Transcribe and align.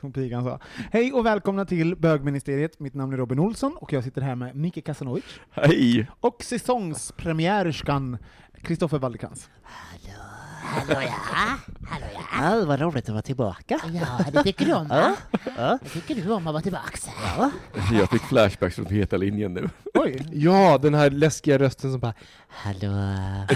Som 0.00 0.12
pigan 0.12 0.44
sa. 0.44 0.58
Hej 0.92 1.12
och 1.12 1.26
välkomna 1.26 1.64
till 1.64 1.96
bögministeriet. 1.96 2.80
Mitt 2.80 2.94
namn 2.94 3.12
är 3.12 3.16
Robin 3.16 3.38
Olsson 3.38 3.76
och 3.76 3.92
jag 3.92 4.04
sitter 4.04 4.20
här 4.22 4.34
med 4.34 4.56
Micke 4.56 4.84
Kasanovic 4.86 5.24
Hej! 5.50 6.06
och 6.20 6.42
säsongspremiärskan 6.44 8.18
Kristoffer 8.62 8.98
Wallercrantz. 8.98 9.50
Hallå 9.62 11.00
ja, 11.02 11.56
hallå 11.88 12.06
ja. 12.14 12.58
Ja, 12.58 12.64
vad 12.66 12.80
roligt 12.80 13.04
att 13.04 13.12
vara 13.12 13.22
tillbaka. 13.22 13.80
Ja, 13.92 14.18
det 14.32 14.42
tycker 14.42 14.64
du 14.64 14.72
om 14.74 14.88
va? 14.88 15.16
Ja. 15.56 15.78
Det 15.82 15.88
tycker 15.88 16.14
du 16.14 16.32
om 16.32 16.46
att 16.46 16.52
vara 16.52 16.62
tillbaks? 16.62 17.08
ja. 17.36 17.50
Jag 17.92 18.10
fick 18.10 18.22
flashbacks 18.22 18.76
från 18.76 18.86
Heta 18.86 19.16
linjen 19.16 19.54
nu. 19.54 19.68
Oj! 19.94 20.26
Ja, 20.32 20.78
den 20.82 20.94
här 20.94 21.10
läskiga 21.10 21.58
rösten 21.58 21.90
som 21.90 22.00
bara... 22.00 22.14
Hallå, 22.48 22.92
Nej, 22.92 23.46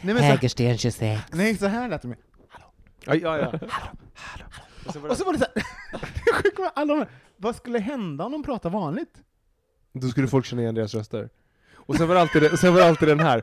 men 0.00 0.16
så, 0.18 0.22
Hägersten 0.22 0.78
26. 0.78 1.22
nej, 1.32 1.56
så 1.56 1.66
här 1.66 1.88
lät 1.88 2.02
det 2.02 2.08
med. 2.08 2.18
Ja, 3.06 3.14
ja, 3.14 3.38
ja. 3.38 3.58
Och 4.86 4.92
så 4.92 5.24
var 5.24 5.32
det 5.32 5.38
så 5.38 5.44
här, 5.54 5.64
det 6.24 6.32
sjuka 6.32 6.62
var 6.62 6.70
alla 6.74 6.94
de 6.94 6.98
här, 7.00 7.08
vad 7.36 7.56
skulle 7.56 7.78
hända 7.78 8.24
om 8.24 8.32
de 8.32 8.42
pratar 8.42 8.70
vanligt? 8.70 9.14
Då 9.92 10.08
skulle 10.08 10.28
folk 10.28 10.44
känna 10.46 10.62
igen 10.62 10.74
deras 10.74 10.94
röster. 10.94 11.28
Och 11.74 11.96
sen 11.96 12.08
var 12.08 12.14
det 12.14 12.20
alltid, 12.20 12.42
det- 12.42 12.56
sen 12.56 12.72
var 12.74 12.80
det 12.80 12.86
alltid 12.88 13.08
den 13.08 13.20
här. 13.20 13.42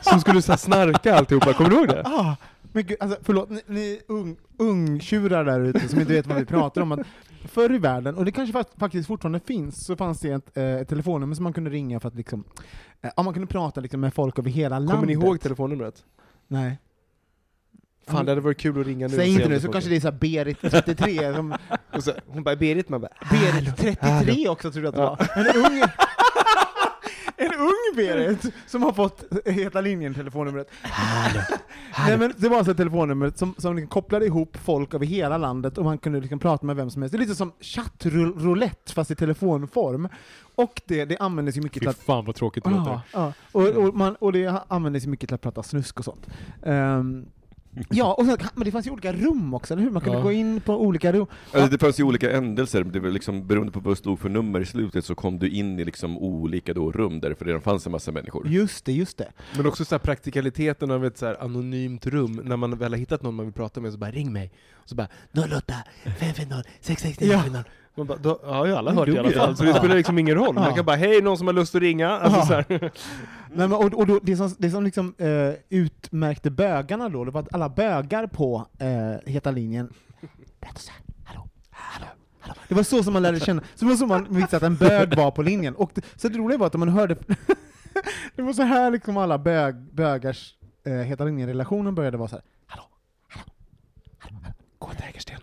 Som 0.00 0.20
skulle 0.20 0.42
så 0.42 0.52
här 0.52 0.56
snarka 0.56 1.14
alltihopa, 1.18 1.52
kommer 1.52 1.70
du 1.70 1.76
ihåg 1.76 1.88
det? 1.88 2.02
Ah, 2.04 2.36
men 2.62 2.86
gud, 2.86 2.96
alltså, 3.00 3.18
förlåt, 3.22 3.50
ni, 3.50 3.60
ni 3.66 4.00
ung, 4.08 4.36
ungtjurar 4.58 5.44
där 5.44 5.60
ute 5.60 5.88
som 5.88 6.00
inte 6.00 6.12
vet 6.12 6.26
vad 6.26 6.38
vi 6.38 6.44
pratar 6.44 6.80
om, 6.82 6.92
att 6.92 7.00
förr 7.44 7.74
i 7.74 7.78
världen, 7.78 8.14
och 8.14 8.24
det 8.24 8.32
kanske 8.32 8.52
fakt- 8.52 8.78
faktiskt 8.78 9.06
fortfarande 9.08 9.40
finns, 9.40 9.86
så 9.86 9.96
fanns 9.96 10.20
det 10.20 10.30
ett, 10.30 10.56
eh, 10.56 10.64
ett 10.64 10.88
telefonnummer 10.88 11.34
som 11.34 11.42
man 11.42 11.52
kunde 11.52 11.70
ringa 11.70 12.00
för 12.00 12.08
att 12.08 12.14
liksom, 12.14 12.44
eh, 13.02 13.10
ja, 13.16 13.22
man 13.22 13.32
kunde 13.34 13.46
prata 13.46 13.80
liksom 13.80 14.00
med 14.00 14.14
folk 14.14 14.38
över 14.38 14.50
hela 14.50 14.78
landet. 14.78 14.94
Kommer 14.94 15.06
ni 15.06 15.12
ihåg 15.12 15.40
telefonnumret? 15.40 16.04
Nej. 16.48 16.78
Fan, 18.06 18.24
det 18.24 18.30
hade 18.30 18.40
varit 18.40 18.58
kul 18.58 18.80
att 18.80 18.86
ringa 18.86 19.08
nu. 19.08 19.16
Säg 19.16 19.28
inte 19.34 19.48
nu, 19.48 19.60
så 19.60 19.72
kanske 19.72 19.90
det 19.90 19.96
är 19.96 20.00
såhär 20.00 20.18
Berit 20.18 20.60
33, 20.60 21.34
som, 21.34 21.54
Och 21.92 22.04
så, 22.04 22.12
hon 22.26 22.42
bara, 22.42 22.56
Berit, 22.56 22.88
man 22.88 23.00
bara... 23.00 23.12
Berit 23.30 23.76
33 23.76 24.48
också 24.48 24.70
tror 24.72 24.84
jag 24.84 24.88
att 24.88 24.94
det 24.94 25.34
var. 25.36 25.46
En 25.46 25.56
ung, 25.56 25.82
en 27.36 27.60
ung 27.60 27.96
Berit 27.96 28.54
som 28.66 28.82
har 28.82 28.92
fått 28.92 29.24
Heta 29.44 29.80
linjen-telefonnumret. 29.80 30.70
Nej, 32.06 32.18
men 32.18 32.32
det 32.36 32.48
var 32.48 32.56
alltså 32.56 32.70
ett 32.70 32.76
telefonnummer 32.76 33.32
som, 33.34 33.54
som 33.58 33.76
liksom 33.76 33.88
kopplade 33.88 34.26
ihop 34.26 34.56
folk 34.64 34.94
över 34.94 35.06
hela 35.06 35.38
landet 35.38 35.78
och 35.78 35.84
man 35.84 35.98
kunde 35.98 36.20
liksom 36.20 36.38
prata 36.38 36.66
med 36.66 36.76
vem 36.76 36.90
som 36.90 37.02
helst. 37.02 37.12
Det 37.12 37.16
är 37.16 37.20
lite 37.20 37.34
som 37.34 37.52
chattroulette 37.60 38.92
fast 38.92 39.10
i 39.10 39.14
telefonform. 39.14 40.08
Och 40.54 40.82
det, 40.86 41.04
det 41.04 41.18
användes 41.18 41.56
ju 41.56 41.60
mycket 41.62 41.74
Fy 41.74 41.80
till 41.80 41.88
att 41.88 41.96
fan 41.98 42.24
vad 42.24 42.34
tråkigt 42.34 42.64
det 42.64 42.70
låter. 42.70 42.90
Ja, 42.90 43.02
ja. 43.12 43.32
Och, 43.52 43.68
och, 43.68 43.94
man, 43.94 44.14
och 44.14 44.32
det 44.32 44.62
användes 44.68 45.04
ju 45.04 45.08
mycket 45.08 45.28
till 45.28 45.34
att 45.34 45.40
prata 45.40 45.62
snusk 45.62 45.98
och 45.98 46.04
sånt. 46.04 46.26
Ehm, 46.62 47.26
ja, 47.90 48.14
och 48.14 48.26
så, 48.26 48.36
men 48.54 48.64
det 48.64 48.70
fanns 48.70 48.86
ju 48.86 48.90
olika 48.90 49.12
rum 49.12 49.54
också, 49.54 49.74
eller 49.74 49.82
hur? 49.82 49.90
Man 49.90 50.02
kunde 50.02 50.18
Ja. 50.18 50.22
gå 50.24 50.32
in 50.32 50.60
på 50.60 50.82
olika 50.82 51.12
rum. 51.12 51.26
Alltså, 51.52 51.70
det 51.70 51.78
fanns 51.78 52.00
ju 52.00 52.04
olika 52.04 52.30
ändelser, 52.32 52.84
det 52.84 53.00
var 53.00 53.08
liksom, 53.10 53.46
beroende 53.46 53.72
på 53.72 53.80
vad 53.80 53.92
det 53.92 53.96
stod 53.96 54.18
för 54.20 54.28
nummer 54.28 54.60
i 54.60 54.66
slutet 54.66 55.04
så 55.04 55.14
kom 55.14 55.38
du 55.38 55.48
in 55.48 55.78
i 55.78 55.84
liksom 55.84 56.18
olika 56.18 56.74
då 56.74 56.92
rum 56.92 57.20
där 57.20 57.34
för 57.34 57.44
det 57.44 57.48
redan 57.50 57.62
fanns 57.62 57.86
en 57.86 57.92
massa 57.92 58.12
människor. 58.12 58.48
Just 58.48 58.84
det, 58.84 58.92
just 58.92 59.18
det. 59.18 59.32
Men 59.56 59.66
också 59.66 59.84
så 59.84 59.94
här 59.94 59.98
praktikaliteten 60.00 60.90
av 60.90 61.04
ett 61.06 61.18
så 61.18 61.26
här 61.26 61.42
anonymt 61.42 62.06
rum, 62.06 62.40
när 62.44 62.56
man 62.56 62.78
väl 62.78 62.92
har 62.92 62.98
hittat 62.98 63.22
någon 63.22 63.34
man 63.34 63.46
vill 63.46 63.54
prata 63.54 63.80
med 63.80 63.92
så 63.92 63.98
bara 63.98 64.10
ring 64.10 64.32
mig. 64.32 64.52
Så 64.84 64.94
bara 64.94 65.08
08 65.56 65.74
550 66.18 66.68
669 66.80 67.32
Ja. 67.52 67.62
Man 67.94 68.06
bara, 68.06 68.18
då 68.18 68.40
har 68.44 68.66
ju 68.66 68.72
alla 68.76 68.92
hört 68.92 69.08
i 69.08 69.18
alla 69.18 69.30
fall, 69.30 69.56
så 69.56 69.64
det 69.64 69.74
spelar 69.74 69.96
liksom 69.96 70.18
ingen 70.18 70.34
roll. 70.34 70.54
Man 70.54 70.74
kan 70.74 70.84
bara, 70.84 70.96
hej, 70.96 71.22
någon 71.22 71.38
som 71.38 71.46
har 71.46 71.54
lust 71.54 71.74
att 71.74 71.80
ringa? 71.80 72.08
Alltså, 72.10 72.38
Ja. 72.38 72.46
så 72.46 72.52
här. 72.54 72.64
Nej, 73.54 73.68
men, 73.68 73.72
och, 73.72 73.84
och 73.94 74.06
då, 74.06 74.20
det 74.22 74.36
som, 74.36 74.54
det 74.58 74.70
som 74.70 74.84
liksom, 74.84 75.14
eh, 75.18 75.28
utmärkte 75.68 76.50
bögarna 76.50 77.08
då, 77.08 77.24
det 77.24 77.30
var 77.30 77.40
att 77.40 77.54
alla 77.54 77.68
bögar 77.68 78.26
på 78.26 78.66
eh, 78.78 79.30
Heta 79.32 79.50
linjen 79.50 79.92
pratade 80.60 80.80
så 80.80 80.90
här, 80.90 81.00
hallå, 81.24 81.48
hallå, 81.70 82.06
hallå. 82.40 82.54
Det 82.68 82.74
var 82.74 82.82
så 82.82 83.02
som 83.02 83.12
man 83.12 83.22
lärde 83.22 83.40
känna, 83.40 83.62
så 83.74 83.84
det 83.84 83.90
var 83.90 83.96
så 83.96 84.06
man 84.06 84.26
visste 84.30 84.56
att 84.56 84.62
en 84.62 84.76
bög 84.76 85.16
var 85.16 85.30
på 85.30 85.42
linjen. 85.42 85.74
Och 85.74 85.90
det, 85.94 86.02
så 86.16 86.28
det 86.28 86.38
roliga 86.38 86.58
var 86.58 86.66
att 86.66 86.74
man 86.74 86.88
hörde, 86.88 87.16
det 88.36 88.42
var 88.42 88.52
så 88.52 88.62
här 88.62 88.90
liksom 88.90 89.16
alla 89.16 89.38
bög, 89.38 89.74
bögars 89.94 90.54
eh, 90.86 90.92
Heta 90.92 91.24
linjen-relationen 91.24 91.94
började 91.94 92.16
vara 92.16 92.28
så 92.28 92.36
här, 92.36 92.44
hallå, 92.66 92.82
hallå, 93.28 93.44
hallå, 94.18 94.36
hallå, 94.42 94.54
gå 94.78 94.88
till 94.90 95.02
Hägersten, 95.04 95.40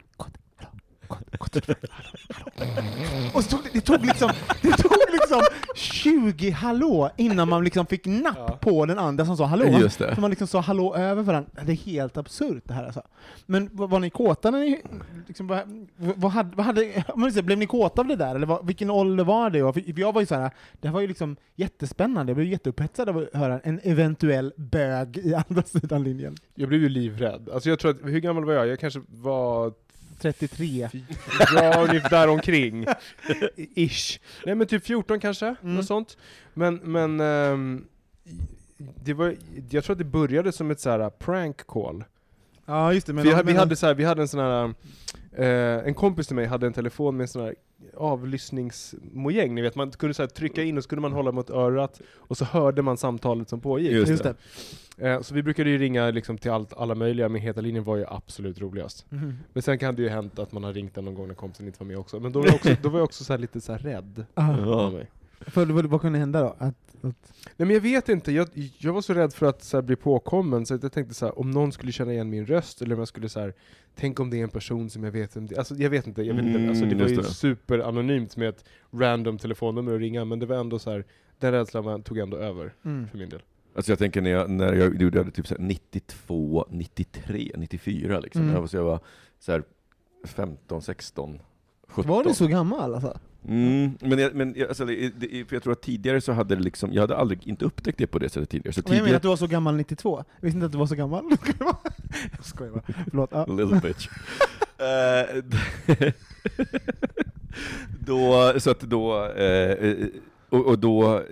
Och 3.34 3.44
så 3.44 3.50
tog 3.50 3.64
det, 3.64 3.70
det 3.74 3.82
tog 3.82 4.06
liksom, 4.06 4.30
det 4.62 4.72
tog 4.72 4.92
liksom 5.12 5.42
20 5.76 6.50
hallå 6.50 7.10
innan 7.18 7.50
man 7.50 7.64
liksom 7.64 7.86
fick 7.86 8.06
napp 8.06 8.36
Ja. 8.38 8.58
på 8.62 8.86
den 8.86 9.00
andra 9.00 9.26
som 9.26 9.38
sa 9.38 9.46
hallå. 9.46 9.66
Just 9.66 10.00
det. 10.00 10.16
Så 10.16 10.22
man 10.22 10.30
liksom 10.30 10.48
sa 10.48 10.60
hallå 10.60 10.96
över 10.96 11.24
varandra. 11.24 11.52
Det 11.66 11.72
är 11.72 11.76
helt 11.76 12.18
absurt 12.18 12.64
det 12.66 12.74
här 12.74 12.86
alltså. 12.86 13.02
Men 13.46 13.70
var, 13.74 13.88
var 13.88 14.00
ni 14.00 14.10
kåta 14.10 14.52
när 14.52 14.60
ni, 14.60 14.82
liksom, 15.28 15.48
vad, 15.48 15.62
vad 15.98 16.32
hade, 16.32 16.56
vad 16.56 16.66
hade, 16.66 17.44
blev 17.44 17.58
ni 17.58 17.66
kåta 17.66 18.02
av 18.02 18.08
det 18.08 18.16
där? 18.16 18.36
Eller 18.36 18.48
vad, 18.48 18.68
vilken 18.68 18.90
ålder 18.90 19.24
var 19.24 19.50
det? 19.50 19.74
För 19.74 20.00
jag 20.00 20.14
var 20.14 20.22
ju 20.22 20.28
så 20.28 20.36
här, 20.36 20.52
det 20.82 20.88
här 20.88 20.94
var 20.94 21.02
ju 21.02 21.08
liksom 21.08 21.36
jättespännande, 21.56 22.30
jag 22.30 22.38
blev 22.38 22.48
jätteupphetsad 22.48 23.10
av 23.10 23.18
att 23.18 23.40
höra 23.40 23.60
en 23.64 23.80
eventuell 23.84 24.54
bög 24.58 25.18
i 25.18 25.34
andra 25.50 25.64
sidan 25.64 26.04
linjen. 26.04 26.36
Jag 26.56 26.70
blev 26.70 26.82
ju 26.82 26.90
livrädd. 26.90 27.50
Alltså 27.54 27.70
jag 27.70 27.80
tror 27.80 27.92
att, 27.92 27.98
hur 28.04 28.20
gammal 28.20 28.46
var 28.46 28.54
jag? 28.54 28.68
Jag 28.68 28.80
kanske 28.80 29.02
var 29.08 29.74
33. 30.20 30.90
Ja, 31.56 31.82
ungefär 31.88 32.10
där 32.10 32.28
omkring. 32.28 32.86
Ish. 33.76 34.20
Nej 34.46 34.56
men 34.56 34.68
typ 34.68 34.86
14 34.86 35.20
kanske, 35.20 35.46
Mm. 35.62 35.76
något 35.76 35.86
sånt. 35.86 36.18
Men, 36.54 36.76
men 36.76 37.20
ehm, 37.20 37.86
det 39.04 39.14
var, 39.14 39.36
jag 39.70 39.84
tror 39.84 39.94
att 39.94 39.98
det 39.98 40.04
började 40.06 40.52
som 40.52 40.72
ett 40.72 40.80
så 40.80 40.90
här 40.90 41.10
prank 41.10 41.68
call. 41.68 42.04
Ja 42.66 42.94
just 42.94 43.08
det, 43.08 43.14
men 43.14 43.24
vi, 43.24 43.34
vi, 43.46 43.54
hade 43.54 43.76
så 43.76 43.86
här, 43.88 43.94
vi 43.94 44.04
hade 44.04 44.22
en 44.22 44.28
sån 44.28 44.40
här, 44.40 44.74
eh, 45.32 45.88
en 45.88 45.94
kompis 45.94 46.28
till 46.28 46.36
mig 46.36 46.46
hade 46.46 46.68
en 46.68 46.74
telefon 46.74 47.18
med 47.18 47.24
en 47.24 47.28
sån 47.28 47.42
här 47.42 47.56
avlyssningsmojäng, 47.98 49.56
ni 49.56 49.62
vet, 49.62 49.76
man 49.76 49.92
kunde 49.92 50.14
så 50.14 50.22
här 50.22 50.28
trycka 50.28 50.64
in 50.64 50.78
och 50.78 50.84
så 50.84 50.90
kunde 50.90 51.02
man 51.02 51.14
hålla 51.14 51.32
mot 51.32 51.50
örat, 51.50 52.02
och 52.16 52.38
så 52.38 52.46
hörde 52.46 52.82
man 52.82 52.98
samtalet 52.98 53.50
som 53.50 53.62
pågick. 53.62 53.92
Just 53.92 54.12
just 54.12 54.24
det. 54.24 54.36
Eh, 54.98 55.22
så 55.22 55.34
vi 55.34 55.44
brukade 55.44 55.70
ju 55.70 55.78
ringa 55.78 56.12
liksom 56.12 56.38
till 56.38 56.52
allt, 56.52 56.74
alla 56.78 56.96
möjliga, 56.96 57.30
men 57.30 57.42
Heta 57.42 57.62
linjen 57.62 57.84
var 57.84 57.98
ju 57.98 58.06
absolut 58.08 58.62
roligast. 58.62 59.06
Mhm. 59.10 59.38
Men 59.54 59.64
sen 59.64 59.80
kan 59.80 59.96
det 59.96 60.02
ju 60.02 60.10
hänt 60.10 60.40
att 60.40 60.52
man 60.52 60.64
har 60.64 60.74
ringt 60.74 60.96
den 60.96 61.06
någon 61.06 61.16
gång 61.16 61.28
när 61.28 61.36
kompisen 61.36 61.68
inte 61.68 61.80
var 61.80 61.88
med 61.88 61.98
också, 61.98 62.20
men 62.20 62.32
då 62.32 62.40
var 62.40 62.46
jag 62.48 62.56
också, 62.56 62.76
då 62.82 62.90
var 62.90 63.00
jag 63.00 63.06
också 63.06 63.24
så 63.24 63.34
här 63.34 63.38
lite 63.38 63.62
så 63.62 63.72
här 63.72 63.80
rädd. 63.80 64.26
Aha. 64.36 64.92
För, 65.42 65.66
vad, 65.66 65.86
vad 65.86 66.02
kunde 66.02 66.20
hända 66.20 66.42
då? 66.42 66.48
Att, 66.60 66.62
att, 67.02 67.34
Nej 67.58 67.68
men 67.68 67.70
jag 67.70 67.82
vet 67.82 68.10
inte, 68.10 68.32
jag, 68.32 68.48
jag 68.78 68.94
var 68.94 69.02
så 69.02 69.14
rädd 69.14 69.34
för 69.34 69.46
att 69.46 69.64
så 69.64 69.78
här, 69.78 69.82
bli 69.82 69.96
påkommen, 69.96 70.66
så 70.66 70.74
att 70.76 70.84
jag 70.84 70.92
tänkte 70.92 71.14
så 71.16 71.26
här, 71.26 71.40
om 71.40 71.52
någon 71.52 71.72
skulle 71.72 71.92
känna 71.92 72.14
igen 72.14 72.30
min 72.30 72.46
röst, 72.46 72.82
eller 72.82 72.96
om 72.96 73.00
jag 73.00 73.08
skulle 73.08 73.30
så 73.30 73.40
här, 73.40 73.54
tänk 73.96 74.20
om 74.20 74.30
det 74.30 74.40
är 74.40 74.44
en 74.44 74.50
person 74.50 74.90
som 74.90 75.04
jag 75.04 75.12
vet 75.12 75.36
vem 75.36 75.46
det 75.48 75.58
Alltså 75.58 75.76
jag 75.76 75.90
vet 75.90 76.08
inte, 76.08 76.22
jag 76.24 76.36
vet 76.36 76.46
inte. 76.46 76.58
Mm, 76.60 76.70
Alltså, 76.70 76.86
det 76.86 76.96
var 76.96 77.02
just 77.02 77.12
ju 77.14 77.18
det. 77.18 77.24
superanonymt 77.34 78.38
med 78.38 78.50
ett 78.50 78.66
random 78.92 79.38
telefonnummer 79.38 79.94
att 79.94 80.00
ringa, 80.00 80.26
men 80.26 80.40
det 80.40 80.46
var 80.46 80.56
ändå 80.56 80.80
så 80.80 80.92
här, 80.92 81.06
den 81.40 81.52
rädslan 81.52 81.84
var, 81.84 82.00
tog 82.00 82.18
ändå 82.18 82.38
över 82.38 82.74
Mm. 82.86 83.08
för 83.08 83.18
min 83.18 83.30
del. 83.30 83.42
Alltså 83.76 83.92
jag 83.92 84.00
tänker 84.00 84.22
när 84.22 84.30
jag, 84.30 84.50
när 84.50 84.74
jag 84.74 85.02
gjorde 85.02 85.24
det 85.24 85.32
typ 85.32 85.48
så 85.48 85.56
här 85.56 85.62
92, 85.64 86.66
93, 86.70 87.52
94 87.58 88.20
liksom. 88.20 88.42
Mm. 88.42 88.54
Jag 88.54 88.62
var, 88.62 88.68
så 88.68 88.78
jag 88.78 88.84
var 88.84 89.00
så 89.40 89.52
här 89.52 89.64
15, 90.26 90.82
16, 90.82 91.40
17. 91.88 92.10
Var 92.12 92.24
du 92.24 92.34
så 92.34 92.48
gammal 92.48 92.94
alltså? 92.96 93.20
Mm, 93.48 93.98
men 94.00 94.20
jag, 94.20 94.36
men 94.36 94.54
jag, 94.58 94.68
alltså, 94.68 94.86
det, 94.86 95.46
för 95.48 95.56
jag 95.56 95.64
tror 95.64 95.74
att 95.74 95.82
tidigare 95.82 96.22
så 96.22 96.32
hade 96.32 96.56
det 96.56 96.62
liksom, 96.62 96.94
jag 96.94 97.02
hade 97.02 97.18
aldrig 97.18 97.48
inte 97.48 97.66
upptäckt 97.66 97.98
det 97.98 98.08
på 98.08 98.20
det 98.20 98.30
sättet 98.30 98.50
tidigare. 98.50 98.74
Så 98.74 98.82
Och 98.82 98.88
jag 98.88 98.92
menar 98.92 99.00
tidigare, 99.00 99.18
att 99.18 99.22
du 99.22 99.28
var 99.28 99.36
så 99.36 99.48
gammal 99.48 99.76
92. 99.76 100.18
Jag 100.18 100.46
visste 100.46 100.56
inte 100.56 100.66
att 100.66 100.72
du 100.72 100.78
var 100.78 100.86
så 100.86 100.96
gammal. 100.96 101.24
jag 102.36 102.46
skojar 102.46 102.72
bara. 102.72 102.84
Förlåt. 103.10 103.30
Ja. 103.34 103.46
Little 103.46 103.80
bitch. 103.80 104.08
Eh, 104.80 105.44
då, 108.00 108.54
så 108.60 108.72
att 108.72 108.80
då, 108.80 109.26
eh, 109.26 110.08
och, 110.50 110.66
och 110.66 110.80
då, 110.80 111.24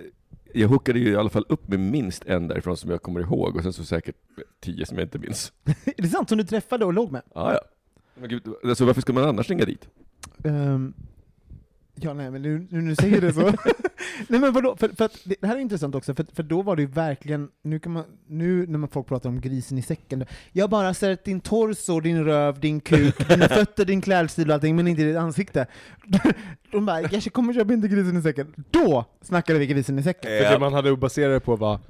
jag 0.52 0.68
hookade 0.68 0.98
ju 0.98 1.12
i 1.12 1.16
alla 1.16 1.30
fall 1.30 1.44
upp 1.48 1.68
med 1.68 1.80
minst 1.80 2.24
en 2.26 2.48
därifrån 2.48 2.76
som 2.76 2.90
jag 2.90 3.02
kommer 3.02 3.20
ihåg, 3.20 3.56
och 3.56 3.62
sen 3.62 3.72
så 3.72 3.84
säkert 3.84 4.16
tio 4.60 4.86
som 4.86 4.98
jag 4.98 5.04
inte 5.04 5.18
minns. 5.18 5.52
Är 5.84 6.02
det 6.02 6.08
sant? 6.08 6.28
Som 6.28 6.38
du 6.38 6.44
träffade 6.44 6.84
och 6.84 6.92
låg 6.92 7.12
med? 7.12 7.22
Ah, 7.34 7.52
ja. 7.52 7.60
Men 8.14 8.28
gud, 8.28 8.42
alltså 8.64 8.84
varför 8.84 9.00
ska 9.00 9.12
man 9.12 9.24
annars 9.24 9.50
ringa 9.50 9.64
dit? 9.64 9.88
Ehm, 10.44 10.94
ja, 12.04 12.14
nej, 12.14 12.30
men 12.30 12.42
nu, 12.42 12.66
nu, 12.70 12.80
nu 12.80 12.94
säger 12.94 13.20
det 13.20 13.32
så. 13.32 13.52
nej, 14.28 14.40
men 14.40 14.52
vadå? 14.52 14.76
För, 14.76 14.88
för 14.88 15.04
att 15.04 15.18
det, 15.24 15.46
här 15.46 15.56
är 15.56 15.60
intressant 15.60 15.94
också, 15.94 16.14
för, 16.14 16.26
för 16.34 16.42
då 16.42 16.62
var 16.62 16.76
det 16.76 16.82
ju 16.82 16.88
verkligen, 16.88 17.48
nu, 17.62 17.78
kan 17.78 17.92
man, 17.92 18.04
nu 18.26 18.66
när 18.66 18.78
man 18.78 18.88
folk 18.88 19.06
pratar 19.06 19.28
om 19.28 19.40
grisen 19.40 19.78
i 19.78 19.82
säcken, 19.82 20.24
jag 20.52 20.62
har 20.62 20.68
bara 20.68 20.94
sett 20.94 21.24
din 21.24 21.40
torso, 21.40 22.00
din 22.00 22.24
röv, 22.24 22.60
din 22.60 22.80
kuk, 22.80 23.28
dina 23.28 23.48
fötter, 23.48 23.84
din 23.84 24.00
klädstil 24.00 24.48
och 24.48 24.54
allting, 24.54 24.76
men 24.76 24.88
inte 24.88 25.02
ditt 25.02 25.16
ansikte. 25.16 25.66
De 26.72 26.86
bara, 26.86 27.00
jag 27.00 27.32
kommer 27.32 27.54
köpa 27.54 27.72
inte 27.72 27.88
grisen 27.88 28.16
i 28.16 28.22
säcken. 28.22 28.54
Då 28.70 29.04
snackade 29.22 29.58
vi 29.58 29.66
grisen 29.66 29.98
i 29.98 30.02
säcken. 30.02 30.30
För 30.30 30.52
det 30.52 30.58
man 30.58 30.72
hade 30.72 30.92
att 30.92 30.98
basera 30.98 31.32
det 31.32 31.40
på 31.40 31.56
var 31.56 31.78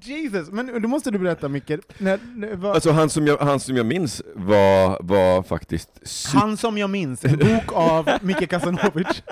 Jesus, 0.00 0.50
men 0.50 0.82
då 0.82 0.88
måste 0.88 1.10
du 1.10 1.18
berätta 1.18 1.48
Micke, 1.48 1.70
när, 1.98 2.56
vad, 2.56 2.74
Alltså 2.74 2.90
han 2.90 3.10
som 3.10 3.26
jag, 3.26 3.38
han 3.38 3.60
som 3.60 3.76
jag 3.76 3.86
minns 3.86 4.22
var, 4.34 4.98
var 5.02 5.42
faktiskt. 5.42 5.90
Han 6.34 6.56
som 6.56 6.78
jag 6.78 6.90
minns, 6.90 7.24
en 7.24 7.38
bok 7.38 7.72
av 7.72 8.08
Micke 8.20 8.45
Kasanovic. 8.46 9.22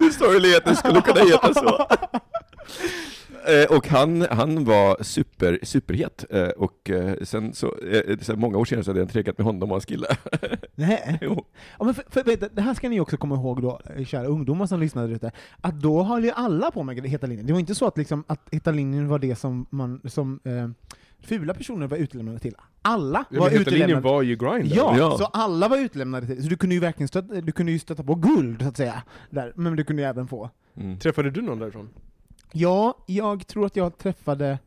Sorgligheten 0.18 0.76
skulle 0.76 1.00
kunna 1.00 1.20
heta 1.20 1.54
så. 1.54 1.86
Eh, 3.46 3.76
och 3.76 3.88
han, 3.88 4.26
han 4.30 4.64
var 4.64 5.02
super, 5.02 5.58
superhet, 5.62 6.24
eh, 6.30 6.48
och 6.48 6.90
eh, 6.90 7.14
sen 7.22 7.54
så, 7.54 7.74
sen 8.20 8.40
många 8.40 8.58
år 8.58 8.64
senare 8.64 8.84
så 8.84 8.90
hade 8.90 9.00
jag 9.00 9.08
tregat 9.08 9.38
med 9.38 9.44
honom 9.44 9.62
och 9.62 9.74
hans 9.74 9.84
kille. 9.84 10.06
Nej. 10.74 11.18
Jo. 11.20 11.44
Ja, 11.78 11.84
men 11.84 11.94
för, 11.94 12.04
för, 12.10 12.54
det 12.54 12.62
här 12.62 12.74
ska 12.74 12.88
ni 12.88 13.00
också 13.00 13.16
komma 13.16 13.34
ihåg 13.34 13.62
då, 13.62 13.80
kära 14.06 14.26
ungdomar 14.26 14.66
som 14.66 14.80
lyssnade 14.80 15.14
ute, 15.14 15.30
att 15.60 15.80
då 15.80 16.02
höll 16.02 16.24
ju 16.24 16.30
alla 16.30 16.70
på 16.70 16.82
med 16.82 17.06
Heta 17.06 17.26
linjen. 17.26 17.46
Det 17.46 17.52
var 17.52 17.60
inte 17.60 17.74
så 17.74 17.86
att, 17.86 17.98
liksom, 17.98 18.24
att 18.26 18.48
Heta 18.52 18.70
linjen 18.70 19.08
var 19.08 19.18
det 19.18 19.36
som, 19.36 19.66
man, 19.70 20.00
som 20.04 20.40
eh, 20.44 20.68
fula 21.22 21.54
personer 21.54 21.86
var 21.86 21.96
utlämnade 21.96 22.38
till. 22.38 22.54
Alla 22.82 23.24
Ja, 23.30 23.40
var 23.40 23.50
utlämnade. 23.50 24.00
var 24.00 24.22
ju 24.22 24.36
grind. 24.36 24.66
Ja, 24.66 24.94
Ja. 24.98 25.18
så 25.18 25.24
alla 25.24 25.68
var 25.68 25.78
utlämnade 25.78 26.26
till. 26.26 26.42
Så 26.42 26.48
du 26.48 26.56
kunde 26.56 26.74
ju 26.74 26.80
verkligen 26.80 27.08
stöta, 27.08 27.40
du 27.40 27.52
kunde 27.52 27.72
ju 27.72 27.78
stöta 27.78 28.02
på 28.02 28.14
guld, 28.14 28.62
så 28.62 28.68
att 28.68 28.76
säga. 28.76 29.02
Där. 29.30 29.52
Men 29.56 29.76
du 29.76 29.84
kunde 29.84 30.02
ju 30.02 30.08
även 30.08 30.28
få. 30.28 30.50
Mm. 30.76 30.98
Träffade 30.98 31.30
du 31.30 31.42
någon 31.42 31.58
därifrån? 31.58 31.88
Ja, 32.52 32.98
jag 33.06 33.46
tror 33.46 33.66
att 33.66 33.76
jag 33.76 33.98
träffade 33.98 34.58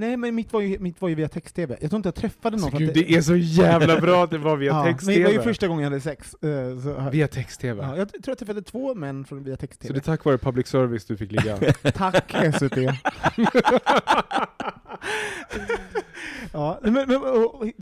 Nej 0.00 0.16
men 0.16 0.34
mitt 0.34 0.52
var 0.52 0.60
ju, 0.60 0.78
mitt 0.78 1.00
var 1.00 1.08
ju 1.08 1.14
via 1.14 1.28
text-tv. 1.28 1.76
Jag 1.80 1.90
tror 1.90 1.96
inte 1.98 2.06
jag 2.06 2.14
träffade 2.14 2.56
någon. 2.56 2.70
Så 2.70 2.76
Gud, 2.78 2.90
det 2.94 3.12
är 3.14 3.20
så 3.22 3.36
jävla 3.36 4.00
bra 4.00 4.24
att 4.24 4.30
det 4.30 4.38
var 4.38 4.56
via 4.56 4.68
ja, 4.72 4.74
men 4.84 4.84
det 4.86 4.92
text-tv. 4.92 5.24
var 5.24 5.32
ju 5.32 5.40
första 5.42 5.68
gången 5.68 5.82
jag 5.84 5.90
hade 5.90 6.00
sex. 6.00 6.34
eh, 6.34 6.78
Så, 6.82 7.10
Via 7.12 7.28
text-tv. 7.28 7.82
ja, 7.82 7.96
jag 7.96 8.08
tror 8.08 8.20
jag 8.26 8.38
träffade 8.38 8.62
två 8.62 8.94
män 8.94 9.24
från 9.24 9.44
via 9.44 9.54
Så 9.54 9.60
text-tv. 9.60 9.94
det 9.94 9.98
är 9.98 10.00
tack 10.00 10.24
vare 10.24 10.38
public 10.38 10.66
service 10.66 11.04
du 11.04 11.16
fick 11.16 11.32
ligga? 11.32 11.56
Tack 11.94 12.34
SVT. 12.58 12.76
ja, 16.52 16.78
men, 16.82 16.92
men, 16.92 17.08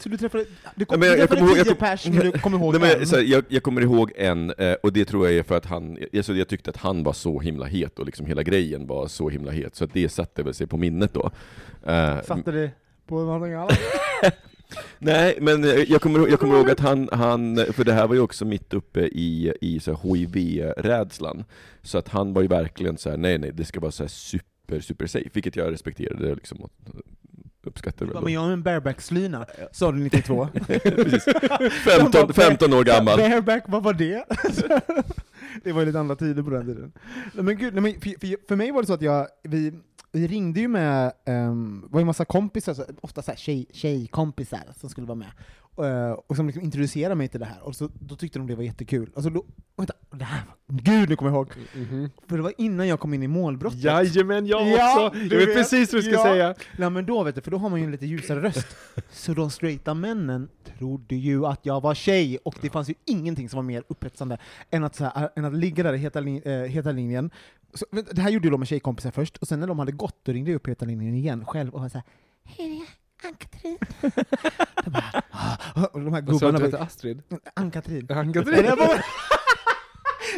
så 0.01 0.09
du 0.09 0.17
träffade, 0.17 0.45
du 0.75 0.85
kom, 0.85 1.01
men 1.01 1.09
du 1.11 1.17
jag- 1.19 1.29
träffade 1.29 1.49
tio 1.53 1.57
jag 1.59 1.67
kom- 1.67 1.77
pers, 1.77 2.07
men 2.09 2.19
du 2.19 2.33
kommer 2.33 2.59
ihåg 2.59 2.73
Nej, 2.73 2.81
men, 2.93 3.01
en. 3.01 3.07
så 3.07 3.17
här, 3.17 3.23
jag, 3.23 3.45
jag 3.49 3.63
kommer 3.63 3.81
ihåg 3.81 4.13
en, 4.17 4.51
eh, 4.59 4.73
och 4.73 4.93
det 4.93 5.05
tror 5.05 5.27
jag 5.29 5.37
är 5.39 5.43
för 5.43 5.57
att 5.57 5.67
han, 5.67 5.99
alltså, 6.17 6.35
jag 6.35 6.49
tyckte 6.49 6.71
att 6.71 6.77
han 6.77 7.03
var 7.03 7.13
så 7.13 7.41
himla 7.41 7.67
het, 7.67 7.99
och 7.99 8.07
liksom 8.07 8.27
hela 8.27 8.43
grejen 8.43 8.87
var 8.87 9.09
så 9.09 9.29
himla 9.29 9.51
het, 9.53 9.77
så 9.77 9.85
att 9.85 9.93
det 9.93 10.09
satte 10.09 10.43
väl 10.43 10.55
sig 10.55 10.67
på 10.67 10.77
minnet 10.77 11.15
då. 11.15 11.31
Eh, 11.87 12.23
Satte 12.23 12.51
det 12.51 12.71
på 13.07 13.15
någonting 13.21 13.53
annat? 13.53 13.79
Nej, 14.99 15.39
men 15.41 15.65
eh, 15.65 15.71
jag 15.71 16.03
kommer, 16.03 16.29
jag 16.29 16.41
kommer 16.41 16.57
ihåg 16.57 16.71
att 16.71 16.81
han, 16.81 17.09
han, 17.13 17.57
för 17.73 17.85
det 17.85 17.93
här 17.93 18.07
var 18.07 18.15
ju 18.15 18.21
också 18.21 18.45
mitt 18.45 18.75
uppe 18.75 19.01
i, 19.01 19.53
i 19.61 19.81
HIV-rädslan, 20.03 21.45
så 21.83 21.99
att 21.99 22.09
han 22.09 22.33
var 22.33 22.43
ju 22.43 22.49
verkligen 22.49 22.99
så 22.99 23.11
här: 23.11 23.17
nej 23.17 23.39
nej, 23.39 23.53
det 23.53 23.65
ska 23.65 23.81
vara 23.81 23.93
så 23.93 24.03
här 24.03 24.09
super, 24.09 24.81
super 24.81 25.07
safe, 25.07 25.31
vilket 25.33 25.57
jag 25.57 25.73
respekterade 25.73 26.35
liksom, 26.35 26.59
och 26.59 26.73
uppskattade 27.63 28.11
Ja, 28.11 28.15
väl 28.15 28.25
men 28.25 28.33
jag 28.33 28.41
har 28.41 28.51
en 28.51 28.63
bareback-slyna, 28.63 29.47
sa 29.73 29.93
du 29.93 29.99
92. 29.99 30.49
Precis. 30.67 31.25
15, 31.85 32.33
15 32.33 32.73
år 32.73 32.85
gammal. 32.85 33.19
Bareback, 33.19 33.65
vad 33.67 33.83
var 33.83 33.93
det? 33.93 34.25
det 35.65 35.73
var 35.73 35.81
ju 35.81 35.87
lite 35.87 36.01
andra 36.01 36.17
tider 36.17 36.43
på 36.43 36.51
den 36.51 36.67
tiden. 36.67 36.93
Men 37.33 37.57
gud, 37.59 37.75
nej, 37.75 37.83
men 37.83 38.01
för, 38.01 38.21
för, 38.21 38.47
för 38.49 38.57
mig 38.57 38.71
var 38.71 38.81
det 38.83 38.87
så 38.87 38.93
att 38.93 39.03
jag, 39.03 39.27
vi, 39.43 39.73
vi 40.13 40.27
ringde 40.27 40.61
ju 40.61 40.69
med, 40.69 41.13
um, 41.27 41.87
var 41.91 42.01
ju 42.01 42.07
massa 42.07 42.25
kompisar, 42.25 42.75
så, 42.75 42.85
ofta 43.01 43.23
så 43.23 43.31
här 43.31 43.39
tjej, 43.39 43.67
tjejkompisar 43.73 44.63
som 44.77 44.91
skulle 44.91 45.07
vara 45.07 45.19
med, 45.19 45.31
Eh, 45.85 46.11
och 46.11 46.37
som 46.37 46.47
liksom 46.47 46.63
introducerade 46.65 47.15
mig 47.15 47.29
till 47.29 47.41
det 47.41 47.47
här, 47.47 47.63
och 47.63 47.77
så, 47.77 47.89
då 48.01 48.17
tyckte 48.17 48.39
de 48.39 48.47
det 48.49 48.55
var 48.55 48.63
jättekul. 48.63 49.11
Alltså 49.15 49.31
då, 49.31 49.45
vänta, 49.77 49.95
det 50.11 50.25
här, 50.25 50.43
gud 50.69 51.09
nu 51.09 51.17
kommer 51.17 51.31
jag 51.31 51.37
ihåg! 51.37 51.53
Mhm. 51.77 52.11
För 52.29 52.37
det 52.37 52.43
var 52.43 52.53
innan 52.59 52.89
jag 52.89 53.01
kom 53.01 53.15
in 53.15 53.23
i 53.23 53.29
målbrottet. 53.29 53.81
Jajamän, 53.81 54.47
jag 54.47 54.69
Ja, 54.69 55.07
också! 55.07 55.19
du 55.19 55.23
Jag 55.29 55.39
vet 55.39 55.49
vet. 55.49 55.57
precis 55.57 55.93
vad 55.93 55.99
du 55.99 56.03
ska 56.03 56.13
Ja. 56.13 56.23
säga. 56.23 56.55
Ja 56.79 56.91
men 56.91 57.07
då 57.07 57.23
vet 57.23 57.35
du, 57.35 57.41
för 57.41 57.51
då 57.51 57.59
har 57.59 57.69
man 57.71 57.79
ju 57.81 57.85
en 57.85 57.91
lite 57.93 58.07
ljusare 58.07 58.41
röst. 58.43 58.77
Så 59.11 59.35
de 59.35 59.51
straighta 59.51 59.95
männen 59.95 60.49
trodde 60.79 61.17
ju 61.17 61.47
att 61.47 61.67
jag 61.67 61.81
var 61.81 61.95
tjej, 61.95 62.39
och 62.45 62.55
det 62.61 62.71
fanns 62.71 62.91
ju 62.91 62.95
ingenting 63.05 63.49
som 63.49 63.57
var 63.57 63.63
mer 63.65 63.83
upphetsande 63.89 64.39
än 64.71 64.85
att, 64.85 64.95
så 64.97 65.05
här, 65.05 65.29
än 65.37 65.45
att 65.45 65.55
ligga 65.55 65.83
där 65.83 65.93
i 65.95 65.99
heta, 65.99 66.21
lin, 66.21 66.43
eh, 66.45 66.53
heta 66.53 66.93
linjen. 66.93 67.31
Så, 67.75 67.87
vänta, 67.91 68.13
det 68.13 68.21
här 68.23 68.31
gjorde 68.31 68.51
de 68.51 68.61
med 68.61 68.69
tjejkompisar 68.69 69.11
först, 69.11 69.37
och 69.37 69.49
sen 69.49 69.61
när 69.61 69.67
de 69.67 69.79
hade 69.79 69.93
gått, 69.93 70.17
då 70.25 70.33
ringde 70.33 70.51
jag 70.51 70.57
upp 70.57 70.67
heta 70.69 70.85
linjen 70.85 71.15
igen 71.15 71.45
själv 71.47 71.75
och 71.75 71.81
var 71.81 71.89
såhär 71.89 72.05
Hej, 72.45 72.85
Ann-Katrin. 73.25 73.79
de 74.85 74.91
bara, 74.91 75.23
"Ah", 75.31 75.85
och 75.93 76.01
de 76.01 76.15
här 76.15 76.23
Vad 76.23 76.41
sa 76.41 76.47
gubbarna 76.47 76.59
du 76.59 76.65
att 76.65 76.71
du 76.71 76.77
bara, 76.77 76.85
Astrid? 76.85 77.23
Ann-Katrin. 77.55 78.13
Ann-Katrin? 78.13 78.55
Eller 78.59 78.77
vad 78.77 78.91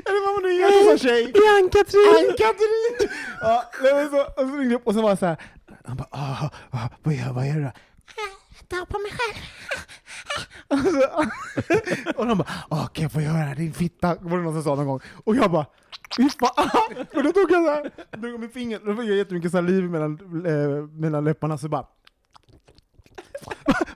eller 0.07 0.27
vad 0.27 0.35
man 0.43 0.51
nu 0.51 0.59
heter 0.59 0.89
som 0.89 0.99
tjej. 1.09 1.25
Ann-Katrin. 1.25 2.15
Ann-Katrin! 2.19 3.09
Ja, 3.41 3.71
nej, 3.83 3.95
men 3.95 4.11
så, 4.11 4.21
och 4.21 4.49
så 4.49 4.57
ringde 4.57 4.65
jag 4.75 4.81
upp 4.81 4.87
och 4.87 4.95
så 4.95 5.03
var 5.03 5.09
jag 5.09 5.19
såhär, 5.19 5.37
han 5.85 5.97
bara 5.97 6.09
ah, 6.11 6.51
ah, 6.71 6.89
vad 7.03 7.15
gör, 7.15 7.33
vad 7.33 7.47
gör 7.47 7.55
du 7.55 7.61
då? 7.63 7.73
Jag 8.59 8.69
tar 8.69 8.87
på 8.87 8.99
mig 8.99 9.11
själv. 9.11 9.45
Och, 12.17 12.27
de 12.27 12.39
bara 12.39 12.49
Åh, 12.71 12.87
kan 12.87 13.03
jag 13.03 13.13
få 13.13 13.21
göra 13.21 13.55
din 13.55 13.73
fitta? 13.73 14.17
var 14.21 14.39
det 14.39 14.45
någon 14.45 14.55
som 14.55 14.63
sa 14.63 14.75
någon 14.75 14.87
gång. 14.87 15.01
Och 15.25 15.37
jag 15.37 15.51
bara 15.51 15.67
Fy! 16.17 16.25
Och 17.17 17.23
då 17.23 17.33
tog 17.33 17.51
jag 17.51 17.65
såhär, 17.65 17.91
drog 18.17 18.41
med 18.41 18.53
fingret, 18.53 18.83
då 18.85 18.97
fick 18.97 19.11
jag 19.11 19.17
jättemycket 19.17 19.53
saliv 19.53 19.91
mellan, 19.91 20.19
eh, 20.47 20.87
mellan 20.87 21.25
läpparna, 21.25 21.59
så 21.59 21.69
bara 21.69 21.87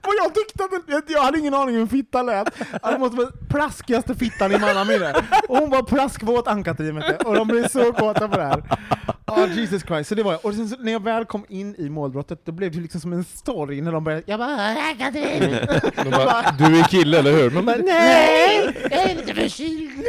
och 0.01 0.13
jag 0.23 0.35
tyckte 0.35 0.63
att 0.63 0.71
den, 0.87 1.01
jag 1.07 1.21
hade 1.21 1.39
ingen 1.39 1.53
aning 1.53 1.75
hur 1.75 1.81
en 1.81 1.87
fitta 1.87 2.23
lät. 2.23 2.47
Det 2.83 2.99
måste 2.99 3.17
vara 3.17 3.31
plaskigaste 3.49 4.15
fittan 4.15 4.51
i 4.51 4.57
mannaminne. 4.59 5.13
Och 5.47 5.57
hon 5.57 5.69
var 5.69 5.83
plaskvåt 5.83 6.47
Ann-Katrin 6.47 7.03
och 7.25 7.35
de 7.35 7.47
blev 7.47 7.67
så 7.67 7.93
kåta 7.93 8.27
på 8.27 8.37
det 8.37 8.43
här. 8.43 8.63
Ja, 9.25 9.47
Jesus 9.47 9.83
Christ. 9.83 10.09
Så 10.09 10.15
det 10.15 10.23
var 10.23 10.31
jag. 10.31 10.45
Och 10.45 10.53
sen 10.53 10.69
så, 10.69 10.75
när 10.79 10.91
jag 10.91 11.03
väl 11.03 11.25
kom 11.25 11.45
in 11.49 11.75
i 11.77 11.89
målbrottet, 11.89 12.45
då 12.45 12.51
blev 12.51 12.71
det 12.71 12.79
liksom 12.79 13.01
som 13.01 13.13
en 13.13 13.23
story 13.23 13.81
när 13.81 13.91
de 13.91 14.03
började, 14.03 14.23
jag 14.25 14.39
bara 14.39 14.51
Ann-Katrin. 14.51 15.57
De 16.03 16.09
bara, 16.09 16.51
du 16.59 16.79
är 16.79 16.83
kille, 16.83 17.19
eller 17.19 17.31
hur? 17.31 17.51
Man 17.51 17.65
bara, 17.65 17.75
Nej, 17.77 18.77
jag 18.91 19.01
är 19.01 19.15
lite 19.15 19.33
förkyld. 19.33 20.05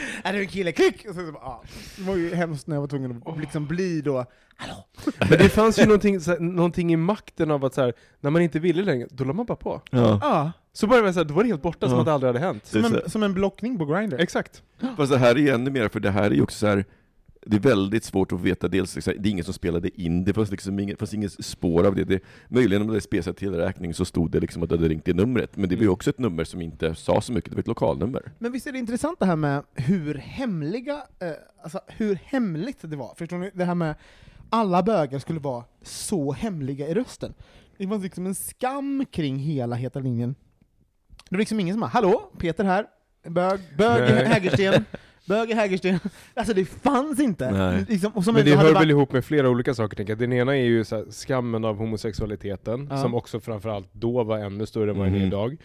är 0.24 0.32
du 0.32 0.40
en 0.40 0.48
kille? 0.48 0.72
Klick! 0.72 1.06
Och 1.08 1.14
så, 1.14 1.26
så 1.26 1.32
bara, 1.32 1.42
ja. 1.42 1.62
Det 1.96 2.02
var 2.02 2.16
ju 2.16 2.34
hemskt 2.34 2.66
när 2.66 2.76
jag 2.76 2.80
var 2.80 2.88
tvungen 2.88 3.22
att 3.26 3.40
liksom 3.40 3.66
bli 3.66 4.00
då, 4.00 4.24
Men 5.18 5.38
det 5.38 5.48
fanns 5.48 5.78
ju 5.78 5.84
någonting, 5.84 6.20
så 6.20 6.30
här, 6.30 6.40
någonting 6.40 6.92
i 6.92 6.96
makten 6.96 7.50
av 7.50 7.64
att 7.64 7.74
så 7.74 7.80
här, 7.80 7.92
när 8.20 8.30
man 8.30 8.42
inte 8.42 8.58
ville 8.58 8.82
längre, 8.82 9.08
då 9.10 9.24
la 9.24 9.32
man 9.32 9.46
bara 9.46 9.56
på. 9.56 9.82
Ja. 9.90 10.18
ja, 10.22 10.52
Så 10.72 10.86
bara, 10.86 11.02
det 11.02 11.12
så 11.12 11.20
här, 11.20 11.24
då 11.24 11.34
var 11.34 11.42
det 11.42 11.48
helt 11.48 11.62
borta, 11.62 11.88
som 11.88 11.98
att 11.98 12.06
det 12.06 12.12
aldrig 12.12 12.28
hade 12.28 12.46
hänt. 12.46 12.66
som, 12.66 12.84
en, 12.84 13.10
som 13.10 13.22
en 13.22 13.34
blockning 13.34 13.78
på 13.78 13.84
Grindr. 13.84 14.20
Exakt. 14.20 14.62
Fast 14.96 15.12
det 15.12 15.18
här 15.18 15.30
är 15.30 15.38
ju 15.38 15.48
ännu 15.48 15.70
mer, 15.70 15.88
för 15.88 16.00
det 16.00 16.10
här 16.10 16.22
är 16.22 16.30
ju 16.30 16.42
också 16.42 16.58
så 16.58 16.66
här. 16.66 16.84
Det 17.50 17.56
är 17.56 17.60
väldigt 17.60 18.04
svårt 18.04 18.32
att 18.32 18.40
veta, 18.40 18.68
dels 18.68 18.94
liksom, 18.94 19.14
det 19.18 19.28
är 19.28 19.30
ingen 19.30 19.44
som 19.44 19.54
spelade 19.54 20.00
in, 20.02 20.24
det 20.24 20.32
fanns 20.32 20.50
liksom 20.50 20.78
ingen, 20.78 20.96
fanns 20.96 21.14
ingen 21.14 21.30
spår 21.30 21.86
av 21.86 21.94
det. 21.94 22.04
det 22.04 22.22
möjligen 22.48 22.82
om 22.82 22.88
det 22.88 22.92
hade 22.92 23.00
spesat 23.00 23.36
teleräkning 23.36 23.94
så 23.94 24.04
stod 24.04 24.30
det 24.30 24.40
liksom 24.40 24.62
att 24.62 24.68
du 24.68 24.76
hade 24.76 24.88
ringt 24.88 25.04
det 25.04 25.14
numret, 25.14 25.56
men 25.56 25.68
det 25.68 25.76
var 25.76 25.82
ju 25.82 25.88
också 25.88 26.10
ett 26.10 26.18
nummer 26.18 26.44
som 26.44 26.60
inte 26.60 26.94
sa 26.94 27.20
så 27.20 27.32
mycket, 27.32 27.50
det 27.50 27.56
var 27.56 27.60
ett 27.60 27.66
lokalnummer. 27.66 28.32
Men 28.38 28.52
visst 28.52 28.66
är 28.66 28.72
det 28.72 28.78
intressant 28.78 29.18
det 29.20 29.26
här 29.26 29.36
med 29.36 29.62
hur 29.74 30.14
hemliga, 30.14 31.02
eh, 31.20 31.30
alltså 31.62 31.80
hur 31.86 32.18
hemligt 32.24 32.78
det 32.80 32.96
var? 32.96 33.14
Förstår 33.18 33.38
ni? 33.38 33.50
Det 33.54 33.64
här 33.64 33.74
med 33.74 33.94
alla 34.50 34.82
bögar 34.82 35.18
skulle 35.18 35.40
vara 35.40 35.64
så 35.82 36.32
hemliga 36.32 36.88
i 36.88 36.94
rösten. 36.94 37.34
Det 37.78 37.86
var 37.86 37.98
liksom 37.98 38.26
en 38.26 38.34
skam 38.34 39.04
kring 39.10 39.38
hela 39.38 39.76
Heta 39.76 39.98
linjen. 39.98 40.34
Det 41.28 41.36
var 41.36 41.38
liksom 41.38 41.60
ingen 41.60 41.74
som 41.74 41.80
bara 41.80 41.86
”Hallå, 41.90 42.30
Peter 42.38 42.64
här, 42.64 42.86
Bög, 43.28 43.60
bög 43.78 44.10
i. 44.10 44.24
Hägersten, 44.24 44.84
bög 45.28 45.50
i 45.50 45.54
Hägersten. 45.54 45.98
Alltså 46.34 46.54
det 46.54 46.64
fanns 46.64 47.20
inte. 47.20 47.50
Nej. 47.50 47.84
Liksom, 47.88 48.12
och 48.12 48.24
som 48.24 48.34
Men 48.34 48.44
det 48.44 48.56
hör 48.56 48.64
väl 48.64 48.74
varit- 48.74 48.88
ihop 48.88 49.12
med 49.12 49.24
flera 49.24 49.48
olika 49.50 49.74
saker 49.74 49.96
tänker 49.96 50.10
jag. 50.12 50.18
Den 50.18 50.32
ena 50.32 50.56
är 50.56 50.64
ju 50.64 50.84
så 50.84 50.96
här, 50.96 51.04
skammen 51.10 51.64
av 51.64 51.76
homosexualiteten, 51.76 52.88
Ja. 52.90 53.02
som 53.02 53.14
också 53.14 53.40
framförallt 53.40 53.88
då 53.92 54.24
var 54.24 54.38
ännu 54.38 54.66
större 54.66 54.90
än 54.90 54.98
vad 54.98 55.06
den 55.06 55.14
är 55.14 55.18
Mhm. 55.18 55.26
idag. 55.28 55.56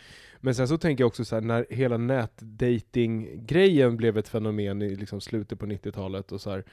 Men 0.45 0.55
sen 0.55 0.67
så 0.67 0.77
tänker 0.77 1.01
jag 1.03 1.07
också 1.07 1.25
så 1.25 1.35
här, 1.35 1.41
när 1.41 1.65
hela 1.69 1.97
nätdating-grejen 1.97 3.97
blev 3.97 4.17
ett 4.17 4.27
fenomen 4.27 4.81
i 4.81 4.95
liksom 4.95 5.21
slutet 5.21 5.59
på 5.59 5.65
90-talet 5.65 6.31
och 6.31 6.41
så 6.41 6.49
här, 6.51 6.63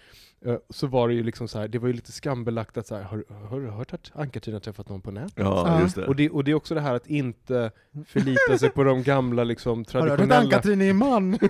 eh, 0.44 0.54
så 0.70 0.87
var 0.87 1.09
det 1.09 1.14
ju 1.14 1.23
liksom 1.23 1.49
så 1.49 1.59
här, 1.59 1.68
det 1.68 1.78
var 1.78 1.88
ju 1.88 1.94
lite 1.94 2.12
skambelagt 2.12 2.76
att 2.76 2.87
så 2.87 2.94
här, 2.97 3.02
har, 3.02 3.25
har 3.50 3.61
du 3.61 3.68
hört 3.70 3.92
att 3.94 4.11
Ann-Katrin 4.14 4.54
har 4.54 4.61
träffat 4.61 4.88
någon 4.88 5.00
på 5.00 5.11
nätet? 5.11 5.32
Ja, 5.37 5.64
Ja. 5.66 5.80
just 5.82 5.97
det. 5.97 6.06
Och 6.06 6.16
det, 6.16 6.30
och 6.30 6.44
det 6.44 6.50
är 6.50 6.54
också 6.54 6.75
det 6.75 6.80
här 6.80 6.94
att 6.94 7.06
inte 7.06 7.70
förlita 8.06 8.59
sig 8.59 8.70
på 8.70 8.85
de 8.85 9.02
gamla 9.02 9.44
liksom, 9.44 9.78
Har 9.78 9.85
du 9.92 9.99
hört 10.11 10.11
att 10.11 10.18
traditionella... 10.18 10.40
Ann-Katrin 10.40 10.80
är 10.82 10.92
man? 10.92 11.38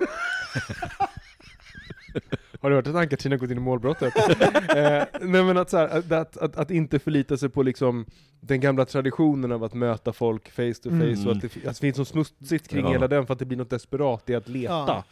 Har 2.61 2.69
du 2.69 2.75
hört 2.75 2.87
att 2.87 2.95
Ann-Katrin 2.95 3.31
har 3.31 3.39
gått 3.39 3.51
in 3.51 3.57
i 3.57 3.59
målbrottet? 3.61 4.13
eh, 4.75 5.03
nej 5.21 5.43
men 5.43 5.57
att, 5.57 5.69
så 5.69 5.77
här, 5.77 5.87
att, 5.87 6.11
att, 6.11 6.37
att, 6.37 6.57
att 6.57 6.71
inte 6.71 6.99
förlita 6.99 7.37
sig 7.37 7.49
på 7.49 7.63
liksom 7.63 8.05
den 8.39 8.59
gamla 8.59 8.85
traditionen 8.85 9.51
av 9.51 9.63
att 9.63 9.73
möta 9.73 10.13
folk 10.13 10.49
face 10.51 10.73
to 10.83 10.89
face, 10.89 10.95
Mm. 10.95 11.27
och 11.27 11.31
att 11.35 11.41
det, 11.41 11.47
att 11.47 11.63
det 11.63 11.73
finns 11.79 11.97
något 11.97 12.07
smutsigt 12.07 12.67
kring 12.67 12.85
Ja. 12.85 12.91
hela 12.91 13.07
den 13.07 13.25
för 13.25 13.33
att 13.33 13.39
det 13.39 13.45
blir 13.45 13.57
något 13.57 13.69
desperat 13.69 14.29
i 14.29 14.35
att 14.35 14.47
leta. 14.49 14.73
Ja. 14.73 15.03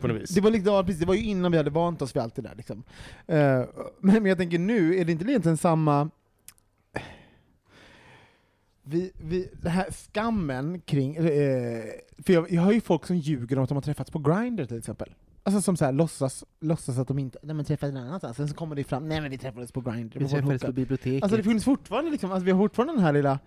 På 0.00 0.08
något 0.08 0.22
vis. 0.22 0.30
Det 0.30 0.40
var, 0.40 0.50
liksom, 0.50 0.86
precis, 0.86 1.00
det 1.00 1.06
var 1.06 1.14
ju 1.14 1.22
innan 1.24 1.52
vi 1.52 1.58
hade 1.58 1.70
vant 1.70 2.02
oss 2.02 2.16
vid 2.16 2.22
allt 2.22 2.34
det 2.34 2.42
där. 2.42 2.54
Liksom. 2.56 2.82
Eh, 3.26 3.36
men, 3.36 3.66
men 4.00 4.26
jag 4.26 4.38
tänker 4.38 4.58
nu, 4.58 4.96
är 5.00 5.04
det 5.04 5.12
inte 5.12 5.24
egentligen 5.24 5.56
samma... 5.56 6.10
Vi, 8.82 9.12
vi, 9.20 9.50
det 9.62 9.68
här 9.68 9.86
skammen 9.90 10.80
kring... 10.80 11.16
Eh, 11.16 11.84
för 12.26 12.32
jag, 12.32 12.50
jag 12.52 12.62
har 12.62 12.72
ju 12.72 12.80
folk 12.80 13.06
som 13.06 13.16
ljuger 13.16 13.56
om 13.58 13.62
att 13.62 13.68
de 13.68 13.74
har 13.74 13.82
träffats 13.82 14.10
på 14.10 14.18
Grindr 14.18 14.64
till 14.64 14.78
exempel. 14.78 15.14
Alltså 15.46 15.62
som 15.62 15.76
så 15.76 15.84
här, 15.84 15.92
låtsas, 15.92 16.44
låtsas 16.60 16.98
att 16.98 17.08
de 17.08 17.18
inte 17.18 17.38
nej, 17.42 17.54
men 17.54 17.64
träffades 17.64 17.94
någon 17.94 18.04
annanstans, 18.06 18.36
sen 18.36 18.48
så 18.48 18.54
kommer 18.54 18.76
det 18.76 18.84
fram, 18.84 19.08
nej 19.08 19.20
men 19.20 19.30
vi 19.30 19.38
träffades 19.38 19.72
på 19.72 19.80
Grindr. 19.80 20.18
Vi 20.18 20.28
träffades 20.28 20.42
på 20.42 20.66
hookup." 20.66 20.74
biblioteket. 20.74 21.22
Alltså 21.22 21.36
det 21.36 21.42
finns 21.42 21.64
fortfarande 21.64 22.10
liksom, 22.10 22.32
alltså 22.32 22.44
vi 22.44 22.50
har 22.50 22.58
fortfarande 22.58 22.94
den 22.94 23.02
här 23.02 23.12
lilla... 23.12 23.38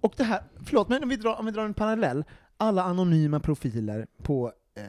Och 0.00 0.14
det 0.16 0.24
här, 0.24 0.40
förlåt, 0.64 0.88
men 0.88 1.02
om 1.02 1.08
vi 1.08 1.16
drar, 1.16 1.38
om 1.40 1.46
vi 1.46 1.52
drar 1.52 1.64
en 1.64 1.74
parallell, 1.74 2.24
alla 2.56 2.82
anonyma 2.82 3.40
profiler 3.40 4.06
på 4.22 4.52
eh, 4.76 4.82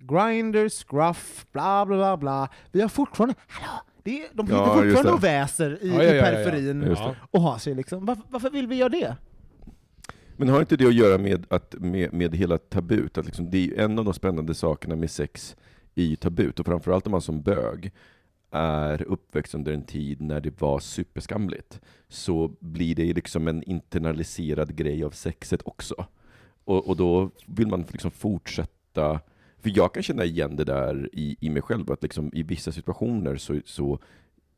Grindr, 0.00 0.68
Scruff, 0.68 1.46
bla 1.52 1.86
bla 1.86 1.96
bla 1.96 2.16
bla. 2.16 2.48
Vi 2.72 2.80
har 2.80 2.88
fortfarande, 2.88 3.34
hallå, 3.46 3.80
det 4.02 4.22
är, 4.22 4.28
de 4.32 4.46
sitter 4.46 4.58
Ja, 4.58 4.74
fortfarande 4.74 5.12
och 5.12 5.24
väser 5.24 5.84
i, 5.84 5.88
Ja, 5.88 5.94
ja, 5.94 6.02
ja, 6.02 6.02
i 6.02 6.08
ja, 6.08 6.14
ja. 6.14 6.22
periferin 6.22 6.96
och 7.30 7.40
har 7.40 7.58
sig 7.58 7.74
liksom. 7.74 8.06
Varför, 8.06 8.22
varför 8.28 8.50
vill 8.50 8.66
vi 8.66 8.76
göra 8.76 8.88
det? 8.88 9.16
Men 10.36 10.48
har 10.48 10.60
inte 10.60 10.76
det 10.76 10.86
att 10.86 10.94
göra 10.94 11.18
med, 11.18 11.46
att, 11.50 11.74
med, 11.78 12.12
med 12.12 12.36
hela 12.36 12.58
tabut? 12.58 13.18
Att 13.18 13.26
liksom, 13.26 13.50
det 13.50 13.58
är 13.58 13.62
ju 13.62 13.76
en 13.76 13.98
av 13.98 14.04
de 14.04 14.14
spännande 14.14 14.54
sakerna 14.54 14.96
med 14.96 15.10
sex 15.10 15.56
i 15.98 16.16
tabut, 16.16 16.60
och 16.60 16.66
framförallt 16.66 17.06
om 17.06 17.10
man 17.10 17.22
som 17.22 17.42
bög 17.42 17.92
är 18.50 19.02
uppväxt 19.02 19.54
under 19.54 19.72
en 19.72 19.82
tid 19.82 20.20
när 20.20 20.40
det 20.40 20.60
var 20.60 20.78
superskamligt, 20.78 21.80
så 22.08 22.50
blir 22.60 22.94
det 22.94 23.12
liksom 23.12 23.48
en 23.48 23.62
internaliserad 23.62 24.76
grej 24.76 25.04
av 25.04 25.10
sexet 25.10 25.60
också. 25.64 26.06
Och, 26.64 26.88
och 26.88 26.96
då 26.96 27.30
vill 27.46 27.66
man 27.66 27.84
liksom 27.92 28.10
fortsätta, 28.10 29.20
för 29.58 29.72
jag 29.76 29.94
kan 29.94 30.02
känna 30.02 30.24
igen 30.24 30.56
det 30.56 30.64
där 30.64 31.10
i, 31.12 31.36
i 31.40 31.50
mig 31.50 31.62
själv, 31.62 31.92
att 31.92 32.02
liksom 32.02 32.30
i 32.34 32.42
vissa 32.42 32.72
situationer 32.72 33.36
så, 33.36 33.60
så 33.64 33.98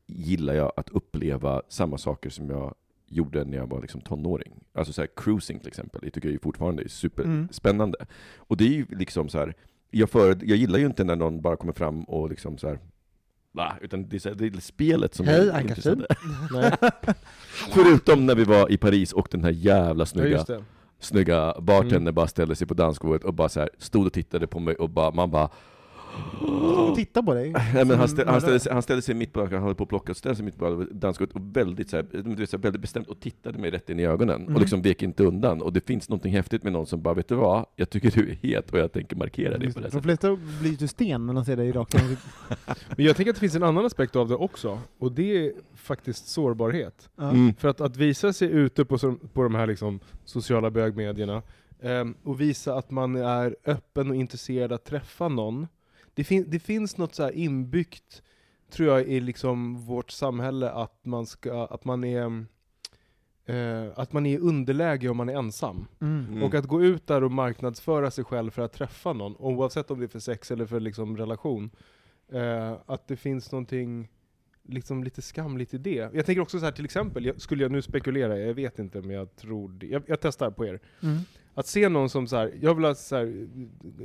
gillar 0.06 0.54
jag 0.54 0.72
att 0.76 0.88
uppleva 0.88 1.62
samma 1.68 1.98
saker 1.98 2.30
som 2.30 2.50
jag 2.50 2.74
gjorde 3.06 3.44
när 3.44 3.56
jag 3.56 3.66
var 3.66 3.80
liksom 3.80 4.00
tonåring. 4.00 4.52
Alltså 4.72 4.92
så 4.92 5.02
här, 5.02 5.08
cruising 5.16 5.58
till 5.58 5.68
exempel, 5.68 6.00
det 6.04 6.10
tycker 6.10 6.28
jag 6.28 6.32
ju 6.32 6.38
fortfarande 6.38 6.82
är 6.82 6.88
superspännande. 6.88 8.06
Och 8.36 8.56
det 8.56 8.64
är 8.64 8.72
ju 8.72 8.86
liksom 8.90 9.28
så 9.28 9.38
här, 9.38 9.54
jag, 9.90 10.10
för, 10.10 10.28
jag 10.28 10.56
gillar 10.58 10.78
ju 10.78 10.86
inte 10.86 11.04
när 11.04 11.16
någon 11.16 11.40
bara 11.40 11.56
kommer 11.56 11.72
fram 11.72 12.04
och 12.04 12.30
liksom 12.30 12.58
så 12.58 12.68
här, 12.68 12.78
va, 13.52 13.76
utan 13.80 14.08
det 14.08 14.16
är, 14.16 14.20
så 14.20 14.28
här, 14.28 14.36
det 14.36 14.46
är 14.46 14.60
spelet 14.60 15.14
som 15.14 15.26
Hej, 15.26 15.48
är 15.48 15.60
intressant. 15.60 16.04
Förutom 17.70 18.26
när 18.26 18.34
vi 18.34 18.44
var 18.44 18.72
i 18.72 18.76
Paris 18.76 19.12
och 19.12 19.28
den 19.30 19.44
här 19.44 19.50
jävla 19.50 20.02
ja, 20.02 20.06
snygga, 20.06 20.42
det. 20.44 20.64
snygga 20.98 21.54
bartender 21.60 21.96
Mm. 21.96 22.14
bara 22.14 22.26
ställde 22.26 22.56
sig 22.56 22.66
på 22.66 22.74
dansgolvet 22.74 23.24
och 23.24 23.34
bara 23.34 23.48
så 23.48 23.60
här, 23.60 23.70
stod 23.78 24.06
och 24.06 24.12
tittade 24.12 24.46
på 24.46 24.58
mig 24.60 24.74
och 24.74 24.90
bara, 24.90 25.10
man 25.10 25.30
bara 25.30 25.48
Och 26.88 26.94
titta 26.96 27.22
på 27.22 27.34
dig. 27.34 27.50
Nej, 27.74 27.84
men 27.84 27.98
han, 27.98 28.08
ställ, 28.08 28.28
han, 28.28 28.40
ställde 28.40 28.60
sig, 28.60 28.72
han 28.72 28.82
ställde 28.82 29.02
sig 29.02 29.14
mitt 29.14 29.32
på, 29.32 29.40
han 29.40 29.62
höll 29.62 29.74
på 29.74 29.82
att 29.82 29.88
plocka, 29.88 30.14
ställde 30.14 30.36
sig 30.36 30.44
mitt 30.44 30.58
på 30.58 30.86
dansgolvet 30.90 31.36
och 31.36 31.56
väldigt, 31.56 31.90
så 31.90 31.96
här, 31.96 32.02
vet, 32.36 32.50
så 32.50 32.56
här, 32.56 32.62
väldigt 32.62 32.80
bestämt 32.82 33.08
och 33.08 33.20
tittade 33.20 33.58
mig 33.58 33.70
rätt 33.70 33.90
in 33.90 34.00
i 34.00 34.04
ögonen 34.06 34.40
Mm. 34.42 34.54
och 34.54 34.60
liksom 34.60 34.82
vek 34.82 35.02
inte 35.02 35.24
undan. 35.24 35.62
Och 35.62 35.72
det 35.72 35.86
finns 35.86 36.08
något 36.08 36.26
häftigt 36.26 36.62
med 36.62 36.72
någon 36.72 36.86
som 36.86 37.02
bara, 37.02 37.14
vet 37.14 37.28
du 37.28 37.34
vad? 37.34 37.66
Jag 37.76 37.90
tycker 37.90 38.10
du 38.10 38.30
är 38.30 38.34
het 38.34 38.70
och 38.70 38.78
jag 38.78 38.92
tänker 38.92 39.16
markera 39.16 39.58
det 39.58 39.58
på 39.58 39.64
det. 39.64 39.66
det 39.66 39.80
De 39.80 39.90
sättet. 39.90 40.02
flesta 40.02 40.36
blir 40.60 40.80
ju 40.82 40.88
sten 40.88 41.26
när 41.26 41.34
de 41.34 41.44
ser 41.44 41.56
dig 41.56 41.72
rakt. 41.72 41.94
Men 42.96 43.06
jag 43.06 43.16
tänker 43.16 43.30
att 43.30 43.36
det 43.36 43.40
finns 43.40 43.54
en 43.54 43.62
annan 43.62 43.86
aspekt 43.86 44.16
av 44.16 44.28
det 44.28 44.34
också, 44.34 44.78
och 44.98 45.12
det 45.12 45.46
är 45.46 45.52
faktiskt 45.74 46.28
sårbarhet. 46.28 47.08
Mm. 47.20 47.54
För 47.54 47.68
att, 47.68 47.80
att 47.80 47.96
visa 47.96 48.32
sig 48.32 48.50
ute 48.50 48.84
på, 48.84 48.98
på 49.32 49.42
de 49.42 49.54
här 49.54 49.66
liksom 49.66 50.00
sociala 50.24 50.70
bögmedierna, 50.70 51.42
ehm, 51.82 52.14
och 52.22 52.40
visa 52.40 52.74
att 52.74 52.90
man 52.90 53.16
är 53.16 53.56
öppen 53.64 54.10
och 54.10 54.16
intresserad 54.16 54.72
att 54.72 54.84
träffa 54.84 55.28
någon. 55.28 55.66
Det, 56.20 56.24
fin 56.24 56.44
det 56.48 56.58
finns 56.58 56.96
något 56.96 57.14
så 57.14 57.22
här 57.22 57.32
inbyggt, 57.32 58.22
tror 58.70 58.88
jag, 58.88 59.08
i 59.08 59.20
liksom 59.20 59.76
vårt 59.76 60.10
samhälle 60.10 60.70
att 60.70 61.04
man, 61.04 61.26
ska, 61.26 61.66
att 61.66 61.84
man 61.84 62.04
är 62.04 62.44
eh, 63.46 63.92
att 63.94 64.12
man 64.12 64.26
är 64.26 64.34
i 64.34 64.38
underläge 64.38 65.08
om 65.08 65.16
man 65.16 65.28
är 65.28 65.34
ensam. 65.34 65.86
Mm. 66.00 66.26
Mm. 66.28 66.42
Och 66.42 66.54
att 66.54 66.64
gå 66.64 66.82
ut 66.82 67.06
där 67.06 67.24
och 67.24 67.32
marknadsföra 67.32 68.10
sig 68.10 68.24
själv 68.24 68.50
för 68.50 68.62
att 68.62 68.72
träffa 68.72 69.12
någon, 69.12 69.36
oavsett 69.36 69.90
om 69.90 69.98
det 69.98 70.06
är 70.06 70.08
för 70.08 70.18
sex 70.18 70.50
eller 70.50 70.66
för 70.66 70.80
liksom 70.80 71.16
relation, 71.16 71.70
eh, 72.32 72.76
att 72.86 73.08
det 73.08 73.16
finns 73.16 73.52
någonting 73.52 74.08
liksom 74.62 75.04
lite 75.04 75.22
skamligt 75.22 75.74
i 75.74 75.78
det. 75.78 76.10
Jag 76.14 76.26
tänker 76.26 76.40
också 76.40 76.58
så 76.58 76.64
här 76.64 76.72
till 76.72 76.84
exempel, 76.84 77.24
jag, 77.24 77.40
skulle 77.40 77.62
jag 77.64 77.72
nu 77.72 77.82
spekulera, 77.82 78.38
jag 78.38 78.54
vet 78.54 78.78
inte 78.78 79.00
men 79.00 79.10
jag 79.10 79.36
tror 79.36 79.68
det. 79.68 79.86
Jag, 79.86 80.02
jag 80.06 80.20
testar 80.20 80.50
på 80.50 80.66
er. 80.66 80.80
Mm. 81.02 81.18
Att 81.54 81.66
se 81.66 81.88
någon 81.88 82.10
som 82.10 82.26
så 82.26 82.36
här, 82.36 82.52
jag 82.60 82.74
vill 82.74 82.84
ha 82.84 82.94
så 82.94 83.16
här, 83.16 83.46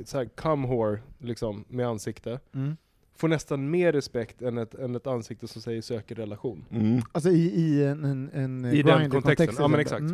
så 0.04 0.18
här 0.18 0.24
come 0.36 0.68
whore, 0.68 0.98
liksom, 1.18 1.64
med 1.68 1.86
ansikte, 1.86 2.40
Mm. 2.54 2.76
får 3.16 3.28
nästan 3.28 3.70
mer 3.70 3.92
respekt 3.92 4.42
än 4.42 4.58
ett, 4.58 4.74
än 4.74 4.94
ett 4.94 5.06
ansikte 5.06 5.48
som 5.48 5.62
säger 5.62 5.82
söker 5.82 6.14
relation. 6.14 6.64
Mm. 6.70 7.02
Alltså 7.12 7.30
i, 7.30 7.46
i 7.54 7.84
en, 7.84 8.04
en, 8.04 8.30
en 8.32 8.64
I 8.64 8.82
den 8.82 9.10
kontexten. 9.10 9.54
Ja, 9.58 9.68
men 9.68 9.80
exakt. 9.80 10.04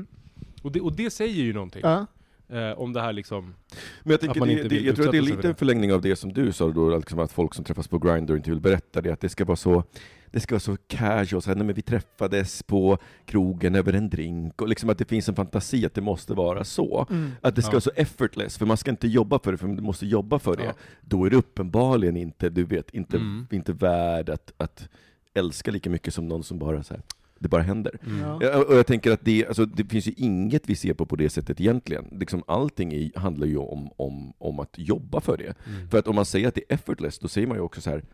Och 0.63 0.73
det, 0.73 0.81
och 0.81 0.93
det 0.97 1.11
säger 1.11 1.43
ju 1.43 1.53
någonting. 1.53 1.81
Ja. 1.85 2.07
Eh, 2.49 2.79
om 2.79 2.93
det 2.93 3.01
här 3.01 3.13
liksom, 3.13 3.55
Men 4.03 4.11
jag, 4.11 4.21
tänker 4.21 4.31
Att 4.31 4.39
man 4.39 4.49
det, 4.49 4.53
inte 4.55 4.69
det, 4.69 4.75
vill 4.75 4.87
jag 4.87 4.97
tror 4.97 5.07
att 5.07 5.13
det 5.13 5.19
är 5.19 5.33
en 5.35 5.41
det. 5.41 5.55
förlängning 5.55 5.93
av 5.93 6.01
det 6.03 6.17
som 6.17 6.33
du 6.33 6.53
sa 6.53 6.71
då, 6.71 6.97
liksom 6.97 7.19
att 7.19 7.33
folk 7.33 7.55
som 7.55 7.65
träffas 7.65 7.89
på 7.89 7.99
Grindr 7.99 8.37
inte 8.37 8.51
vill 8.51 8.61
berätta 8.61 9.01
det, 9.01 9.13
att 9.13 9.21
det 9.21 9.29
ska 9.29 9.45
vara 9.45 9.57
så 9.57 9.85
det 10.33 10.41
ska 10.41 10.55
vara 10.55 10.61
så 10.61 10.77
casual, 10.89 11.43
så 11.43 11.51
här, 11.51 11.57
men 11.57 11.75
vi 11.75 11.83
träffades 11.83 12.63
på 12.63 12.99
krogen 13.25 13.75
över 13.75 13.93
en 13.93 14.11
drink, 14.11 14.63
och 14.63 14.69
liksom 14.69 14.91
att 14.91 14.99
det 14.99 15.05
finns 15.09 15.29
en 15.29 15.35
fantasi 15.35 15.87
att 15.87 15.95
det 15.95 16.01
måste 16.01 16.35
vara 16.35 16.65
så. 16.65 17.07
Mm. 17.11 17.31
Att 17.41 17.57
det 17.57 17.63
ska 17.63 17.69
Ja. 17.71 17.73
vara 17.73 17.81
så 17.81 17.91
effortless, 17.97 18.59
för 18.59 18.67
man 18.67 18.77
ska 18.77 18.91
inte 18.91 19.09
jobba 19.09 19.39
för 19.39 19.53
det, 19.53 19.59
för 19.59 19.69
du 19.69 19.83
måste 19.83 20.07
jobba 20.07 20.39
för 20.39 20.57
det. 20.57 20.65
Ja. 20.65 20.73
Då 21.01 21.25
är 21.25 21.31
det 21.31 21.37
uppenbarligen 21.37 22.17
inte, 22.17 22.49
du 22.51 22.65
vet, 22.65 22.91
inte, 22.91 23.17
Mm. 23.17 23.47
inte 23.51 23.73
värd 23.73 24.29
att, 24.29 24.53
att 24.57 24.89
älska 25.35 25.71
lika 25.71 25.91
mycket 25.91 26.15
som 26.15 26.29
någon 26.29 26.43
som 26.43 26.59
bara 26.59 26.83
så 26.83 26.95
här, 26.95 27.03
det 27.39 27.49
bara 27.49 27.63
händer. 27.63 27.99
Ja. 28.23 28.39
Ja, 28.43 28.65
Och 28.65 28.75
jag 28.77 28.87
tänker 28.87 29.13
att 29.13 29.25
det, 29.25 29.47
alltså, 29.47 29.67
det 29.67 29.85
finns 29.85 30.07
ju 30.09 30.13
inget 30.17 30.69
vi 30.71 30.77
ser 30.77 30.95
på 30.95 31.07
på 31.07 31.17
det 31.17 31.31
sättet 31.31 31.61
egentligen. 31.61 32.05
Liksom, 32.21 32.43
allting 32.47 32.93
i, 32.93 33.13
handlar 33.17 33.47
ju 33.47 33.57
om, 33.57 33.91
om, 33.97 34.33
om 34.39 34.59
att 34.61 34.75
jobba 34.79 35.21
för 35.21 35.37
det. 35.37 35.55
Mm. 35.69 35.89
För 35.89 35.99
att 35.99 36.09
om 36.09 36.15
man 36.15 36.25
säger 36.27 36.49
att 36.49 36.55
det 36.55 36.65
är 36.69 36.75
effortless, 36.75 37.19
då 37.19 37.29
säger 37.29 37.47
man 37.47 37.57
ju 37.57 37.61
också 37.63 37.81
så 37.81 37.91
här. 37.91 38.05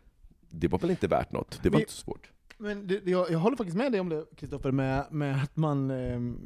Det 0.51 0.69
var 0.69 0.79
väl 0.79 0.91
inte 0.91 1.07
värt 1.09 1.33
något, 1.33 1.61
det 1.63 1.71
var 1.71 1.77
Vi- 1.77 1.83
inte 1.83 1.93
så 1.93 2.01
svårt. 2.05 2.31
Men 2.59 2.87
det, 2.87 3.07
jag, 3.07 3.31
jag 3.31 3.39
håller 3.39 3.57
faktiskt 3.57 3.77
med 3.77 3.93
dig 3.93 4.01
om 4.01 4.09
det, 4.09 4.25
Kristoffer, 4.37 4.71
med, 4.73 5.07
med 5.11 5.43
att 5.43 5.57
man, 5.57 5.91
ehm, 5.91 6.39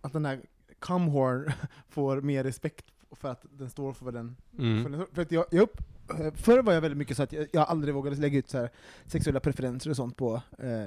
att 0.00 0.12
den 0.12 0.24
här 0.24 0.40
cumhorn 0.78 1.52
får 1.88 2.20
mer 2.20 2.44
respekt 2.44 2.84
för 3.10 3.28
att 3.30 3.44
den 3.50 3.70
står 3.70 3.92
för 3.92 4.04
vad 4.04 4.14
den... 4.14 4.36
För, 4.56 4.62
Mm. 4.62 4.92
den, 4.92 5.06
för 5.12 5.22
att 5.22 5.32
jag, 5.32 5.44
jag 5.50 5.62
upp, 5.62 5.80
eh, 6.20 6.34
förr 6.34 6.62
var 6.62 6.72
jag 6.72 6.80
väldigt 6.80 6.98
mycket 6.98 7.16
så 7.16 7.22
att 7.22 7.32
jag, 7.32 7.46
jag 7.52 7.68
aldrig 7.68 7.94
vågade 7.94 8.16
lägga 8.16 8.38
ut 8.38 8.48
så 8.48 8.58
här 8.58 8.70
sexuella 9.06 9.40
preferenser 9.40 9.90
och 9.90 9.96
sånt 9.96 10.16
på... 10.16 10.42
Eh, 10.58 10.84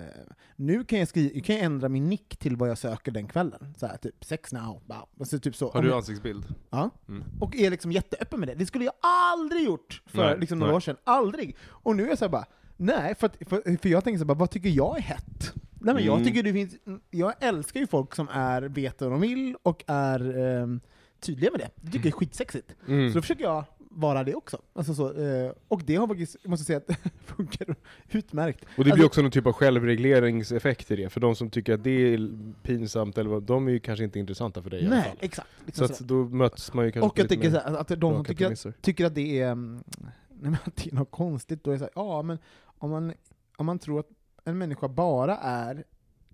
nu 0.55 0.83
kan 0.83 0.99
jag, 0.99 1.07
skri, 1.07 1.41
kan 1.41 1.55
jag 1.55 1.65
ändra 1.65 1.89
min 1.89 2.09
nick 2.09 2.37
till 2.37 2.55
vad 2.55 2.69
jag 2.69 2.77
söker 2.77 3.11
den 3.11 3.27
kvällen. 3.27 3.73
Så 3.77 3.87
här, 3.87 3.97
typ 3.97 4.25
sex 4.25 4.53
now, 4.53 4.81
bara. 4.85 5.05
Alltså, 5.19 5.39
typ 5.39 5.55
så. 5.55 5.71
Har 5.71 5.81
du 5.81 5.93
ansiktsbild? 5.93 6.45
Ja. 6.69 6.89
Mm. 7.07 7.23
Och 7.39 7.55
är 7.55 7.69
liksom 7.69 7.91
jätteöppen 7.91 8.39
med 8.39 8.49
det. 8.49 8.55
Det 8.55 8.65
skulle 8.65 8.85
jag 8.85 8.93
aldrig 9.01 9.63
gjort 9.65 10.01
för 10.05 10.25
Nej, 10.29 10.39
liksom 10.39 10.59
några 10.59 10.71
nej. 10.71 10.75
år 10.77 10.79
sedan. 10.81 10.97
Aldrig! 11.03 11.55
Och 11.65 11.95
nu 11.95 12.03
är 12.03 12.07
jag 12.09 12.17
så 12.17 12.25
här 12.25 12.29
bara, 12.29 12.45
nej, 12.77 13.15
för, 13.15 13.27
att, 13.27 13.37
för, 13.49 13.77
för 13.77 13.89
jag 13.89 14.03
tänker 14.03 14.19
så 14.19 14.25
bara, 14.25 14.33
vad 14.37 14.49
tycker 14.51 14.69
jag 14.69 14.97
är 14.97 15.01
hett? 15.01 15.53
Nej 15.79 15.95
men 15.95 16.05
jag 16.05 16.13
Mm. 16.13 16.25
tycker 16.27 16.43
det 16.43 16.53
finns, 16.53 16.73
jag 17.11 17.33
älskar 17.39 17.79
ju 17.79 17.87
folk 17.87 18.15
som 18.15 18.27
är, 18.31 18.61
vet 18.61 19.01
vad 19.01 19.11
de 19.11 19.21
vill 19.21 19.55
och 19.63 19.83
är, 19.87 20.37
ehm, 20.37 20.79
tydliga 21.19 21.51
med 21.51 21.59
det. 21.59 21.69
Jag 21.81 21.91
tycker 21.91 22.03
det 22.03 22.09
är 22.09 22.11
skitsexigt. 22.11 22.75
Mm. 22.87 23.09
Så 23.09 23.15
då 23.17 23.21
försöker 23.21 23.43
jag 23.43 23.63
vara 23.77 24.23
det 24.23 24.35
också. 24.35 24.61
Alltså 24.73 24.93
så, 24.93 25.13
eh, 25.21 25.51
och 25.67 25.81
det 25.85 25.95
har 25.95 26.07
faktiskt, 26.07 26.35
jag 26.43 26.49
måste 26.49 26.65
säga 26.65 26.77
att 26.77 26.87
det 26.87 26.97
funkar 27.25 27.75
utmärkt. 28.11 28.61
Och 28.63 28.67
det 28.75 28.83
blir 28.83 28.91
Alltså- 28.93 29.05
också 29.05 29.21
någon 29.21 29.31
typ 29.31 29.45
av 29.45 29.53
självregleringseffekt 29.53 30.91
i 30.91 30.95
det, 30.95 31.09
för 31.09 31.19
de 31.19 31.35
som 31.35 31.49
tycker 31.49 31.73
att 31.73 31.83
det 31.83 32.13
är 32.13 32.29
pinsamt, 32.63 33.17
eller 33.17 33.29
vad, 33.29 33.43
de 33.43 33.67
är 33.67 33.71
ju 33.71 33.79
kanske 33.79 34.03
inte 34.03 34.19
intressanta 34.19 34.61
för 34.61 34.69
dig 34.69 34.83
i 34.83 34.85
alla 34.85 34.95
Nej, 34.95 35.03
fall. 35.03 35.17
exakt. 35.19 35.47
Så 35.59 35.63
Liksom 35.65 35.85
att 35.85 35.95
sådär. 35.95 36.07
då 36.09 36.23
möts 36.35 36.73
man 36.73 36.85
ju 36.85 36.91
kanske 36.91 37.09
och 37.09 37.19
jag 37.19 37.29
tycker 37.29 37.51
så 37.51 37.57
här, 37.59 37.75
att 37.77 37.87
de 37.87 38.15
som 38.15 38.25
tycker 38.25 38.51
att, 38.51 38.81
tycker 38.81 39.05
att 39.05 39.15
det 39.15 39.39
är, 39.41 39.51
mm, 39.51 39.83
nej, 39.97 40.11
men 40.51 40.57
att 40.65 40.75
det 40.75 40.91
är 40.91 40.95
något 40.95 41.11
konstigt, 41.11 41.63
då 41.63 41.71
är 41.71 41.73
det 41.73 41.79
så 41.79 41.83
här, 41.85 41.91
ja 41.95 42.21
men 42.21 42.37
om 42.77 42.89
man, 42.89 43.13
om 43.57 43.65
man 43.65 43.79
tror 43.79 43.99
att 43.99 44.09
en 44.43 44.57
människa 44.57 44.87
bara 44.87 45.37
är 45.37 45.83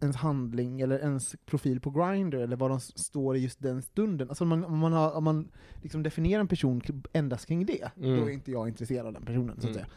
ens 0.02 0.16
handling 0.16 0.82
eller 0.82 1.00
ens 1.00 1.36
profil 1.46 1.80
på 1.82 1.90
Grindr 1.90 2.38
eller 2.38 2.56
vad 2.56 2.72
de 2.72 2.80
står 2.80 3.36
i 3.36 3.40
just 3.40 3.60
den 3.62 3.82
stunden. 3.82 4.30
Alltså 4.30 4.44
om 4.44 4.48
man, 4.50 4.64
om 4.66 4.78
man, 4.80 4.94
har, 4.94 5.12
om 5.16 5.24
man 5.24 5.52
liksom 5.82 6.04
definierar 6.04 6.40
en 6.42 6.48
person 6.48 6.82
endast 7.14 7.46
kring 7.46 7.66
det, 7.66 7.92
Mm. 7.98 8.20
då 8.20 8.26
är 8.26 8.30
inte 8.34 8.52
jag 8.52 8.68
intresserad 8.68 9.06
av 9.08 9.14
den 9.14 9.26
personen. 9.26 9.56
Så 9.56 9.58
att 9.58 9.64
Mm. 9.64 9.74
säga. 9.74 9.88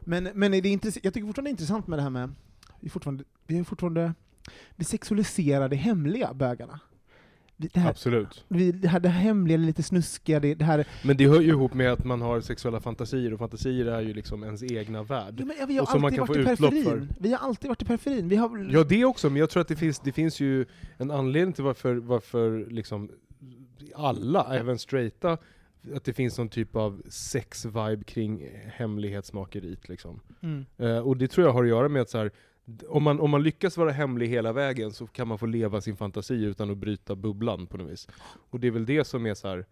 Men, 0.00 0.28
men 0.34 0.54
är 0.54 0.62
det 0.62 0.68
intress- 0.68 0.98
jag 1.02 1.14
tycker 1.14 1.26
fortfarande 1.26 1.48
det 1.48 1.50
är 1.50 1.52
intressant 1.52 1.86
med 1.86 1.98
det 1.98 2.02
här 2.02 2.10
med, 2.10 2.32
vi 2.80 2.86
är 2.86 2.90
fortfarande, 2.90 3.24
vi 3.46 3.58
är 3.58 3.64
fortfarande, 3.64 4.14
vi 4.76 4.84
sexualiserar 4.84 5.68
det 5.68 5.76
hemliga, 5.76 6.34
bögarna. 6.34 6.80
Det 7.56 7.76
här, 7.76 7.90
Absolut. 7.90 8.44
vi, 8.48 8.72
det, 8.72 8.88
här, 8.88 9.00
det 9.00 9.08
här 9.08 9.20
hemliga, 9.20 9.56
lite 9.56 9.82
snuskiga, 9.82 10.40
det, 10.40 10.54
det 10.54 10.64
här 10.64 10.86
Men 11.04 11.16
det 11.16 11.28
hör 11.28 11.40
ju 11.40 11.48
ihop 11.48 11.74
med 11.74 11.92
att 11.92 12.04
man 12.04 12.20
har 12.20 12.40
sexuella 12.40 12.80
fantasier, 12.80 13.32
och 13.32 13.38
fantasier 13.38 13.86
är 13.86 14.00
ju 14.00 14.14
liksom 14.14 14.44
ens 14.44 14.62
egna 14.62 15.02
värld. 15.02 15.34
Ja, 15.38 15.44
men, 15.44 15.68
vi 15.68 15.76
har 15.76 15.82
Och 15.82 15.88
som 15.88 16.02
man 16.02 16.08
alltid 16.08 16.18
kan 16.18 16.26
få 16.26 16.52
utlopp 16.52 16.70
periferin. 16.70 17.08
Vi 17.20 17.32
har 17.32 17.38
alltid 17.38 17.68
varit 17.68 17.82
i 17.82 17.84
periferin. 17.84 18.28
Vi 18.28 18.36
har... 18.36 18.68
Ja, 18.70 18.84
det 18.84 19.04
också, 19.04 19.30
men 19.30 19.40
jag 19.40 19.50
tror 19.50 19.60
att 19.60 19.68
det 19.68 19.76
finns, 19.76 20.00
det 20.00 20.12
finns 20.12 20.40
ju 20.40 20.66
en 20.96 21.10
anledning 21.10 21.52
till 21.52 21.64
varför, 21.64 21.94
varför 21.94 22.66
liksom 22.70 23.10
alla, 23.94 24.56
även 24.58 24.78
straighta, 24.78 25.38
att 25.94 26.04
det 26.04 26.12
finns 26.12 26.38
någon 26.38 26.48
typ 26.48 26.76
av 26.76 27.02
sex-vibe 27.08 28.04
kring 28.04 28.48
hemlighetsmakeriet. 28.66 29.88
Liksom. 29.88 30.20
Mm. 30.40 30.64
Eh, 30.78 30.98
och 30.98 31.16
det 31.16 31.28
tror 31.28 31.46
jag 31.46 31.52
har 31.52 31.62
att 31.62 31.68
göra 31.68 31.88
med 31.88 32.02
att 32.02 32.10
så 32.10 32.18
här, 32.18 32.30
om, 32.88 33.02
man, 33.02 33.20
om 33.20 33.30
man 33.30 33.42
lyckas 33.42 33.76
vara 33.76 33.90
hemlig 33.90 34.28
hela 34.28 34.52
vägen 34.52 34.92
så 34.92 35.06
kan 35.06 35.28
man 35.28 35.38
få 35.38 35.46
leva 35.46 35.80
sin 35.80 35.96
fantasi 35.96 36.34
utan 36.34 36.70
att 36.70 36.78
bryta 36.78 37.16
bubblan 37.16 37.66
på 37.66 37.76
något 37.76 37.92
vis. 37.92 38.08
Och 38.50 38.60
det 38.60 38.66
är 38.66 38.70
väl 38.70 38.86
det 38.86 39.04
som 39.04 39.26
är 39.26 39.34
så 39.34 39.48
här. 39.48 39.66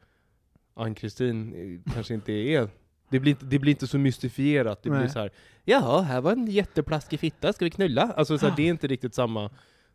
Ann-Kristin 0.74 1.54
eh, 1.54 1.92
kanske 1.92 2.14
inte 2.14 2.32
är 2.32 2.68
det 3.12 3.20
blir, 3.20 3.32
inte, 3.32 3.44
det 3.44 3.58
blir 3.58 3.72
inte 3.72 3.86
så 3.86 3.98
mystifierat, 3.98 4.82
det 4.82 4.90
blir 4.90 5.00
Nej. 5.00 5.10
så 5.10 5.18
här. 5.18 5.30
Jaha, 5.64 6.00
här 6.00 6.20
var 6.20 6.32
en 6.32 6.46
jätteplaskig 6.46 7.20
fitta, 7.20 7.52
ska 7.52 7.64
vi 7.64 7.70
knulla? 7.70 8.02
Alltså 8.02 8.38
så 8.38 8.46
här, 8.46 8.56
det 8.56 8.62
är 8.62 8.70
inte 8.70 8.86
riktigt 8.86 9.14
samma, 9.14 9.50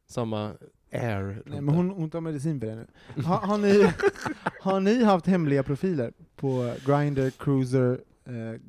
samma 0.08 0.54
air. 0.92 1.44
Nej, 1.46 1.62
men 1.62 1.76
hon, 1.76 1.90
hon 1.90 2.10
tar 2.10 2.22
medicin 2.22 2.60
för 2.60 2.68
det 2.68 2.76
nu. 2.76 2.88
Har, 3.24 3.38
har, 3.38 3.58
ni, 3.58 3.92
har 4.62 4.80
ni 4.80 5.04
haft 5.04 5.26
hemliga 5.26 5.64
profiler 5.64 6.14
på 6.36 6.74
Grindr, 6.86 7.30
Cruiser, 7.30 8.02
eh? 8.26 8.62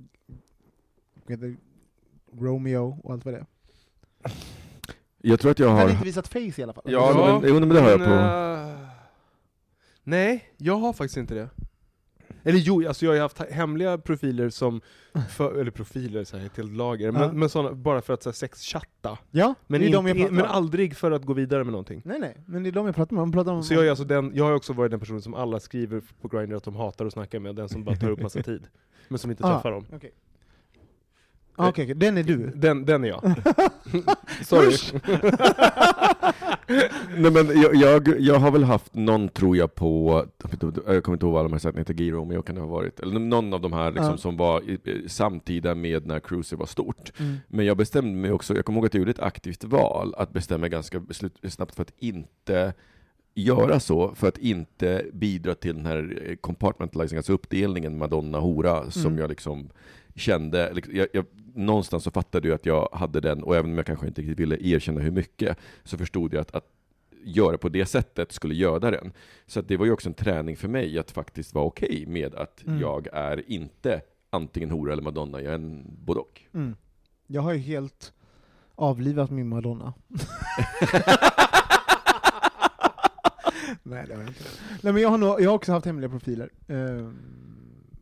Romeo 2.32 3.00
och 3.02 3.12
allt 3.12 3.25
vad 3.25 3.35
det 3.35 3.38
är? 3.38 3.47
Jag 5.23 5.41
tror 5.41 5.51
att 5.51 5.59
jag 5.59 5.69
Jag 5.69 5.73
har 5.75 5.83
har... 5.83 5.91
inte 5.91 6.05
visat 6.05 6.29
face 6.29 6.39
i 6.39 6.63
alla 6.63 6.73
fall. 6.73 6.85
Ja, 6.87 7.39
men- 7.43 7.49
jo, 7.51 7.61
men 7.61 7.69
det 7.69 7.81
har 7.81 7.91
jag 7.91 7.99
på. 7.99 8.11
eh, 8.13 8.89
nej, 10.05 10.53
jag 10.57 10.75
har 10.77 10.93
faktiskt 10.93 11.17
inte 11.17 11.35
det. 11.35 11.49
Eller 12.43 12.59
jo, 12.59 12.89
alltså 12.89 13.05
jag 13.05 13.11
har 13.11 13.15
ju 13.17 13.21
haft 13.23 13.39
hemliga 13.51 13.99
profiler 13.99 14.51
som, 14.51 14.81
för, 15.31 15.61
eller 15.61 15.71
profiler, 15.71 16.25
så 16.25 16.37
här, 16.37 16.47
ett 16.47 16.57
helt 16.57 16.73
lager, 16.73 17.11
men, 17.13 17.23
Ja. 17.23 17.33
men 17.33 17.49
såna, 17.49 17.73
bara 17.73 18.03
för 18.03 18.15
att 18.15 18.23
så 18.23 18.29
här, 18.29 18.35
sexchatta. 18.35 19.19
Ja, 19.31 19.55
Men, 19.67 19.81
pratar 19.93 20.31
men 20.31 20.45
aldrig 20.45 20.97
för 20.97 21.11
att 21.11 21.23
gå 21.25 21.33
vidare 21.33 21.65
med 21.65 21.73
någonting. 21.73 22.03
Nej, 22.05 22.19
nej, 22.19 22.37
men 22.47 22.63
det 22.63 22.69
är 22.69 22.73
de 22.73 22.87
jag 22.87 22.95
pratar 22.95 23.17
om. 23.17 23.23
Jag 23.25 23.33
pratar 23.33 23.53
om 23.53 23.63
Så 23.63 23.75
jag, 23.75 23.87
är 23.87 23.91
alltså 23.91 24.05
den, 24.05 24.33
jag 24.35 24.45
har 24.45 24.53
också 24.53 24.73
varit 24.73 24.91
den 24.91 25.01
personen 25.01 25.23
som 25.23 25.35
alla 25.35 25.61
skriver 25.61 26.03
på 26.21 26.29
Grindr 26.29 26.55
att 26.57 26.65
de 26.65 26.77
hatar 26.77 27.07
att 27.07 27.13
snacka 27.13 27.41
med, 27.41 27.57
den 27.57 27.69
som 27.69 27.85
bara 27.85 27.97
tar 27.97 28.11
upp 28.11 28.21
massa 28.23 28.43
tid. 28.43 28.67
Men 29.09 29.19
som 29.19 29.31
inte 29.31 29.45
Ah, 29.47 29.55
träffar 29.55 29.71
dem. 29.71 29.87
Okej, 31.59 31.69
okej, 31.71 31.85
okej, 31.85 31.95
den 31.95 32.19
är 32.19 32.23
du. 32.23 32.50
Den, 32.55 32.85
den 32.85 33.05
är 33.05 33.09
jag. 33.09 33.23
Sorry. 34.45 34.77
Nej 37.17 37.31
men 37.31 37.61
jag, 37.62 37.75
jag, 37.75 38.21
jag 38.21 38.38
har 38.38 38.50
väl 38.50 38.65
haft 38.65 38.95
någon, 38.95 39.29
tror 39.29 39.57
jag, 39.57 39.75
på, 39.75 40.25
jag 40.87 41.05
kommer 41.05 41.17
inte 41.17 41.27
ihåg 41.27 41.33
vad 41.33 41.41
alla 41.41 41.49
de 41.49 41.53
här 41.53 41.59
sätten 41.59 41.79
heter, 41.79 41.95
Giro, 41.95 42.25
men 42.25 42.35
jag 42.35 42.45
kan 42.47 42.55
det 42.55 42.61
ha 42.61 42.69
varit, 42.69 43.00
eller 43.00 43.21
någon 43.21 43.53
av 43.55 43.61
de 43.61 43.73
här 43.73 43.91
liksom, 43.91 44.11
Ja. 44.11 44.17
som 44.17 44.37
var 44.37 44.61
i- 44.71 45.09
samtida 45.09 45.75
med 45.75 46.07
när 46.07 46.21
Cruiser 46.21 46.57
var 46.57 46.67
stort. 46.67 47.12
Mm. 47.21 47.37
Men 47.49 47.67
jag 47.67 47.77
bestämde 47.77 48.17
mig 48.17 48.33
också, 48.33 48.55
jag 48.57 48.65
kommer 48.65 48.79
ihåg 48.79 48.87
att 48.87 48.95
jag 48.95 48.99
gjorde 48.99 49.11
ett 49.11 49.21
aktivt 49.21 49.65
val, 49.65 50.15
att 50.17 50.32
bestämma 50.32 50.69
ganska 50.69 51.00
beslut, 51.00 51.37
snabbt 51.49 51.75
för 51.75 51.82
att 51.82 51.93
inte 51.99 52.73
göra 53.35 53.80
så, 53.80 54.15
för 54.15 54.28
att 54.28 54.39
inte 54.39 55.04
bidra 55.13 55.54
till 55.54 55.76
den 55.76 55.87
här 55.87 56.23
eh, 56.26 56.37
compartmentalizing, 56.37 57.17
alltså 57.17 57.32
uppdelningen 57.32 57.99
Madonna-hora, 57.99 58.91
som 58.91 59.06
Mm. 59.06 59.19
jag 59.19 59.28
liksom 59.30 59.69
kände, 60.19 60.73
liksom, 60.73 60.97
jag, 60.97 61.09
jag, 61.13 61.25
någonstans 61.54 62.04
så 62.04 62.11
fattade 62.11 62.49
jag 62.49 62.54
att 62.54 62.67
jag 62.67 62.89
hade 62.93 63.21
den, 63.21 63.43
och 63.43 63.57
även 63.57 63.71
om 63.71 63.76
jag 63.76 63.87
kanske 63.87 64.07
inte 64.07 64.21
riktigt 64.21 64.39
ville 64.41 64.57
erkänna 64.61 65.00
hur 65.00 65.11
mycket, 65.11 65.59
så 65.85 65.99
förstod 65.99 66.35
jag 66.35 66.41
att, 66.41 66.54
att 66.54 66.65
göra 67.25 67.59
på 67.59 67.69
det 67.69 67.87
sättet 67.87 68.33
skulle 68.33 68.54
göda 68.54 68.91
den. 68.91 69.13
Så 69.47 69.61
det 69.61 69.76
var 69.76 69.87
ju 69.87 69.93
också 69.93 70.09
en 70.09 70.15
träning 70.15 70.57
för 70.57 70.69
mig 70.69 70.99
att 70.99 71.11
faktiskt 71.11 71.54
vara 71.54 71.65
okej 71.65 72.04
med 72.07 72.35
att 72.35 72.63
Mm. 72.67 72.81
jag 72.81 73.07
är 73.13 73.50
inte 73.50 74.00
antingen 74.31 74.71
hora 74.71 74.93
eller 74.93 75.02
Madonna, 75.02 75.41
jag 75.43 75.50
är 75.50 75.54
en 75.54 75.85
både 76.04 76.21
och. 76.21 76.43
Mm. 76.54 76.76
Jag 77.26 77.43
har 77.43 77.52
ju 77.52 77.59
helt 77.59 78.13
avlivat 78.75 79.31
min 79.31 79.49
Madonna. 79.49 79.95
Nej, 83.83 84.04
det 84.09 84.15
har 84.15 84.21
jag 84.23 84.31
inte. 84.31 84.45
Nej, 84.83 84.93
men 84.93 85.02
jag 85.02 85.09
har, 85.09 85.19
nog, 85.19 85.41
jag 85.41 85.50
har 85.50 85.54
också 85.54 85.73
haft 85.73 85.87
hemliga 85.87 86.11
profiler. 86.11 86.50
ehm, 86.69 87.17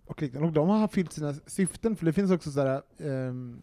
och, 0.06 0.22
liknande. 0.22 0.48
och 0.48 0.52
de 0.54 0.68
har 0.68 0.88
fyllt 0.88 1.12
sina 1.12 1.34
syften, 1.46 1.96
för 1.96 2.06
det 2.06 2.12
finns 2.12 2.30
också 2.30 2.50
sådär... 2.50 2.82
ehm, 2.98 3.62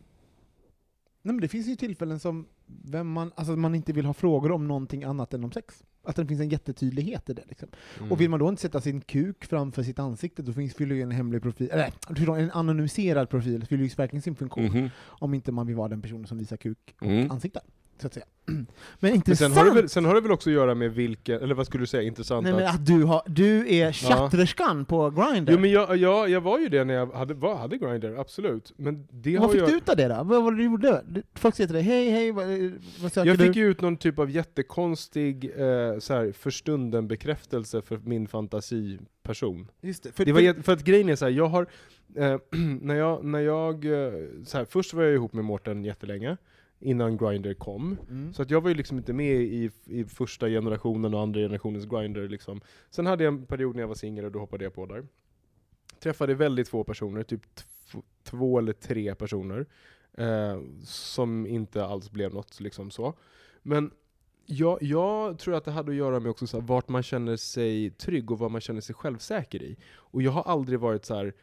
nej, 1.22 1.34
men 1.34 1.42
det 1.42 1.48
finns 1.48 1.68
ju 1.68 1.76
tillfällen 1.76 2.20
som 2.20 2.46
vem 2.66 3.08
man, 3.12 3.32
alltså 3.36 3.56
man 3.56 3.76
inte 3.76 3.94
vill 3.94 4.06
ha 4.06 4.14
frågor 4.14 4.52
om 4.52 4.68
någonting 4.68 5.04
annat 5.04 5.34
än 5.34 5.44
om 5.44 5.52
sex. 5.52 5.84
Att 6.06 6.16
det 6.16 6.26
finns 6.26 6.42
en 6.42 6.50
jättetydlighet 6.50 7.30
i 7.30 7.34
det. 7.34 7.44
Liksom. 7.48 7.70
Mm. 8.00 8.12
Och 8.12 8.22
vill 8.22 8.30
man 8.30 8.40
då 8.40 8.50
inte 8.50 8.62
sätta 8.62 8.82
sin 8.82 9.02
kuk 9.02 9.46
framför 9.46 9.84
sitt 9.84 10.00
ansikte, 10.00 10.42
då 10.42 10.54
finns 10.54 10.74
fyller 10.74 10.96
ju 10.96 11.02
en 11.02 11.12
hemlig 11.12 11.42
profil, 11.42 11.70
eller 11.72 12.38
en 12.40 12.52
anonymiserad 12.52 13.30
profil 13.30 13.66
fyller 13.66 13.84
ju 13.84 13.90
verkligen 13.90 14.22
sin 14.22 14.36
funktion. 14.36 14.66
Mhm. 14.66 14.90
Om 15.00 15.34
inte 15.34 15.52
man 15.52 15.68
vill 15.68 15.76
vara 15.76 15.88
den 15.88 16.02
personen 16.02 16.28
som 16.28 16.38
visar 16.38 16.58
kuk 16.58 16.96
och 17.02 17.08
Mm. 17.08 17.32
ansikte. 17.32 17.60
Så 18.04 18.08
att 18.08 18.14
säga. 18.14 18.26
Men 18.46 18.66
Men 19.00 19.14
intressant! 19.14 19.54
sen 19.54 19.64
har, 19.64 19.70
det 19.70 19.82
väl, 19.82 19.90
sen 19.90 20.06
har 20.06 20.16
det 20.16 20.22
väl 20.22 20.32
också 20.32 20.50
att 20.50 20.54
göra 20.54 20.76
med 20.76 20.92
vilken, 20.94 21.42
eller 21.42 21.56
vad 21.56 21.66
skulle 21.66 21.82
du 21.82 21.88
säga, 21.88 22.04
intressant 22.04 22.44
Nej, 22.44 22.54
men 22.54 22.68
att... 22.68 22.86
du, 22.86 23.04
har, 23.04 23.22
du 23.26 23.76
är 23.76 23.92
chatterskan 23.92 24.86
på 24.86 25.10
Grindr. 25.10 25.52
Jo 25.52 25.60
men 25.60 25.72
jag, 25.72 25.98
jag, 25.98 26.30
jag 26.30 26.42
var 26.42 26.60
ju 26.60 26.70
det 26.70 26.84
när 26.84 26.94
jag 26.94 27.12
hade, 27.12 27.34
var, 27.34 27.56
hade 27.56 27.78
Grindr, 27.78 28.16
absolut. 28.20 28.74
Men 28.78 29.08
det 29.12 29.38
vad 29.38 29.42
har 29.46 29.54
fick 29.54 29.62
jag... 29.62 29.70
du 29.70 29.76
ut 29.78 29.90
av 29.90 29.96
det 29.98 30.08
då? 30.08 30.24
Vad 30.24 30.44
var 30.44 30.52
det 30.52 30.58
du 30.58 30.64
gjorde? 30.64 31.04
Du- 31.08 31.24
Folk 31.36 31.56
säger 31.56 31.68
till 31.68 31.74
dig, 31.76 31.84
hej 31.84 32.10
hej, 32.10 32.32
vad, 32.32 32.46
vad 33.02 33.12
söker 33.14 33.28
Jag 33.30 33.38
du? 33.38 33.48
fick 33.48 33.56
ju 33.56 33.70
ut 33.70 33.82
någon 33.82 33.98
typ 33.98 34.20
av 34.20 34.30
jättekonstig, 34.30 35.46
eh, 35.46 36.00
så 36.00 36.14
här, 36.14 36.32
för 36.32 36.50
stunden 36.52 37.08
bekräftelse 37.08 37.82
för 37.82 37.98
min 38.04 38.28
fantasiperson. 38.28 39.68
Just 39.82 40.04
det, 40.04 40.12
för, 40.12 40.26
Det 40.26 40.32
var, 40.32 40.62
för 40.64 40.74
att 40.74 40.84
grejen 40.84 41.10
är 41.10 41.16
så 41.16 41.26
här, 41.26 41.32
jag 41.32 41.48
har, 41.48 41.68
eh, 42.16 42.38
när 42.82 42.96
jag, 42.96 43.24
när 43.26 43.40
jag 43.40 43.86
eh, 43.86 44.14
så 44.46 44.58
här, 44.58 44.66
först 44.66 44.94
var 44.94 45.04
jag 45.04 45.14
ihop 45.14 45.34
med 45.34 45.46
Mårten 45.46 45.84
jättelänge, 45.84 46.38
innan 46.84 47.18
Grindr 47.18 47.54
kom. 47.54 47.98
mm. 48.10 48.34
Så 48.34 48.42
att 48.42 48.52
jag 48.52 48.62
var 48.62 48.70
ju 48.70 48.76
liksom 48.76 48.98
inte 48.98 49.14
med 49.14 49.36
i, 49.36 49.72
i 49.86 50.06
första 50.06 50.48
generationen 50.48 51.14
och 51.14 51.22
andra 51.22 51.40
generationens 51.40 51.86
Grindr 51.86 52.28
liksom. 52.28 52.62
Sen 52.90 53.06
hade 53.06 53.24
jag 53.24 53.34
en 53.34 53.46
period 53.46 53.76
när 53.76 53.82
jag 53.82 53.88
var 53.88 53.96
singel 53.96 54.26
och 54.26 54.32
då 54.32 54.40
hoppade 54.40 54.64
jag 54.64 54.74
på 54.74 54.86
där. 54.86 55.08
Träffade 56.00 56.36
väldigt 56.36 56.70
få 56.70 56.84
personer, 56.84 57.24
typ 57.24 57.42
tv- 57.56 58.04
två 58.24 58.58
eller 58.60 58.74
tre 58.74 59.16
personer. 59.16 59.66
Eh, 60.18 60.62
som 60.84 61.48
inte 61.48 61.86
alls 61.86 62.12
blev 62.12 62.34
något 62.34 62.60
liksom 62.60 62.92
så. 62.92 63.14
Men 63.62 63.92
jag, 64.46 64.84
jag 64.84 65.40
tror 65.40 65.56
att 65.56 65.66
det 65.66 65.72
hade 65.72 65.92
att 65.92 65.98
göra 65.98 66.20
med 66.20 66.30
också 66.30 66.48
så 66.48 66.60
här, 66.60 66.68
vart 66.68 66.90
man 66.90 67.04
känner 67.04 67.36
sig 67.36 67.90
trygg 67.92 68.32
och 68.32 68.40
vad 68.40 68.52
man 68.52 68.62
känner 68.62 68.82
sig 68.82 68.96
självsäker 68.96 69.64
i. 69.64 69.78
Och 69.96 70.22
jag 70.22 70.32
har 70.32 70.44
aldrig 70.44 70.80
varit 70.80 71.06
så 71.06 71.16
här 71.16 71.34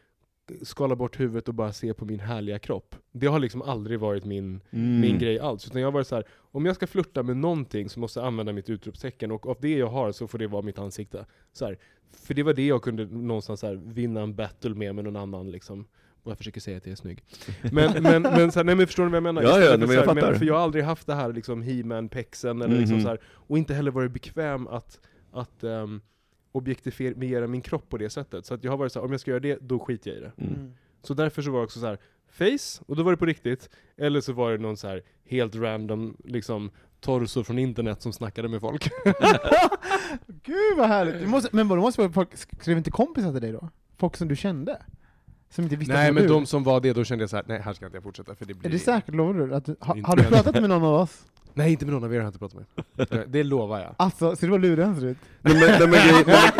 skala 0.61 0.95
bort 0.95 1.19
huvudet 1.19 1.47
och 1.47 1.53
bara 1.53 1.73
se 1.73 1.93
på 1.93 2.05
min 2.05 2.19
härliga 2.19 2.59
kropp. 2.59 2.95
Det 3.11 3.27
har 3.27 3.39
liksom 3.39 3.61
aldrig 3.61 3.99
varit 3.99 4.25
min, 4.25 4.61
Mm. 4.71 4.99
min 5.01 5.19
grej 5.19 5.39
alls. 5.39 5.67
Utan 5.67 5.81
jag 5.81 5.87
har 5.87 5.91
varit 5.91 6.07
så 6.07 6.15
här, 6.15 6.25
om 6.51 6.65
jag 6.65 6.75
ska 6.75 6.87
flirta 6.87 7.23
med 7.23 7.37
någonting 7.37 7.89
så 7.89 7.99
måste 7.99 8.19
jag 8.19 8.27
använda 8.27 8.53
mitt 8.53 8.69
utropstecken 8.69 9.31
och 9.31 9.45
av 9.47 9.57
det 9.61 9.77
jag 9.77 9.87
har 9.87 10.11
så 10.11 10.27
får 10.27 10.37
det 10.37 10.47
vara 10.47 10.61
mitt 10.61 10.79
ansikte. 10.79 11.25
Så 11.53 11.65
här, 11.65 11.77
för 12.11 12.33
det 12.33 12.43
var 12.43 12.53
det 12.53 12.67
jag 12.67 12.81
kunde 12.81 13.05
någonstans 13.05 13.61
här, 13.63 13.75
vinna 13.75 14.21
en 14.21 14.35
battle 14.35 14.69
med 14.75 14.95
med 14.95 15.03
någon 15.03 15.15
annan 15.15 15.51
liksom. 15.51 15.85
Och 16.23 16.31
jag 16.31 16.37
försöker 16.37 16.61
säga 16.61 16.77
att 16.77 16.85
jag 16.85 16.91
är 16.91 16.95
snygg. 16.95 17.23
Men, 17.71 17.91
men, 18.03 18.21
men, 18.21 18.51
så 18.51 18.59
här, 18.59 18.63
nej, 18.63 18.75
men 18.75 18.87
förstår 18.87 19.03
ni 19.03 19.09
vad 19.09 19.15
jag 19.15 19.23
menar? 19.23 19.41
Ja, 19.43 19.59
ja, 19.59 19.77
men 19.77 19.89
jag 19.91 20.05
fattar. 20.05 20.33
för 20.33 20.45
jag 20.45 20.53
har 20.53 20.61
aldrig 20.61 20.83
haft 20.83 21.07
det 21.07 21.15
här 21.15 21.33
liksom 21.33 21.61
He-Man-pexen, 21.61 22.61
eller 22.61 22.75
liksom 22.77 22.95
Mhm. 22.95 23.03
så 23.03 23.09
här, 23.09 23.19
och 23.25 23.57
inte 23.57 23.73
heller 23.73 23.91
varit 23.91 24.11
bekväm 24.11 24.67
att, 24.67 24.99
att 25.31 25.63
um, 25.63 26.01
objektifiera 26.51 27.47
min 27.47 27.61
kropp 27.61 27.89
på 27.89 27.97
det 27.97 28.09
sättet. 28.09 28.45
Så 28.45 28.53
att 28.53 28.63
jag 28.63 28.71
har 28.71 28.77
varit 28.77 28.91
så 28.91 28.99
här, 28.99 29.05
om 29.05 29.11
jag 29.11 29.21
ska 29.21 29.31
göra 29.31 29.39
det, 29.39 29.57
då 29.61 29.79
skiter 29.79 30.09
jag 30.09 30.17
i 30.17 30.21
det. 30.21 30.31
Mm. 30.37 30.53
Mm. 30.53 30.73
Så 31.01 31.13
därför 31.13 31.41
så 31.41 31.51
var 31.51 31.59
det 31.59 31.65
också 31.65 31.79
så 31.79 31.85
här, 31.85 31.97
face, 32.31 32.83
och 32.85 32.95
då 32.95 33.03
var 33.03 33.11
det 33.11 33.17
på 33.17 33.25
riktigt. 33.25 33.69
Eller 33.97 34.21
så 34.21 34.33
var 34.33 34.51
det 34.51 34.57
någon 34.57 34.77
så 34.77 34.87
här 34.87 35.03
helt 35.25 35.55
random, 35.55 36.17
liksom, 36.23 36.71
torso 36.99 37.43
från 37.43 37.59
internet 37.59 38.01
som 38.01 38.13
snackade 38.13 38.47
med 38.47 38.61
folk. 38.61 38.83
Gud 40.27 40.77
vad 40.77 40.87
härligt! 40.87 41.19
Du 41.19 41.27
måste, 41.27 41.49
men 41.51 41.67
vadå, 41.67 41.81
måste 41.81 42.01
vara 42.01 42.11
folk, 42.11 42.37
skrev 42.37 42.77
inte 42.77 42.91
kompisar 42.91 43.31
till 43.31 43.41
dig 43.41 43.51
då? 43.51 43.69
Folk 43.97 44.17
som 44.17 44.27
du 44.27 44.35
kände? 44.35 44.81
Som 45.51 45.63
inte 45.63 45.75
visste 45.75 45.93
nej 45.93 46.11
men 46.11 46.27
de 46.27 46.45
som 46.45 46.63
var 46.63 46.79
det, 46.81 46.93
då 46.93 47.03
kände 47.03 47.23
jag 47.23 47.29
så 47.29 47.35
här: 47.35 47.45
nej 47.47 47.61
här 47.65 47.73
ska 47.73 47.85
inte 47.85 47.97
jag 47.97 48.03
fortsätta 48.03 48.35
för 48.35 48.45
det 48.45 48.53
blir... 48.53 48.69
Är 48.69 48.73
det 48.73 48.79
säkert, 48.79 49.15
lovar 49.15 49.33
du? 49.33 49.55
Att 49.55 49.67
ha, 49.67 49.97
har 50.03 50.15
du 50.15 50.23
pratat 50.23 50.53
med 50.53 50.69
någon 50.69 50.83
av 50.83 50.93
oss? 51.01 51.17
Nej 51.53 51.71
inte 51.71 51.85
med 51.85 51.93
någon 51.93 52.03
av 52.03 52.13
er 52.13 52.17
har 52.17 52.23
jag 52.23 52.29
inte 52.29 52.39
pratat 52.39 52.57
med. 52.57 52.85
Det- 53.09 53.25
Det 53.27 53.43
lovar 53.43 53.79
jag. 53.79 53.95
Alltså, 53.97 54.35
ser 54.35 54.47
du 54.47 54.51
vad 54.51 54.61
lurig 54.61 54.83
han 54.85 54.99
ser 54.99 55.05
ut? 55.07 55.17
Nej, 55.41 55.53
men, 55.53 55.61
nej, 55.69 55.79
men, 55.79 55.89
grej, 55.91 56.23
nej, 56.27 56.51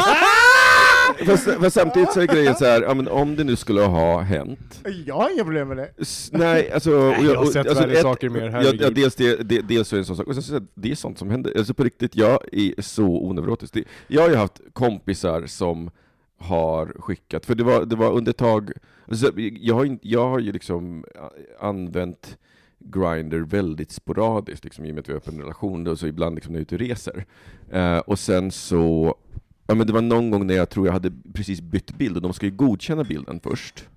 men, 1.17 1.27
fast, 1.27 1.43
fast 1.59 1.75
samtidigt 1.75 2.11
så 2.13 2.21
är 2.21 2.27
grejen 2.27 2.55
så 2.55 2.65
här, 2.65 2.81
ja, 2.81 2.93
men 2.93 3.07
om 3.07 3.35
det 3.35 3.43
nu 3.43 3.55
skulle 3.55 3.81
ha 3.81 4.19
hänt, 4.21 4.81
Jag 5.05 5.15
har 5.15 5.33
inga 5.33 5.43
problem 5.43 5.67
med 5.67 5.77
det. 5.77 5.89
S- 5.97 6.29
Nej, 6.33 6.71
alltså... 6.71 6.89
Nej, 6.89 7.25
jag 7.25 7.35
har 7.35 7.45
sett 7.45 7.77
värre 7.77 7.95
saker 7.95 8.29
mer, 8.29 8.41
ja, 8.41 8.49
herregud. 8.51 8.81
ja, 8.81 8.89
dels, 8.89 9.15
det, 9.15 9.35
det, 9.49 9.61
dels 9.61 9.93
är 9.93 9.97
det 9.97 10.01
en 10.01 10.05
sån 10.05 10.17
sak, 10.17 10.27
och 10.27 10.33
sen 10.33 10.43
så, 10.43 10.59
det- 10.75 10.91
är 10.91 10.95
sånt 10.95 11.17
som 11.19 11.29
händer. 11.29 11.53
Alltså 11.57 11.73
på 11.73 11.83
riktigt, 11.83 12.15
jag 12.15 12.39
är 12.51 12.81
så 12.81 13.05
oneurotisk. 13.05 13.77
Jag 14.07 14.21
har 14.21 14.29
ju 14.29 14.35
haft 14.35 14.61
kompisar 14.73 15.45
som 15.45 15.91
har 16.41 16.93
skickat, 16.99 17.45
för 17.45 17.55
det 17.55 17.63
var, 17.63 17.85
det 17.85 17.95
var 17.95 18.11
under 18.11 18.29
ett 18.29 18.37
tag, 18.37 18.71
alltså, 19.07 19.31
jag, 19.39 19.75
har, 19.75 19.97
jag 20.01 20.29
har 20.29 20.39
ju 20.39 20.51
liksom 20.51 21.05
eh, 21.15 21.65
använt 21.65 22.37
Grindr 22.79 23.39
väldigt 23.39 23.91
sporadiskt, 23.91 24.63
liksom, 24.63 24.85
i 24.85 24.91
och 24.91 24.95
med 24.95 25.01
att 25.01 25.09
vi 25.09 25.13
har 25.13 25.17
öppen 25.17 25.41
relation, 25.41 25.87
och 25.87 25.99
så 25.99 26.07
ibland 26.07 26.35
liksom 26.35 26.53
när 26.53 26.59
jag 26.59 26.61
är 26.61 26.75
ute 26.75 26.75
och 26.75 26.89
reser. 26.89 27.25
Eh, 27.71 27.97
och 27.97 28.19
sen 28.19 28.51
så, 28.51 29.15
ja 29.67 29.75
men 29.75 29.87
det 29.87 29.93
var 29.93 30.01
någon 30.01 30.31
gång 30.31 30.47
när 30.47 30.55
jag 30.55 30.69
tror 30.69 30.85
jag 30.85 30.93
hade 30.93 31.11
precis 31.33 31.61
bytt 31.61 31.97
bild, 31.97 32.15
och 32.15 32.21
de 32.21 32.33
ska 32.33 32.45
ju 32.45 32.51
godkänna 32.51 33.03
bilden 33.03 33.39
först. 33.43 33.87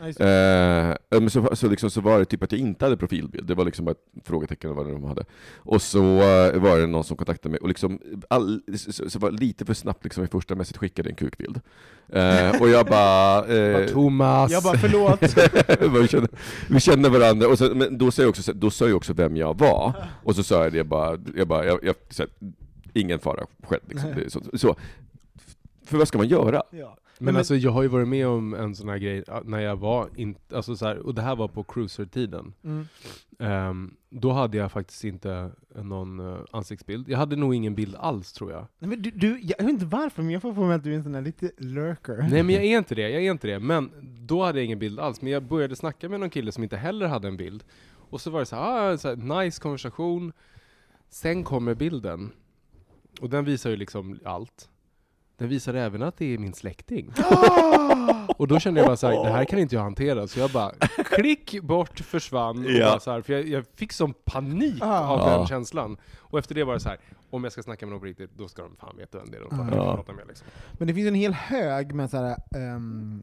Eh, 0.00 1.20
men 1.20 1.30
så, 1.30 1.56
så, 1.56 1.68
liksom, 1.68 1.90
så 1.90 2.00
var 2.00 2.18
det 2.18 2.24
typ 2.24 2.42
att 2.42 2.52
jag 2.52 2.60
inte 2.60 2.84
hade 2.84 2.96
profilbild, 2.96 3.46
det 3.46 3.54
var 3.54 3.64
liksom 3.64 3.84
bara 3.84 3.90
ett 3.90 4.26
frågetecken 4.26 4.74
vad 4.74 4.86
de 4.86 5.04
hade. 5.04 5.24
Och 5.56 5.82
så 5.82 6.02
eh, 6.20 6.60
var 6.60 6.78
det 6.78 6.86
någon 6.86 7.04
som 7.04 7.16
kontaktade 7.16 7.50
mig, 7.50 7.60
och 7.60 7.68
liksom, 7.68 7.98
all, 8.30 8.60
så, 8.76 9.10
så 9.10 9.18
var 9.18 9.30
det 9.30 9.38
lite 9.38 9.64
för 9.64 9.74
snabbt 9.74 10.04
liksom, 10.04 10.24
i 10.24 10.26
första 10.26 10.54
mässigt 10.54 10.78
skickade 10.78 11.08
en 11.08 11.14
kukbild. 11.14 11.60
Eh, 12.08 12.60
och 12.62 12.68
jag 12.68 12.86
bara... 12.86 13.46
Eh, 13.50 13.86
Thomas! 13.86 14.50
Jag 14.52 14.62
bara, 14.62 14.78
förlåt. 14.78 15.22
vi, 16.02 16.08
känner, 16.08 16.28
vi 16.70 16.80
känner 16.80 17.08
varandra, 17.10 17.48
och 17.48 17.58
så, 17.58 17.74
men 17.74 17.98
då 17.98 18.10
sa, 18.10 18.22
jag 18.22 18.28
också, 18.28 18.42
så- 18.42 18.52
då 18.52 18.70
sa 18.70 18.86
jag 18.88 18.96
också 18.96 19.12
vem 19.12 19.36
jag 19.36 19.58
var, 19.58 19.92
och 20.24 20.36
så 20.36 20.42
sa 20.42 20.62
jag 20.64 20.72
det 20.72 20.84
bara, 20.84 21.18
jag 21.36 21.48
bara, 21.48 21.64
jag, 21.66 21.78
jag, 21.84 21.94
så 22.10 22.22
här, 22.22 22.30
ingen 22.94 23.18
fara 23.18 23.46
själv. 23.62 23.82
Liksom. 23.88 24.14
Så, 24.28 24.58
så, 24.58 24.76
för 25.84 25.98
vad 25.98 26.08
ska 26.08 26.18
man 26.18 26.28
göra? 26.28 26.62
ja. 26.70 26.96
Men, 27.22 27.36
alltså 27.36 27.56
jag 27.56 27.70
har 27.70 27.82
ju 27.82 27.88
varit 27.88 28.08
med 28.08 28.26
om 28.26 28.54
en 28.54 28.74
sån 28.74 28.88
här 28.88 28.98
grej 28.98 29.24
när 29.44 29.60
jag 29.60 29.76
var 29.76 30.08
inte, 30.16 30.56
alltså 30.56 30.76
så 30.76 30.86
här, 30.86 30.98
och 30.98 31.14
det 31.14 31.22
här 31.22 31.36
var 31.36 31.48
på 31.48 31.62
cruiser-tiden. 31.62 32.52
Mm. 32.64 32.86
Ehm, 33.38 33.94
då 34.10 34.32
hade 34.32 34.56
jag 34.56 34.72
faktiskt 34.72 35.04
inte 35.04 35.50
någon 35.74 36.20
uh, 36.20 36.38
ansiktsbild. 36.50 37.08
Jag 37.08 37.18
hade 37.18 37.36
nog 37.36 37.54
ingen 37.54 37.74
bild 37.74 37.96
alls 37.96 38.32
tror 38.32 38.52
jag. 38.52 38.66
Nej, 38.78 38.88
men 38.88 39.02
du, 39.02 39.10
du, 39.10 39.40
jag 39.40 39.58
vet 39.58 39.68
inte 39.68 39.84
varför, 39.84 40.22
men 40.22 40.32
jag 40.32 40.42
får 40.42 40.54
för 40.54 40.62
mig 40.62 40.74
att 40.74 40.84
du 40.84 40.92
är 40.92 40.96
en 40.96 41.02
sån 41.02 41.12
där 41.12 41.22
lite 41.22 41.50
lurker. 41.58 42.16
Nej 42.16 42.42
men 42.42 42.54
jag 42.54 42.64
är 42.64 42.78
inte 42.78 42.94
det, 42.94 43.10
jag 43.10 43.24
är 43.24 43.30
inte 43.30 43.46
det. 43.46 43.58
Men 43.58 43.90
då 44.26 44.44
hade 44.44 44.58
jag 44.58 44.64
ingen 44.64 44.78
bild 44.78 45.00
alls. 45.00 45.22
Men 45.22 45.32
jag 45.32 45.42
började 45.42 45.76
snacka 45.76 46.08
med 46.08 46.20
någon 46.20 46.30
kille 46.30 46.52
som 46.52 46.62
inte 46.62 46.76
heller 46.76 47.06
hade 47.06 47.28
en 47.28 47.36
bild. 47.36 47.64
Och 48.10 48.20
så 48.20 48.30
var 48.30 48.40
det 48.40 48.46
så 48.46 48.56
här, 48.56 48.92
ah, 48.92 48.98
så 48.98 49.08
här 49.08 49.16
nice 49.16 49.60
konversation. 49.60 50.32
Sen 51.08 51.44
kommer 51.44 51.74
bilden. 51.74 52.32
Och 53.20 53.30
den 53.30 53.44
visar 53.44 53.70
ju 53.70 53.76
liksom 53.76 54.18
allt. 54.24 54.69
Den 55.40 55.48
visar 55.48 55.74
även 55.74 56.02
att 56.02 56.16
det 56.18 56.34
är 56.34 56.38
min 56.38 56.54
släkting. 56.54 57.12
Och 58.38 58.48
då 58.48 58.58
kände 58.60 58.80
jag 58.80 58.86
bara 58.88 58.96
så 58.96 59.06
här, 59.06 59.24
det 59.24 59.30
här 59.30 59.44
kan 59.44 59.58
inte 59.58 59.74
jag 59.74 59.82
hantera. 59.82 60.26
Så 60.26 60.40
jag 60.40 60.50
bara, 60.50 60.70
klick 61.04 61.60
bort, 61.62 62.00
försvann. 62.00 62.64
Och 62.64 62.70
Ja. 62.70 62.90
bara 62.90 63.00
så 63.00 63.10
här, 63.10 63.22
för 63.22 63.32
jag, 63.32 63.48
jag 63.48 63.64
fick 63.76 63.92
sån 63.92 64.14
panik 64.24 64.82
Ah. 64.82 65.08
av 65.08 65.38
den 65.38 65.46
känslan. 65.46 65.96
Och 66.18 66.38
efter 66.38 66.54
det 66.54 66.64
var 66.64 66.74
det 66.74 66.80
så 66.80 66.88
här, 66.88 66.98
om 67.30 67.44
jag 67.44 67.52
ska 67.52 67.62
snacka 67.62 67.86
med 67.86 67.90
någon 67.92 68.00
på 68.00 68.06
riktigt, 68.06 68.30
då 68.36 68.48
ska 68.48 68.62
de 68.62 68.76
fan 68.76 68.96
veta 68.96 69.18
vem 69.18 69.30
det 69.30 69.36
är 69.36 69.40
de 69.40 69.50
tar 69.50 69.76
Ja. 69.76 69.82
och 69.90 69.96
pratar 69.96 70.12
med. 70.12 70.24
Liksom. 70.28 70.46
Men 70.72 70.88
det 70.88 70.94
finns 70.94 71.08
en 71.08 71.14
hel 71.14 71.32
hög 71.34 71.94
med 71.94 72.10
såhär, 72.10 72.36
um, 72.56 73.22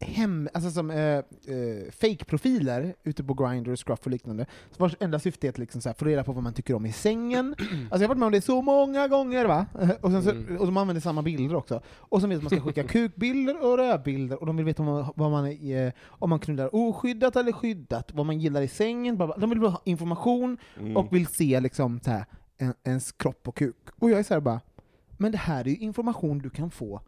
hem, 0.00 0.48
alltså 0.54 0.70
som 0.70 0.90
uh, 0.90 1.18
uh, 1.48 1.90
fake-profiler 1.90 2.94
ute 3.04 3.24
på 3.24 3.34
Grindr 3.34 3.70
och 3.70 3.86
Scruff 3.86 4.00
och 4.04 4.10
liknande, 4.10 4.46
så 4.70 4.76
vars 4.82 4.96
enda 5.00 5.18
syfte 5.18 5.46
är 5.46 5.48
att 5.48 5.58
liksom 5.58 5.80
så 5.80 5.88
här, 5.88 5.94
få 5.94 6.04
reda 6.04 6.24
på 6.24 6.32
vad 6.32 6.42
man 6.42 6.52
tycker 6.54 6.74
om 6.74 6.86
i 6.86 6.92
sängen. 6.92 7.54
Alltså 7.58 7.74
jag 7.90 7.98
har 7.98 8.08
varit 8.08 8.18
med 8.18 8.26
om 8.26 8.32
det 8.32 8.40
så 8.40 8.62
många 8.62 9.08
gånger 9.08 9.44
va? 9.44 9.66
Eh, 9.80 9.90
Och, 10.00 10.10
sen 10.10 10.22
så, 10.22 10.30
Mm. 10.30 10.56
och 10.56 10.66
de 10.66 10.76
använder 10.76 11.00
samma 11.00 11.22
bilder 11.22 11.54
också. 11.56 11.80
Och 11.88 12.20
så 12.20 12.26
vill 12.26 12.40
man 12.42 12.50
ska 12.50 12.60
skicka 12.60 12.82
kukbilder 12.88 13.64
och 13.64 13.76
rövbilder, 13.78 14.40
och 14.40 14.46
de 14.46 14.56
vill 14.56 14.64
veta 14.66 14.82
om 14.82 14.88
man, 14.88 15.12
vad 15.16 15.30
man 15.30 15.46
är, 15.46 15.86
eh, 15.86 15.92
om 16.08 16.30
man 16.30 16.38
knullar 16.38 16.74
oskyddat 16.74 17.36
eller 17.36 17.52
skyddat, 17.52 18.12
vad 18.14 18.26
man 18.26 18.38
gillar 18.40 18.62
i 18.62 18.68
sängen, 18.68 19.16
bla 19.16 19.26
bla. 19.26 19.36
de 19.36 19.50
vill 19.50 19.60
bara 19.60 19.70
ha 19.70 19.82
information 19.84 20.58
Mm. 20.80 20.96
och 20.96 21.12
vill 21.14 21.26
se 21.26 21.60
liksom 21.60 22.00
så 22.04 22.10
här, 22.10 22.24
en, 22.58 22.74
ens 22.84 23.12
kropp 23.12 23.48
och 23.48 23.56
kuk. 23.56 23.76
Och 23.98 24.10
jag 24.10 24.18
är 24.18 24.22
så 24.22 24.34
här 24.34 24.40
bara, 24.40 24.60
men 25.16 25.32
det 25.32 25.38
här 25.38 25.60
är 25.64 25.68
ju 25.70 25.76
information 25.76 26.38
du 26.38 26.50
kan 26.50 26.70
få 26.70 27.00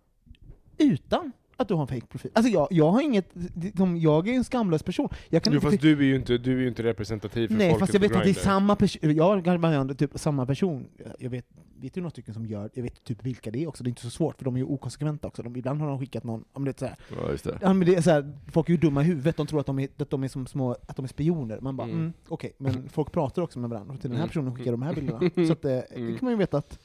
utan 0.79 1.33
att 1.61 1.68
du 1.68 1.75
har 1.75 1.81
en 1.83 1.87
fake 1.88 2.07
profil. 2.07 2.31
Alltså 2.35 2.53
jag, 2.53 2.68
jag 2.71 2.90
har 2.90 3.01
inget, 3.01 3.29
liksom, 3.55 3.97
jag 3.97 4.29
är 4.29 4.33
en 4.33 4.44
skamlös 4.44 4.83
person. 4.83 5.09
Jag 5.29 5.42
kan 5.42 5.55
inte 5.55 5.66
fast 5.66 5.81
du 5.81 5.92
är 5.92 6.03
ju 6.03 6.16
inte, 6.16 6.38
du 6.38 6.57
är 6.57 6.61
ju 6.61 6.68
inte 6.68 6.83
representativ 6.83 7.49
för 7.49 7.55
Nej, 7.55 7.71
folket 7.71 7.81
fast 7.81 7.94
jag 7.94 8.01
vet 8.01 8.16
att 8.16 8.25
det 8.25 8.31
är 8.31 8.35
samma 8.35 8.77
person, 8.77 9.16
jag 9.16 9.47
är 9.49 9.94
typ 9.94 10.11
samma 10.14 10.47
person. 10.47 10.87
Jag 11.18 11.31
vet, 11.31 11.47
vet 11.81 11.97
ju 11.97 12.01
några 12.01 12.11
stycken 12.11 12.35
som 12.35 12.47
gör, 12.47 12.71
jag 12.75 12.83
vet 12.83 13.05
typ 13.05 13.25
vilka 13.25 13.51
det 13.51 13.62
är 13.62 13.66
också, 13.68 13.85
det 13.85 13.88
är 13.88 13.90
inte 13.90 14.03
så 14.03 14.11
svårt 14.11 14.38
för 14.38 14.44
de 14.44 14.55
är 14.55 14.59
ju 14.59 14.64
okonsekventa 14.64 15.29
också. 15.29 15.42
De, 15.42 15.57
ibland 15.57 15.81
har 15.81 15.88
de 15.88 15.99
skickat 15.99 16.25
någon, 16.25 16.44
om 16.53 16.64
det 16.64 16.71
är 16.71 16.79
så 16.79 16.87
här, 16.87 16.97
Ja, 17.23 17.31
just 17.31 17.44
det. 17.44 17.59
Ja, 17.62 17.73
men 17.73 17.87
det 17.88 17.94
är 17.94 18.01
så 18.01 18.11
här, 18.11 18.33
folk 18.53 18.68
är 18.68 18.73
ju 18.73 18.77
dumma 18.77 19.03
i 19.03 19.05
huvudet, 19.05 19.37
de 19.37 19.47
tror 19.47 19.61
att 19.61 19.66
de 19.66 19.79
är, 19.79 19.88
att 19.99 20.11
de 20.11 20.25
är 20.25 20.29
som 20.29 20.47
små, 20.47 20.73
att 20.87 20.97
de 20.97 21.05
är 21.05 21.09
spioner. 21.09 21.59
Man 21.61 21.77
bara, 21.77 21.88
Mm. 21.88 21.99
mm. 22.01 22.12
okej, 22.29 22.53
men 22.59 22.88
folk 22.88 23.12
pratar 23.12 23.42
också 23.42 23.59
med 23.59 23.71
varandra, 23.71 23.94
och 23.94 24.01
till 24.01 24.11
den 24.11 24.16
här 24.16 24.25
Mm. 24.25 24.29
personen 24.29 24.57
skickar 24.57 24.71
de 24.73 24.83
här 24.83 24.94
bilderna. 24.94 25.47
Så 25.47 25.53
att, 25.53 25.64
eh, 25.64 25.71
det 25.71 25.87
Mm. 25.97 26.11
kan 26.18 26.27
man 26.27 26.33
ju 26.33 26.37
veta 26.38 26.59
att 26.59 26.79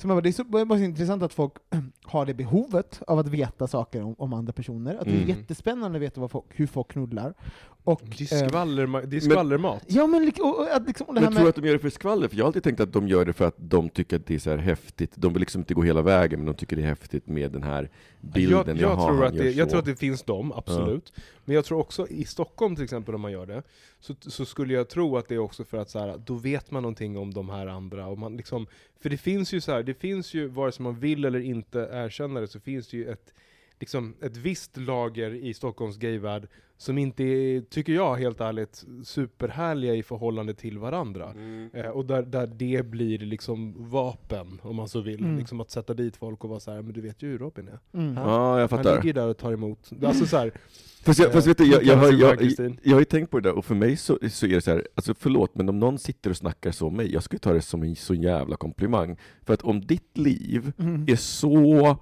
så 0.00 0.06
man 0.06 0.16
bara, 0.16 0.20
det 0.20 0.28
är 0.28 0.32
så, 0.32 0.44
bara 0.44 0.66
så 0.68 0.76
intressant 0.84 1.22
att 1.22 1.32
folk 1.34 1.52
har 2.04 2.26
det 2.26 2.34
behovet 2.34 3.02
av 3.06 3.18
att 3.18 3.28
veta 3.28 3.66
saker 3.66 4.02
om, 4.02 4.14
om 4.18 4.32
andra 4.32 4.52
personer. 4.52 4.94
Att 4.94 5.04
det 5.04 5.10
är 5.10 5.16
Mm. 5.16 5.28
jättespännande 5.28 5.96
att 5.98 6.02
veta 6.02 6.28
folk, 6.28 6.44
hur 6.50 6.66
folk 6.66 6.88
knullar. 6.92 7.34
Och, 7.92 8.00
Det 8.18 8.32
är, 8.32 8.42
eh, 8.44 8.48
skvallerma- 8.48 9.06
det 9.06 9.16
är 9.16 9.20
skvallermat. 9.20 9.84
ja, 9.86 10.06
men, 10.06 10.32
och, 10.40 10.58
och, 10.60 10.68
att 10.76 10.86
liksom, 10.86 11.06
och 11.08 11.14
det 11.14 11.20
här 11.20 11.26
Men 11.26 11.32
tror 11.32 11.40
du 11.40 11.44
med... 11.44 11.48
att 11.48 11.54
de 11.56 11.66
gör 11.66 11.72
det 11.72 11.78
för 11.78 11.90
skvaller? 11.90 12.28
För 12.28 12.36
jag 12.36 12.44
har 12.44 12.46
alltid 12.48 12.62
tänkt 12.62 12.80
att 12.80 12.92
de 12.92 13.08
gör 13.08 13.24
det 13.24 13.32
för 13.32 13.44
att 13.44 13.54
de 13.58 13.88
tycker 13.88 14.16
att 14.16 14.26
det 14.26 14.34
är 14.34 14.38
så 14.38 14.50
här 14.50 14.56
häftigt. 14.58 15.12
De 15.14 15.32
vill 15.32 15.40
liksom 15.40 15.60
inte 15.60 15.74
gå 15.74 15.82
hela 15.82 16.02
vägen, 16.02 16.38
men 16.38 16.46
de 16.46 16.54
tycker 16.54 16.76
det 16.76 16.82
är 16.82 16.86
häftigt 16.86 17.26
med 17.26 17.52
den 17.52 17.62
här 17.62 17.90
bilden. 18.20 18.52
jag, 18.66 18.68
jag, 18.68 18.78
Jaha, 18.78 19.06
tror 19.08 19.16
han 19.18 19.26
att 19.26 19.36
det, 19.36 19.50
jag 19.50 19.68
tror 19.70 19.78
att 19.78 19.84
det 19.84 19.96
finns 19.96 20.22
dem, 20.22 20.52
absolut. 20.52 21.12
Men 21.44 21.54
jag 21.54 21.64
tror 21.64 21.78
också, 21.78 22.06
i 22.08 22.24
Stockholm 22.24 22.74
till 22.74 22.84
exempel, 22.84 23.14
om 23.14 23.20
man 23.20 23.32
gör 23.32 23.46
det, 23.46 23.62
så, 24.00 24.14
så 24.20 24.44
skulle 24.44 24.74
jag 24.74 24.88
tro 24.88 25.16
att 25.16 25.28
det 25.28 25.34
är 25.34 25.38
också 25.38 25.64
för 25.64 25.78
att 25.78 25.90
så 25.90 25.98
här, 25.98 26.20
då 26.26 26.34
vet 26.34 26.70
man 26.70 26.82
någonting 26.82 27.18
om 27.18 27.34
de 27.34 27.48
här 27.50 27.66
andra. 27.66 28.06
Och 28.06 28.18
man 28.18 28.36
liksom, 28.36 28.66
för 29.00 29.10
det 29.10 29.16
finns 29.16 29.52
ju 29.52 29.60
så 29.60 29.72
här, 29.72 29.82
det 29.82 29.94
finns 29.94 30.34
ju, 30.34 30.46
vare 30.48 30.72
sig 30.72 30.82
man 30.82 30.98
vill 31.00 31.24
eller 31.24 31.40
inte 31.40 31.78
erkänna 31.92 32.40
det, 32.40 32.48
så 32.48 32.60
finns 32.60 32.88
det 32.88 32.96
ju 32.96 33.10
ett, 33.10 33.34
liksom, 33.80 34.14
ett 34.22 34.36
visst 34.36 34.76
lager 34.76 35.30
i 35.34 35.54
Stockholms 35.54 35.96
gayvärld 35.96 36.48
som 36.76 36.98
inte 36.98 37.24
är, 37.24 37.60
tycker 37.60 37.92
jag 37.92 38.16
helt 38.16 38.40
ärligt, 38.40 38.84
superhärliga 39.04 39.94
i 39.94 40.02
förhållande 40.02 40.54
till 40.54 40.78
varandra. 40.78 41.30
Mm. 41.30 41.70
Eh, 41.74 41.86
och 41.88 42.04
där, 42.04 42.22
där 42.22 42.46
det 42.46 42.86
blir 42.86 43.18
liksom 43.18 43.74
vapen, 43.90 44.60
om 44.62 44.76
man 44.76 44.88
så 44.88 45.00
vill. 45.00 45.20
Mm. 45.20 45.38
Liksom 45.38 45.60
att 45.60 45.70
sätta 45.70 45.94
dit 45.94 46.16
folk 46.16 46.44
och 46.44 46.50
vara 46.50 46.60
så 46.60 46.72
här, 46.72 46.82
men 46.82 46.92
du 46.92 47.00
vet 47.00 47.22
ju 47.22 47.28
hur 47.28 47.38
Robin 47.38 47.68
är. 47.68 47.98
Mm. 47.98 48.14
Ja. 48.16 48.22
Ja, 48.22 48.52
jag 48.52 48.58
Han 48.60 48.68
fattar. 48.68 48.90
ligger 48.94 49.06
ju 49.06 49.12
där 49.12 49.28
och 49.28 49.36
tar 49.36 49.52
emot. 49.52 49.90
Alltså 50.04 50.26
så 50.26 50.36
här, 50.36 50.52
Fast, 51.04 51.20
jag, 51.20 51.32
fast 51.32 51.46
vet 51.46 51.58
du, 51.58 51.64
jag, 51.66 51.82
jag, 51.84 51.96
har, 51.96 52.12
jag, 52.12 52.38
Kristin. 52.38 52.78
jag 52.82 52.92
har 52.92 53.00
ju 53.00 53.04
tänkt 53.04 53.30
på 53.30 53.40
det 53.40 53.48
där, 53.48 53.56
och 53.58 53.64
för 53.64 53.74
mig 53.74 53.96
så, 53.96 54.18
så 54.30 54.46
är 54.46 54.50
det 54.50 54.60
så 54.60 54.70
här, 54.70 54.88
alltså 54.94 55.14
förlåt, 55.18 55.54
men 55.54 55.68
om 55.68 55.78
någon 55.80 55.98
sitter 55.98 56.30
och 56.30 56.36
snackar 56.36 56.70
så 56.70 56.86
om 56.86 56.96
mig, 56.96 57.12
jag 57.12 57.22
skulle 57.22 57.38
ta 57.40 57.52
det 57.52 57.62
som 57.62 57.82
en 57.82 57.96
så 57.96 58.14
jävla 58.14 58.56
komplimang. 58.56 59.16
För 59.42 59.54
att 59.54 59.62
om 59.62 59.80
ditt 59.80 60.18
liv 60.18 60.72
Mm. 60.78 61.04
är 61.08 61.16
så 61.16 61.96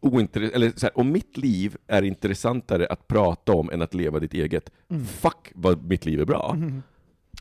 ointressant, 0.00 0.54
eller 0.54 0.72
så 0.76 0.86
här, 0.86 0.98
om 0.98 1.12
mitt 1.12 1.36
liv 1.36 1.76
är 1.86 2.02
intressantare 2.02 2.86
att 2.86 3.08
prata 3.08 3.52
om 3.52 3.70
än 3.70 3.82
att 3.82 3.94
leva 3.94 4.18
ditt 4.18 4.34
eget, 4.34 4.70
Mm. 4.90 5.04
fuck 5.04 5.52
vad 5.54 5.84
mitt 5.84 6.06
liv 6.06 6.20
är 6.20 6.24
bra. 6.24 6.52
Mm. 6.56 6.82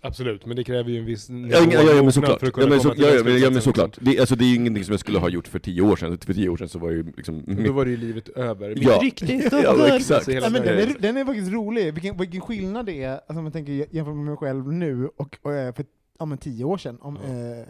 absolut, 0.02 0.46
men 0.46 0.56
det 0.56 0.64
kräver 0.64 0.90
ju 0.92 1.00
en 1.00 1.06
viss 1.06 1.30
nivå 1.30 1.48
Ja, 1.54 1.68
ja, 1.72 1.82
ja, 1.96 2.04
men 2.04 2.12
såklart. 2.12 2.40
för 2.40 2.48
att 2.48 2.54
kunna 2.54 2.66
Ja, 2.66 2.70
men, 2.70 2.80
så, 2.82 2.94
ja, 2.98 3.08
ja, 3.16 3.24
men, 3.24 3.40
ja, 3.40 3.50
men 3.50 3.62
såklart. 3.62 3.98
Det, 4.02 4.20
alltså, 4.20 4.36
det 4.36 4.46
är 4.46 4.48
ju 4.50 4.56
ingenting 4.56 4.84
som 4.84 4.92
jag 4.94 5.00
skulle 5.00 5.20
ha 5.20 5.30
gjort 5.30 5.48
för 5.48 5.60
tio 5.60 5.82
år 5.82 5.96
sedan. 5.96 6.18
För 6.18 6.34
tio 6.34 6.50
år 6.50 6.58
sedan 6.58 6.70
så 6.70 6.80
var 6.80 6.90
ju 6.92 7.04
liksom... 7.18 7.44
Då 7.66 7.72
var 7.72 7.86
det 7.86 7.92
ju 7.92 7.98
livet 7.98 8.30
över. 8.30 8.74
Ja. 8.82 9.00
riktigt 9.04 9.52
Ja, 9.64 9.76
men 9.78 9.96
exakt. 9.96 10.26
Så 10.26 10.32
hela 10.32 10.46
Ja, 10.46 10.50
men 10.50 10.62
den, 10.62 10.78
är, 10.78 10.96
den 11.00 11.18
är 11.18 11.26
faktiskt 11.26 11.52
rolig, 11.52 11.94
vilken, 11.94 12.18
vilken 12.18 12.42
skillnad 12.42 12.86
det 12.86 13.04
är 13.04 13.12
alltså, 13.12 13.38
om 13.38 13.44
man 13.44 13.52
tänker 13.52 13.72
jämfört 13.74 14.16
med 14.16 14.26
mig 14.26 14.38
själv 14.38 14.74
nu 14.74 15.08
och, 15.18 15.38
och 15.42 15.54
eh, 15.54 15.74
för 15.76 15.86
ja, 16.20 16.26
men 16.26 16.38
tio 16.38 16.64
år 16.66 16.78
sedan. 16.78 16.98
Om, 17.02 17.18
Ja. 17.24 17.30
eh, 17.30 17.66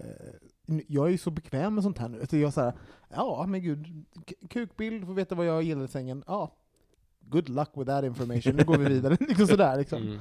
jag 0.87 1.07
är 1.07 1.11
ju 1.11 1.17
så 1.17 1.31
bekväm 1.31 1.75
med 1.75 1.83
sånt 1.83 1.97
här 1.97 2.09
nu. 2.09 2.25
Så 2.29 2.37
jag 2.37 2.53
så 2.53 2.61
här, 2.61 2.73
ja 3.09 3.45
men 3.47 3.61
gud, 3.61 4.05
kukbild, 4.49 5.05
får 5.05 5.13
veta 5.13 5.35
vad 5.35 5.45
jag 5.45 5.63
gillar 5.63 5.85
i 5.85 5.87
sängen. 5.87 6.23
Ja, 6.27 6.55
good 7.19 7.49
luck 7.49 7.69
with 7.75 7.89
that 7.89 8.03
information, 8.03 8.55
nu 8.55 8.63
går 8.63 8.77
vi 8.77 8.85
vidare. 8.85 9.17
liksom 9.27 9.47
sådär, 9.47 9.77
liksom. 9.77 10.01
Mm. 10.01 10.19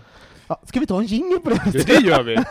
ja, 0.48 0.62
ska 0.66 0.80
vi 0.80 0.86
ta 0.86 1.00
en 1.00 1.06
jingle 1.06 1.38
på 1.38 1.50
det? 1.50 1.70
Det, 1.72 1.86
det 1.86 2.06
gör 2.06 2.22
vi! 2.22 2.36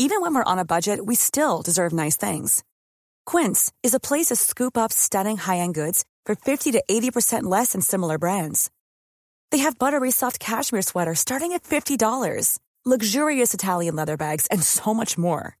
Even 0.00 0.20
when 0.20 0.32
we're 0.32 0.52
on 0.52 0.58
a 0.60 0.64
budget, 0.64 1.04
we 1.04 1.16
still 1.16 1.60
deserve 1.64 1.92
nice 1.92 2.16
things. 2.16 2.62
Quince 3.26 3.72
is 3.82 3.94
a 3.94 4.00
place 4.00 4.26
to 4.26 4.36
scoop 4.36 4.76
up 4.78 4.92
stunning 4.92 5.36
high-end 5.36 5.74
goods 5.74 6.04
for 6.24 6.36
50 6.36 6.70
to 6.72 6.84
80% 6.88 7.42
less 7.42 7.72
than 7.72 7.80
similar 7.80 8.16
brands. 8.16 8.70
They 9.50 9.58
have 9.58 9.78
buttery 9.78 10.12
soft 10.12 10.38
cashmere 10.38 10.82
sweaters 10.82 11.18
starting 11.18 11.52
at 11.52 11.64
$50, 11.64 12.58
luxurious 12.84 13.52
Italian 13.52 13.96
leather 13.96 14.16
bags, 14.16 14.46
and 14.52 14.62
so 14.62 14.94
much 14.94 15.18
more. 15.18 15.56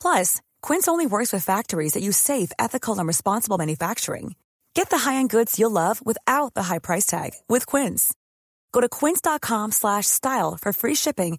Plus, 0.00 0.40
Quince 0.62 0.88
only 0.88 1.06
works 1.06 1.32
with 1.32 1.44
factories 1.44 1.92
that 1.92 2.02
use 2.02 2.16
safe, 2.16 2.52
ethical, 2.58 2.98
and 2.98 3.06
responsible 3.06 3.58
manufacturing. 3.58 4.34
Get 4.74 4.88
the 4.90 4.98
high-end 4.98 5.30
goods 5.30 5.58
you'll 5.58 5.70
love 5.70 6.04
without 6.04 6.54
the 6.54 6.62
high 6.64 6.78
price 6.78 7.04
tag 7.04 7.32
with 7.48 7.66
Quince. 7.66 8.14
Go 8.72 8.80
to 8.80 8.88
quince.com 8.88 9.72
slash 9.72 10.06
style 10.06 10.56
for 10.56 10.72
free 10.72 10.94
shipping 10.94 11.38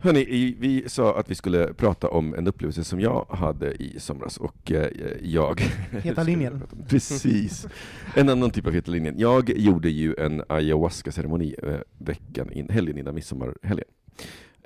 Hörni, 0.00 0.54
vi 0.58 0.88
sa 0.88 1.18
att 1.18 1.30
vi 1.30 1.34
skulle 1.34 1.74
prata 1.74 2.08
om 2.08 2.34
en 2.34 2.46
upplevelse 2.46 2.84
som 2.84 3.00
jag 3.00 3.26
hade 3.30 3.82
i 3.82 4.00
somras, 4.00 4.36
och 4.36 4.72
eh, 4.72 4.88
jag... 5.22 5.60
Heta 6.02 6.22
linjen. 6.22 6.62
Precis. 6.88 7.66
En 8.14 8.28
annan 8.28 8.50
typ 8.50 8.66
av 8.66 8.72
heta 8.72 8.90
linjen. 8.90 9.14
Jag 9.18 9.50
gjorde 9.50 9.90
ju 9.90 10.14
en 10.18 10.42
ayahuasca-ceremoni 10.48 11.54
eh, 11.62 11.74
veckan 11.98 12.52
in, 12.52 12.68
helgen 12.68 12.98
innan 12.98 13.14
midsommarhelgen. 13.14 13.86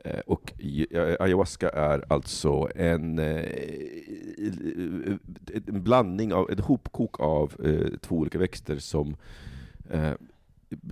Eh, 0.05 0.21
och 0.27 0.53
ayahuasca 1.21 1.69
är 1.69 2.05
alltså 2.09 2.69
en, 2.77 3.19
en 3.19 5.19
blandning 5.67 6.33
av, 6.33 6.51
ett 6.51 6.61
hopkok 6.61 7.21
av 7.21 7.53
två 8.01 8.17
olika 8.17 8.39
växter 8.39 8.79
som 8.79 9.17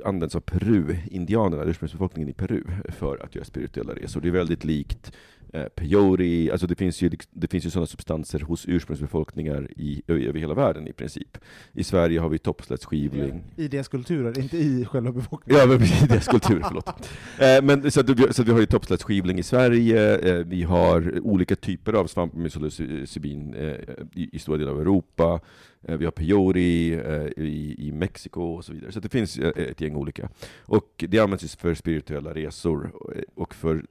används 0.05 0.35
av 0.35 0.41
Peru-indianerna, 0.41 1.65
ursprungsbefolkningen 1.65 2.29
i 2.29 2.33
Peru, 2.33 2.63
för 2.89 3.25
att 3.25 3.35
göra 3.35 3.45
spirituella 3.45 3.95
resor. 3.95 4.21
Det 4.21 4.29
är 4.29 4.33
väldigt 4.33 4.65
likt 4.65 5.13
eh, 5.53 5.65
peyote, 5.65 6.53
alltså 6.53 6.67
det 6.67 6.75
finns 6.75 7.03
ju, 7.03 7.11
det 7.31 7.51
finns 7.51 7.67
ju 7.67 7.71
sådana 7.71 7.87
substanser 7.87 8.41
hos 8.41 8.69
ursprungsbefolkningar 8.69 9.69
i, 9.77 10.03
över 10.07 10.39
hela 10.39 10.55
världen 10.55 10.89
i 10.89 10.93
princip. 10.93 11.39
I 11.73 11.85
Sverige 11.85 12.21
har 12.21 12.29
vi 12.29 12.39
toppslättsskivling, 12.39 13.43
I 13.57 13.69
deras 13.69 13.89
kulturer, 13.89 14.39
inte 14.39 14.59
i 14.59 14.85
själva 14.85 15.13
befolkningen. 15.13 15.61
Ja, 15.61 15.67
men 15.67 15.79
precis, 15.79 16.09
deras 16.09 16.27
kultur, 16.27 16.63
förlåt. 16.69 16.91
Eh, 17.39 17.63
men, 17.63 17.91
så, 17.91 18.01
att, 18.01 18.07
så 18.37 18.43
att 18.43 18.49
vi 18.49 18.53
har 18.53 18.61
ju 18.61 18.67
toppslättsskivling 18.67 19.39
i 19.39 19.43
Sverige, 19.43 20.19
eh, 20.19 20.47
vi 20.47 20.63
har 20.63 21.21
olika 21.21 21.57
typer 21.57 21.93
av 21.93 22.07
svamp 22.07 22.33
psilocybin 22.49 23.55
eh, 23.55 23.75
i, 24.15 24.31
i 24.33 24.39
stora 24.39 24.59
delar 24.59 24.73
av 24.73 24.81
Europa, 24.81 25.41
vi 25.81 26.05
har 26.05 26.13
peyote 26.13 26.61
i, 26.61 27.75
i 27.79 27.93
Mexiko 27.93 28.43
och 28.43 28.65
så 28.65 28.73
vidare. 28.73 28.93
Så 28.93 29.01
det 29.01 29.09
finns 29.09 29.39
ett 29.39 29.81
gäng 29.81 29.97
olika. 29.97 30.29
Och 30.61 31.05
det 31.09 31.19
används 31.19 31.57
för 31.57 31.75
spirituella 31.75 32.35
resor. 32.35 32.93
Och 33.35 33.55
för 33.55 33.85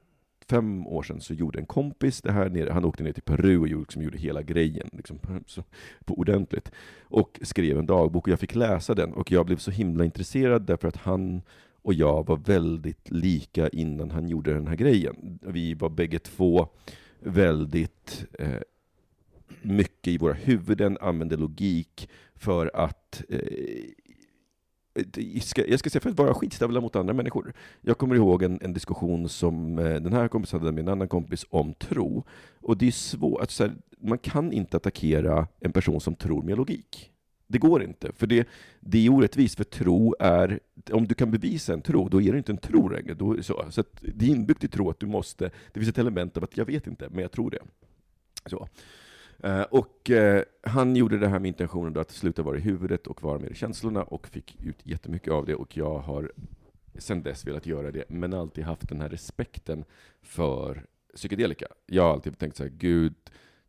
fem 0.50 0.88
år 0.88 1.04
sedan 1.04 1.22
så 1.22 1.34
gjorde 1.34 1.60
en 1.60 1.66
kompis 1.66 2.22
det 2.22 2.32
här 2.32 2.50
nere, 2.50 2.72
han 2.72 2.86
åkte 2.86 3.04
ner 3.04 3.14
till 3.14 3.24
Peru 3.24 3.58
och 3.58 3.68
gjorde, 3.68 3.82
liksom, 3.82 4.02
gjorde 4.02 4.18
hela 4.18 4.42
grejen 4.42 4.90
liksom, 4.92 5.20
så, 5.48 5.64
på 6.06 6.14
ordentligt. 6.14 6.72
Och 7.04 7.40
skrev 7.42 7.80
en 7.80 7.86
dagbok 7.86 8.28
och 8.28 8.32
jag 8.32 8.40
fick 8.40 8.56
läsa 8.56 8.94
den 8.94 9.14
och 9.14 9.32
jag 9.32 9.46
blev 9.46 9.58
så 9.58 9.72
himla 9.72 10.06
intresserad 10.06 10.62
därför 10.62 10.88
att 10.88 10.98
han 10.98 11.42
och 11.82 11.94
jag 11.94 12.28
var 12.28 12.38
väldigt 12.38 13.12
lika 13.12 13.70
innan 13.70 14.12
han 14.12 14.28
gjorde 14.28 14.54
den 14.54 14.68
här 14.68 14.76
grejen. 14.76 15.40
Vi 15.42 15.74
var 15.74 15.90
bägge 15.90 16.20
två 16.20 16.68
väldigt 17.20 18.26
eh, 18.40 18.62
mycket 19.62 20.08
i 20.08 20.18
våra 20.18 20.34
huvuden, 20.34 20.98
använde 21.02 21.38
logik 21.38 22.10
för 22.36 22.72
att 22.74 23.24
eh, 23.30 23.40
Eh, 24.94 25.04
jag 25.68 25.80
ska, 25.80 25.90
säga 25.90 26.02
för 26.02 26.10
att 26.10 26.18
vara 26.18 26.34
skitstövlar 26.34 26.82
mot 26.82 26.96
andra 26.96 27.14
människor. 27.14 27.54
Jag 27.82 27.98
kommer 27.98 28.16
ihåg 28.16 28.44
en, 28.44 28.60
en 28.62 28.74
diskussion 28.74 29.30
som 29.30 29.80
eh, 29.80 29.96
den 29.96 30.14
här 30.14 30.28
kompisen 30.28 30.60
hade 30.60 30.72
med 30.72 30.82
en 30.82 30.90
annan 30.90 31.08
kompis 31.08 31.46
om 31.50 31.74
tro. 31.74 32.24
Och 32.62 32.78
det 32.78 32.88
är 32.88 32.92
svårt, 32.92 33.42
att 33.42 33.60
här, 33.60 33.74
man 33.98 34.18
kan 34.18 34.52
inte 34.52 34.78
attackera 34.78 35.48
en 35.60 35.72
person 35.72 36.02
som 36.02 36.16
tror 36.16 36.44
med 36.44 36.58
logik. 36.58 37.12
Det 37.48 37.58
går 37.58 37.84
inte, 37.84 38.12
för 38.16 38.28
det, 38.28 38.48
det 38.80 39.06
är 39.06 39.10
orättvist, 39.10 39.58
för 39.58 39.64
tro 39.64 40.16
är, 40.20 40.60
om 40.92 41.08
du 41.08 41.16
kan 41.16 41.32
bevisa 41.32 41.74
en 41.74 41.82
tro, 41.82 42.10
då 42.10 42.22
är 42.22 42.32
det 42.32 42.38
inte 42.38 42.52
en 42.52 42.58
tro 42.58 42.90
längre. 42.90 43.14
Då, 43.14 43.44
så 43.44 43.66
så 43.70 43.82
att 43.82 43.98
det 44.02 44.26
är 44.26 44.30
inbyggt 44.30 44.64
i 44.64 44.68
tro 44.68 44.90
att 44.90 45.00
du 45.00 45.08
måste, 45.08 45.52
det 45.74 45.80
finns 45.80 45.90
ett 45.90 45.98
element 45.98 46.38
av 46.38 46.44
att 46.44 46.58
jag 46.58 46.66
vet 46.66 46.88
inte, 46.88 47.10
men 47.10 47.22
jag 47.22 47.32
tror 47.32 47.52
det. 47.52 47.60
Så. 48.46 48.68
Eh, 49.44 49.62
och 49.62 50.10
eh, 50.10 50.44
han 50.64 50.96
gjorde 50.96 51.18
det 51.18 51.28
här 51.28 51.40
med 51.40 51.48
intentionen 51.48 51.94
då 51.94 52.00
att 52.00 52.12
sluta 52.12 52.44
vara 52.44 52.58
i 52.58 52.62
huvudet 52.62 53.08
och 53.08 53.24
vara 53.24 53.40
med 53.40 53.52
i 53.52 53.56
känslorna 53.56 54.04
och 54.04 54.28
fick 54.28 54.58
ut 54.64 54.78
jättemycket 54.84 55.34
av 55.34 55.46
det 55.46 55.56
och 55.56 55.78
jag 55.78 56.00
har 56.00 56.32
sedan 56.98 57.24
dess 57.24 57.48
velat 57.48 57.66
göra 57.66 57.92
det, 57.92 58.04
men 58.10 58.34
alltid 58.34 58.64
haft 58.64 58.90
den 58.90 59.02
här 59.02 59.10
respekten 59.10 59.84
för 60.22 60.86
psykedelika. 61.16 61.68
Jag 61.86 62.04
har 62.04 62.14
alltid 62.14 62.38
tänkt 62.38 62.58
så 62.58 62.64
här, 62.64 62.70
gud, 62.70 63.16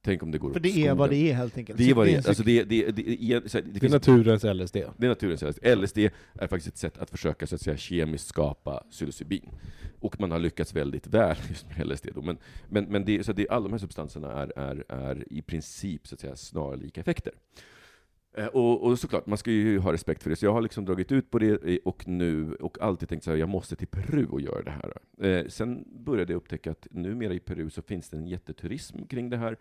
tänk 0.02 0.22
om 0.22 0.30
det 0.30 0.38
går 0.38 0.52
För 0.52 0.60
det 0.60 0.68
är 0.68 0.72
skogen. 0.72 0.96
vad 0.96 1.10
det 1.10 1.16
är 1.30 1.34
helt 1.34 1.56
enkelt. 1.58 1.78
Det 1.78 1.90
är 1.90 1.94
vad 1.94 2.06
det 2.06 2.14
är. 2.14 2.28
Alltså 2.28 2.42
det, 2.42 2.64
det, 2.64 2.90
det, 2.90 3.10
är- 3.10 3.40
här, 3.52 3.62
det, 3.62 3.70
Det 3.70 3.76
är 3.76 3.80
finns 3.80 3.92
naturens 3.92 4.44
LSD. 4.44 4.76
det 4.96 5.06
är 5.06 5.08
naturens 5.08 5.42
LSD. 5.42 5.66
LSD 5.78 5.98
är 6.34 6.46
faktiskt 6.46 6.66
ett 6.68 6.76
sätt 6.78 6.98
att 6.98 7.10
försöka 7.10 7.46
så 7.46 7.54
att 7.54 7.60
säga, 7.60 7.76
kemiskt 7.76 8.26
skapa 8.28 8.84
psilocybin. 8.90 9.48
Och 10.00 10.20
man 10.20 10.30
har 10.30 10.38
lyckats 10.38 10.74
väldigt 10.74 11.06
väl 11.06 11.36
just 11.48 11.66
med 11.78 11.86
LSD. 11.88 12.08
Då. 12.14 12.22
Men, 12.22 12.38
men, 12.68 12.84
men 12.84 13.04
det, 13.04 13.24
så 13.24 13.32
det, 13.32 13.48
alla 13.48 13.62
de 13.62 13.72
här 13.72 13.78
substanserna 13.78 14.32
är, 14.32 14.52
är, 14.58 14.84
är 14.88 15.32
i 15.32 15.42
princip 15.42 16.06
så 16.06 16.14
att 16.14 16.20
säga, 16.20 16.36
snarlika 16.36 17.00
effekter. 17.00 17.32
Eh, 18.36 18.46
Och, 18.46 18.82
och 18.82 18.98
såklart, 18.98 19.26
man 19.26 19.38
ska 19.38 19.50
ju 19.50 19.78
ha 19.78 19.92
respekt 19.92 20.22
för 20.22 20.30
det. 20.30 20.36
Så 20.36 20.44
jag 20.46 20.52
har 20.52 20.60
liksom 20.62 20.84
dragit 20.84 21.12
ut 21.12 21.30
på 21.30 21.38
det 21.38 21.78
och 21.84 22.08
nu, 22.08 22.54
och 22.54 22.80
alltid 22.80 23.08
tänkt 23.08 23.24
så 23.24 23.30
här, 23.30 23.36
jag 23.38 23.48
måste 23.48 23.76
till 23.76 23.86
Peru 23.88 24.26
och 24.26 24.40
göra 24.40 24.62
det 24.62 24.70
här. 24.70 24.92
Eh, 25.30 25.46
sen 25.48 25.84
började 26.04 26.32
jag 26.32 26.36
upptäcka 26.36 26.70
att 26.70 26.86
numera 26.90 27.34
i 27.34 27.38
Peru 27.40 27.70
så 27.70 27.82
finns 27.82 28.08
det 28.08 28.16
en 28.16 28.26
jätteturism 28.26 29.04
kring 29.04 29.30
det 29.30 29.36
här. 29.36 29.56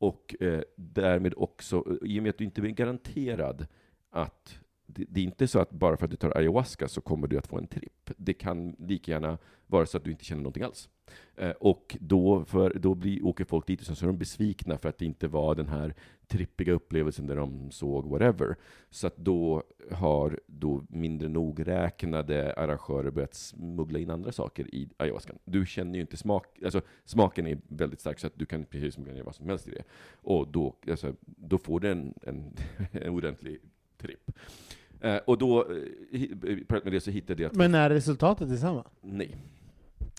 Och 0.00 0.34
eh, 0.40 0.62
därmed 0.76 1.34
också, 1.36 1.76
eh, 1.76 2.10
i 2.10 2.18
och 2.18 2.22
med 2.22 2.30
att 2.30 2.38
du 2.38 2.44
inte 2.44 2.60
är 2.60 2.66
garanterad 2.66 3.66
att 4.10 4.58
det, 4.86 5.04
det 5.08 5.20
är 5.20 5.24
inte 5.24 5.48
så 5.48 5.58
att 5.58 5.70
bara 5.70 5.96
för 5.96 6.04
att 6.04 6.10
du 6.10 6.16
tar 6.16 6.36
ayahuasca 6.36 6.88
så 6.88 7.00
kommer 7.00 7.26
du 7.26 7.38
att 7.38 7.46
få 7.46 7.58
en 7.58 7.66
tripp. 7.66 8.10
Det 8.16 8.32
kan 8.32 8.76
lika 8.78 9.12
gärna 9.12 9.38
vara 9.66 9.86
så 9.86 9.96
att 9.96 10.04
du 10.04 10.10
inte 10.10 10.24
känner 10.24 10.42
någonting 10.42 10.62
alls. 10.62 10.88
Och 11.58 11.96
då, 12.00 12.44
för, 12.44 12.72
då 12.74 12.94
blir, 12.94 13.26
åker 13.26 13.44
folk 13.44 13.66
dit 13.66 13.80
och 13.80 13.86
så 13.96 14.04
är 14.04 14.06
de 14.06 14.18
besvikna 14.18 14.78
för 14.78 14.88
att 14.88 14.98
det 14.98 15.04
inte 15.04 15.28
var 15.28 15.54
den 15.54 15.68
här 15.68 15.94
trippiga 16.30 16.72
upplevelsen 16.72 17.26
där 17.26 17.36
de 17.36 17.70
såg 17.70 18.06
whatever. 18.06 18.56
Så 18.90 19.06
att 19.06 19.16
då 19.16 19.62
har 19.90 20.40
då 20.46 20.84
mindre 20.88 21.28
nogräknade 21.28 22.52
arrangörer 22.52 23.10
börjat 23.10 23.34
smuggla 23.34 23.98
in 23.98 24.10
andra 24.10 24.32
saker 24.32 24.74
i 24.74 24.88
ayahuascan. 24.96 25.38
Du 25.44 25.66
känner 25.66 25.94
ju 25.94 26.00
inte 26.00 26.16
smak, 26.16 26.62
alltså 26.64 26.80
smaken 27.04 27.46
är 27.46 27.58
väldigt 27.68 28.00
stark 28.00 28.18
så 28.18 28.26
att 28.26 28.38
du 28.38 28.46
kan 28.46 28.64
precis 28.64 28.94
smuggla 28.94 29.12
ner 29.12 29.22
vad 29.22 29.34
som 29.34 29.48
helst 29.48 29.68
i 29.68 29.70
det. 29.70 29.82
Och 30.12 30.48
då, 30.48 30.76
alltså, 30.90 31.14
då 31.24 31.58
får 31.58 31.80
du 31.80 31.90
en, 31.90 32.14
en, 32.22 32.52
en 32.92 33.12
ordentlig 33.12 33.58
tripp. 33.98 34.30
Eh, 35.00 35.16
och 35.16 35.38
då, 35.38 35.62
parallellt 35.62 36.84
med 36.84 36.92
det 36.92 37.00
så 37.00 37.10
hittade 37.10 37.42
jag 37.42 37.56
Men 37.56 37.74
är 37.74 37.90
resultatet 37.90 38.48
detsamma? 38.48 38.84
Nej. 39.00 39.36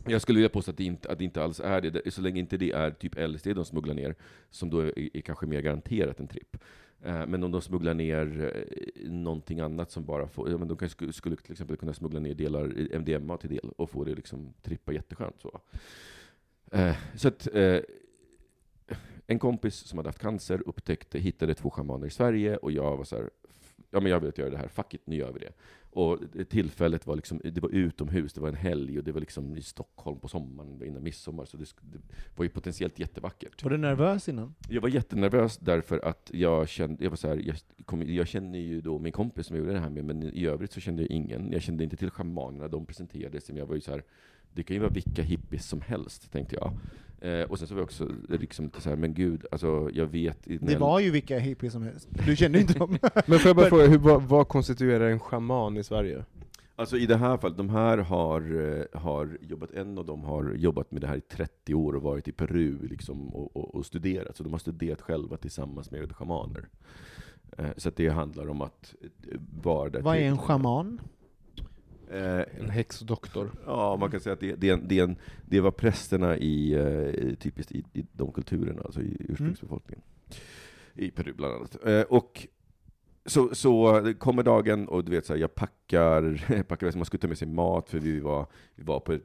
Jag 0.07 0.21
skulle 0.21 0.37
vilja 0.37 0.49
påstå 0.49 0.71
att 0.71 0.77
det 0.77 0.83
inte, 0.83 1.11
att 1.11 1.17
det 1.17 1.23
inte 1.23 1.43
alls 1.43 1.59
är 1.59 1.81
det. 1.81 2.11
Så 2.13 2.21
länge 2.21 2.39
inte 2.39 2.57
det 2.57 2.71
är 2.71 2.91
typ 2.91 3.13
LSD 3.17 3.47
de 3.47 3.65
smugglar 3.65 3.93
ner, 3.93 4.15
som 4.49 4.69
då 4.69 4.79
är, 4.79 5.17
är 5.17 5.21
kanske 5.21 5.45
mer 5.45 5.61
garanterat 5.61 6.19
en 6.19 6.27
tripp. 6.27 6.57
Eh, 7.03 7.27
men 7.27 7.43
om 7.43 7.51
de 7.51 7.61
smugglar 7.61 7.93
ner 7.93 8.53
eh, 8.55 9.11
någonting 9.11 9.59
annat 9.59 9.91
som 9.91 10.05
bara 10.05 10.27
får, 10.27 10.49
ja, 10.49 10.57
men 10.57 10.67
de 10.67 10.77
kanske 10.77 11.13
skulle, 11.13 11.35
till 11.35 11.51
exempel 11.51 11.77
kunna 11.77 11.93
smuggla 11.93 12.19
ner 12.19 12.33
delar 12.33 12.97
MDMA 12.99 13.37
till 13.37 13.49
del 13.49 13.69
och 13.77 13.89
få 13.89 14.03
det 14.03 14.15
liksom 14.15 14.53
trippa 14.61 14.93
jätteskönt. 14.93 15.41
Så, 15.41 15.61
eh, 16.71 16.95
så 17.15 17.27
att, 17.27 17.47
en 19.27 19.39
kompis 19.39 19.75
som 19.75 19.97
hade 19.97 20.09
haft 20.09 20.19
cancer 20.19 20.63
upptäckte, 20.65 21.19
hittade 21.19 21.53
två 21.53 21.69
schamaner 21.69 22.07
i 22.07 22.09
Sverige 22.09 22.57
och 22.57 22.71
jag 22.71 22.97
var 22.97 23.03
så 23.03 23.15
här, 23.15 23.29
ja 23.91 23.99
men 23.99 24.11
jag 24.11 24.19
vill 24.19 24.31
göra 24.35 24.49
det 24.49 24.57
här, 24.57 24.67
fuck 24.67 24.93
it, 24.93 25.01
nu 25.05 25.15
gör 25.15 25.31
vi 25.31 25.39
det. 25.39 25.53
Och 25.93 26.19
tillfället 26.49 27.07
var 27.07 27.15
liksom, 27.15 27.41
det 27.43 27.61
var 27.61 27.69
utomhus, 27.69 28.33
det 28.33 28.41
var 28.41 28.49
en 28.49 28.55
helg 28.55 28.97
och 28.97 29.03
det 29.03 29.11
var 29.11 29.19
liksom 29.19 29.57
i 29.57 29.61
Stockholm 29.61 30.19
på 30.19 30.27
sommaren 30.27 30.83
innan 30.85 31.03
midsommar, 31.03 31.45
så 31.45 31.57
det, 31.57 31.65
det 31.81 31.99
var 32.35 32.43
ju 32.43 32.49
potentiellt 32.49 32.99
jättevackert. 32.99 33.63
Var 33.63 33.71
du 33.71 33.77
nervös 33.77 34.29
innan? 34.29 34.55
Jag 34.69 34.81
var 34.81 34.89
jättenervös 34.89 35.57
därför 35.57 36.05
att 36.05 36.31
jag 36.33 36.69
kände, 36.69 37.03
jag 37.03 37.09
var 37.09 37.17
så 37.17 37.27
här, 37.27 37.41
jag, 37.45 37.55
kom, 37.85 38.01
jag 38.01 38.27
känner 38.27 38.59
ju 38.59 38.81
då 38.81 38.99
min 38.99 39.11
kompis 39.11 39.47
som 39.47 39.55
jag 39.55 39.63
gjorde 39.63 39.73
det 39.73 39.83
här 39.83 39.89
med, 39.89 40.05
men 40.05 40.23
i 40.23 40.45
övrigt 40.45 40.71
så 40.71 40.79
kände 40.79 41.01
jag 41.01 41.11
ingen. 41.11 41.51
Jag 41.51 41.61
kände 41.61 41.83
inte 41.83 41.97
till 41.97 42.09
schamanerna, 42.09 42.67
de 42.67 42.85
presenterade 42.85 43.41
sig, 43.41 43.53
men 43.53 43.59
jag 43.59 43.67
var 43.67 43.75
ju 43.75 43.81
så 43.81 43.91
här, 43.91 44.03
det 44.53 44.63
kan 44.63 44.75
ju 44.75 44.79
vara 44.79 44.93
vilka 44.93 45.21
hippies 45.21 45.69
som 45.69 45.81
helst, 45.81 46.31
tänkte 46.31 46.55
jag. 46.55 46.73
Eh, 47.21 47.41
och 47.41 47.59
sen 47.59 47.67
så 47.67 47.73
var 47.73 47.79
jag 47.81 47.85
också 47.85 48.09
liksom 48.27 48.65
lite 48.65 48.81
så 48.81 48.89
här, 48.89 48.95
men 48.95 49.13
gud, 49.13 49.45
alltså 49.51 49.89
jag 49.93 50.05
vet... 50.05 50.37
Det 50.43 50.71
jag- 50.71 50.79
var 50.79 50.99
ju 50.99 51.11
vilka 51.11 51.39
hippies 51.39 51.73
som 51.73 51.83
helst. 51.83 52.07
Du 52.25 52.35
kände 52.35 52.59
inte 52.59 52.73
dem. 52.73 52.97
Men 53.27 53.39
får 53.39 53.49
jag 53.49 53.55
bara 53.55 53.65
fråga, 53.69 53.87
hur, 53.87 53.97
vad, 53.97 54.23
vad 54.23 54.47
konstituerar 54.47 55.09
en 55.09 55.19
shaman 55.19 55.77
i 55.77 55.83
Sverige? 55.83 56.25
Alltså 56.75 56.97
i 56.97 57.05
det 57.05 57.15
här 57.17 57.37
fallet, 57.37 57.57
de 57.57 57.69
här 57.69 57.97
har, 57.97 58.41
eh, 58.93 58.99
har 59.01 59.37
jobbat, 59.41 59.71
en 59.71 59.97
av 59.97 60.05
dem 60.05 60.23
har 60.23 60.53
jobbat 60.53 60.91
med 60.91 61.01
det 61.01 61.07
här 61.07 61.15
i 61.17 61.21
30 61.21 61.73
år 61.73 61.95
och 61.95 62.01
varit 62.01 62.27
i 62.27 62.31
Peru 62.31 62.77
liksom, 62.87 63.27
och, 63.29 63.57
och, 63.57 63.75
och 63.75 63.85
studerat, 63.85 64.37
så 64.37 64.43
de 64.43 64.51
har 64.51 64.59
studerat 64.59 65.01
själva 65.01 65.37
tillsammans 65.37 65.91
med 65.91 66.11
schamaner. 66.15 66.67
Eh, 67.57 67.65
Så 67.77 67.89
att 67.89 67.95
det 67.95 68.07
handlar 68.09 68.49
om 68.49 68.61
att 68.61 68.95
eh, 69.31 69.39
vara 69.63 69.89
där 69.89 70.01
Vad 70.01 70.17
är 70.17 70.21
en 70.21 70.37
shaman? 70.37 71.01
Eh, 72.11 72.43
En 72.59 72.69
häxdoktor. 72.69 73.51
Ja, 73.65 73.97
man 73.99 74.11
kan 74.11 74.19
säga 74.19 74.33
att 74.33 74.39
det, 74.39 74.55
det, 74.55 74.75
det, 74.75 75.15
det 75.45 75.61
var 75.61 75.71
prästerna 75.71 76.37
i, 76.37 76.73
eh, 76.73 77.35
typiskt 77.35 77.71
i, 77.71 77.83
i 77.93 78.05
de 78.13 78.31
kulturerna, 78.31 78.81
alltså 78.81 79.01
i 79.01 79.17
ursprungsbefolkningen. 79.19 80.03
I 80.93 81.11
Peru 81.11 81.33
bland 81.33 81.53
annat. 81.55 81.85
Eh, 81.85 82.01
och 82.01 82.47
så, 83.25 83.55
så 83.55 84.03
kommer 84.19 84.43
dagen 84.43 84.87
och 84.87 85.05
du 85.05 85.11
vet 85.11 85.25
så 85.25 85.33
här, 85.33 85.39
jag 85.39 85.55
packar, 85.55 86.45
packar 86.67 86.87
väskan, 86.87 86.99
man 86.99 87.05
skulle 87.05 87.21
ta 87.21 87.27
med 87.27 87.37
sig 87.37 87.47
mat 87.47 87.89
för 87.89 87.99
vi 87.99 88.19
var, 88.19 88.45
vi 88.75 88.83
var 88.83 88.99
på 88.99 89.13
en 89.13 89.21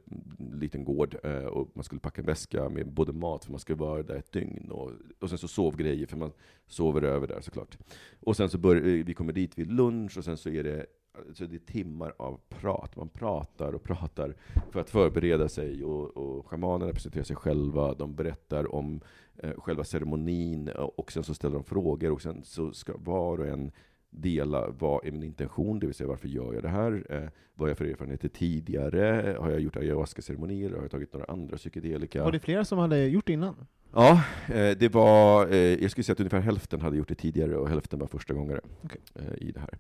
liten 0.61 0.85
gård 0.85 1.15
och 1.51 1.71
man 1.75 1.85
skulle 1.85 2.01
packa 2.01 2.21
en 2.21 2.27
väska 2.27 2.69
med 2.69 2.93
både 2.93 3.13
mat 3.13 3.45
för 3.45 3.51
man 3.53 3.61
skulle 3.61 3.79
vara 3.79 4.03
där 4.03 4.15
ett 4.17 4.33
dygn 4.33 4.71
och, 4.71 4.93
och 5.21 5.29
sen 5.29 5.39
så 5.39 5.49
sovgrejer 5.49 6.07
för 6.07 6.17
man 6.17 6.33
sover 6.67 7.03
över 7.03 7.27
där 7.27 7.41
såklart. 7.41 7.79
Och 8.21 8.37
sen 8.37 8.49
så 8.49 8.59
börjar 8.59 8.83
vi 8.83 9.15
kommer 9.15 9.33
dit 9.33 9.59
vid 9.59 9.73
lunch 9.73 10.19
och 10.19 10.25
sen 10.25 10.37
så 10.37 10.49
är 10.49 10.65
det 10.65 10.87
så 11.35 11.45
det 11.45 11.57
är 11.57 11.73
timmar 11.73 12.15
av 12.17 12.41
prat. 12.49 12.97
Man 12.97 13.09
pratar 13.09 13.73
och 13.73 13.83
pratar 13.83 14.35
för 14.71 14.81
att 14.81 14.91
förbereda 14.91 15.49
sig 15.49 15.85
och, 15.85 16.17
och 16.17 16.47
shamanerna 16.47 16.93
presenterar 16.93 17.25
sig 17.25 17.37
själva, 17.37 17.95
de 17.95 18.15
berättar 18.15 18.75
om 18.75 19.01
eh, 19.37 19.51
själva 19.59 19.85
ceremonin 19.85 20.69
och 20.69 21.13
sen 21.13 21.25
så 21.25 21.35
ställer 21.35 21.55
de 21.55 21.65
frågor 21.65 22.13
och 22.13 22.23
sen 22.23 22.45
så 22.45 22.73
ska 22.73 22.93
var 22.97 23.41
och 23.41 23.47
en 23.47 23.73
dela 24.11 24.69
vad 24.71 25.07
är 25.07 25.13
min 25.13 25.23
intention, 25.23 25.79
det 25.79 25.87
vill 25.87 25.95
säga 25.95 26.09
varför 26.09 26.29
gör 26.29 26.55
jag 26.55 26.63
det 26.63 26.69
här? 26.69 27.07
Eh, 27.11 27.29
vad 27.55 27.67
har 27.67 27.69
jag 27.69 27.79
för 27.79 27.85
erfarenheter 27.85 28.29
tidigare? 28.29 29.37
Har 29.41 29.51
jag 29.51 29.61
gjort 29.61 29.77
ayahuasca-ceremonier? 29.77 30.71
Har 30.71 30.83
jag 30.83 30.91
tagit 30.91 31.13
några 31.13 31.27
andra 31.27 31.57
psykedelika? 31.57 32.25
Var 32.25 32.33
det 32.33 32.39
flera 32.39 32.65
som 32.65 32.79
hade 32.79 33.07
gjort 33.07 33.27
det 33.27 33.33
innan? 33.33 33.67
Ja, 33.93 34.23
eh, 34.49 34.77
det 34.79 34.95
var, 34.95 35.47
eh, 35.47 35.57
jag 35.57 35.91
skulle 35.91 36.05
säga 36.05 36.13
att 36.13 36.21
ungefär 36.21 36.41
hälften 36.41 36.81
hade 36.81 36.97
gjort 36.97 37.09
det 37.09 37.15
tidigare 37.15 37.57
och 37.57 37.69
hälften 37.69 37.99
var 37.99 38.07
första 38.07 38.35
gångare 38.35 38.61
Okej. 38.83 39.01
eh, 39.15 39.49
i 39.49 39.53
det 39.53 39.61
här. 39.61 39.79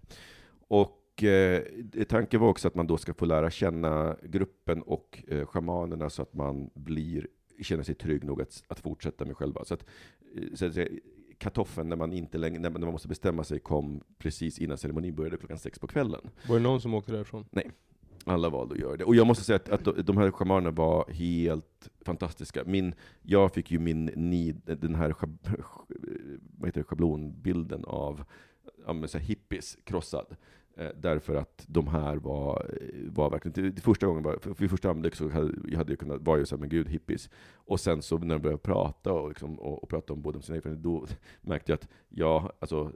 Och 0.68 0.90
eh, 1.24 1.62
tanken 2.08 2.40
var 2.40 2.48
också 2.48 2.68
att 2.68 2.74
man 2.74 2.86
då 2.86 2.96
ska 2.96 3.14
få 3.14 3.24
lära 3.24 3.50
känna 3.50 4.16
gruppen 4.22 4.82
och 4.82 5.22
eh, 5.28 5.46
shamanerna 5.46 6.10
så 6.10 6.22
att 6.22 6.34
man 6.34 6.70
blir, 6.74 7.26
känner 7.62 7.82
sig 7.82 7.94
trygg 7.94 8.24
nog 8.24 8.42
att, 8.42 8.62
att 8.68 8.78
fortsätta 8.80 9.24
med 9.24 9.36
själva. 9.36 9.64
Så 9.64 9.74
att, 9.74 9.84
eh, 10.36 10.54
så 10.54 10.66
att 10.66 10.74
säga, 10.74 10.88
katoffeln 11.38 11.88
när 11.88 11.96
man 11.96 12.12
inte 12.12 12.38
längre, 12.38 12.60
när 12.60 12.70
man, 12.70 12.80
när 12.80 12.86
man 12.86 12.92
måste 12.92 13.08
bestämma 13.08 13.44
sig 13.44 13.58
kom 13.58 14.00
precis 14.18 14.58
innan 14.58 14.78
ceremonin 14.78 15.14
började 15.14 15.36
klockan 15.36 15.58
sex 15.58 15.78
på 15.78 15.86
kvällen. 15.86 16.30
Var 16.48 16.56
det 16.56 16.62
någon 16.62 16.80
som 16.80 16.94
åkte 16.94 17.12
därifrån? 17.12 17.44
Alla 18.28 18.48
valde 18.48 18.74
att 18.74 18.80
göra 18.80 18.96
det. 18.96 19.04
Och 19.04 19.16
jag 19.16 19.26
måste 19.26 19.44
säga 19.44 19.56
att, 19.56 19.88
att 19.88 20.06
de- 20.06 20.16
här 20.16 20.30
schamanerna 20.30 20.70
var 20.70 21.10
helt 21.10 21.88
fantastiska. 22.04 22.64
Min, 22.64 22.94
jag 23.22 23.54
fick 23.54 23.70
ju 23.70 23.78
min 23.78 24.04
nid, 24.04 24.60
den 24.64 24.94
här 24.94 25.12
schab, 25.12 25.38
vad 26.58 26.68
heter 26.68 26.80
det, 26.80 26.84
schablonbilden 26.84 27.84
av 27.84 28.24
ja, 28.86 29.18
hippies 29.18 29.78
krossad. 29.84 30.36
Eh, 30.78 30.90
därför 30.96 31.34
att 31.34 31.64
de 31.68 31.88
här 31.88 32.16
var, 32.16 32.70
var 33.08 33.30
verkligen, 33.30 33.74
det, 33.74 33.80
första 33.80 34.06
gången, 34.06 34.22
var, 34.22 34.38
för, 34.38 34.54
för 34.54 34.68
första 34.68 34.90
anblick 34.90 35.14
så 35.14 35.28
hade 35.28 35.52
jag 35.68 35.78
hade 35.78 35.92
jag 35.92 35.98
kunnat, 35.98 36.22
vara 36.22 36.38
jag 36.38 36.48
så 36.48 36.56
men 36.56 36.68
gud, 36.68 36.88
hippies. 36.88 37.30
Och 37.54 37.80
sen 37.80 38.02
så 38.02 38.18
när 38.18 38.34
de 38.34 38.42
började 38.42 38.62
prata 38.62 39.12
och, 39.12 39.28
liksom, 39.28 39.58
och, 39.58 39.82
och 39.82 39.88
prata 39.88 40.12
om 40.12 40.22
både 40.22 40.38
om 40.38 40.42
sina 40.42 40.56
erfarenheter, 40.56 40.88
då 40.88 41.06
märkte 41.40 41.72
jag 41.72 41.76
att 41.76 41.88
ja, 42.08 42.52
alltså, 42.58 42.92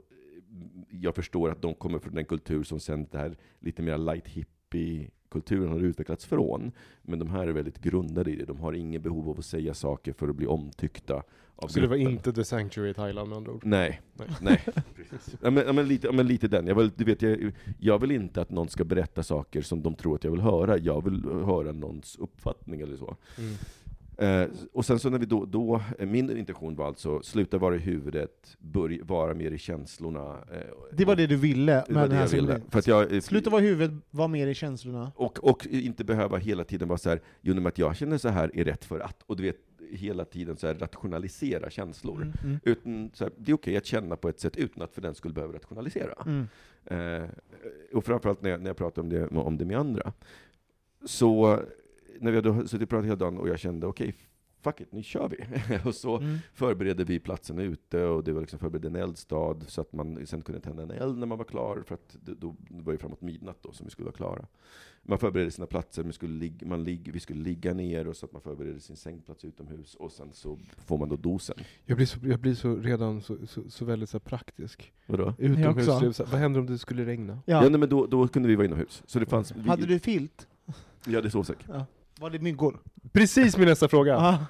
jag 0.89 1.15
förstår 1.15 1.51
att 1.51 1.61
de 1.61 1.73
kommer 1.73 1.99
från 1.99 2.15
den 2.15 2.25
kultur 2.25 2.63
som 2.63 2.79
sen 2.79 3.07
det 3.11 3.17
här 3.17 3.37
lite 3.59 3.81
mer 3.81 3.97
light 3.97 4.27
hippie 4.27 4.60
hippie-kulturen 4.71 5.71
har 5.71 5.79
utvecklats 5.79 6.25
från. 6.25 6.71
Men 7.01 7.19
de 7.19 7.29
här 7.29 7.47
är 7.47 7.51
väldigt 7.51 7.81
grundade 7.81 8.31
i 8.31 8.35
det. 8.35 8.45
De 8.45 8.59
har 8.59 8.73
ingen 8.73 9.01
behov 9.01 9.29
av 9.29 9.39
att 9.39 9.45
säga 9.45 9.73
saker 9.73 10.13
för 10.13 10.29
att 10.29 10.35
bli 10.35 10.47
omtyckta 10.47 11.23
av 11.55 11.67
Så 11.67 11.79
det 11.79 11.87
var 11.87 11.97
gruppen. 11.97 12.13
inte 12.13 12.33
The 12.33 12.43
Sanctuary 12.43 12.89
i 12.89 12.93
Thailand 12.93 13.29
med 13.29 13.37
andra 13.37 13.51
ord? 13.51 13.65
Nej, 13.65 14.01
Nej. 14.13 14.27
nej. 14.41 14.63
ja, 15.41 15.49
men, 15.51 15.63
ja, 15.67 15.73
men, 15.73 15.87
lite, 15.87 16.07
ja, 16.07 16.13
men 16.13 16.27
lite 16.27 16.47
den. 16.47 16.67
Jag 16.67 16.75
vill, 16.75 16.91
du 16.95 17.03
vet, 17.03 17.21
jag, 17.21 17.51
jag 17.79 17.99
vill 17.99 18.11
inte 18.11 18.41
att 18.41 18.49
någon 18.49 18.69
ska 18.69 18.83
berätta 18.83 19.23
saker 19.23 19.61
som 19.61 19.81
de 19.83 19.95
tror 19.95 20.15
att 20.15 20.23
jag 20.23 20.31
vill 20.31 20.41
höra. 20.41 20.77
Jag 20.77 21.03
vill 21.03 21.23
höra 21.25 21.71
någons 21.71 22.15
uppfattning 22.19 22.81
eller 22.81 22.97
så. 22.97 23.15
Mm. 23.37 23.53
Eh, 24.21 24.47
och 24.73 24.85
sen 24.85 24.99
så 24.99 25.09
när 25.09 25.19
vi 25.19 25.25
då, 25.25 25.45
då, 25.45 25.81
eh, 25.99 26.07
min 26.07 26.37
intention 26.37 26.75
var 26.75 26.87
alltså, 26.87 27.21
sluta 27.21 27.57
vara 27.57 27.75
i 27.75 27.77
huvudet, 27.77 28.57
börja 28.59 29.03
vara 29.03 29.33
mer 29.33 29.51
i 29.51 29.57
känslorna. 29.57 30.37
eh, 30.51 30.57
Det 30.91 31.05
var 31.05 31.15
det 31.15 31.27
du 31.27 31.35
ville 31.37 31.73
det 31.73 31.85
med 31.87 31.95
var 31.95 32.01
den 32.01 32.09
det 32.09 32.15
här 32.15 32.27
ville. 32.27 32.61
För 32.69 32.79
att 32.79 32.87
jag, 32.87 33.13
eh, 33.13 33.19
Sluta 33.21 33.49
vara 33.49 33.61
i 33.61 33.65
huvudet, 33.65 33.91
var 34.11 34.27
mer 34.27 34.47
i 34.47 34.53
känslorna. 34.53 35.11
och, 35.15 35.43
och 35.43 35.67
inte 35.67 36.03
behöva 36.03 36.37
hela 36.37 36.63
tiden 36.63 36.87
vara 36.87 36.97
så 36.97 37.09
här, 37.09 37.21
jo 37.41 37.55
men 37.55 37.67
att 37.67 37.77
jag 37.77 37.95
känner 37.95 38.17
så 38.17 38.29
här 38.29 38.51
är 38.53 38.63
rätt 38.63 38.85
för 38.85 38.99
att, 38.99 39.23
och 39.25 39.35
du 39.37 39.43
vet, 39.43 39.57
hela 39.91 40.25
tiden 40.25 40.57
så 40.57 40.67
rationalisera 40.73 41.69
känslor. 41.69 42.15
Mm, 42.21 42.33
mm, 42.43 42.59
Utan, 42.63 43.09
så 43.13 43.23
här, 43.23 43.33
det 43.37 43.51
är 43.51 43.55
okej 43.55 43.77
att 43.77 43.85
känna 43.85 44.15
på 44.15 44.29
ett 44.29 44.39
sätt 44.39 44.57
utan 44.57 44.83
att 44.83 44.93
för 44.93 45.01
den 45.01 45.15
skulle 45.15 45.33
behöva 45.33 45.53
rationalisera. 45.53 46.13
mm. 46.25 46.47
Eh, 46.85 47.29
och 47.93 48.05
framförallt 48.05 48.41
när 48.41 48.49
jag, 48.49 48.61
när 48.61 48.69
jag 48.69 48.77
pratar 48.77 49.01
om 49.01 49.09
det, 49.09 49.27
om 49.27 49.57
det 49.57 49.65
med 49.65 49.77
andra. 49.77 50.13
Så 51.05 51.59
när 52.21 52.31
vi 52.31 52.37
hade 52.37 52.67
suttit 52.67 52.83
och 52.83 52.89
pratat 52.89 53.05
hela 53.05 53.15
dagen 53.15 53.37
och 53.37 53.49
jag 53.49 53.59
kände 53.59 53.87
okej, 53.87 54.15
fuck 54.61 54.81
it, 54.81 54.91
nu 54.91 55.03
kör 55.03 55.29
vi. 55.29 55.37
och 55.89 55.95
så 55.95 56.17
Mm. 56.17 56.37
förberedde 56.53 57.03
vi 57.03 57.19
platsen 57.19 57.59
ute 57.59 58.05
och 58.05 58.23
det 58.23 58.33
var 58.33 58.41
liksom 58.41 58.59
förberedde 58.59 58.87
en 58.87 58.95
eldstad 58.95 59.55
så 59.67 59.81
att 59.81 59.93
man 59.93 60.27
sen 60.27 60.41
kunde 60.41 60.61
tända 60.61 60.83
en 60.83 60.91
eld 60.91 61.17
när 61.17 61.25
man 61.27 61.37
var 61.37 61.45
klar 61.45 61.83
för 61.87 61.95
att 61.95 62.17
det, 62.25 62.33
då, 62.33 62.55
det 62.69 62.83
var 62.83 62.91
ju 62.93 62.97
framåt 62.97 63.21
midnatt 63.21 63.57
då 63.61 63.71
som 63.71 63.85
vi 63.85 63.89
skulle 63.91 64.05
vara 64.05 64.15
klara. 64.15 64.45
Man 65.03 65.17
förberedde 65.19 65.51
sina 65.51 65.67
platser, 65.67 66.03
man 66.03 66.13
skulle 66.13 66.33
ligga, 66.39 66.67
man 66.67 66.83
ligg, 66.83 67.11
vi 67.13 67.19
skulle 67.19 67.43
ligga 67.43 67.73
ner 67.73 68.07
och 68.07 68.15
så 68.15 68.25
att 68.25 68.31
man 68.31 68.41
förberedde 68.41 68.79
sin 68.79 68.95
sängplats 68.95 69.45
utomhus 69.45 69.95
och 69.95 70.11
sen 70.11 70.29
så 70.33 70.59
får 70.85 70.97
man 70.97 71.09
då 71.09 71.15
dosen. 71.15 71.55
Jag 71.85 71.97
blir, 71.97 72.05
så, 72.07 72.19
jag 72.23 72.39
blir 72.39 72.53
så 72.53 72.75
redan 72.75 73.21
så, 73.21 73.37
så, 73.47 73.69
så 73.69 73.85
väldigt 73.85 74.09
så 74.09 74.19
praktisk. 74.19 74.93
Vadå? 75.07 75.33
Utomhus, 75.37 76.15
så 76.17 76.23
vad 76.23 76.39
händer 76.39 76.59
om 76.59 76.65
det 76.65 76.77
skulle 76.77 77.05
regna? 77.05 77.33
Ja, 77.45 77.63
Ja. 77.63 77.69
nej, 77.69 77.79
men 77.79 77.89
då, 77.89 78.05
då 78.05 78.27
kunde 78.27 78.47
vi 78.49 78.55
vara 78.55 78.65
inomhus. 78.65 79.03
Så 79.05 79.19
det 79.19 79.25
fanns, 79.25 79.51
vi, 79.55 79.69
Hade 79.69 79.85
du 79.85 79.99
filt? 79.99 80.47
Vi 81.05 81.15
hade 81.15 81.29
sovsäck. 81.31 81.57
Var 82.21 82.29
det 82.29 82.39
myggor? 82.39 82.79
Precis 83.11 83.57
min 83.57 83.67
nästa 83.67 83.87
fråga! 83.87 84.11
Ja. 84.13 84.45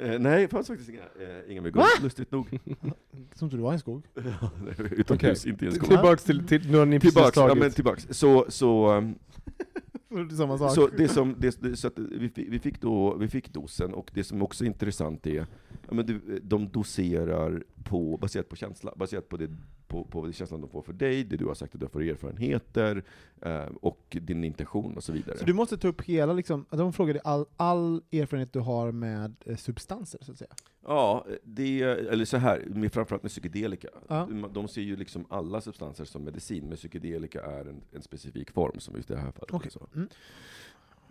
Eh, 0.00 0.18
nej, 0.18 0.42
det 0.42 0.48
fanns 0.48 0.66
faktiskt 0.66 0.90
inga, 0.90 1.00
eh, 1.00 1.52
inga 1.52 1.62
myggor. 1.62 1.80
Va? 1.80 1.86
Lustigt 2.02 2.30
nog. 2.32 2.58
Som 3.34 3.48
du 3.48 3.56
var 3.56 3.72
i 3.72 3.74
en 3.74 3.78
skog? 3.80 4.06
Utomhus, 4.90 5.46
inte 5.46 5.64
i 5.64 5.68
en 5.68 5.74
skog. 5.74 5.88
Tillbaks 5.88 6.24
till, 6.24 6.46
till 6.46 6.70
nu 6.70 6.78
har 6.78 6.86
ni 6.86 7.00
precis 7.00 7.14
Tillbaks, 7.14 7.36
ja, 7.36 7.48
tagit. 7.48 7.62
men 7.62 7.70
tillbaks. 7.72 8.06
Så, 8.10 8.46
så, 8.48 8.90
är 10.10 10.36
samma 10.36 10.58
sak. 10.58 10.74
så, 10.74 10.86
det 10.86 11.08
som, 11.08 11.34
det, 11.38 11.62
det, 11.62 11.76
så 11.76 11.86
att 11.88 11.98
vi, 11.98 12.28
fi- 12.28 12.48
vi, 12.50 12.58
fick 12.58 12.80
då, 12.80 13.14
vi 13.14 13.28
fick 13.28 13.52
dosen, 13.52 13.94
och 13.94 14.10
det 14.14 14.24
som 14.24 14.42
också 14.42 14.64
är 14.64 14.66
intressant 14.66 15.26
är, 15.26 15.46
ja, 15.88 15.94
men 15.94 16.06
du, 16.06 16.40
de 16.42 16.68
doserar 16.68 17.62
på, 17.84 18.16
baserat 18.16 18.48
på 18.48 18.56
känsla, 18.56 18.92
baserat 18.96 19.28
på, 19.28 19.36
det, 19.36 19.50
på, 19.94 20.04
på 20.04 20.32
känslan 20.32 20.60
de 20.60 20.70
får 20.70 20.82
för 20.82 20.92
dig, 20.92 21.24
det 21.24 21.36
du 21.36 21.46
har 21.46 21.54
sagt 21.54 21.74
att 21.74 21.80
du 21.80 21.86
har 21.86 21.90
för 21.90 22.00
erfarenheter, 22.00 23.04
eh, 23.42 23.66
och 23.80 24.16
din 24.20 24.44
intention 24.44 24.96
och 24.96 25.04
så 25.04 25.12
vidare. 25.12 25.38
Så 25.38 25.44
du 25.44 25.52
måste 25.52 25.76
ta 25.76 25.88
upp 25.88 26.02
hela, 26.02 26.32
liksom, 26.32 26.66
de 26.70 26.92
frågade 26.92 27.20
all, 27.20 27.46
all 27.56 28.02
erfarenhet 28.12 28.52
du 28.52 28.60
har 28.60 28.92
med 28.92 29.34
eh, 29.46 29.56
substanser, 29.56 30.20
så 30.22 30.32
att 30.32 30.38
säga? 30.38 30.54
Ja, 30.82 31.26
det, 31.44 31.82
eller 31.82 32.24
så 32.24 32.36
här, 32.36 32.64
med, 32.66 32.92
framförallt 32.92 33.22
med 33.22 33.30
psykedelika. 33.30 33.88
Ja. 34.08 34.28
De 34.52 34.68
ser 34.68 34.82
ju 34.82 34.96
liksom 34.96 35.26
alla 35.28 35.60
substanser 35.60 36.04
som 36.04 36.24
medicin, 36.24 36.68
men 36.68 36.76
psykedelika 36.76 37.42
är 37.42 37.64
en, 37.64 37.82
en 37.92 38.02
specifik 38.02 38.50
form, 38.50 38.80
som 38.80 38.96
just 38.96 39.10
i 39.10 39.14
det 39.14 39.20
här 39.20 39.32
fallet. 39.32 39.72
Så. 39.72 39.86
Mm. 39.94 40.08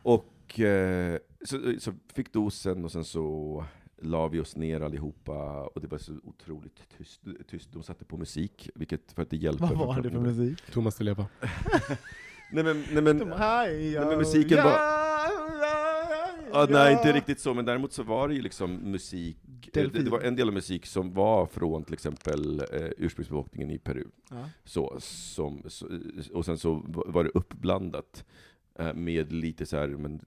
Och 0.02 0.60
eh, 0.60 1.17
så, 1.46 1.74
så 1.80 1.93
fick 2.13 2.34
dosen, 2.34 2.86
och 2.86 2.91
sen 2.91 3.04
så 3.04 3.65
la 4.03 4.27
vi 4.27 4.39
oss 4.39 4.55
ner 4.55 4.81
allihopa, 4.81 5.63
och 5.63 5.81
det 5.81 5.87
var 5.87 5.97
så 5.97 6.13
otroligt 6.23 6.89
tyst. 6.97 7.21
tyst. 7.47 7.73
De 7.73 7.83
satte 7.83 8.05
på 8.05 8.17
musik, 8.17 8.69
vilket 8.75 9.11
för 9.11 9.21
att 9.21 9.29
det 9.29 9.37
hjälper. 9.37 9.65
Vad 9.65 9.77
var 9.77 10.01
det 10.01 10.09
för 10.09 10.19
musik? 10.19 10.71
Thomas 10.71 10.95
Di 10.95 11.03
Leva. 11.03 11.25
Nej 12.51 12.63
men, 12.63 12.83
nej, 12.91 13.01
men 13.03 13.31
hej, 13.31 13.99
men 13.99 14.17
musiken 14.17 14.57
var- 14.57 14.79
ja, 16.51 16.67
nej, 16.69 16.93
inte 16.93 17.12
riktigt 17.12 17.39
så, 17.39 17.54
men 17.54 17.65
däremot 17.65 17.93
så 17.93 18.04
var 18.04 18.27
det 18.27 18.35
ju 18.35 18.41
liksom 18.41 18.75
musik 18.75 19.37
det, 19.73 19.87
det 19.87 20.10
var 20.10 20.21
en 20.21 20.35
del 20.35 20.47
av 20.47 20.54
musik 20.54 20.85
som 20.85 21.13
var 21.13 21.45
från 21.45 21.83
till 21.83 21.93
exempel 21.93 22.60
eh, 22.60 22.89
ursprungsbefolkningen 22.97 23.71
i 23.71 23.77
Peru. 23.77 24.04
Ja. 24.29 24.49
Så, 24.63 24.95
som, 24.99 25.63
så, 25.67 25.87
och 26.33 26.45
sen 26.45 26.58
så 26.58 26.83
var 26.87 27.23
det 27.23 27.29
uppblandat 27.33 28.25
eh, 28.79 28.93
med 28.93 29.31
lite 29.33 29.65
så 29.65 29.77
här, 29.77 29.87
men, 29.87 30.21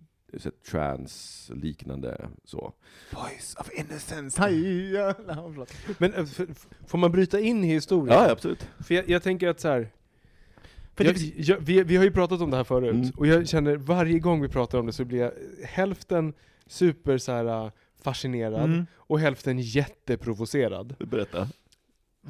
trans-liknande 0.70 2.28
så. 2.44 2.72
Voice 3.10 3.56
of 3.60 3.70
innocence. 3.72 4.40
Hej, 4.42 4.90
ja. 4.92 5.14
Nej, 5.26 5.36
förlåt. 5.36 5.72
Men 5.98 6.14
eh, 6.14 6.24
får 6.86 6.98
man 6.98 7.12
bryta 7.12 7.40
in 7.40 7.64
i 7.64 7.66
historien? 7.66 8.18
Ja, 8.18 8.30
absolut. 8.30 8.68
För 8.86 8.94
jag, 8.94 9.08
jag 9.08 9.22
tänker 9.22 9.48
att 9.48 9.60
så 9.60 9.68
här. 9.68 9.90
För 10.94 11.04
jag, 11.04 11.14
det- 11.14 11.32
jag, 11.36 11.58
vi, 11.60 11.82
vi 11.82 11.96
har 11.96 12.04
ju 12.04 12.10
pratat 12.10 12.40
om 12.40 12.50
det 12.50 12.56
här 12.56 12.64
förut, 12.64 12.94
Mm. 12.94 13.10
och 13.16 13.26
jag 13.26 13.48
känner 13.48 13.76
varje 13.76 14.18
gång 14.18 14.42
vi 14.42 14.48
pratar 14.48 14.78
om 14.78 14.86
det 14.86 14.92
så 14.92 15.04
blir 15.04 15.18
jag 15.18 15.32
hälften 15.64 16.32
super 16.66 17.18
så 17.18 17.32
här, 17.32 17.64
äh, 17.66 17.70
fascinerad, 18.02 18.64
Mm. 18.64 18.86
och 18.94 19.20
hälften 19.20 19.58
jätteprovocerad. 19.58 20.94
Berätta. 20.98 21.48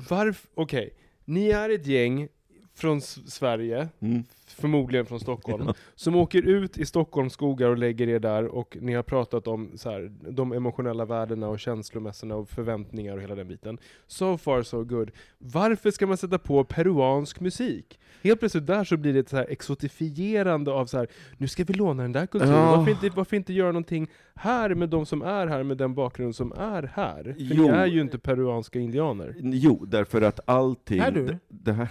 Varför, 0.09 0.49
okej, 0.55 0.91
ni 1.25 1.49
är 1.49 1.71
ett 1.71 1.87
gäng 1.87 2.29
från 2.75 3.01
Sverige, 3.01 3.89
Mm. 4.01 4.25
Förmodligen 4.53 5.07
från 5.07 5.21
Stockholm, 5.21 5.73
som 5.95 6.17
åker 6.17 6.43
ut 6.43 6.79
i 6.79 6.87
Stockholms 6.87 7.33
skogar 7.33 7.69
och 7.71 7.79
lägger 7.79 8.09
er 8.09 8.19
där 8.19 8.45
och 8.47 8.77
ni 8.81 8.95
har 8.95 9.03
pratat 9.03 9.47
om 9.47 9.71
så 9.75 9.91
här, 9.91 10.13
de 10.31 10.53
emotionella 10.53 11.05
värdena 11.05 11.49
och 11.49 11.61
känslomässorna 11.61 12.35
och 12.37 12.49
förväntningar 12.49 13.17
och 13.17 13.23
hela 13.23 13.35
den 13.35 13.49
biten. 13.49 13.79
So 14.07 14.39
far 14.39 14.63
so 14.63 14.85
good. 14.85 15.11
Varför 15.39 15.91
ska 15.91 16.07
man 16.07 16.17
sätta 16.17 16.39
på 16.39 16.65
peruansk 16.65 17.41
musik? 17.41 17.99
Helt 18.23 18.41
plötsligt 18.41 18.67
där 18.67 18.85
så 18.85 18.97
blir 18.97 19.13
det 19.13 19.19
ett 19.21 19.29
så 19.29 19.37
här 19.37 19.47
exotifierande 19.51 20.73
av 20.73 20.87
så 20.87 20.99
här, 20.99 21.07
nu 21.39 21.49
ska 21.49 21.65
vi 21.65 21.75
låna 21.75 22.03
den 22.03 22.13
där 22.13 22.27
kulturen, 22.27 22.55
Ja. 22.55 22.77
varför, 22.77 22.91
inte, 22.91 23.11
varför 23.17 23.37
inte 23.37 23.53
göra 23.53 23.73
någonting 23.73 24.09
här 24.35 24.75
med 24.75 24.89
de 24.89 25.07
som 25.07 25.23
är 25.23 25.47
här, 25.47 25.63
med 25.63 25.77
den 25.77 25.95
bakgrund 25.95 26.37
som 26.37 26.53
är 26.53 26.83
här? 26.95 27.23
För 27.23 27.35
Jo. 27.39 27.63
ni 27.63 27.69
är 27.69 27.87
ju 27.87 28.01
inte 28.01 28.19
peruanska 28.19 28.79
indianer. 28.79 29.35
Jo, 29.39 29.85
därför 29.89 30.23
att 30.23 30.41
allting... 30.45 30.99
Är 30.99 31.11
du? 31.11 31.27
Det, 31.27 31.39
det, 31.49 31.73
här, 31.73 31.89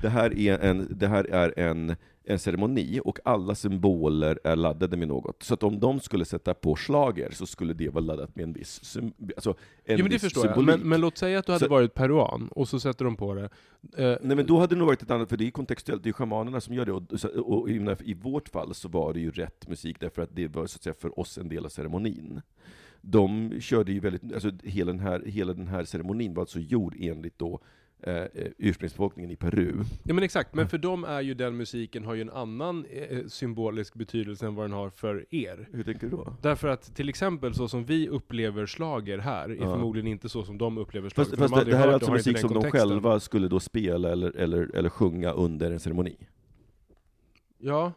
det 0.00 0.08
här 0.08 0.38
är, 0.38 0.58
en, 0.58 0.88
det 0.90 1.06
här 1.08 1.26
är 1.30 1.58
en, 1.58 1.96
en 2.26 2.38
ceremoni, 2.38 3.00
och 3.04 3.18
alla 3.24 3.54
symboler 3.54 4.38
är 4.44 4.56
laddade 4.56 4.96
med 4.96 5.08
något. 5.08 5.42
Så 5.42 5.54
att 5.54 5.62
om 5.62 5.80
de 5.80 6.00
skulle 6.00 6.24
sätta 6.24 6.54
på 6.54 6.76
slager 6.76 7.30
så 7.30 7.46
skulle 7.46 7.74
det 7.74 7.88
vara 7.88 8.04
laddat 8.04 8.36
med 8.36 8.42
en 8.42 8.52
viss, 8.52 8.96
alltså 9.36 9.50
en 9.84 9.98
Jo 9.98 10.04
men 10.04 10.10
det 10.10 10.18
förstår 10.18 10.46
jag, 10.46 10.54
symbolik. 10.56 10.78
men, 10.80 10.88
men 10.88 11.00
låt 11.00 11.18
säga 11.18 11.38
att 11.38 11.46
du 11.46 11.52
hade 11.52 11.64
Så- 11.64 11.70
varit 11.70 11.94
peruan, 11.94 12.48
och 12.50 12.68
så 12.68 12.80
sätter 12.80 13.04
de 13.04 13.16
på 13.16 13.34
det. 13.34 13.44
Eh, 13.96 14.18
Nej 14.22 14.36
men 14.36 14.46
då 14.46 14.58
hade 14.58 14.74
det 14.74 14.78
nog 14.78 14.86
varit 14.86 15.02
ett 15.02 15.10
annat, 15.10 15.28
för 15.28 15.36
det 15.36 15.46
är 15.46 15.50
kontextuellt, 15.50 16.02
det 16.02 16.08
är 16.08 16.12
schamanerna 16.12 16.60
som 16.60 16.74
gör 16.74 16.84
det, 16.86 16.92
och, 16.92 17.20
så- 17.20 17.40
och 17.42 17.70
i, 17.70 17.96
i 18.04 18.14
vårt 18.14 18.48
fall 18.48 18.74
så 18.74 18.88
var 18.88 19.12
det 19.14 19.20
ju 19.20 19.30
rätt 19.30 19.68
musik, 19.68 19.96
därför 20.00 20.22
att 20.22 20.30
det 20.36 20.48
var 20.48 20.66
så 20.66 20.76
att 20.76 20.82
säga 20.82 20.94
för 20.94 21.20
oss 21.20 21.38
en 21.38 21.48
del 21.48 21.64
av 21.64 21.68
ceremonin. 21.68 22.40
De 23.00 23.52
körde 23.60 23.92
ju 23.92 24.00
väldigt, 24.00 24.34
alltså 24.34 24.50
hela 24.62 24.92
den 24.92 25.00
här, 25.00 25.22
hela 25.26 25.52
den 25.54 25.66
här 25.68 25.84
ceremonin 25.84 26.34
var 26.34 26.42
alltså 26.42 26.58
gjord 26.60 26.94
enligt 27.00 27.38
då 27.38 27.60
eh, 28.06 28.14
eh, 28.14 28.28
ursprungsbefolkningen 28.58 29.30
i 29.30 29.36
Peru. 29.36 29.72
Ja 30.04 30.14
men 30.14 30.24
exakt, 30.24 30.54
men 30.54 30.68
för 30.68 30.78
dem 30.78 31.04
är 31.04 31.20
ju 31.20 31.34
den 31.34 31.56
musiken 31.56 32.04
har 32.04 32.14
ju 32.14 32.20
en 32.20 32.30
annan 32.30 32.84
eh, 32.90 33.18
symbolisk 33.26 33.94
betydelse 33.94 34.46
än 34.46 34.54
vad 34.54 34.64
den 34.64 34.72
har 34.72 34.90
för 34.90 35.26
er. 35.30 35.68
Hur 35.72 35.82
tänker 35.84 36.00
du 36.06 36.10
då? 36.10 36.36
Därför 36.42 36.68
att 36.68 36.96
till 36.96 37.08
exempel 37.08 37.54
så 37.54 37.68
som 37.68 37.84
vi 37.84 38.08
upplever 38.08 38.66
slager 38.66 39.18
här, 39.18 39.48
är 39.48 39.54
Ja. 39.54 39.72
förmodligen 39.74 40.06
inte 40.06 40.28
så 40.28 40.44
som 40.44 40.58
de 40.58 40.78
upplever 40.78 41.08
slager. 41.08 41.30
Fast, 41.30 41.38
fast 41.40 41.54
de 41.54 41.64
det, 41.64 41.70
det 41.70 41.76
här 41.76 41.88
är 41.88 41.92
alltså 41.92 42.12
musik 42.12 42.38
som 42.38 42.54
de 42.54 42.70
själva 42.70 43.20
skulle 43.20 43.48
då 43.48 43.60
spela 43.60 44.12
eller, 44.12 44.36
eller, 44.36 44.74
eller 44.76 44.88
sjunga 44.88 45.30
under 45.30 45.70
en 45.70 45.80
ceremoni. 45.80 46.16
Ja. 47.58 47.92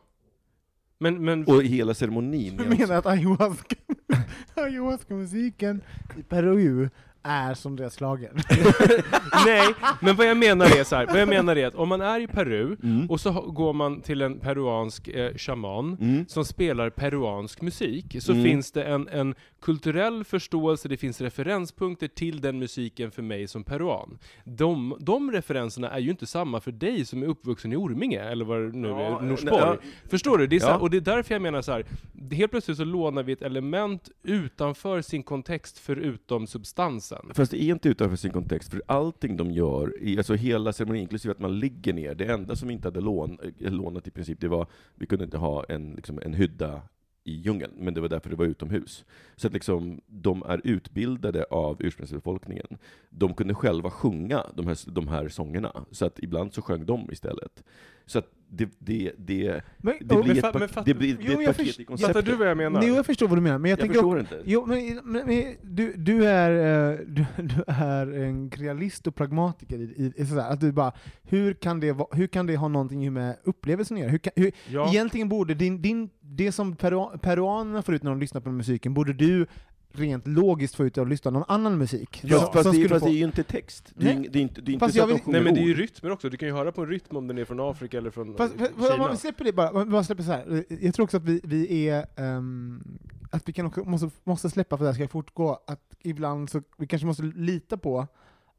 Men, 0.99 1.25
men 1.25 1.43
Och 1.45 1.63
hela 1.63 1.93
ceremonin 1.93 2.57
Du 2.57 2.63
alltså, 2.63 2.79
menar 2.81 2.95
att 2.95 3.05
ayahuasca, 3.05 3.75
ayahuasca-musiken 4.55 5.81
i 6.17 6.23
Peru 6.23 6.89
är 7.27 7.53
som 7.53 7.75
deras 7.75 7.93
slager? 7.93 8.31
nej, 9.45 9.73
men 10.01 10.15
vad 10.15 10.27
jag 10.27 10.37
menar 10.37 10.65
är 10.65 10.83
så 10.83 10.95
här, 10.95 11.05
vad 11.05 11.21
jag 11.21 11.29
menar 11.29 11.55
är 11.55 11.67
att 11.67 11.75
om 11.75 11.89
man 11.89 12.01
är 12.01 12.19
i 12.19 12.27
Peru, 12.27 12.75
Mm. 12.83 13.09
och 13.09 13.19
så 13.21 13.31
går 13.31 13.73
man 13.73 14.01
till 14.01 14.21
en 14.21 14.39
peruansk 14.39 15.07
eh, 15.07 15.33
shaman, 15.37 15.97
Mm. 16.01 16.25
som 16.27 16.45
spelar 16.45 16.89
peruansk 16.89 17.61
musik, 17.61 18.15
så 18.19 18.31
Mm. 18.31 18.43
finns 18.43 18.71
det 18.71 18.83
en, 18.83 19.07
en 19.07 19.35
kulturell 19.61 20.23
förståelse, 20.23 20.87
det 20.87 20.97
finns 20.97 21.21
referenspunkter 21.21 22.07
till 22.07 22.41
den 22.41 22.59
musiken 22.59 23.11
för 23.11 23.21
mig 23.21 23.47
som 23.47 23.63
peruan. 23.63 24.17
De, 24.43 24.97
de 24.99 25.31
referenserna 25.31 25.89
är 25.89 25.99
ju 25.99 26.09
inte 26.09 26.25
samma 26.25 26.59
för 26.59 26.71
dig 26.71 27.05
som 27.05 27.23
är 27.23 27.27
uppvuxen 27.27 27.73
i 27.73 27.75
Orminge, 27.75 28.21
eller 28.21 28.45
vad 28.45 28.61
det 28.61 28.77
nu 28.77 28.87
Ja, 28.87 29.19
är, 29.19 29.21
Norsborg. 29.25 29.57
ja. 29.61 29.77
Förstår 30.09 30.37
du? 30.37 30.47
Det 30.47 30.55
är 30.55 30.59
så 30.59 30.65
här, 30.65 30.73
Ja. 30.73 30.79
och 30.79 30.89
det 30.89 30.97
är 30.97 31.01
därför 31.01 31.35
jag 31.35 31.41
menar 31.41 31.61
så 31.61 31.71
här. 31.71 31.85
helt 32.31 32.51
plötsligt 32.51 32.77
så 32.77 32.83
lånar 32.85 33.23
vi 33.23 33.33
ett 33.33 33.41
element 33.41 34.09
utanför 34.23 35.01
sin 35.01 35.23
kontext 35.23 35.79
förutom 35.79 36.47
substansen. 36.47 37.16
Fast 37.33 37.51
det 37.51 37.63
är 37.63 37.71
inte 37.71 37.89
utanför 37.89 38.15
sin 38.15 38.31
kontext, 38.31 38.71
för 38.71 38.81
allting 38.85 39.37
de 39.37 39.51
gör, 39.51 40.03
i, 40.03 40.17
alltså 40.17 40.33
hela 40.33 40.73
ceremonin, 40.73 41.01
inklusive 41.01 41.31
att 41.31 41.39
man 41.39 41.59
ligger 41.59 41.93
ner, 41.93 42.15
det 42.15 42.25
enda 42.25 42.55
som 42.55 42.67
vi 42.67 42.73
inte 42.73 42.87
hade 42.87 43.01
lån, 43.01 43.37
eh, 43.59 43.71
lånat 43.71 44.07
i 44.07 44.11
princip, 44.11 44.39
det 44.39 44.47
var, 44.47 44.67
vi 44.95 45.05
kunde 45.05 45.25
inte 45.25 45.37
ha 45.37 45.63
en, 45.69 45.93
liksom, 45.93 46.19
en 46.23 46.33
hydda 46.33 46.81
i 47.23 47.33
djungeln, 47.33 47.73
men 47.77 47.93
det 47.93 48.01
var 48.01 48.09
därför 48.09 48.29
det 48.29 48.35
var 48.35 48.45
utomhus. 48.45 49.05
Så 49.35 49.47
att 49.47 49.53
liksom, 49.53 50.01
de 50.07 50.43
är 50.43 50.61
utbildade 50.63 51.43
av 51.43 51.77
ursprungsbefolkningen. 51.79 52.77
De 53.09 53.33
kunde 53.33 53.53
själva 53.53 53.89
sjunga 53.89 54.45
de 54.53 54.67
här, 54.67 54.91
de 54.91 55.07
här 55.07 55.29
sångerna, 55.29 55.85
så 55.91 56.05
att 56.05 56.19
ibland 56.19 56.53
så 56.53 56.61
sjöng 56.61 56.85
de 56.85 57.11
istället. 57.11 57.63
Så 58.05 58.19
att 58.19 58.36
det, 58.49 58.69
det, 58.79 59.11
det, 59.17 59.61
Men, 59.77 59.93
det 60.01 60.15
och- 60.15 60.23
blir 60.23 60.35
men 60.35 60.45
ett, 60.45 60.59
men 60.59 60.69
fatt- 60.69 60.85
det 60.85 60.93
blir, 60.93 61.17
Jo, 61.19 61.31
ett 61.41 61.45
paket 61.47 61.55
först- 61.55 61.79
i 61.79 61.83
Fattar 61.83 61.85
konceptet. 61.85 62.25
du 62.25 62.35
vad 62.35 62.47
jag 62.49 62.57
menar? 62.57 62.83
Jo, 62.85 62.95
jag 62.95 63.05
förstår 63.05 63.27
vad 63.27 63.37
du 63.37 63.41
menar, 63.41 63.57
men 63.57 63.69
jag, 63.69 63.77
Jag 63.79 63.81
tänker 63.81 63.93
förstår 63.93 64.19
också, 64.19 64.35
inte. 64.35 64.49
Jo, 64.51 64.65
men, 64.65 65.01
men, 65.03 65.25
men 65.27 65.55
du, 65.61 65.93
du, 65.97 66.25
är, 66.27 66.91
eh, 66.91 66.99
du, 67.07 67.25
du 67.43 67.63
är 67.67 68.07
en 68.23 68.51
realist 68.51 69.07
och 69.07 69.15
pragmatiker 69.15 69.77
i, 69.79 69.83
i, 69.83 70.21
i 70.21 70.25
sådär, 70.25 70.49
att 70.49 70.59
du 70.59 70.71
bara, 70.71 70.91
hur 71.23 71.53
kan, 71.53 71.79
det, 71.79 71.91
va- 71.91 72.07
hur 72.11 72.27
kan 72.27 72.45
det 72.47 72.55
ha 72.55 72.67
någonting 72.67 73.13
med 73.13 73.35
upplevelsen 73.43 73.97
att 73.97 74.01
göra? 74.01 74.11
Hur 74.11 74.17
kan, 74.17 74.33
hur, 74.35 74.51
Ja. 74.69 74.89
Egentligen 74.89 75.29
borde 75.29 75.53
din, 75.53 75.81
din, 75.81 76.09
det 76.21 76.51
som 76.51 76.75
peru, 76.75 77.17
peruanerna 77.21 77.81
får 77.81 77.95
ut 77.95 78.03
när 78.03 78.11
de 78.11 78.19
lyssnar 78.19 78.41
på 78.41 78.49
musiken, 78.51 78.93
borde 78.93 79.13
du 79.13 79.47
rent 79.93 80.27
logiskt 80.27 80.75
få 80.75 80.85
ut 80.85 80.97
av 80.97 81.03
att 81.03 81.09
lyssna 81.09 81.31
på 81.31 81.33
någon 81.39 81.45
annan 81.47 81.77
musik. 81.77 82.21
Ja, 82.23 82.39
Som- 82.39 82.53
fast, 82.53 82.63
som 82.63 82.75
det, 82.75 82.83
är- 82.83 82.87
fast 82.89 82.99
få- 82.99 83.05
det 83.09 83.15
är 83.15 83.17
ju 83.17 83.23
inte 83.23 83.43
text. 83.43 83.91
Det 83.95 84.09
är, 84.09 84.15
Nej. 84.15 84.23
ing- 84.25 84.29
det 84.31 84.39
är 84.39 84.41
inte, 84.43 84.61
det 84.61 84.71
är 84.71 84.73
inte 84.73 84.85
Fast 84.85 84.93
så 84.93 84.99
jag 84.99 85.03
att 85.03 85.09
de 85.09 85.13
vill- 85.13 85.23
sjunger 85.23 85.39
Nej 85.39 85.43
men 85.45 85.53
det 85.53 85.59
är 85.61 85.65
ju 85.67 85.73
rytmer 85.73 86.11
också, 86.11 86.29
du 86.29 86.37
kan 86.37 86.47
ju 86.47 86.53
höra 86.53 86.71
på 86.71 86.81
en 86.81 86.87
rytm 86.89 87.17
om 87.17 87.27
den 87.27 87.37
är 87.37 87.45
från 87.45 87.59
Afrika 87.59 87.97
eller 87.97 88.09
från 88.11 88.35
Fast, 88.37 88.53
fast, 88.57 88.71
Kina. 88.91 89.05
om 89.05 89.11
vi 89.11 89.17
släpper 89.17 89.43
det 89.45 89.53
bara, 89.53 89.71
om 89.71 89.79
vi 89.85 89.91
bara 89.91 90.03
släpper 90.03 90.23
så 90.23 90.31
här. 90.31 90.63
jag 90.81 90.93
tror 90.93 91.03
också 91.03 91.17
att 91.17 91.23
vi, 91.23 91.41
vi 91.43 91.87
är, 91.89 92.05
ehm, 92.15 92.83
att 93.31 93.49
vi 93.49 93.53
kan 93.53 93.65
också, 93.65 93.83
måste, 93.83 94.09
måste 94.23 94.49
släppa 94.49 94.77
för 94.77 94.85
det 94.85 94.89
här 94.91 94.95
ska 94.95 95.07
fortgå, 95.07 95.59
att 95.67 95.95
ibland 96.03 96.49
så, 96.49 96.61
vi 96.77 96.87
kanske 96.87 97.05
måste 97.05 97.23
lita 97.23 97.77
på 97.77 98.07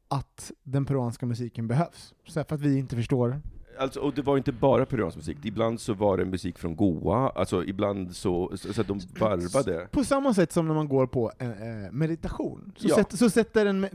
att 0.07 0.51
den 0.63 0.85
peruanska 0.85 1.25
musiken 1.25 1.67
behövs. 1.67 2.13
Så 2.27 2.39
här, 2.39 2.45
för 2.45 2.55
att 2.55 2.61
vi 2.61 2.77
inte 2.77 2.95
förstår. 2.95 3.41
Alltså, 3.79 3.99
och 3.99 4.13
det 4.13 4.21
var 4.21 4.37
inte 4.37 4.51
bara 4.51 4.85
peruansk 4.85 5.17
musik, 5.17 5.37
ibland 5.43 5.81
så 5.81 5.93
var 5.93 6.17
det 6.17 6.25
musik 6.25 6.57
från 6.59 6.75
Goa, 6.75 7.29
alltså 7.29 7.63
ibland 7.65 8.15
så, 8.15 8.51
så, 8.55 8.73
så 8.73 8.81
att 8.81 8.87
de 8.87 8.99
varvade. 9.19 9.87
På 9.91 10.03
samma 10.03 10.33
sätt 10.33 10.51
som 10.51 10.67
när 10.67 10.73
man 10.75 10.87
går 10.87 11.07
på 11.07 11.31
eh, 11.39 11.47
eh, 11.49 11.91
meditation, 11.91 12.71
så, 12.77 12.87
Ja. 12.87 12.95
sätter, 12.95 13.17
så 13.17 13.29
sätter 13.29 13.65
en 13.65 13.83
eh, 13.83 13.89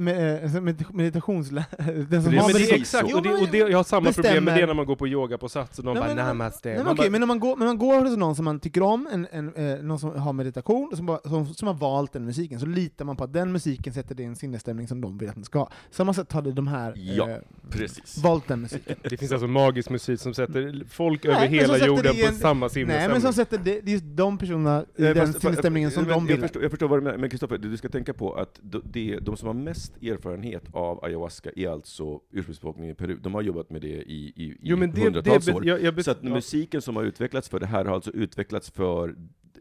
med, 0.60 0.84
meditationslärare, 0.94 1.92
den 2.10 2.22
som 2.22 2.32
Det, 2.32 2.38
har 2.38 2.48
meditation- 2.48 2.74
exakt, 2.80 3.06
Jo, 3.10 3.16
och 3.16 3.22
det, 3.22 3.32
och 3.34 3.48
det, 3.52 3.58
jag 3.58 3.76
har 3.78 3.84
samma 3.84 4.12
problem 4.12 4.32
med 4.32 4.42
bestämmer- 4.44 4.60
det 4.60 4.66
när 4.66 4.74
man 4.74 4.86
går 4.86 4.96
på 4.96 5.08
yoga 5.08 5.38
på 5.38 5.48
sats, 5.48 5.78
och 5.78 5.84
de 5.84 5.94
Nej, 5.94 6.02
bara 6.02 6.14
men- 6.14 6.26
namaste. 6.26 6.68
Nej, 6.68 6.76
men, 6.78 6.84
Man 6.86 6.94
okej, 6.94 7.04
bara, 7.10 7.12
men 7.12 7.22
om 7.22 7.28
man 7.28 7.40
går, 7.40 7.56
men 7.56 7.66
man 7.66 7.78
går 7.78 8.00
hos 8.04 8.16
någon 8.16 8.36
som 8.36 8.44
man 8.44 8.60
tycker 8.60 8.82
om, 8.82 9.08
en, 9.12 9.26
en, 9.32 9.54
eh, 9.54 9.82
någon 9.84 9.98
som 9.98 10.18
har 10.20 10.32
meditation, 10.32 10.92
som, 10.96 11.06
bara, 11.06 11.18
som, 11.24 11.46
som 11.46 11.68
har 11.68 11.74
valt 11.74 12.12
den 12.12 12.24
musiken, 12.24 12.60
så 12.60 12.66
litar 12.66 13.04
man 13.04 13.16
på 13.16 13.24
att 13.24 13.32
den 13.32 13.52
musiken 13.52 13.92
sätter 13.92 14.14
det 14.14 14.22
i 14.22 14.26
en 14.26 14.36
sinnesstämning 14.36 14.88
som 14.88 15.00
de 15.00 15.18
vill 15.18 15.28
att 15.28 15.34
den 15.34 15.44
ska. 15.44 15.68
Samma 15.90 16.14
sätt 16.14 16.32
hade 16.32 16.52
de 16.52 16.66
här 16.66 16.92
Ja, 16.96 17.30
eh, 17.30 17.36
Precis. 17.70 18.18
valt 18.22 18.48
den 18.48 18.60
musiken. 18.60 18.96
det 19.10 19.16
finns 19.16 19.32
alltså 19.32 19.46
magisk 19.74 19.90
musik 19.90 20.20
som 20.20 20.34
sätter 20.34 20.84
folk 20.88 21.24
Nej, 21.24 21.34
över 21.36 21.46
hela 21.46 21.78
jorden 21.86 22.02
det 22.04 22.18
i 22.18 22.22
på 22.22 22.28
en- 22.28 22.34
samma 22.34 22.66
Nej, 22.66 22.70
sinnesstämning. 22.70 23.10
men 23.10 23.20
som 23.20 23.32
sätter 23.32 23.58
det, 23.58 23.80
det 23.80 23.90
är 23.90 23.92
just 23.92 24.04
de 24.06 24.38
personerna 24.38 24.82
i 24.96 25.02
Nej, 25.02 25.14
den 25.14 25.26
fast- 25.26 25.40
sinnesstämningen 25.40 25.90
som 25.90 26.02
men 26.04 26.12
de 26.12 26.26
jag 26.26 26.32
vill. 26.36 26.40
Förstår, 26.42 26.62
jag 26.62 26.70
förstår 26.70 26.88
vad 26.88 26.98
du 26.98 27.02
menar, 27.02 27.18
men 27.18 27.30
Kristoffer, 27.30 27.58
du 27.58 27.76
ska 27.76 27.88
tänka 27.88 28.14
på 28.14 28.32
att 28.34 28.60
de, 28.62 29.18
de, 29.22 29.36
som 29.36 29.46
har 29.46 29.54
mest 29.54 30.02
erfarenhet 30.02 30.62
av 30.72 31.04
ayahuasca 31.04 31.50
är 31.56 31.68
alltså 31.68 32.20
ursprungsbefolkningen 32.32 32.90
i 32.92 32.94
Peru. 32.94 33.16
De 33.22 33.34
har 33.34 33.42
jobbat 33.42 33.70
med 33.70 33.80
det 33.82 33.88
i, 33.88 34.32
i, 34.36 34.44
i 34.44 34.56
Jo 34.62 34.76
men 34.76 34.92
det, 34.92 35.00
hundratals 35.04 35.44
det, 35.46 35.52
år. 35.54 35.66
jag, 35.66 35.82
jag, 35.82 36.04
Så 36.04 36.10
att 36.10 36.22
musiken 36.22 36.82
som 36.82 36.96
har 36.96 37.02
utvecklats 37.04 37.48
för 37.48 37.60
det 37.60 37.66
här 37.66 37.84
har 37.84 37.94
alltså 37.94 38.10
utvecklats 38.10 38.70
för, 38.70 39.14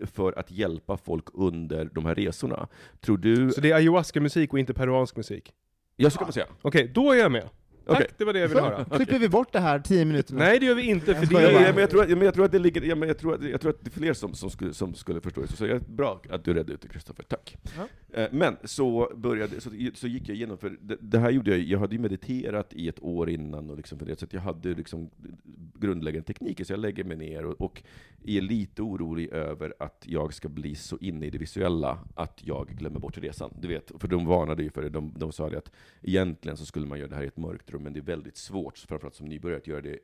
för 0.06 0.40
att 0.40 0.52
hjälpa 0.52 0.98
folk 0.98 1.26
under 1.34 1.86
de 1.94 2.06
här 2.06 2.16
resorna. 2.16 2.68
Tror 3.02 3.18
du... 3.18 3.52
Så 3.52 3.62
det 3.62 3.72
är 3.72 3.76
ayahuasca-musik 3.76 4.54
och 4.54 4.60
inte 4.60 4.74
peruansk 4.74 5.16
musik? 5.16 5.54
Ja, 5.96 6.10
så 6.10 6.18
kan 6.18 6.26
man 6.26 6.34
säga. 6.34 6.46
Okej, 6.62 6.92
då 6.94 7.12
är 7.12 7.16
jag 7.18 7.32
med. 7.32 7.50
Tack, 7.86 7.96
Okej. 7.96 8.08
det 8.18 8.26
var 8.26 8.34
det 8.34 8.40
jag 8.40 8.48
ville 8.48 8.60
Så, 8.62 8.66
höra. 8.66 8.86
klipper 8.86 9.20
vi 9.20 9.30
bort 9.30 9.54
det 9.54 9.60
här 9.60 9.80
tio 9.80 10.06
minuter. 10.06 10.34
Nej 10.36 10.60
det 10.60 10.66
gör 10.66 10.76
vi 10.76 10.84
inte, 10.84 11.06
för 11.16 11.34
Jag 11.34 11.54
det 11.54 11.62
Ja, 11.62 11.74
men 11.76 11.88
tror 11.88 12.04
att, 12.04 12.10
ja, 12.10 12.16
men 12.16 12.26
jag 12.26 12.34
tror 12.34 12.46
att 12.46 12.52
det 12.52 12.60
ligger, 12.60 12.82
ja, 12.82 12.96
men 12.96 13.08
jag 13.08 13.18
tror 13.18 13.34
att, 13.36 13.44
jag 13.50 13.62
tror 13.62 13.72
att 13.72 13.84
det 13.84 13.88
är 13.88 14.00
fler 14.00 14.14
som, 14.14 14.34
som, 14.34 14.50
skulle, 14.50 14.74
som 14.74 14.94
skulle 14.94 15.22
förstå 15.22 15.42
det, 15.42 15.48
så 15.48 15.66
jag 15.66 15.82
bra 15.82 16.22
att 16.30 16.44
du 16.46 16.54
redde 16.54 16.74
ut 16.74 16.82
det 16.82 16.88
Kristoffer, 16.88 17.24
tack. 17.24 17.58
Eh, 18.14 18.28
Men 18.32 18.58
så 18.64 19.12
började, 19.16 19.62
så, 19.62 19.70
så 19.94 20.08
gick 20.08 20.30
jag 20.30 20.36
igenom, 20.36 20.58
för 20.58 20.78
det, 20.82 20.98
det 21.02 21.20
här 21.20 21.30
gjorde 21.32 21.52
jag, 21.52 21.60
jag 21.60 21.80
hade 21.80 21.96
ju 21.96 22.02
mediterat 22.02 22.74
i 22.74 22.88
ett 22.88 23.04
år 23.04 23.30
innan 23.30 23.70
och 23.70 23.78
liksom 23.78 24.00
funderat, 24.00 24.20
så 24.20 24.26
jag 24.30 24.42
hade 24.42 24.70
liksom 24.70 25.10
grundläggande 25.80 26.26
tekniker, 26.28 26.64
så 26.64 26.74
jag 26.74 26.80
lägger 26.80 27.04
mig 27.04 27.18
ner 27.18 27.46
och, 27.46 27.62
och 27.62 27.84
är 28.26 28.42
lite 28.42 28.82
orolig 28.82 29.30
över 29.30 29.74
att 29.80 30.04
jag 30.08 30.34
ska 30.34 30.50
bli 30.50 30.76
så 30.76 30.98
inne 31.02 31.26
i 31.26 31.30
det 31.30 31.38
visuella 31.38 32.00
att 32.16 32.42
jag 32.46 32.68
glömmer 32.70 33.00
bort 33.00 33.18
resan. 33.18 33.54
Du 33.62 33.68
vet, 33.68 33.92
för 34.00 34.08
de 34.08 34.26
varnade 34.26 34.64
ju 34.64 34.70
för 34.70 34.82
det. 34.82 34.90
De, 34.90 35.14
de 35.18 35.32
sa 35.32 35.50
det 35.50 35.58
att 35.58 35.72
egentligen 36.02 36.58
så 36.58 36.66
skulle 36.66 36.86
man 36.86 37.00
göra 37.00 37.10
det 37.10 37.16
här 37.16 37.24
i 37.24 37.28
ett 37.28 37.38
mörkt 37.38 37.70
rum, 37.74 37.84
men 37.84 37.94
det 37.94 38.00
är 38.00 38.02
väldigt 38.02 38.38
svårt, 38.38 38.78
framförallt 38.78 39.16
som 39.16 39.26
nybörjare, 39.28 39.58
att 39.58 39.68
göra 39.68 39.82
det 39.82 40.00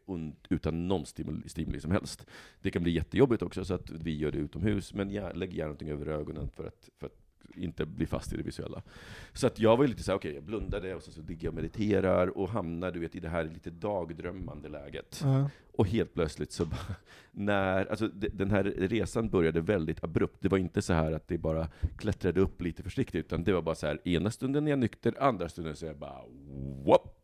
utan 0.50 0.88
någon 0.88 1.06
stimuli, 1.06 1.50
stimuli 1.50 1.80
som 1.80 1.92
helst. 1.92 2.26
Det 2.62 2.72
kan 2.72 2.84
bli 2.84 2.92
jättejobbigt 2.92 3.42
också, 3.42 3.66
så 3.66 3.74
att 3.74 3.90
vi 3.90 4.18
gör 4.18 4.32
det 4.32 4.38
utomhus, 4.38 4.94
men 4.94 5.10
gär, 5.10 5.34
lägg 5.34 5.54
gärna 5.54 5.68
någonting 5.68 5.90
över 5.90 6.08
ögonen 6.08 6.50
för 6.50 6.68
att, 6.68 6.90
för 7.00 7.06
att 7.08 7.16
inte 7.56 7.86
bli 7.86 8.06
fast 8.06 8.34
i 8.34 8.38
det 8.38 8.44
visuella. 8.44 8.82
Så 9.34 9.48
att 9.48 9.60
jag 9.60 9.78
var 9.78 9.84
ju 9.84 9.90
lite 9.90 10.04
såhär, 10.04 10.18
okej, 10.18 10.34
jag 10.34 10.44
blundade, 10.44 10.96
och 10.96 11.04
så, 11.04 11.12
så 11.12 11.22
ligger 11.22 11.46
jag 11.48 11.52
och 11.52 11.56
mediterar, 11.56 12.38
och 12.38 12.50
hamnar 12.50 12.92
du 12.92 13.00
vet, 13.00 13.16
i 13.16 13.20
det 13.20 13.30
här 13.30 13.44
lite 13.44 13.70
dagdrömmande 13.70 14.70
läget. 14.70 15.22
Ja. 15.24 15.50
Och 15.74 15.88
helt 15.88 16.14
plötsligt 16.14 16.52
så 16.52 16.66
bara, 16.66 16.96
när, 17.32 17.86
alltså 17.86 18.08
de- 18.08 18.30
den 18.30 18.52
här 18.52 18.64
resan 18.64 19.30
började 19.30 19.62
väldigt 19.62 20.04
abrupt. 20.04 20.38
Det 20.42 20.50
var 20.50 20.58
inte 20.58 20.82
så 20.82 20.94
här 20.94 21.12
att 21.12 21.28
det 21.28 21.38
bara 21.38 21.68
klättrade 21.98 22.42
upp 22.42 22.62
lite 22.62 22.84
försiktigt, 22.84 23.26
utan 23.26 23.44
det 23.44 23.54
var 23.54 23.62
bara 23.62 23.76
så 23.76 23.88
här, 23.88 24.08
ena 24.08 24.32
stunden 24.32 24.68
är 24.68 24.70
jag 24.70 24.80
nykter, 24.80 25.24
andra 25.24 25.50
stunden 25.50 25.76
så 25.76 25.86
är 25.86 25.90
jag 25.90 25.98
bara 25.98 26.22
whoop! 26.84 27.16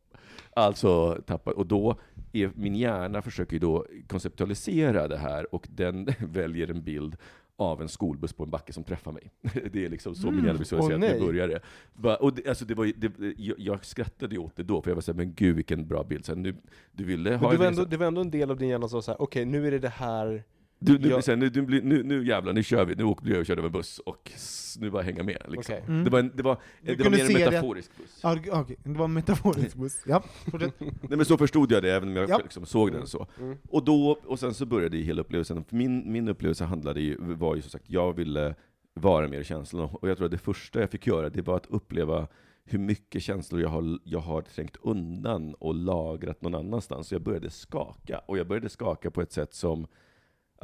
Alltså 0.58 1.22
tappar, 1.26 1.54
och 1.54 1.66
då 1.66 1.96
är 2.34 2.52
min 2.56 2.76
hjärna 2.76 3.22
försöker 3.22 3.60
då 3.60 3.86
konceptualisera 4.08 5.08
det 5.08 5.18
här, 5.18 5.56
och 5.56 5.68
den 5.70 6.08
väljer 6.20 6.70
en 6.70 6.84
bild 6.84 7.16
av 7.58 7.82
en 7.82 7.90
skolbuss 7.90 8.34
på 8.34 8.44
en 8.44 8.50
backe 8.50 8.74
som 8.74 8.84
träffar 8.84 9.12
mig. 9.12 9.32
Det 9.72 9.86
är 9.86 9.90
liksom 9.90 10.16
så 10.16 10.32
min 10.32 10.46
hjärna 10.46 10.60
visualiserar 10.60 10.96
att 10.96 11.02
det 11.02 11.08
nej. 11.08 11.20
började. 11.20 11.60
Bara, 11.94 12.16
och 12.16 12.34
det, 12.34 12.48
alltså 12.48 12.66
det 12.66 12.74
var, 12.74 12.92
det, 12.98 13.12
jag, 13.38 13.60
jag 13.60 13.86
skrattade 13.86 14.38
åt 14.38 14.56
det 14.56 14.64
då, 14.64 14.82
för 14.82 14.90
jag 14.90 14.96
var 14.96 15.02
såhär, 15.02 15.18
men 15.18 15.34
gud 15.34 15.56
vilken 15.56 15.88
bra 15.88 16.04
bild. 16.04 16.26
Så 16.26 16.32
här, 16.32 16.40
nu, 16.40 16.56
du 16.92 17.04
ville 17.04 17.36
ha 17.36 17.42
Men 17.42 17.52
det 17.52 17.58
var, 17.58 17.66
ändå, 17.66 17.86
det 17.86 17.98
var 17.98 18.06
ändå 18.06 18.22
en 18.22 18.32
del 18.32 18.52
av 18.52 18.58
din 18.58 18.70
hjärna 18.70 18.88
som 18.88 19.02
sa 19.02 19.06
såhär, 19.06 19.22
okej 19.22 19.46
nu 19.46 19.68
är 19.68 19.72
det 19.72 19.80
det 19.80 19.90
här 19.90 20.44
Du, 20.80 20.98
du, 20.98 21.10
Jag- 21.10 21.24
sen, 21.24 21.40
nu, 21.40 21.50
blir- 21.50 21.82
nu, 21.82 22.04
nu 22.04 22.28
jävlar, 22.28 22.54
nu 22.54 22.64
kör 22.64 22.86
vi. 22.86 22.96
Nu 22.96 23.04
åkte 23.04 23.30
jag 23.30 23.40
och 23.40 23.46
körde 23.46 23.60
över 23.62 23.68
en 23.70 23.74
buss, 23.74 24.00
och 24.00 24.32
nu 24.80 24.90
bara 24.90 25.02
hänga 25.04 25.24
med. 25.24 25.42
Liksom. 25.48 25.76
Okej. 25.76 25.84
Mm. 25.88 26.04
Det 26.04 26.10
var, 26.10 26.20
en, 26.20 26.32
det 26.36 26.44
var, 26.44 26.58
det 26.82 27.00
var 27.04 27.10
mer 27.12 27.20
en 27.22 27.28
se 27.28 27.34
det- 27.34 27.46
metaforisk 27.46 27.92
buss. 27.98 28.20
Okej, 28.52 28.78
det 28.84 28.98
var 28.98 29.06
en 29.06 29.14
metaforisk 29.14 29.76
buss. 29.76 30.04
Ja, 30.06 30.24
fortsätt. 30.52 30.74
Nej 30.80 30.90
men 31.02 31.26
så 31.26 31.38
förstod 31.38 31.72
jag 31.72 31.84
det, 31.84 31.94
även 31.96 32.10
om 32.10 32.16
jag 32.16 32.30
Ja. 32.30 32.38
liksom 32.44 32.66
såg 32.66 32.92
den 32.92 33.08
så. 33.08 33.28
Mm. 33.40 33.58
Och, 33.70 33.84
då, 33.86 34.20
och 34.26 34.40
sen 34.40 34.54
så 34.54 34.66
började 34.66 34.98
ju 34.98 35.04
hela 35.04 35.22
upplevelsen. 35.22 35.64
För 35.64 35.76
Min, 35.76 36.12
min 36.12 36.28
upplevelse 36.28 36.64
handlade 36.64 37.02
ju, 37.02 37.18
var 37.20 37.56
ju 37.56 37.62
som 37.62 37.72
sagt, 37.72 37.86
jag 37.90 38.14
ville 38.14 38.56
vara 38.94 39.28
mer 39.28 39.40
i 39.40 39.44
känslorna. 39.44 39.86
Och 39.86 40.10
jag 40.10 40.18
tror 40.18 40.26
att 40.26 40.32
det 40.32 40.38
första 40.38 40.80
jag 40.80 40.90
fick 40.92 41.08
göra, 41.08 41.30
det 41.30 41.42
var 41.42 41.56
att 41.56 41.66
uppleva 41.70 42.28
hur 42.66 42.80
mycket 42.80 43.24
känslor 43.24 43.62
jag 43.62 43.70
har, 43.70 44.00
jag 44.04 44.20
har 44.20 44.42
trängt 44.42 44.76
undan 44.82 45.54
och 45.54 45.76
lagrat 45.76 46.42
någon 46.42 46.56
annanstans. 46.56 47.08
Så 47.08 47.16
jag 47.16 47.22
började 47.22 47.50
skaka. 47.50 48.20
Och 48.26 48.38
jag 48.38 48.48
började 48.48 48.70
skaka 48.70 49.12
på 49.12 49.22
ett 49.22 49.32
sätt 49.32 49.54
som 49.54 49.88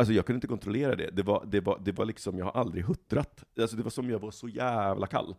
Alltså 0.02 0.14
jag 0.14 0.26
kunde 0.26 0.38
inte 0.38 0.48
kontrollera 0.48 0.96
det. 0.96 1.10
Det 1.12 1.24
var, 1.24 1.46
det 1.52 1.60
var, 1.60 1.82
det 1.84 1.92
var 1.92 2.06
liksom, 2.06 2.38
jag 2.38 2.46
har 2.46 2.52
aldrig 2.52 2.84
huttrat. 2.84 3.44
Alltså 3.60 3.78
det 3.78 3.84
var 3.84 3.90
som 3.90 4.10
jag 4.10 4.20
var 4.20 4.32
så 4.32 4.48
jävla 4.48 5.08
kall. 5.08 5.36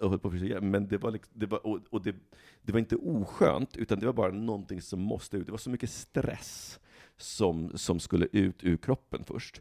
Och 0.00 0.10
höll 0.10 0.18
på 0.18 0.28
att 0.28 0.62
Men 0.62 0.88
det 0.88 0.98
var, 0.98 1.10
liksom, 1.10 1.32
det 1.36 1.46
var, 1.46 1.66
och, 1.66 1.78
och 1.90 2.02
det, 2.02 2.14
det 2.62 2.72
var 2.72 2.78
inte 2.78 2.96
oskönt, 2.96 3.76
utan 3.76 3.98
det 3.98 4.06
var 4.06 4.12
bara 4.12 4.32
någonting 4.32 4.82
som 4.82 5.00
måste 5.00 5.36
ut. 5.36 5.46
Det 5.46 5.52
var 5.52 5.58
så 5.58 5.70
mycket 5.70 5.90
stress 5.90 6.80
som, 7.16 7.72
som 7.74 8.00
skulle 8.00 8.28
ut 8.32 8.64
ur 8.64 8.76
kroppen 8.76 9.24
först. 9.24 9.60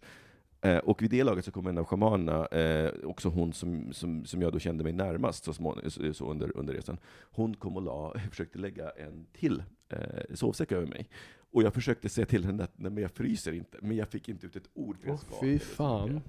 Eh, 0.61 0.77
och 0.77 1.01
vid 1.01 1.11
det 1.11 1.23
laget 1.23 1.45
så 1.45 1.51
kom 1.51 1.67
en 1.67 1.77
av 1.77 1.85
shamanerna, 1.85 2.45
eh, 2.45 2.91
också 3.03 3.29
hon 3.29 3.53
som, 3.53 3.93
som, 3.93 4.25
som 4.25 4.41
jag 4.41 4.53
då 4.53 4.59
kände 4.59 4.83
mig 4.83 4.93
närmast 4.93 5.43
så, 5.43 5.53
små, 5.53 5.77
så, 5.87 6.13
så 6.13 6.31
under, 6.31 6.57
under 6.57 6.73
resan, 6.73 6.97
hon 7.21 7.53
kom 7.53 7.75
och 7.75 7.81
la, 7.81 8.13
försökte 8.29 8.59
lägga 8.59 8.89
en 8.89 9.25
till 9.33 9.63
eh, 9.89 10.35
sovsäck 10.35 10.71
över 10.71 10.87
mig. 10.87 11.09
Och 11.57 11.63
jag 11.63 11.73
försökte 11.73 12.09
säga 12.09 12.25
till 12.25 12.45
henne 12.45 12.63
att 12.63 12.71
nej, 12.75 12.91
men 12.91 13.01
jag 13.01 13.11
fryser 13.11 13.51
inte, 13.51 13.77
men 13.81 13.97
jag 13.97 14.07
fick 14.07 14.29
inte 14.29 14.45
ut 14.45 14.55
ett 14.55 14.69
ord 14.73 14.97
Åh, 15.07 15.19
fy 15.41 15.59
fan. 15.59 16.21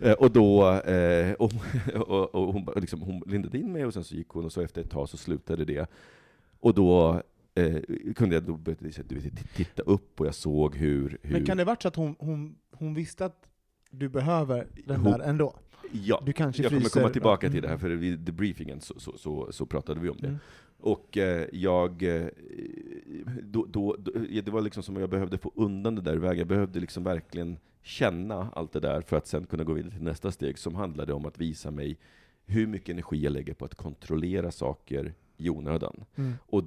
Eh, 0.00 0.12
och 0.12 0.30
då, 0.30 0.70
eh, 0.80 1.32
och, 1.32 1.52
och, 1.94 2.34
och 2.34 2.52
hon, 2.52 2.68
liksom, 2.76 3.00
hon 3.02 3.22
lindade 3.26 3.58
in 3.58 3.72
mig 3.72 3.86
och 3.86 3.94
sen 3.94 4.04
så 4.04 4.14
gick 4.14 4.28
hon 4.28 4.44
och 4.44 4.52
så 4.52 4.60
efter 4.60 4.80
ett 4.80 4.90
tag 4.90 5.08
så 5.08 5.16
slutade 5.16 5.64
det. 5.64 5.90
Och 6.60 6.74
då 6.74 7.22
eh, 7.54 7.76
kunde 8.16 8.34
jag 8.34 8.42
då 8.44 8.58
du 9.06 9.18
vet, 9.18 9.54
titta 9.54 9.82
upp 9.82 10.20
och 10.20 10.26
jag 10.26 10.34
såg 10.34 10.76
hur... 10.76 11.18
hur 11.22 11.32
Men 11.32 11.46
kan 11.46 11.56
det 11.56 11.64
varit 11.64 11.82
så 11.82 11.88
att 11.88 11.96
hon, 11.96 12.16
hon, 12.18 12.56
hon 12.70 12.94
visste 12.94 13.24
att 13.24 13.48
du 13.90 14.08
behöver 14.08 14.66
den 14.86 15.00
Hon- 15.00 15.12
där 15.12 15.20
ändå? 15.20 15.56
Ja, 15.92 16.22
Du 16.26 16.32
kanske 16.32 16.62
jag 16.62 16.70
kommer 16.72 16.88
komma 16.88 17.08
tillbaka 17.08 17.46
Mm. 17.46 17.54
till 17.54 17.62
det 17.62 17.68
här, 17.68 17.76
för 17.76 17.90
vid 17.90 18.18
debriefingen 18.18 18.80
så, 18.80 19.00
så, 19.00 19.18
så, 19.18 19.52
så 19.52 19.66
pratade 19.66 20.00
vi 20.00 20.08
om 20.08 20.16
det. 20.20 20.26
Mm. 20.26 20.38
Och 20.82 21.18
eh, 21.18 21.46
jag, 21.52 22.02
eh, 22.02 22.26
då, 23.42 23.66
då, 23.70 23.96
då, 23.98 24.12
det 24.44 24.48
var 24.48 24.60
liksom 24.60 24.82
som 24.82 24.96
att 24.96 25.00
jag 25.00 25.10
behövde 25.10 25.38
få 25.38 25.52
undan 25.54 25.94
det 25.94 26.02
där 26.02 26.14
iväg. 26.14 26.38
Jag 26.38 26.46
behövde 26.46 26.80
liksom 26.80 27.04
verkligen 27.04 27.58
känna 27.82 28.50
allt 28.54 28.72
det 28.72 28.80
där 28.80 29.00
för 29.00 29.16
att 29.16 29.26
sen 29.26 29.46
kunna 29.46 29.64
gå 29.64 29.72
vidare 29.72 29.92
till 29.92 30.02
nästa 30.02 30.32
steg, 30.32 30.58
som 30.58 30.74
handlade 30.74 31.12
om 31.12 31.26
att 31.26 31.38
visa 31.38 31.70
mig 31.70 31.98
hur 32.46 32.66
mycket 32.66 32.88
energi 32.88 33.24
jag 33.24 33.32
lägger 33.32 33.54
på 33.54 33.64
att 33.64 33.74
kontrollera 33.74 34.50
saker 34.50 35.14
i 35.46 35.50
onödan. 35.50 36.04
Mm. 36.16 36.32
Och 36.46 36.64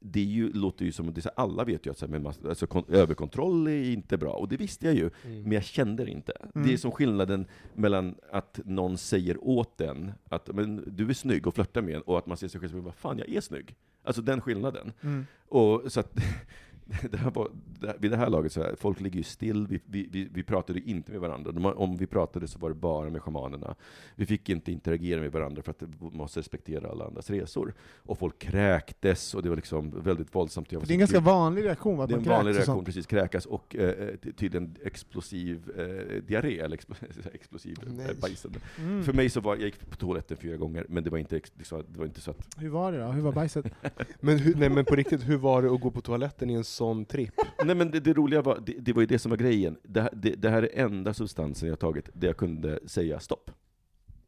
det 0.00 0.20
är 0.20 0.24
ju, 0.24 0.52
låter 0.52 0.84
ju 0.84 0.92
som, 0.92 1.12
det 1.14 1.20
så, 1.22 1.28
alla 1.36 1.64
vet 1.64 1.86
ju 1.86 1.90
att 1.90 1.98
så 1.98 2.06
här, 2.06 2.10
men 2.12 2.22
mass- 2.22 2.48
alltså, 2.48 2.66
kon- 2.66 2.84
överkontroll 2.88 3.66
är 3.68 3.90
inte 3.92 4.18
bra, 4.18 4.32
och 4.32 4.48
det 4.48 4.56
visste 4.56 4.86
jag 4.86 4.94
ju, 4.94 5.10
men 5.22 5.52
jag 5.52 5.64
kände 5.64 6.04
det 6.04 6.10
inte. 6.10 6.32
Det 6.54 6.60
är 6.60 6.64
Mm. 6.64 6.78
som 6.78 6.90
skillnaden 6.92 7.46
mellan 7.74 8.14
att 8.32 8.60
någon 8.64 8.98
säger 8.98 9.44
åt 9.44 9.80
en 9.80 10.12
att 10.28 10.54
men, 10.54 10.84
du 10.96 11.08
är 11.08 11.14
snygg 11.14 11.46
och 11.46 11.54
flörtar 11.54 11.82
med 11.82 11.94
en, 11.94 12.02
och 12.02 12.18
att 12.18 12.26
man 12.26 12.36
ser 12.36 12.48
sig 12.48 12.60
själv 12.60 12.70
som 12.70 12.84
vad 12.84 12.94
fan, 12.94 13.18
jag 13.18 13.28
är 13.28 13.40
snygg. 13.40 13.74
Alltså 14.02 14.22
den 14.22 14.40
skillnaden. 14.40 14.92
Mm. 15.02 15.26
Och 15.48 15.92
så 15.92 16.00
att, 16.00 16.12
det 17.10 17.16
här 17.16 17.30
var, 17.30 17.50
det 17.80 17.86
här, 17.86 17.96
vid 17.98 18.10
det 18.10 18.16
här 18.16 18.30
laget, 18.30 18.52
så 18.52 18.62
här, 18.62 18.74
folk 18.78 19.00
ligger 19.00 19.16
ju 19.16 19.22
still, 19.22 19.66
vi, 19.66 19.80
vi, 19.86 20.08
vi, 20.12 20.28
vi 20.32 20.42
pratade 20.42 20.80
inte 20.80 21.12
med 21.12 21.20
varandra. 21.20 21.52
De, 21.52 21.66
om 21.66 21.96
vi 21.96 22.06
pratade 22.06 22.48
så 22.48 22.58
var 22.58 22.68
det 22.68 22.74
bara 22.74 23.10
med 23.10 23.22
shamanerna. 23.22 23.74
Vi 24.14 24.26
fick 24.26 24.48
inte 24.48 24.72
interagera 24.72 25.20
med 25.20 25.32
varandra 25.32 25.62
för 25.62 25.70
att 25.70 25.82
vi 25.82 25.88
måste 26.00 26.40
respektera 26.40 26.88
alla 26.90 27.04
andras 27.06 27.30
resor. 27.30 27.74
Och 27.96 28.18
folk 28.18 28.38
kräktes, 28.38 29.34
och 29.34 29.42
det 29.42 29.48
var 29.48 29.56
liksom 29.56 30.00
väldigt 30.00 30.34
våldsamt. 30.34 30.72
Jag 30.72 30.80
var 30.80 30.86
Det 30.86 30.92
är 30.92 30.94
en 30.94 30.98
ganska 30.98 31.20
vanlig 31.20 31.64
reaktion, 31.64 31.96
va, 31.98 32.06
Det 32.06 32.14
är 32.14 32.18
en 32.18 32.24
vanlig 32.24 32.52
reaktion, 32.54 32.74
sånt. 32.74 32.86
precis, 32.86 33.06
kräkas 33.06 33.46
och 33.46 33.76
eh, 33.76 34.14
ty- 34.22 34.32
tydligen 34.32 34.76
explosiv 34.84 35.70
eh, 35.76 36.22
diarré, 36.22 36.58
eller 36.58 36.74
expl 36.74 36.92
explosiv 37.32 37.78
Nej. 37.86 38.06
eh, 38.10 38.16
bajsande. 38.20 38.58
Mm. 38.78 39.02
För 39.04 39.12
mig 39.12 39.30
så 39.30 39.40
var, 39.40 39.56
jag 39.56 39.64
gick 39.64 39.90
på 39.90 39.96
toaletten 39.96 40.36
fyra 40.36 40.56
gånger, 40.56 40.86
men 40.88 41.04
det 41.04 41.10
var 41.10 41.18
inte, 41.18 41.40
liksom, 41.54 41.84
det 41.88 41.98
var 41.98 42.06
inte 42.06 42.20
så 42.20 42.30
att... 42.30 42.48
Hur 42.56 42.68
var 42.68 42.92
det 42.92 42.98
då? 42.98 43.04
Hur 43.06 43.22
var 43.22 43.32
bajset? 43.32 43.66
Men, 44.20 44.38
hur, 44.38 44.54
nej, 44.54 44.68
men 44.70 44.84
på 44.84 44.94
riktigt, 44.96 45.28
hur 45.28 45.36
var 45.36 45.62
det 45.62 45.70
att 45.74 45.80
gå 45.80 45.90
på 45.90 46.00
toaletten 46.00 46.50
i 46.50 46.54
en 46.54 46.64
sån 46.78 47.04
tripp? 47.04 47.34
Nej 47.64 47.74
men 47.74 47.90
det, 47.90 48.00
det 48.00 48.12
roliga 48.12 48.42
var, 48.42 48.62
det, 48.66 48.72
det 48.72 48.92
var 48.92 49.02
ju 49.02 49.06
det 49.06 49.18
som 49.18 49.30
var 49.30 49.36
grejen. 49.36 49.76
Det, 49.82 50.10
det 50.12 50.50
här 50.50 50.62
är 50.62 50.84
enda 50.84 51.14
substansen 51.14 51.68
jag 51.68 51.78
tagit 51.78 52.10
där 52.12 52.26
jag 52.26 52.36
kunde 52.36 52.78
säga 52.86 53.20
stopp. 53.20 53.50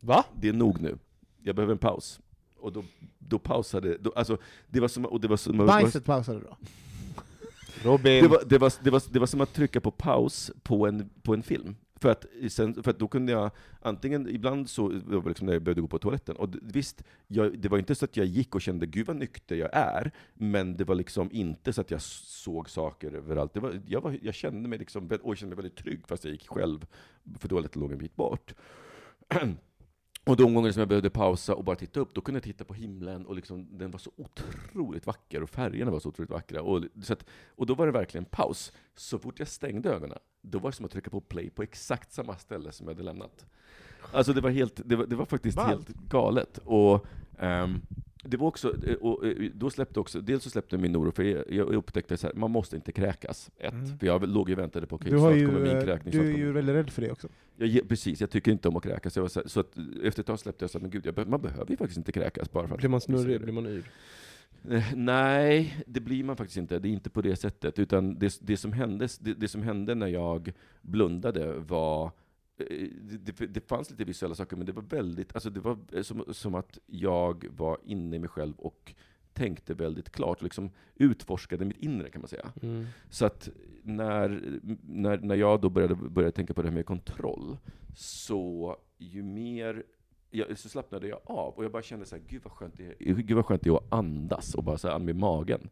Va? 0.00 0.24
Det 0.40 0.48
är 0.48 0.52
nog 0.52 0.80
nu. 0.80 0.98
Jag 1.42 1.56
behöver 1.56 1.72
en 1.72 1.78
paus. 1.78 2.20
Och 2.56 2.72
då, 2.72 2.82
då 3.18 3.38
pausade, 3.38 3.98
då, 3.98 4.12
alltså, 4.16 4.38
det 4.68 4.80
var 4.80 4.88
som, 4.88 5.04
och 5.04 5.20
det 5.20 5.28
var 5.28 5.36
som, 5.36 5.56
Bajset 5.56 6.04
pausade 6.04 6.40
då? 6.40 6.56
Robin! 7.82 8.22
det 8.22 8.28
var, 8.28 8.42
det, 8.46 8.58
var, 8.58 8.72
det, 8.82 8.90
var, 8.90 9.02
det 9.10 9.18
var 9.18 9.26
som 9.26 9.40
att 9.40 9.52
trycka 9.54 9.80
på 9.80 9.90
paus 9.90 10.50
på 10.62 10.86
en, 10.86 11.10
på 11.22 11.34
en 11.34 11.42
film. 11.42 11.76
För 12.00 12.08
att, 12.08 12.26
sen, 12.48 12.82
för 12.82 12.90
att 12.90 12.98
då 12.98 13.08
kunde 13.08 13.32
jag, 13.32 13.50
antingen, 13.80 14.28
ibland 14.28 14.70
så, 14.70 14.88
det 14.88 15.16
var 15.16 15.28
liksom 15.28 15.46
när 15.46 15.52
jag 15.52 15.62
behövde 15.62 15.80
gå 15.80 15.88
på 15.88 15.98
toaletten, 15.98 16.36
och 16.36 16.48
visst, 16.62 17.04
jag, 17.26 17.58
det 17.58 17.68
var 17.68 17.78
inte 17.78 17.94
så 17.94 18.04
att 18.04 18.16
jag 18.16 18.26
gick 18.26 18.54
och 18.54 18.62
kände 18.62 18.86
gud 18.86 19.06
vad 19.06 19.16
nykter 19.16 19.56
jag 19.56 19.70
är, 19.72 20.10
men 20.34 20.76
det 20.76 20.84
var 20.84 20.94
liksom 20.94 21.28
inte 21.32 21.72
så 21.72 21.80
att 21.80 21.90
jag 21.90 22.02
såg 22.02 22.70
saker 22.70 23.12
överallt. 23.12 23.54
Det 23.54 23.60
var, 23.60 23.80
jag, 23.86 24.00
var, 24.00 24.18
jag 24.22 24.34
kände 24.34 24.68
mig 24.68 24.78
liksom, 24.78 25.06
och 25.22 25.30
jag 25.30 25.38
kände 25.38 25.56
mig 25.56 25.62
väldigt 25.62 25.84
trygg 25.84 26.06
fast 26.06 26.24
jag 26.24 26.32
gick 26.32 26.48
själv, 26.48 26.86
för 27.38 27.48
toaletten 27.48 27.82
låg 27.82 27.92
en 27.92 27.98
bit 27.98 28.16
bort. 28.16 28.54
Och 30.24 30.36
de 30.36 30.54
gånger 30.54 30.72
som 30.72 30.80
jag 30.80 30.88
behövde 30.88 31.10
pausa 31.10 31.54
och 31.54 31.64
bara 31.64 31.76
titta 31.76 32.00
upp, 32.00 32.14
då 32.14 32.20
kunde 32.20 32.36
jag 32.36 32.44
titta 32.44 32.64
på 32.64 32.74
himlen 32.74 33.26
och 33.26 33.34
liksom, 33.36 33.78
den 33.78 33.90
var 33.90 33.98
så 33.98 34.10
otroligt 34.16 35.06
vacker 35.06 35.42
och 35.42 35.50
färgerna 35.50 35.90
var 35.90 36.00
så 36.00 36.08
otroligt 36.08 36.30
vackra. 36.30 36.62
Och, 36.62 36.84
så 37.02 37.12
att, 37.12 37.24
och 37.48 37.66
då 37.66 37.74
var 37.74 37.86
det 37.86 37.92
verkligen 37.92 38.24
paus. 38.24 38.72
Så 38.96 39.18
fort 39.18 39.38
jag 39.38 39.48
stängde 39.48 39.90
ögonen, 39.90 40.18
då 40.42 40.58
var 40.58 40.70
det 40.70 40.76
som 40.76 40.86
att 40.86 40.92
trycka 40.92 41.10
på 41.10 41.20
play 41.20 41.50
på 41.50 41.62
exakt 41.62 42.12
samma 42.12 42.36
ställe 42.36 42.72
som 42.72 42.86
jag 42.86 42.94
hade 42.94 43.02
lämnat. 43.04 43.46
Alltså 44.12 44.32
det 44.32 44.40
var, 44.40 44.50
helt, 44.50 44.80
det 44.84 44.96
var, 44.96 45.06
det 45.06 45.16
var 45.16 45.24
faktiskt 45.24 45.56
Ballt. 45.56 45.70
helt 45.70 45.88
galet. 45.88 46.58
Och, 46.64 47.06
ehm, 47.38 47.80
det 48.22 48.36
var 48.36 48.46
också, 48.46 48.86
eh, 48.86 48.94
och 48.94 49.26
eh, 49.26 49.50
då 49.54 49.70
släppte 49.70 50.00
också, 50.00 50.20
dels 50.20 50.42
så 50.44 50.50
släppte 50.50 50.78
min 50.78 50.96
oro, 50.96 51.12
för 51.12 51.22
jag, 51.22 51.44
jag 51.48 51.74
upptäckte 51.74 52.14
att 52.14 52.36
man 52.36 52.50
måste 52.50 52.76
inte 52.76 52.92
kräkas, 52.92 53.50
ett. 53.58 53.72
Mm. 53.72 53.98
För 53.98 54.06
jag 54.06 54.28
låg 54.28 54.50
och 54.50 54.58
väntade 54.58 54.86
på, 54.86 54.96
okej, 54.96 55.10
Du, 55.10 55.16
har 55.18 55.30
snart 55.30 55.40
ju, 55.42 55.46
kommer 55.46 55.60
min 55.60 55.76
eh, 55.76 55.84
kräkning. 55.84 56.12
du 56.12 56.32
är 56.32 56.36
ju 56.38 56.52
väldigt 56.52 56.74
rädd 56.74 56.90
för 56.90 57.02
det 57.02 57.10
också. 57.10 57.28
jag, 57.56 57.88
precis, 57.88 58.20
jag 58.20 58.30
tycker 58.30 58.52
inte 58.52 58.68
om 58.68 58.76
att 58.76 58.82
kräkas. 58.82 59.16
Jag 59.16 59.22
var 59.22 59.28
så, 59.28 59.40
här- 59.40 59.48
så 59.48 59.60
att 59.60 59.76
efter 60.04 60.22
ett 60.22 60.26
tag 60.26 60.38
släppte 60.38 60.62
jag 60.62 60.70
så 60.70 60.78
här, 60.78 60.82
men 60.82 60.90
gud, 60.90 61.06
jag, 61.06 61.28
man 61.28 61.40
behöver 61.40 61.70
ju 61.70 61.76
faktiskt 61.76 61.98
inte 61.98 62.12
kräkas 62.12 62.52
bara 62.52 62.66
för 62.68 62.74
att 62.74 62.80
Blir 62.80 62.88
man 62.90 63.00
snurrig? 63.00 63.40
Blir 63.40 63.52
man 63.52 63.66
yr? 63.66 63.82
Nej, 64.94 65.76
det 65.86 66.00
blir 66.00 66.24
man 66.24 66.36
faktiskt 66.36 66.56
inte. 66.56 66.78
Det 66.78 66.88
är 66.88 66.90
inte 66.92 67.10
på 67.10 67.22
det 67.22 67.36
sättet. 67.36 67.78
Utan 67.78 68.18
det, 68.18 68.38
det, 68.40 68.56
som, 68.56 68.72
hände, 68.72 69.08
det, 69.20 69.34
det 69.34 69.48
som 69.48 69.62
hände 69.62 69.94
när 69.94 70.06
jag 70.06 70.52
blundade 70.82 71.52
var 71.58 72.10
det, 72.68 73.38
det, 73.38 73.46
det 73.46 73.68
fanns 73.68 73.90
lite 73.90 74.04
visuella 74.04 74.34
saker, 74.34 74.56
men 74.56 74.66
det 74.66 74.72
var 74.72 74.82
väldigt, 74.82 75.34
alltså 75.34 75.50
det 75.50 75.60
var 75.60 75.78
eh, 75.92 76.02
som, 76.02 76.24
som 76.28 76.54
att 76.54 76.78
jag 76.86 77.46
var 77.56 77.78
inne 77.84 78.16
i 78.16 78.18
mig 78.18 78.28
själv 78.28 78.54
och 78.56 78.94
tänkte 79.32 79.74
väldigt 79.74 80.10
klart, 80.10 80.42
liksom 80.42 80.70
utforskade 80.94 81.64
mitt 81.64 81.78
inre 81.78 82.10
kan 82.10 82.20
man 82.20 82.28
säga. 82.28 82.52
Mm. 82.62 82.86
Så 83.10 83.26
att 83.26 83.48
när, 83.82 84.60
när, 84.82 85.18
när 85.18 85.34
jag 85.34 85.60
då 85.60 85.68
började, 85.68 85.94
började 85.94 86.32
tänka 86.32 86.54
på 86.54 86.62
det 86.62 86.68
här 86.68 86.74
med 86.74 86.86
kontroll, 86.86 87.56
så 87.96 88.76
ju 88.98 89.22
mer 89.22 89.84
jag, 90.30 90.58
så 90.58 90.68
slappnade 90.68 91.08
jag 91.08 91.18
av 91.24 91.54
och 91.54 91.64
jag 91.64 91.72
bara 91.72 91.82
kände 91.82 92.06
så 92.06 92.16
här, 92.16 92.22
gud 92.28 92.40
vad 92.44 92.52
skönt 92.52 92.74
det 92.76 92.84
är, 92.86 93.14
gud 93.14 93.36
vad 93.36 93.46
skönt 93.46 93.62
det 93.62 93.70
är 93.70 93.76
att 93.76 93.92
andas 93.92 94.54
och 94.54 94.64
bara 94.64 94.78
så 94.78 94.88
här, 94.88 94.98
med 94.98 95.16
magen. 95.16 95.68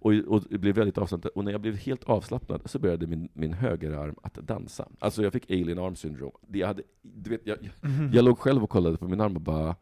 Och, 0.00 0.12
och 0.12 0.42
det 0.50 0.58
blev 0.58 0.74
väldigt 0.74 0.98
avslappnat. 0.98 1.32
Och 1.32 1.44
när 1.44 1.52
jag 1.52 1.60
blev 1.60 1.74
helt 1.76 2.04
avslappnad 2.04 2.62
så 2.64 2.78
började 2.78 3.06
min, 3.06 3.28
min 3.32 3.52
högerarm 3.52 4.14
att 4.22 4.34
dansa. 4.34 4.88
Alltså 4.98 5.22
jag 5.22 5.32
fick 5.32 5.50
alien 5.50 5.78
arm 5.78 5.96
syndrome. 5.96 6.32
Det 6.46 6.58
jag, 6.58 6.66
hade, 6.66 6.82
du 7.02 7.30
vet, 7.30 7.40
jag, 7.46 7.58
jag, 7.60 7.90
Mhm. 7.90 8.10
jag 8.14 8.24
låg 8.24 8.38
själv 8.38 8.64
och 8.64 8.70
kollade 8.70 8.96
på 8.96 9.08
min 9.08 9.20
arm 9.20 9.36
och 9.36 9.42
bara 9.42 9.76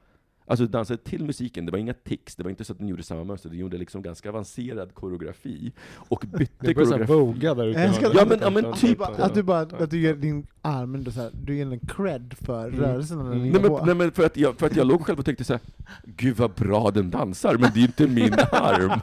Alltså 0.49 0.67
dansade 0.67 1.03
till 1.03 1.25
musiken, 1.25 1.67
det 1.67 1.73
var 1.73 1.79
inga 1.79 1.95
tics, 1.95 2.37
det 2.37 2.43
var 2.43 2.51
inte 2.51 2.65
så 2.65 2.73
att 2.73 2.79
den 2.79 2.89
gjorde 2.89 3.03
samma 3.03 3.25
mönster, 3.25 3.49
den 3.49 3.59
gjorde 3.59 3.79
liksom 3.79 4.03
ganska 4.03 4.29
avancerad 4.29 4.95
koreografi. 4.95 5.73
Och 5.97 6.25
bytte 6.39 6.75
koreografi. 6.75 7.13
voga 7.13 7.55
där 7.55 7.67
ute. 7.67 7.81
Jag 7.81 7.89
älskar 7.89 8.11
Ja, 8.15 8.25
men- 8.29 8.39
ja, 8.43 8.51
men 8.51 8.67
Att 8.67 8.81
typ- 8.81 8.91
du 8.91 8.97
bara, 8.97 9.25
att 9.25 9.35
du, 9.35 9.43
bara, 9.43 9.61
att 9.61 9.91
du 9.91 10.01
ger 10.01 10.15
din 10.15 10.47
arm 10.63 10.95
ändå 10.95 11.11
så 11.11 11.21
här, 11.21 11.31
du 11.33 11.57
ger 11.57 11.67
den 11.67 11.79
cred 11.81 12.35
för 12.41 12.69
Mm. 12.69 12.81
rörelsen 12.81 13.19
den 13.19 13.27
Mm. 13.27 13.39
Nej 13.39 13.47
ligger 13.47 13.61
men, 13.61 13.71
på. 13.71 13.85
nej 13.87 13.95
men 13.95 14.13
för, 14.13 14.27
att 14.27 14.37
jag, 14.37 14.59
för 14.59 14.67
att 14.67 14.77
jag 14.77 14.87
låg 14.87 15.07
själv 15.07 15.19
och 15.19 15.25
tänkte 15.25 15.45
så 15.45 15.53
här, 15.53 15.63
gud 16.05 16.37
vad 16.37 16.51
bra 16.51 16.91
den 16.91 17.11
dansar, 17.11 17.53
men 17.55 17.71
det 17.75 17.79
är 17.79 17.81
ju 17.81 17.87
inte 17.87 18.07
min 18.07 18.35
arm. 18.53 19.01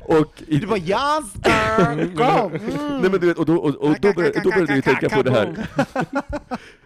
Och 0.00 0.42
i, 0.46 0.56
Du 0.58 0.66
bara 0.66 0.78
Jasper, 0.78 2.14
kom! 2.16 2.52
Mm. 2.54 3.00
Nej 3.00 3.10
men 3.10 3.20
du 3.20 3.26
vet, 3.26 3.38
och 3.38 3.46
då, 3.46 3.56
och, 3.56 3.74
och 3.74 3.96
då, 4.00 4.12
började, 4.12 4.40
då 4.44 4.50
började 4.50 4.74
jag 4.74 4.84
tänka 4.84 5.08
på 5.08 5.22
det 5.22 5.30
här. 5.30 5.66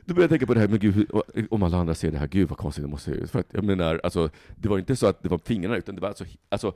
Då 0.05 0.14
började 0.14 0.22
jag 0.22 0.30
tänka 0.30 0.46
på 0.46 0.55
det 0.55 0.61
här, 0.61 0.68
men 0.68 0.78
gud, 0.78 0.94
hur- 0.94 1.46
om 1.55 1.62
alla 1.62 1.76
andra 1.76 1.94
ser 1.94 2.11
det 2.12 2.18
här, 2.18 2.26
gud 2.28 2.48
vad 2.48 2.59
konstigt 2.59 2.84
det 2.84 2.88
måste 2.90 3.11
se 3.11 3.16
ut. 3.16 3.30
För 3.30 3.38
att, 3.38 3.46
jag 3.55 3.64
menar, 3.64 4.00
alltså, 4.05 4.30
det 4.57 4.68
var 4.68 4.78
inte 4.78 4.96
så 4.96 5.07
att 5.07 5.22
det 5.22 5.28
var 5.28 5.38
fingrarna, 5.38 5.76
utan 5.76 5.94
det 5.94 6.00
var 6.00 6.09
alltså, 6.09 6.24
alltså 6.48 6.72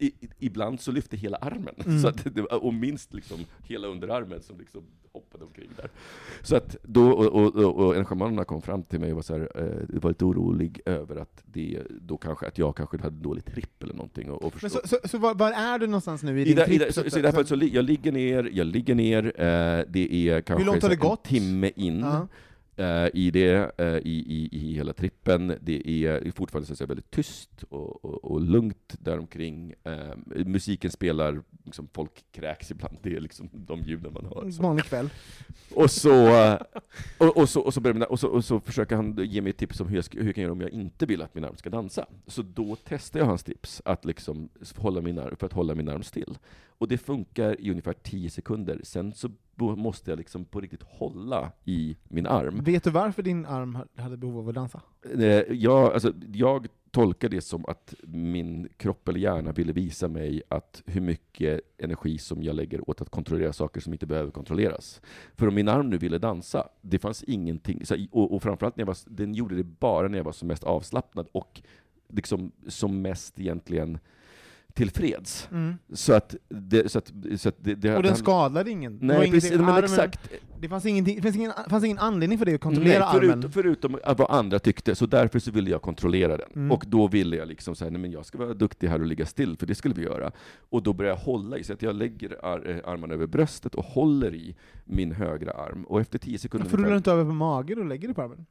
i, 0.00 0.12
ibland 0.38 0.80
så 0.80 0.92
lyfte 0.92 1.16
hela 1.16 1.36
armen, 1.36 1.74
Mm. 1.86 1.98
så 2.00 2.08
att 2.08 2.34
det 2.34 2.42
och 2.42 2.74
minst 2.74 3.14
liksom 3.14 3.38
hela 3.66 3.88
underarmen 3.88 4.42
som 4.42 4.58
liksom 4.58 4.82
hoppade 5.12 5.44
omkring 5.44 5.68
där. 5.76 5.88
Så 6.42 6.56
att 6.56 6.76
då, 6.82 7.10
och, 7.10 7.56
och, 7.56 7.86
och, 7.86 7.96
en 7.96 8.04
schaman 8.04 8.44
kom 8.44 8.62
fram 8.62 8.82
till 8.82 9.00
mig 9.00 9.10
och 9.10 9.16
var, 9.16 9.22
så 9.22 9.38
här, 9.38 9.50
eh, 9.54 10.00
var 10.00 10.10
lite 10.10 10.24
orolig 10.24 10.80
över 10.86 11.16
att 11.16 11.42
det, 11.44 11.82
då 12.00 12.16
kanske, 12.16 12.46
att 12.46 12.58
jag 12.58 12.76
kanske 12.76 12.98
hade 13.02 13.16
dålig 13.16 13.44
tripp 13.44 13.82
eller 13.82 13.94
någonting. 13.94 14.30
Och, 14.30 14.42
och 14.44 14.54
Men 14.62 14.70
så, 14.70 14.80
så, 14.84 14.96
så 15.04 15.18
var, 15.18 15.34
var 15.34 15.52
är 15.52 15.78
du 15.78 15.86
någonstans 15.86 16.22
nu 16.22 16.38
i 16.38 16.42
I 16.42 16.44
din 16.44 16.56
det, 16.56 16.62
i 16.62 16.66
tripp? 16.66 16.80
det, 16.80 16.92
så, 16.92 17.10
så 17.10 17.18
i 17.18 17.22
det 17.22 17.28
här 17.28 17.32
fallet 17.32 17.48
så 17.48 17.54
jag 17.72 17.84
ligger 17.84 18.12
ner, 18.12 18.50
jag 18.52 18.66
ligger 18.66 18.94
ner, 18.94 19.24
eh, 19.26 19.84
det 19.88 20.28
är 20.28 20.40
kanske 20.40 20.64
långt 20.66 20.74
har 20.76 20.80
så 20.80 20.88
det 20.88 20.94
en 21.04 21.08
gått? 21.10 21.24
timme 21.24 21.70
in 21.76 21.98
Ja. 22.00 22.16
eh, 22.16 22.22
i 23.14 23.30
det, 23.30 23.72
eh, 23.78 23.96
i, 23.96 24.24
i, 24.26 24.48
i 24.52 24.74
hela 24.74 24.92
trippen. 24.92 25.58
Det 25.60 26.04
är 26.06 26.30
fortfarande 26.30 26.76
så 26.76 26.86
väldigt 26.86 27.10
tyst 27.10 27.62
och, 27.68 28.04
och, 28.04 28.24
och 28.24 28.40
lugnt 28.40 28.94
däromkring. 28.98 29.74
Eh, 29.84 30.44
musiken 30.46 30.90
spelar, 30.90 31.42
liksom, 31.64 31.88
folk 31.92 32.24
kräks 32.32 32.70
ibland, 32.70 32.96
det 33.02 33.16
är 33.16 33.20
liksom 33.20 33.48
de 33.52 33.82
ljuden 33.82 34.12
man 34.12 34.24
hör. 34.24 34.50
Så. 34.50 34.62
Vanlig 34.62 34.84
kväll. 34.84 35.10
Och 35.74 35.90
så, 35.90 36.26
eh, 36.28 36.58
och, 37.18 37.36
och, 37.36 37.48
så, 37.48 37.60
och, 37.60 37.74
så 37.74 37.80
börjar 37.80 37.94
mina, 37.94 38.06
och, 38.06 38.20
så, 38.20 38.28
och 38.28 38.44
så 38.44 38.60
försöker 38.60 38.96
han 38.96 39.18
ge 39.24 39.42
mig 39.42 39.50
ett 39.50 39.58
tips 39.58 39.80
om 39.80 39.88
hur 39.88 39.96
jag, 39.96 40.04
ska, 40.04 40.18
hur 40.18 40.26
jag 40.26 40.34
kan 40.34 40.42
göra 40.42 40.52
om 40.52 40.60
jag 40.60 40.70
inte 40.70 41.06
vill 41.06 41.22
att 41.22 41.34
min 41.34 41.44
arm 41.44 41.56
ska 41.56 41.70
dansa. 41.70 42.06
Så 42.26 42.42
då 42.42 42.76
testar 42.84 43.20
jag 43.20 43.26
hans 43.26 43.42
tips 43.44 43.82
att 43.84 44.04
liksom 44.04 44.48
hålla 44.76 45.00
min 45.00 45.18
arm, 45.18 45.36
för 45.36 45.46
att 45.46 45.52
hålla 45.52 45.74
min 45.74 45.88
arm 45.88 46.02
still. 46.02 46.38
Och 46.78 46.88
det 46.88 46.98
funkar 46.98 47.60
i 47.60 47.70
ungefär 47.70 47.92
10 47.92 48.30
sekunder. 48.30 48.80
Sen 48.82 49.12
så 49.12 49.30
måste 49.56 50.10
jag 50.10 50.16
liksom 50.18 50.44
på 50.44 50.60
riktigt 50.60 50.82
hålla 50.82 51.52
i 51.64 51.96
min 52.08 52.26
arm. 52.26 52.60
Vet 52.64 52.84
du 52.84 52.90
varför 52.90 53.22
din 53.22 53.46
arm 53.46 53.74
ha- 53.74 53.86
hade 54.02 54.16
behov 54.16 54.38
av 54.38 54.48
att 54.48 54.54
dansa? 54.54 54.82
Eh, 55.14 55.22
Jag, 55.50 55.92
alltså, 55.92 56.12
jag 56.32 56.66
tolkar 56.90 57.28
det 57.28 57.40
som 57.40 57.64
att 57.68 57.94
min 58.06 58.68
kropp 58.76 59.08
eller 59.08 59.20
hjärna 59.20 59.52
ville 59.52 59.72
visa 59.72 60.08
mig 60.08 60.42
att 60.48 60.82
hur 60.86 61.00
mycket 61.00 61.60
energi 61.78 62.18
som 62.18 62.42
jag 62.42 62.56
lägger 62.56 62.90
åt 62.90 63.00
att 63.00 63.10
kontrollera 63.10 63.52
saker 63.52 63.80
som 63.80 63.92
inte 63.92 64.06
behöver 64.06 64.30
kontrolleras. 64.30 65.00
För 65.36 65.48
om 65.48 65.54
min 65.54 65.68
arm 65.68 65.90
nu 65.90 65.98
ville 65.98 66.18
dansa, 66.18 66.68
det 66.80 66.98
fanns 66.98 67.22
ingenting, 67.22 67.82
och, 68.10 68.34
och 68.34 68.42
framförallt 68.42 68.76
när 68.76 68.82
jag 68.82 68.86
var, 68.86 68.96
den 69.06 69.34
gjorde 69.34 69.56
det 69.56 69.64
bara 69.64 70.08
när 70.08 70.18
jag 70.18 70.24
var 70.24 70.32
som 70.32 70.48
mest 70.48 70.64
avslappnad 70.64 71.28
och 71.32 71.62
liksom 72.08 72.52
som 72.68 73.02
mest 73.02 73.40
egentligen 73.40 73.98
tillfreds. 74.78 75.48
Så 75.92 76.12
att 76.12 76.36
det, 76.48 76.92
så 76.92 76.98
att, 76.98 77.12
så 77.36 77.48
att 77.48 77.54
det, 77.58 77.74
det 77.74 77.96
Och 77.96 78.02
den 78.02 78.16
skadade 78.16 78.70
ingen? 78.70 78.98
Nej, 79.02 79.30
precis, 79.30 79.52
men 79.52 79.64
armen- 79.64 79.84
exakt. 79.84 80.30
Det 80.60 80.68
fanns, 80.68 80.86
ingenting, 80.86 81.16
det 81.16 81.22
fanns, 81.22 81.36
ingen, 81.36 81.52
fanns 81.70 81.84
ingen 81.84 81.98
anledning 81.98 82.38
för 82.38 82.46
dig 82.46 82.54
att 82.54 82.60
kontrollera 82.60 83.04
Nej, 83.04 83.20
förut, 83.20 83.30
armen? 83.32 83.52
förutom 83.52 83.98
vad 84.18 84.30
andra 84.30 84.58
tyckte, 84.58 84.94
så 84.94 85.06
därför 85.06 85.38
så 85.38 85.50
ville 85.50 85.70
jag 85.70 85.82
kontrollera 85.82 86.36
den. 86.36 86.48
Mm. 86.54 86.72
Och 86.72 86.84
då 86.86 87.08
ville 87.08 87.36
jag 87.36 87.48
liksom 87.48 87.74
säga, 87.76 87.90
nej 87.90 88.00
men 88.00 88.10
jag 88.10 88.26
ska 88.26 88.38
vara 88.38 88.54
duktig 88.54 88.88
här 88.88 89.00
och 89.00 89.06
ligga 89.06 89.26
still, 89.26 89.56
för 89.56 89.66
det 89.66 89.74
skulle 89.74 89.94
vi 89.94 90.02
göra. 90.02 90.32
Och 90.70 90.82
då 90.82 90.92
började 90.92 91.18
jag 91.18 91.24
hålla 91.24 91.58
i, 91.58 91.64
så 91.64 91.72
att 91.72 91.82
jag 91.82 91.96
lägger 91.96 92.44
ar 92.44 92.70
eh, 92.70 92.92
armarna 92.92 93.14
över 93.14 93.26
bröstet 93.26 93.74
och 93.74 93.84
håller 93.84 94.34
i 94.34 94.56
min 94.84 95.12
högra 95.12 95.50
arm. 95.52 95.84
Och 95.84 96.00
efter 96.00 96.18
tio 96.18 96.38
sekunder 96.38 96.64
Varför 96.64 96.76
rullar 96.76 96.90
du 96.90 96.96
inte 96.96 97.12
över 97.12 97.24
på 97.24 97.32
magen 97.32 97.78
och 97.78 97.86
lägger 97.86 98.08
dig 98.08 98.14
på 98.14 98.22
armen? 98.22 98.46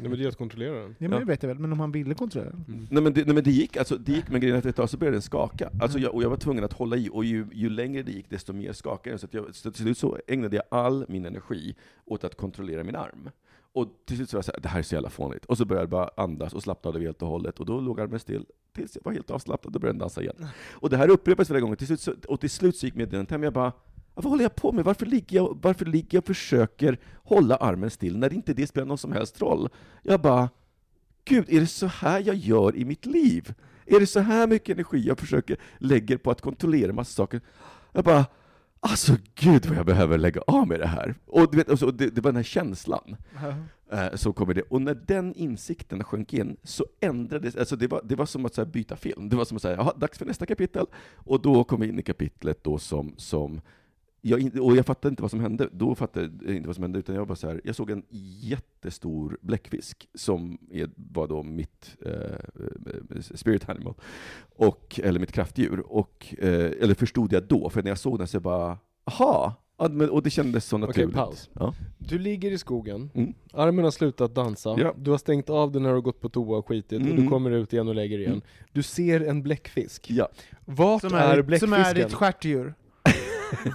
Nej 0.00 0.08
men 0.10 0.18
det 0.18 0.24
är 0.24 0.28
att 0.28 0.36
kontrollera 0.38 0.74
den. 0.74 0.94
Ja, 0.98 1.08
men 1.08 1.18
det 1.18 1.24
vet 1.24 1.42
jag 1.42 1.48
väl, 1.48 1.58
men 1.58 1.72
om 1.72 1.80
han 1.80 1.92
ville 1.92 2.14
kontrollera 2.14 2.50
den? 2.50 2.64
Mm. 2.68 2.86
Nej 2.90 3.02
men, 3.02 3.12
det, 3.12 3.24
nej 3.24 3.34
men 3.34 3.44
det 3.44 3.50
gick, 3.50 3.76
alltså, 3.76 3.96
det 3.96 4.12
gick 4.12 4.28
men 4.28 4.40
grejen 4.40 4.54
är 4.56 4.58
att 4.58 4.66
ett 4.66 4.76
tag 4.76 4.90
så 4.90 4.96
började 4.96 5.14
den 5.14 5.22
skaka. 5.22 5.70
Alltså 5.80 5.98
Mm. 5.98 6.02
jag, 6.02 6.14
och 6.14 6.22
jag 6.22 6.30
var 6.30 6.36
tvungen 6.36 6.64
att 6.64 6.72
hålla 6.72 6.96
i, 6.96 7.08
och 7.12 7.24
ju, 7.24 7.46
ju 7.52 7.70
längre 7.70 8.02
det 8.02 8.12
gick 8.12 8.30
desto 8.30 8.52
mer 8.52 8.72
skakade 8.72 9.10
den. 9.10 9.18
Så, 9.18 9.26
att 9.26 9.34
jag, 9.34 9.54
så 9.54 9.70
till 9.70 9.82
slut 9.82 9.98
så 9.98 10.18
ägnade 10.26 10.56
jag 10.56 10.64
all 10.70 11.04
min 11.08 11.24
energi 11.26 11.74
åt 12.04 12.24
att 12.24 12.34
kontrollera 12.36 12.84
min 12.84 12.96
arm. 12.96 13.30
Och 13.72 13.88
till 14.04 14.16
slut 14.16 14.30
så 14.30 14.36
var 14.36 14.38
jag 14.38 14.44
såhär, 14.44 14.60
det 14.60 14.68
här 14.68 14.78
är 14.78 14.82
så 14.82 14.94
jävla 14.94 15.10
fånigt. 15.10 15.44
Och 15.44 15.58
så 15.58 15.64
började 15.64 15.82
jag 15.82 15.90
bara 15.90 16.10
andas 16.16 16.52
och 16.54 16.62
slappnade 16.62 16.98
av 16.98 17.02
helt 17.02 17.22
och 17.22 17.28
hållet. 17.28 17.60
Och 17.60 17.66
då 17.66 17.80
låg 17.80 18.00
armen 18.00 18.20
still 18.20 18.44
tills 18.74 18.96
jag 18.96 19.02
var 19.04 19.12
helt 19.12 19.30
avslappnad 19.30 19.74
och 19.74 19.80
började 19.80 19.94
den 19.94 20.00
dansa 20.00 20.22
igen. 20.22 20.46
Och 20.72 20.90
det 20.90 20.96
här 20.96 21.08
upprepades 21.10 21.48
flera 21.48 21.60
gånger, 21.60 21.76
till 21.76 21.86
slut 21.86 22.00
så, 22.00 22.12
och 22.28 22.40
till 22.40 22.50
slut 22.50 22.76
så 22.76 22.86
gick 22.86 22.94
meddelandet 22.94 23.30
hem, 23.30 23.42
jag 23.42 23.52
bara 23.52 23.72
vad 24.20 24.30
håller 24.30 24.44
jag 24.44 24.54
på 24.54 24.72
med? 24.72 24.84
Varför 24.84 25.06
ligger 25.06 25.36
jag, 25.36 25.58
varför 25.62 25.84
ligger 25.84 26.16
jag 26.16 26.22
och 26.22 26.26
försöker 26.26 26.98
hålla 27.14 27.56
armen 27.56 27.90
still 27.90 28.18
när 28.18 28.32
inte 28.32 28.54
det 28.54 28.66
spelar 28.66 28.86
någon 28.86 28.98
som 28.98 29.12
helst 29.12 29.40
roll? 29.40 29.68
Jag 30.02 30.20
bara, 30.20 30.48
Gud, 31.24 31.44
är 31.48 31.60
det 31.60 31.66
så 31.66 31.86
här 31.86 32.20
jag 32.20 32.36
gör 32.36 32.76
i 32.76 32.84
mitt 32.84 33.06
liv? 33.06 33.54
Är 33.86 34.00
det 34.00 34.06
så 34.06 34.20
här 34.20 34.46
mycket 34.46 34.74
energi 34.74 35.06
jag 35.06 35.18
försöker 35.18 35.56
lägger 35.78 36.16
på 36.16 36.30
att 36.30 36.40
kontrollera 36.40 36.92
massa 36.92 37.12
saker? 37.12 37.40
Jag 37.92 38.04
bara, 38.04 38.26
alltså 38.80 39.16
gud 39.34 39.66
vad 39.66 39.76
jag 39.76 39.86
behöver 39.86 40.18
lägga 40.18 40.40
av 40.40 40.68
med 40.68 40.80
det 40.80 40.86
här. 40.86 41.14
Och, 41.26 41.50
du 41.50 41.56
vet, 41.56 41.68
och 41.68 41.78
så, 41.78 41.90
det, 41.90 42.06
det 42.06 42.20
var 42.20 42.30
den 42.30 42.36
här 42.36 42.42
känslan. 42.42 43.16
Eh, 43.92 44.14
så 44.14 44.32
kommer 44.32 44.54
det. 44.54 44.62
Och 44.62 44.82
när 44.82 44.94
den 44.94 45.34
insikten 45.34 46.04
sjönk 46.04 46.32
in 46.34 46.56
så 46.62 46.86
ändrades, 47.00 47.56
alltså 47.56 47.76
det 47.76 47.86
var, 47.86 48.00
det 48.04 48.16
var 48.16 48.26
som 48.26 48.46
att 48.46 48.56
här, 48.56 48.64
byta 48.64 48.96
film. 48.96 49.28
Det 49.28 49.36
var 49.36 49.44
som 49.44 49.56
att 49.56 49.62
säga, 49.62 49.92
dags 49.96 50.18
för 50.18 50.26
nästa 50.26 50.46
kapitel. 50.46 50.86
Och 51.14 51.42
då 51.42 51.64
kom 51.64 51.80
vi 51.80 51.88
in 51.88 51.98
i 51.98 52.02
kapitlet 52.02 52.64
då 52.64 52.78
som, 52.78 53.14
som 53.16 53.60
jag, 54.20 54.56
och 54.62 54.76
jag 54.76 54.86
fattade 54.86 55.12
inte 55.12 55.22
vad 55.22 55.30
som 55.30 55.40
hände. 55.40 55.68
Då 55.72 55.94
fattade 55.94 56.30
jag 56.46 56.56
inte 56.56 56.66
vad 56.66 56.76
som 56.76 56.82
hände, 56.84 56.98
utan 56.98 57.14
jag 57.14 57.26
var 57.26 57.34
så 57.34 57.48
här, 57.48 57.60
jag 57.64 57.74
såg 57.74 57.90
en 57.90 58.02
jättestor 58.40 59.38
bläckfisk 59.40 60.08
som 60.14 60.58
är, 60.70 60.90
var 60.96 61.26
då 61.28 61.42
mitt 61.42 61.96
eh, 62.06 63.20
spirit 63.20 63.68
animal, 63.68 63.94
och, 64.56 65.00
eller 65.02 65.20
mitt 65.20 65.32
kraftdjur. 65.32 65.80
Och, 65.92 66.34
eh, 66.38 66.70
eller 66.80 66.94
förstod 66.94 67.32
jag 67.32 67.42
då, 67.44 67.70
för 67.70 67.82
när 67.82 67.90
jag 67.90 67.98
såg 67.98 68.18
den 68.18 68.26
så 68.26 68.34
jag 68.36 68.42
bara, 68.42 68.78
aha! 69.04 69.54
Och 70.10 70.22
det 70.22 70.30
kändes 70.30 70.64
så 70.64 70.76
Okej, 70.76 70.86
naturligt. 70.86 71.14
paus. 71.14 71.50
Ja. 71.52 71.74
Du 71.98 72.18
ligger 72.18 72.50
i 72.50 72.58
skogen, 72.58 73.10
Mm. 73.14 73.34
armen 73.52 73.84
har 73.84 73.90
slutat 73.90 74.34
dansa, 74.34 74.76
Ja. 74.78 74.94
du 74.98 75.10
har 75.10 75.18
stängt 75.18 75.50
av 75.50 75.72
den 75.72 75.82
när 75.82 75.88
du 75.88 75.94
har 75.94 76.02
gått 76.02 76.20
på 76.20 76.28
toa 76.28 76.58
och 76.58 76.68
skitit, 76.68 76.92
och 76.92 77.06
Mm. 77.06 77.16
du 77.22 77.28
kommer 77.28 77.50
ut 77.50 77.72
igen 77.72 77.88
och 77.88 77.94
lägger 77.94 78.18
igen. 78.18 78.32
Mm. 78.32 78.42
Du 78.72 78.82
ser 78.82 79.20
en 79.20 79.42
bläckfisk. 79.42 80.10
Ja. 80.10 80.28
Vart 80.64 81.00
Som 81.00 81.14
är, 81.14 81.18
är, 81.18 81.36
som 81.36 81.46
bläckfisken? 81.46 81.74
är 81.84 81.94
ditt 81.94 82.12
stjärtdjur? 82.14 82.74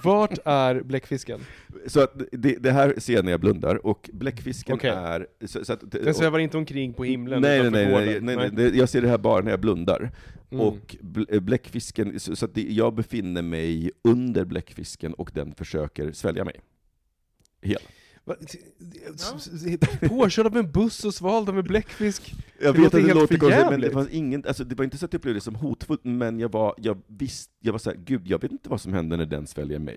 Vart 0.04 0.38
är 0.44 0.80
bläckfisken? 0.82 1.40
Så 1.86 2.00
att 2.00 2.12
det, 2.32 2.54
det 2.62 2.72
här 2.72 2.94
ser 2.98 3.12
jag 3.14 3.24
när 3.24 3.30
jag 3.32 3.40
blundar, 3.40 3.86
och 3.86 4.10
bläckfisken 4.12 4.74
Okej. 4.74 4.90
är... 4.90 5.26
Så, 5.46 5.64
så 5.64 5.72
att, 5.72 5.90
Den 5.90 6.14
svävar 6.14 6.38
inte 6.38 6.56
omkring 6.56 6.92
på 6.94 7.04
himlen 7.04 7.42
nej, 7.42 7.58
nej, 7.58 7.60
utanför 7.60 7.78
nej, 7.84 7.90
gården. 7.92 8.24
nej, 8.24 8.36
nej, 8.36 8.50
nej, 8.52 8.70
det- 8.70 8.76
jag 8.78 8.88
ser 8.88 9.02
det 9.02 9.08
här 9.08 9.18
bara 9.18 9.42
när 9.44 9.50
jag 9.50 9.60
blundar. 9.60 10.10
Mm. 10.50 10.60
Och 10.66 10.96
bl- 11.00 11.40
bläckfisken, 11.40 12.20
så, 12.20 12.36
så 12.36 12.44
att 12.44 12.54
det, 12.54 12.62
jag 12.62 12.94
befinner 12.94 13.42
mig 13.42 13.90
under 14.04 14.44
bläckfisken 14.44 15.14
och 15.14 15.30
den 15.34 15.54
försöker 15.54 16.12
svälja 16.12 16.44
mig. 16.44 16.60
Hel. 17.62 17.78
Va- 18.24 18.36
Påkörd 20.08 20.46
av 20.46 20.56
en 20.56 20.70
buss 20.72 21.04
och 21.04 21.14
svald 21.14 21.48
av 21.48 21.58
en 21.58 21.64
bläckfisk. 21.64 22.34
Jag 22.60 22.74
Det 22.74 22.80
vet 22.80 22.94
att 22.94 23.06
det 23.06 23.14
låter 23.14 23.38
konstigt, 23.38 23.70
men 23.70 23.80
det 23.80 23.90
fanns 23.90 24.08
ingen, 24.10 24.44
alltså 24.46 24.64
det 24.64 24.74
var 24.74 24.84
inte 24.84 24.98
så 24.98 25.04
att 25.04 25.12
jag 25.12 25.18
upplevde 25.18 25.36
det 25.36 25.44
som 25.44 25.54
hotfullt, 25.54 26.04
men 26.04 26.40
jag 26.40 26.52
var, 26.52 26.74
jag 26.76 26.98
visste, 27.06 27.52
jag 27.60 27.72
var 27.72 27.78
såhär, 27.78 27.96
gud 28.04 28.26
jag 28.26 28.42
vet 28.42 28.52
inte 28.52 28.68
vad 28.68 28.80
som 28.80 28.92
händer 28.92 29.16
när 29.16 29.26
den 29.26 29.46
sväljer 29.46 29.78
mig. 29.78 29.96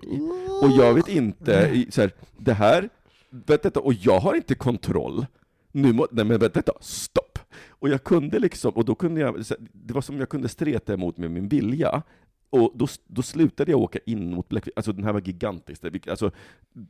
Och 0.62 0.70
jag 0.70 0.94
vet 0.94 1.08
inte, 1.08 1.84
så 1.90 2.00
här, 2.00 2.12
det 2.38 2.52
här, 2.52 2.88
vet 3.30 3.62
detta, 3.62 3.80
och 3.80 3.94
jag 3.94 4.20
har 4.20 4.34
inte 4.34 4.54
kontroll. 4.54 5.26
Nu 5.72 5.92
må, 5.92 6.06
nej 6.10 6.24
men 6.24 6.38
vänta, 6.38 6.54
vänta, 6.54 6.72
stopp! 6.80 7.38
Och 7.68 7.88
jag 7.88 8.04
kunde 8.04 8.38
liksom, 8.38 8.72
och 8.72 8.84
då 8.84 8.94
kunde 8.94 9.20
jag, 9.20 9.46
så 9.46 9.54
det 9.72 9.94
var 9.94 10.00
som 10.00 10.18
jag 10.18 10.28
kunde 10.28 10.48
streta 10.48 10.94
emot 10.94 11.16
med 11.16 11.30
min 11.30 11.48
vilja. 11.48 12.02
Och 12.50 12.72
då, 12.74 12.86
då 13.06 13.22
slutade 13.22 13.70
jag 13.70 13.80
åka 13.80 13.98
in 14.06 14.34
mot 14.34 14.48
Bläckfisk, 14.48 14.76
alltså 14.76 14.92
den 14.92 15.04
här 15.04 15.12
var 15.12 15.20
gigantisk. 15.20 15.82
Alltså, 16.08 16.30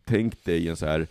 tänk 0.05 0.45
dig 0.45 0.69
en 0.69 0.77
så 0.77 0.87
här 0.87 1.07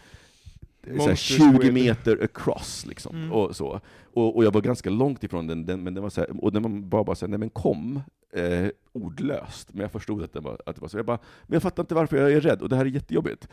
så 0.84 0.90
här, 0.90 0.96
Monster 0.96 1.16
20 1.16 1.58
Squid. 1.60 1.74
meter 1.74 2.24
across 2.24 2.86
liksom, 2.86 3.16
Mm. 3.16 3.32
och 3.32 3.56
så. 3.56 3.80
Och, 4.14 4.36
och 4.36 4.44
jag 4.44 4.52
var 4.52 4.62
ganska 4.62 4.90
långt 4.90 5.24
ifrån 5.24 5.48
den, 5.48 5.66
den 5.66 5.84
men 5.84 5.94
den 5.94 6.04
var 6.04 6.10
så 6.10 6.22
här, 6.22 6.44
och 6.44 6.52
den 6.52 6.64
var 6.64 6.70
bara, 6.70 7.04
bara 7.04 7.16
så 7.16 7.26
här, 7.26 7.30
nej 7.30 7.40
men 7.40 7.50
kom, 7.50 8.02
eh, 8.34 8.68
ordlöst. 8.92 9.74
Men 9.74 9.82
jag 9.82 9.92
förstod 9.92 10.24
att 10.24 10.34
det, 10.34 10.40
var, 10.40 10.62
att 10.66 10.76
det 10.76 10.82
var 10.82 10.88
så. 10.90 10.98
Jag 10.98 11.06
bara, 11.06 11.20
men 11.44 11.54
jag 11.54 11.62
fattar 11.64 11.84
inte 11.84 11.96
varför 11.96 12.18
jag 12.18 12.32
är 12.32 12.42
rädd, 12.42 12.62
och 12.62 12.70
det 12.70 12.76
här 12.76 12.86
är 12.86 12.90
jättejobbigt. 12.90 13.48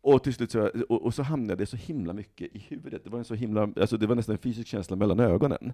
Och 0.00 0.22
till 0.24 0.34
slut 0.34 0.50
så, 0.50 0.70
och, 0.88 1.04
och 1.04 1.14
så 1.14 1.22
hamnade 1.22 1.60
jag 1.60 1.68
så 1.68 1.76
himla 1.76 2.12
mycket 2.12 2.56
i 2.56 2.58
huvudet. 2.68 3.04
Det 3.04 3.10
var 3.10 3.18
en 3.18 3.24
så 3.24 3.34
himla, 3.34 3.62
alltså 3.80 3.96
det 3.96 4.06
var 4.06 4.14
nästan 4.14 4.32
en 4.32 4.38
fysisk 4.38 4.68
känsla 4.68 4.96
mellan 4.96 5.20
ögonen. 5.20 5.72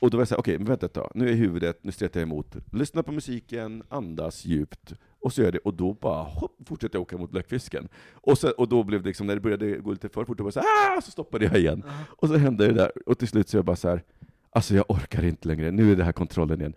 Och 0.00 0.10
då 0.10 0.16
var 0.16 0.20
jag 0.20 0.28
såhär, 0.28 0.40
okej, 0.40 0.58
men 0.58 0.66
vänta 0.66 0.86
ett 0.86 0.92
tag. 0.92 1.12
Nu 1.14 1.28
är 1.30 1.34
huvudet, 1.34 1.78
nu 1.84 1.92
stretar 1.92 2.20
jag 2.20 2.26
emot. 2.26 2.56
Lyssna 2.72 3.02
på 3.02 3.12
musiken, 3.12 3.82
andas 3.88 4.44
djupt. 4.44 4.94
Och 5.22 5.32
så 5.32 5.40
gör 5.40 5.46
jag 5.46 5.54
det, 5.54 5.58
och 5.58 5.74
då 5.74 5.94
bara 5.94 6.22
hopp, 6.22 6.56
fortsätter 6.66 6.96
jag 6.96 7.02
åka 7.02 7.16
mot 7.16 7.30
bläckfisken. 7.30 7.88
Och, 8.12 8.38
så, 8.38 8.50
och 8.50 8.68
då 8.68 8.82
blev 8.82 9.02
det 9.02 9.08
liksom, 9.08 9.26
när 9.26 9.34
det 9.34 9.40
började 9.40 9.78
gå 9.78 9.90
lite 9.90 10.08
för 10.08 10.24
fort, 10.24 10.38
då 10.38 10.44
var 10.44 10.48
jag 10.54 10.54
så, 10.54 10.60
ah! 10.60 11.00
så 11.00 11.10
stoppade 11.10 11.44
jag 11.44 11.56
igen. 11.56 11.84
Och 12.18 12.28
så 12.28 12.36
hände 12.36 12.66
det 12.66 12.72
där, 12.72 13.08
och 13.08 13.18
till 13.18 13.28
slut 13.28 13.48
så 13.48 13.56
är 13.56 13.58
jag 13.58 13.64
bara 13.64 13.76
så 13.76 13.88
här, 13.88 14.02
alltså 14.50 14.74
jag 14.74 14.90
orkar 14.90 15.24
inte 15.24 15.48
längre, 15.48 15.70
nu 15.70 15.92
är 15.92 15.96
det 15.96 16.04
här 16.04 16.12
kontrollen 16.12 16.60
igen. 16.60 16.74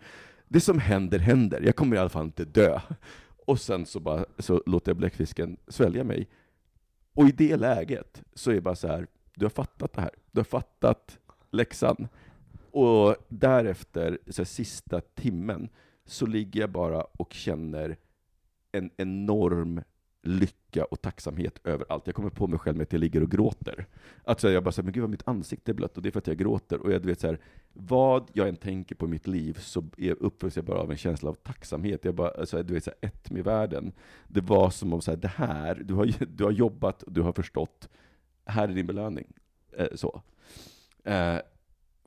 Det 0.48 0.60
som 0.60 0.78
händer, 0.78 1.18
händer. 1.18 1.60
Jag 1.60 1.76
kommer 1.76 1.96
i 1.96 1.98
alla 1.98 2.08
fall 2.08 2.24
inte 2.24 2.44
dö. 2.44 2.80
Och 3.46 3.60
sen 3.60 3.86
så, 3.86 4.00
bara, 4.00 4.24
så 4.38 4.62
låter 4.66 4.90
jag 4.90 4.96
bläckfisken 4.96 5.56
svälja 5.68 6.04
mig. 6.04 6.28
Och 7.14 7.28
i 7.28 7.32
det 7.32 7.56
läget 7.56 8.22
så 8.34 8.50
är 8.50 8.54
det 8.54 8.60
bara 8.60 8.74
så 8.74 8.88
här, 8.88 9.06
du 9.34 9.44
har 9.44 9.50
fattat 9.50 9.92
det 9.92 10.00
här. 10.00 10.10
Du 10.30 10.38
har 10.40 10.44
fattat 10.44 11.18
läxan. 11.50 12.08
Och 12.70 13.16
därefter, 13.28 14.18
så 14.28 14.42
här, 14.42 14.46
sista 14.46 15.00
timmen, 15.00 15.68
så 16.04 16.26
ligger 16.26 16.60
jag 16.60 16.70
bara 16.70 17.02
och 17.02 17.32
känner 17.32 17.96
en 18.72 18.90
enorm 18.96 19.80
lycka 20.22 20.84
och 20.84 21.02
tacksamhet 21.02 21.60
över 21.64 21.86
allt. 21.88 22.06
Jag 22.06 22.14
kommer 22.14 22.30
på 22.30 22.46
mig 22.46 22.58
själv 22.58 22.76
med 22.76 22.82
att 22.84 22.92
jag 22.92 23.00
ligger 23.00 23.22
och 23.22 23.30
gråter. 23.30 23.86
Att 24.24 24.40
så 24.40 24.46
här, 24.46 24.54
jag 24.54 24.64
bara 24.64 24.72
säger, 24.72 24.84
men 24.84 24.92
gud 24.92 25.00
vad 25.00 25.10
mitt 25.10 25.28
ansikte 25.28 25.72
är 25.72 25.74
blött, 25.74 25.96
och 25.96 26.02
det 26.02 26.08
är 26.08 26.10
för 26.10 26.18
att 26.18 26.26
jag 26.26 26.36
gråter. 26.36 26.80
Och 26.80 26.92
jag 26.92 27.00
vet 27.06 27.20
så 27.20 27.26
här, 27.26 27.40
vad 27.72 28.30
jag 28.32 28.48
än 28.48 28.56
tänker 28.56 28.94
på 28.94 29.06
i 29.06 29.08
mitt 29.08 29.26
liv 29.26 29.58
så 29.60 29.84
uppfylls 30.20 30.56
jag 30.56 30.64
bara 30.64 30.78
av 30.78 30.90
en 30.90 30.96
känsla 30.96 31.30
av 31.30 31.34
tacksamhet. 31.34 32.04
Jag 32.04 32.14
bara, 32.14 32.28
alltså, 32.28 32.62
du 32.62 32.74
vet, 32.74 32.84
så 32.84 32.90
här, 33.00 33.08
ett 33.08 33.30
med 33.30 33.44
världen. 33.44 33.92
Det 34.28 34.40
var 34.40 34.70
som 34.70 34.92
om 34.92 35.00
så 35.00 35.10
här, 35.10 35.18
det 35.18 35.28
här, 35.28 35.82
du 35.84 35.94
har, 35.94 36.26
du 36.36 36.44
har 36.44 36.50
jobbat, 36.50 37.04
du 37.06 37.22
har 37.22 37.32
förstått, 37.32 37.88
här 38.44 38.68
är 38.68 38.74
din 38.74 38.86
belöning. 38.86 39.26
Eh, 39.76 39.86
så. 39.94 40.22
Eh, 41.04 41.36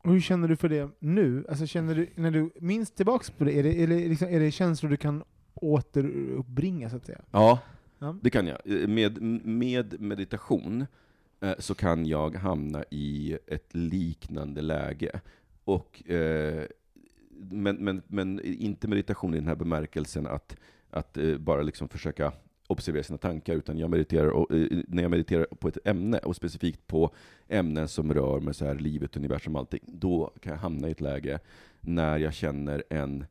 Och 0.03 0.11
hur 0.11 0.21
känner 0.21 0.47
du 0.47 0.55
för 0.55 0.69
det 0.69 0.89
nu? 0.99 1.45
Alltså 1.49 1.65
känner 1.65 1.95
du, 1.95 2.09
när 2.15 2.31
du 2.31 2.49
minns 2.59 2.91
tillbaks 2.91 3.29
på 3.31 3.43
det, 3.43 3.59
är 3.59 3.63
det, 3.63 3.83
är 3.83 3.87
det, 3.87 4.07
liksom, 4.07 4.27
är 4.27 4.39
det 4.39 4.51
känslor 4.51 4.89
du 4.89 4.97
kan 4.97 5.23
återuppbringa 5.53 6.89
så 6.89 6.95
att 6.95 7.05
säga? 7.05 7.21
Ja, 7.31 7.59
Ja. 7.99 8.15
det 8.21 8.29
kan 8.29 8.47
jag. 8.47 8.89
Med, 8.89 9.21
med 9.45 10.01
meditation 10.01 10.85
eh, 11.41 11.53
så 11.59 11.75
kan 11.75 12.05
jag 12.05 12.35
hamna 12.35 12.83
i 12.89 13.37
ett 13.47 13.75
liknande 13.75 14.61
läge. 14.61 15.21
Och, 15.63 16.09
eh, 16.09 16.63
men, 17.51 17.75
men, 17.75 18.01
men 18.07 18.41
inte 18.45 18.87
meditation 18.87 19.33
i 19.33 19.37
den 19.37 19.47
här 19.47 19.55
bemärkelsen 19.55 20.27
att, 20.27 20.55
att 20.89 21.17
eh, 21.17 21.37
bara 21.37 21.61
liksom 21.61 21.89
försöka 21.89 22.31
observera 22.67 23.03
sina 23.03 23.17
tankar, 23.17 23.55
utan 23.55 23.77
jag 23.77 23.89
mediterar, 23.89 24.29
och, 24.29 24.47
när 24.87 25.01
jag 25.03 25.11
mediterar 25.11 25.45
på 25.45 25.67
ett 25.67 25.87
ämne, 25.87 26.17
och 26.17 26.35
specifikt 26.35 26.87
på 26.87 27.13
ämnen 27.47 27.87
som 27.87 28.13
rör 28.13 28.39
med 28.39 28.55
så 28.55 28.65
här 28.65 28.75
livet, 28.75 29.17
universum, 29.17 29.55
allting, 29.55 29.79
då 29.85 30.33
kan 30.41 30.51
jag 30.51 30.59
hamna 30.59 30.87
i 30.87 30.91
ett 30.91 31.01
läge 31.01 31.39
när 31.81 32.17
jag 32.17 32.33
känner 32.33 32.83
en 32.89 33.25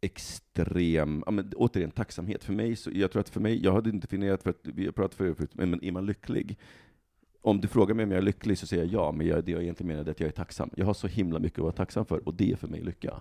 extrem, 0.00 1.22
ja, 1.26 1.32
men, 1.32 1.52
återigen 1.56 1.90
tacksamhet. 1.90 2.44
För 2.44 2.52
mig, 2.52 2.76
så, 2.76 2.90
jag 2.94 3.10
tror 3.10 3.20
att 3.20 3.28
för 3.28 3.40
mig, 3.40 3.64
jag 3.64 3.72
hade 3.72 3.90
inte 3.90 4.06
definierat 4.06 4.42
för 4.42 4.50
att, 4.50 4.60
vi 4.62 4.84
har 4.84 4.92
pratat 4.92 5.14
förut, 5.14 5.50
men 5.52 5.84
är 5.84 5.92
man 5.92 6.06
lycklig? 6.06 6.58
Om 7.42 7.60
du 7.60 7.68
frågar 7.68 7.94
mig 7.94 8.04
om 8.04 8.10
jag 8.10 8.18
är 8.18 8.22
lycklig 8.22 8.58
så 8.58 8.66
säger 8.66 8.84
jag 8.84 8.92
ja, 8.92 9.12
men 9.12 9.26
jag, 9.26 9.44
det 9.44 9.52
jag 9.52 9.62
egentligen 9.62 9.88
menar 9.88 10.04
är 10.04 10.10
att 10.10 10.20
jag 10.20 10.28
är 10.28 10.32
tacksam. 10.32 10.70
Jag 10.76 10.86
har 10.86 10.94
så 10.94 11.06
himla 11.06 11.38
mycket 11.38 11.58
att 11.58 11.62
vara 11.62 11.72
tacksam 11.72 12.06
för, 12.06 12.28
och 12.28 12.34
det 12.34 12.52
är 12.52 12.56
för 12.56 12.68
mig 12.68 12.82
lycka. 12.82 13.20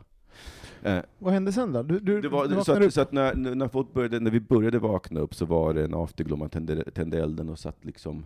Eh, 0.83 0.99
Vad 1.19 1.33
hände 1.33 1.51
sen 1.51 1.73
då? 1.73 1.83
Du, 1.83 1.99
du, 1.99 2.29
var, 2.29 2.47
du 2.47 2.63
så 2.63 2.73
att, 2.73 2.93
så 2.93 3.01
att 3.01 3.11
när, 3.11 3.35
när, 3.35 3.67
folk 3.67 3.93
började, 3.93 4.19
när 4.19 4.31
vi 4.31 4.39
började 4.39 4.79
vakna 4.79 5.19
upp 5.19 5.35
så 5.35 5.45
var 5.45 5.73
det 5.73 5.83
en 5.83 5.93
afterglow, 5.93 6.39
man 6.39 6.49
tände, 6.49 6.91
tände 6.91 7.19
elden 7.19 7.49
och 7.49 7.59
satt 7.59 7.85
liksom 7.85 8.25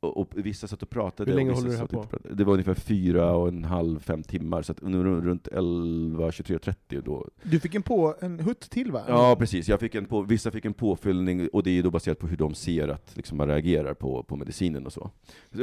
och, 0.00 0.16
och 0.16 0.28
vissa 0.34 0.66
satt 0.66 0.82
och 0.82 0.90
pratade. 0.90 1.30
Hur 1.30 1.36
länge 1.36 1.52
håller 1.52 1.70
det 1.70 1.76
här 1.76 1.86
på? 1.86 2.06
Det 2.30 2.44
var 2.44 2.52
ungefär 2.52 2.74
fyra 2.74 3.32
och 3.32 3.48
en 3.48 3.64
halv, 3.64 4.00
fem 4.00 4.22
timmar, 4.22 4.62
så 4.62 4.72
att 4.72 4.82
runt 4.82 5.48
11, 5.48 6.32
23, 6.32 6.58
30 6.58 7.00
då. 7.00 7.28
Du 7.42 7.60
fick 7.60 7.74
en, 7.74 7.82
på, 7.82 8.14
en 8.20 8.40
hutt 8.40 8.60
till 8.60 8.92
va? 8.92 9.02
Ja, 9.08 9.36
precis. 9.38 9.68
Jag 9.68 9.80
fick 9.80 9.94
en 9.94 10.06
på, 10.06 10.22
vissa 10.22 10.50
fick 10.50 10.64
en 10.64 10.74
påfyllning, 10.74 11.48
och 11.48 11.62
det 11.62 11.78
är 11.78 11.82
då 11.82 11.90
baserat 11.90 12.18
på 12.18 12.26
hur 12.26 12.36
de 12.36 12.54
ser 12.54 12.88
att 12.88 13.16
liksom, 13.16 13.38
man 13.38 13.48
reagerar 13.48 13.94
på, 13.94 14.22
på 14.22 14.36
medicinen 14.36 14.86
och 14.86 14.92
så. 14.92 15.10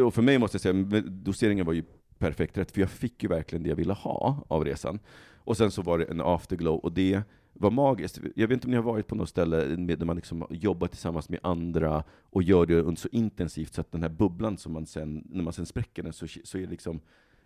Och 0.06 0.14
för 0.14 0.22
mig 0.22 0.38
måste 0.38 0.56
jag 0.56 0.62
säga, 0.62 1.02
doseringen 1.02 1.66
var 1.66 1.74
ju 1.74 1.84
perfekt 2.18 2.58
rätt, 2.58 2.72
för 2.72 2.82
jag 2.82 2.90
fick 2.90 3.24
ju 3.24 3.30
verkligen 3.30 3.64
det 3.64 3.70
jag 3.70 3.76
ville 3.76 3.94
ha 3.94 4.46
av 4.48 4.66
resan. 4.66 5.00
Och 5.36 5.58
sen 5.58 5.72
så 5.72 5.82
var 5.82 5.98
det 5.98 6.06
en 6.06 6.22
afterglow, 6.22 6.76
och 6.76 6.92
det 6.92 7.22
var 7.60 7.72
magiskt. 7.72 8.20
Jag 8.36 8.48
vet 8.48 8.54
inte 8.56 8.68
om 8.68 8.72
ni 8.72 8.78
har 8.78 8.84
varit 8.84 9.08
på 9.08 9.16
något 9.16 9.30
ställe 9.30 9.78
med, 9.78 10.00
där 10.00 10.06
man 10.06 10.16
liksom 10.16 10.46
jobbar 10.50 10.88
tillsammans 10.88 11.30
med 11.30 11.40
andra 11.44 12.04
och 12.30 12.44
gör 12.44 12.66
det 12.66 12.82
under- 12.82 13.02
så 13.02 13.08
intensivt 13.12 13.74
så 13.74 13.82
att 13.82 13.92
den 13.92 14.02
här 14.02 14.10
bubblan 14.10 14.58
som 14.58 14.74
man 14.74 14.86
sen, 14.86 15.24
när 15.30 15.44
man 15.44 15.54
sen 15.54 15.66
spräcker 15.66 16.04
den, 16.04 16.14
så, 16.14 16.28
så 16.44 16.58
är 16.58 16.62
det 16.62 16.70
liksom 16.70 17.00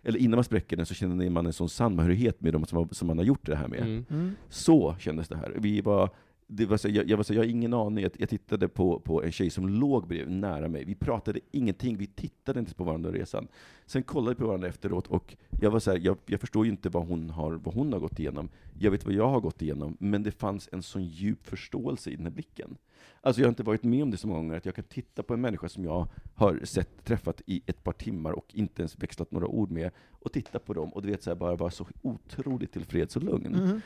eller 0.04 0.18
innan 0.18 0.36
man 0.36 0.44
spräcker 0.44 0.76
den 0.76 0.86
så 0.86 0.94
känner 0.94 1.30
man 1.30 1.46
en 1.46 1.52
sån 1.52 1.68
samhörighet 1.68 2.40
med 2.40 2.52
dem 2.52 2.64
som, 2.64 2.88
som 2.90 3.08
man 3.08 3.18
har 3.18 3.24
gjort 3.24 3.46
det 3.46 3.56
här 3.56 3.68
med. 3.68 3.80
Mm. 3.80 4.04
Mm. 4.10 4.32
Så 4.48 4.96
kändes 4.98 5.28
det 5.28 5.36
här. 5.36 5.56
Vi 5.58 5.80
var, 5.80 6.10
det 6.56 6.66
var 6.66 6.76
så, 6.76 6.88
jag, 6.88 7.10
jag, 7.10 7.16
var 7.16 7.24
så, 7.24 7.34
jag 7.34 7.40
har 7.40 7.46
ingen 7.46 7.74
aning. 7.74 8.02
Jag, 8.02 8.12
jag 8.18 8.28
tittade 8.28 8.68
på, 8.68 9.00
på 9.00 9.22
en 9.22 9.32
tjej 9.32 9.50
som 9.50 9.68
låg 9.68 10.08
bredvid, 10.08 10.36
nära 10.36 10.68
mig. 10.68 10.84
Vi 10.84 10.94
pratade 10.94 11.40
ingenting, 11.50 11.96
vi 11.96 12.06
tittade 12.06 12.60
inte 12.60 12.74
på 12.74 12.84
varandra 12.84 13.08
under 13.08 13.20
resan. 13.20 13.48
Sen 13.86 14.02
kollade 14.02 14.34
vi 14.34 14.40
på 14.40 14.46
varandra 14.46 14.68
efteråt, 14.68 15.06
och 15.06 15.36
jag 15.60 15.70
var 15.70 15.80
så 15.80 15.90
här, 15.90 15.98
jag, 15.98 16.16
jag 16.26 16.40
förstår 16.40 16.64
ju 16.64 16.70
inte 16.70 16.88
vad 16.88 17.06
hon, 17.06 17.30
har, 17.30 17.52
vad 17.52 17.74
hon 17.74 17.92
har 17.92 18.00
gått 18.00 18.18
igenom. 18.18 18.48
Jag 18.78 18.90
vet 18.90 19.04
vad 19.04 19.14
jag 19.14 19.28
har 19.28 19.40
gått 19.40 19.62
igenom, 19.62 19.96
men 20.00 20.22
det 20.22 20.30
fanns 20.30 20.68
en 20.72 20.82
sån 20.82 21.04
djup 21.04 21.46
förståelse 21.46 22.10
i 22.10 22.16
den 22.16 22.24
här 22.26 22.32
blicken. 22.32 22.76
Alltså 23.20 23.40
jag 23.40 23.46
har 23.46 23.52
inte 23.52 23.62
varit 23.62 23.82
med 23.82 24.02
om 24.02 24.10
det 24.10 24.16
så 24.16 24.28
många 24.28 24.40
gånger, 24.40 24.56
att 24.56 24.66
jag 24.66 24.74
kan 24.74 24.84
titta 24.84 25.22
på 25.22 25.34
en 25.34 25.40
människa 25.40 25.68
som 25.68 25.84
jag 25.84 26.08
har 26.34 26.60
sett, 26.64 27.04
träffat 27.04 27.42
i 27.46 27.62
ett 27.66 27.84
par 27.84 27.92
timmar 27.92 28.32
och 28.32 28.54
inte 28.54 28.82
ens 28.82 28.98
växlat 28.98 29.30
några 29.30 29.46
ord 29.46 29.70
med, 29.70 29.90
och 30.10 30.32
titta 30.32 30.58
på 30.58 30.74
dem, 30.74 30.92
och 30.92 31.02
du 31.02 31.10
vet, 31.10 31.22
så 31.22 31.30
här, 31.30 31.34
bara 31.34 31.56
vara 31.56 31.70
så 31.70 31.86
otroligt 32.02 32.72
tillfreds 32.72 33.16
och 33.16 33.22
lugn. 33.22 33.52
Mhm. 33.52 33.80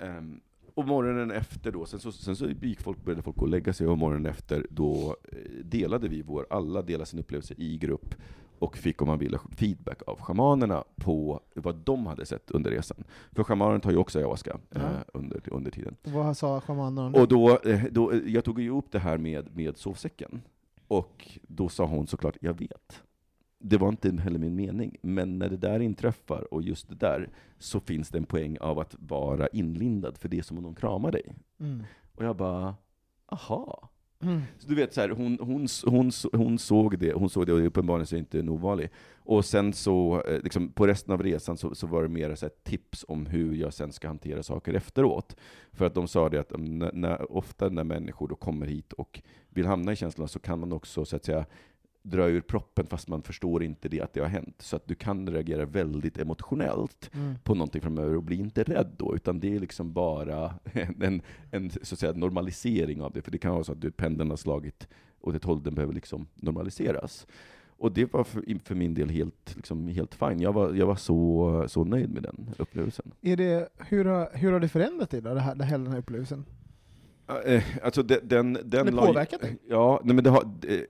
Ehm, 0.00 0.40
och 0.74 0.86
morgonen 0.88 1.30
efter 1.30 1.72
då, 1.72 1.86
sen 1.86 2.00
så, 2.00 2.12
sen 2.12 2.36
så 2.36 2.48
gick 2.48 2.80
folk, 2.80 3.04
började 3.04 3.22
folk 3.22 3.36
gå 3.36 3.42
och 3.42 3.48
lägga 3.48 3.72
sig, 3.72 3.86
och 3.86 3.98
morgonen 3.98 4.26
efter 4.26 4.66
då 4.70 5.16
eh, 5.32 5.38
delade 5.64 6.08
vi 6.08 6.22
vår, 6.22 6.46
alla 6.50 6.82
delade 6.82 7.06
sin 7.06 7.20
upplevelse 7.20 7.54
i 7.56 7.78
grupp, 7.78 8.14
och 8.58 8.76
fick 8.76 9.02
om 9.02 9.08
man 9.08 9.18
ville 9.18 9.38
feedback 9.56 10.02
av 10.06 10.20
schamanerna 10.20 10.84
på 10.96 11.40
vad 11.54 11.76
de 11.76 12.06
hade 12.06 12.26
sett 12.26 12.50
under 12.50 12.70
resan. 12.70 13.04
För 13.32 13.44
schamanen 13.44 13.80
tar 13.80 13.90
ju 13.90 13.96
också 13.96 14.18
ayahuasca 14.18 14.58
Ja. 14.70 14.80
eh, 14.80 14.86
under, 15.14 15.40
under 15.52 15.70
tiden. 15.70 15.96
Vad 16.02 16.36
sa 16.36 16.60
shamanen? 16.60 17.14
Och 17.14 17.28
då, 17.28 17.58
eh, 17.58 17.84
då, 17.90 18.10
eh, 18.12 18.18
jag 18.26 18.44
tog 18.44 18.60
ju 18.60 18.70
upp 18.70 18.90
det 18.92 18.98
här 18.98 19.18
med, 19.18 19.56
med 19.56 19.76
sovsäcken, 19.76 20.42
och 20.88 21.38
då 21.42 21.68
sa 21.68 21.84
hon 21.86 22.06
såklart, 22.06 22.36
jag 22.40 22.58
vet. 22.58 23.02
Det 23.66 23.78
var 23.78 23.88
inte 23.88 24.12
heller 24.12 24.38
min 24.38 24.54
mening, 24.54 24.96
men 25.02 25.38
när 25.38 25.48
det 25.48 25.56
där 25.56 25.80
inträffar, 25.80 26.54
och 26.54 26.62
just 26.62 26.88
det 26.88 26.94
där, 26.94 27.30
så 27.58 27.80
finns 27.80 28.08
det 28.08 28.18
en 28.18 28.26
poäng 28.26 28.58
av 28.60 28.78
att 28.78 28.96
vara 28.98 29.46
inlindad, 29.46 30.18
för 30.18 30.28
det 30.28 30.38
är 30.38 30.42
som 30.42 30.58
om 30.58 30.64
de 30.64 30.74
kramar 30.74 31.12
dig. 31.12 31.34
Mm. 31.60 31.82
Och 32.14 32.24
jag 32.24 32.36
bara, 32.36 32.74
aha. 33.26 33.90
Mm. 34.22 34.40
Så 34.58 34.68
du 34.68 34.74
vet, 34.74 34.94
så 34.94 35.00
här, 35.00 35.08
hon, 35.08 35.38
hon, 35.40 35.66
hon, 35.84 36.10
hon 36.32 36.58
såg 36.58 36.98
det, 36.98 37.12
hon 37.12 37.30
såg 37.30 37.46
det, 37.46 37.52
och 37.52 37.66
uppenbarligen 37.66 38.06
så 38.06 38.14
är 38.14 38.18
inte 38.18 38.38
en 38.38 38.48
ovanlig. 38.48 38.90
Och 39.16 39.44
sen 39.44 39.72
så, 39.72 40.22
eh, 40.28 40.40
liksom, 40.42 40.72
på 40.72 40.86
resten 40.86 41.14
av 41.14 41.22
resan 41.22 41.56
så, 41.56 41.74
så 41.74 41.86
var 41.86 42.02
det 42.02 42.08
mer 42.08 42.34
så 42.34 42.46
här, 42.46 42.52
tips 42.62 43.04
om 43.08 43.26
hur 43.26 43.54
jag 43.54 43.74
sen 43.74 43.92
ska 43.92 44.08
hantera 44.08 44.42
saker 44.42 44.74
efteråt. 44.74 45.36
För 45.72 45.86
att 45.86 45.94
de 45.94 46.08
sa 46.08 46.28
det 46.28 46.40
att 46.40 46.52
när, 46.58 46.92
när, 46.92 47.32
ofta 47.32 47.68
när 47.68 47.84
människor 47.84 48.28
då 48.28 48.34
kommer 48.34 48.66
hit 48.66 48.92
och 48.92 49.20
vill 49.48 49.66
hamna 49.66 49.92
i 49.92 49.96
känslorna 49.96 50.28
så 50.28 50.38
kan 50.38 50.60
man 50.60 50.72
också 50.72 51.04
så 51.04 51.16
att 51.16 51.24
säga 51.24 51.46
dra 52.06 52.28
ur 52.28 52.40
proppen 52.40 52.86
fast 52.86 53.08
man 53.08 53.22
förstår 53.22 53.62
inte 53.62 53.88
det 53.88 54.00
att 54.00 54.12
det 54.12 54.20
har 54.20 54.28
hänt. 54.28 54.54
Så 54.62 54.76
att 54.76 54.86
du 54.88 54.94
kan 54.94 55.28
reagera 55.28 55.64
väldigt 55.64 56.18
emotionellt 56.18 57.10
Mm. 57.14 57.34
på 57.44 57.54
någonting 57.54 57.80
framöver 57.82 58.16
och 58.16 58.22
bli 58.22 58.36
inte 58.36 58.62
rädd 58.62 58.94
då, 58.96 59.14
utan 59.16 59.40
det 59.40 59.54
är 59.56 59.60
liksom 59.60 59.92
bara 59.92 60.54
en, 60.72 60.94
en, 61.02 61.22
en 61.50 61.70
så 61.70 61.94
att 61.94 61.98
säga, 61.98 62.12
normalisering 62.12 63.02
av 63.02 63.12
det. 63.12 63.22
För 63.22 63.30
det 63.30 63.38
kan 63.38 63.52
vara 63.52 63.64
så 63.64 63.72
att 63.72 63.80
du, 63.80 63.90
pendeln 63.90 64.30
har 64.30 64.36
slagit 64.36 64.88
åt 65.20 65.34
ett 65.34 65.44
håll, 65.44 65.62
den 65.62 65.74
behöver 65.74 65.94
liksom 65.94 66.26
normaliseras. 66.34 67.26
Och 67.76 67.92
det 67.92 68.12
var 68.12 68.24
för, 68.24 68.64
för 68.64 68.74
min 68.74 68.94
del 68.94 69.10
helt, 69.10 69.52
liksom, 69.56 69.88
helt 69.88 70.14
fine. 70.14 70.40
Jag 70.40 70.52
var, 70.52 70.74
jag 70.74 70.86
var 70.86 70.96
så, 70.96 71.64
så 71.68 71.84
nöjd 71.84 72.10
med 72.10 72.22
den 72.22 72.50
upplevelsen. 72.58 73.12
Är 73.20 73.36
det, 73.36 73.68
hur, 73.78 74.04
har, 74.04 74.30
hur 74.34 74.52
har 74.52 74.60
det 74.60 74.68
förändrat 74.68 75.10
dig 75.10 75.22
då, 75.22 75.34
det 75.34 75.40
här, 75.40 75.54
det 75.54 75.64
här, 75.64 75.78
den 75.78 75.86
här 75.86 75.98
upplevelsen? 75.98 76.44
Eh, 77.44 77.62
Alltså 77.82 78.02
den, 78.02 78.18
den, 78.28 78.58
den 78.64 78.86
ju- 78.86 78.92
påverkat 78.96 79.40
dig? 79.40 79.58
Ja, 79.68 80.00
nej, 80.04 80.14
men 80.14 80.24
det 80.24 80.30
har, 80.30 80.42
eh, 80.68 80.80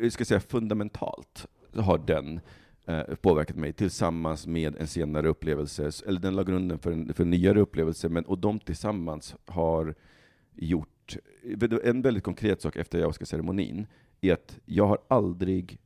jag 0.00 0.12
ska 0.12 0.24
säga 0.24 0.40
fundamentalt 0.40 1.46
har 1.74 1.98
den 1.98 2.40
eh, 2.86 3.02
påverkat 3.14 3.56
mig 3.56 3.72
tillsammans 3.72 4.46
med 4.46 4.76
en 4.76 4.86
senare 4.86 5.28
upplevelse, 5.28 5.90
eller 6.06 6.20
den 6.20 6.36
la 6.36 6.42
grunden 6.42 6.78
för 6.78 6.92
en, 6.92 7.14
för 7.14 7.22
en 7.24 7.30
nyare 7.30 7.60
upplevelse, 7.60 8.08
men, 8.08 8.24
och 8.24 8.38
de 8.38 8.58
tillsammans 8.58 9.34
har 9.46 9.94
gjort, 10.54 11.16
en 11.84 12.02
väldigt 12.02 12.24
konkret 12.24 12.62
sak 12.62 12.76
efter 12.76 12.98
ayahuasca-ceremonin, 12.98 13.86
är 14.20 14.32
att 14.32 14.58
jag 14.64 14.86
har 14.86 14.98
aldrig 15.08 15.78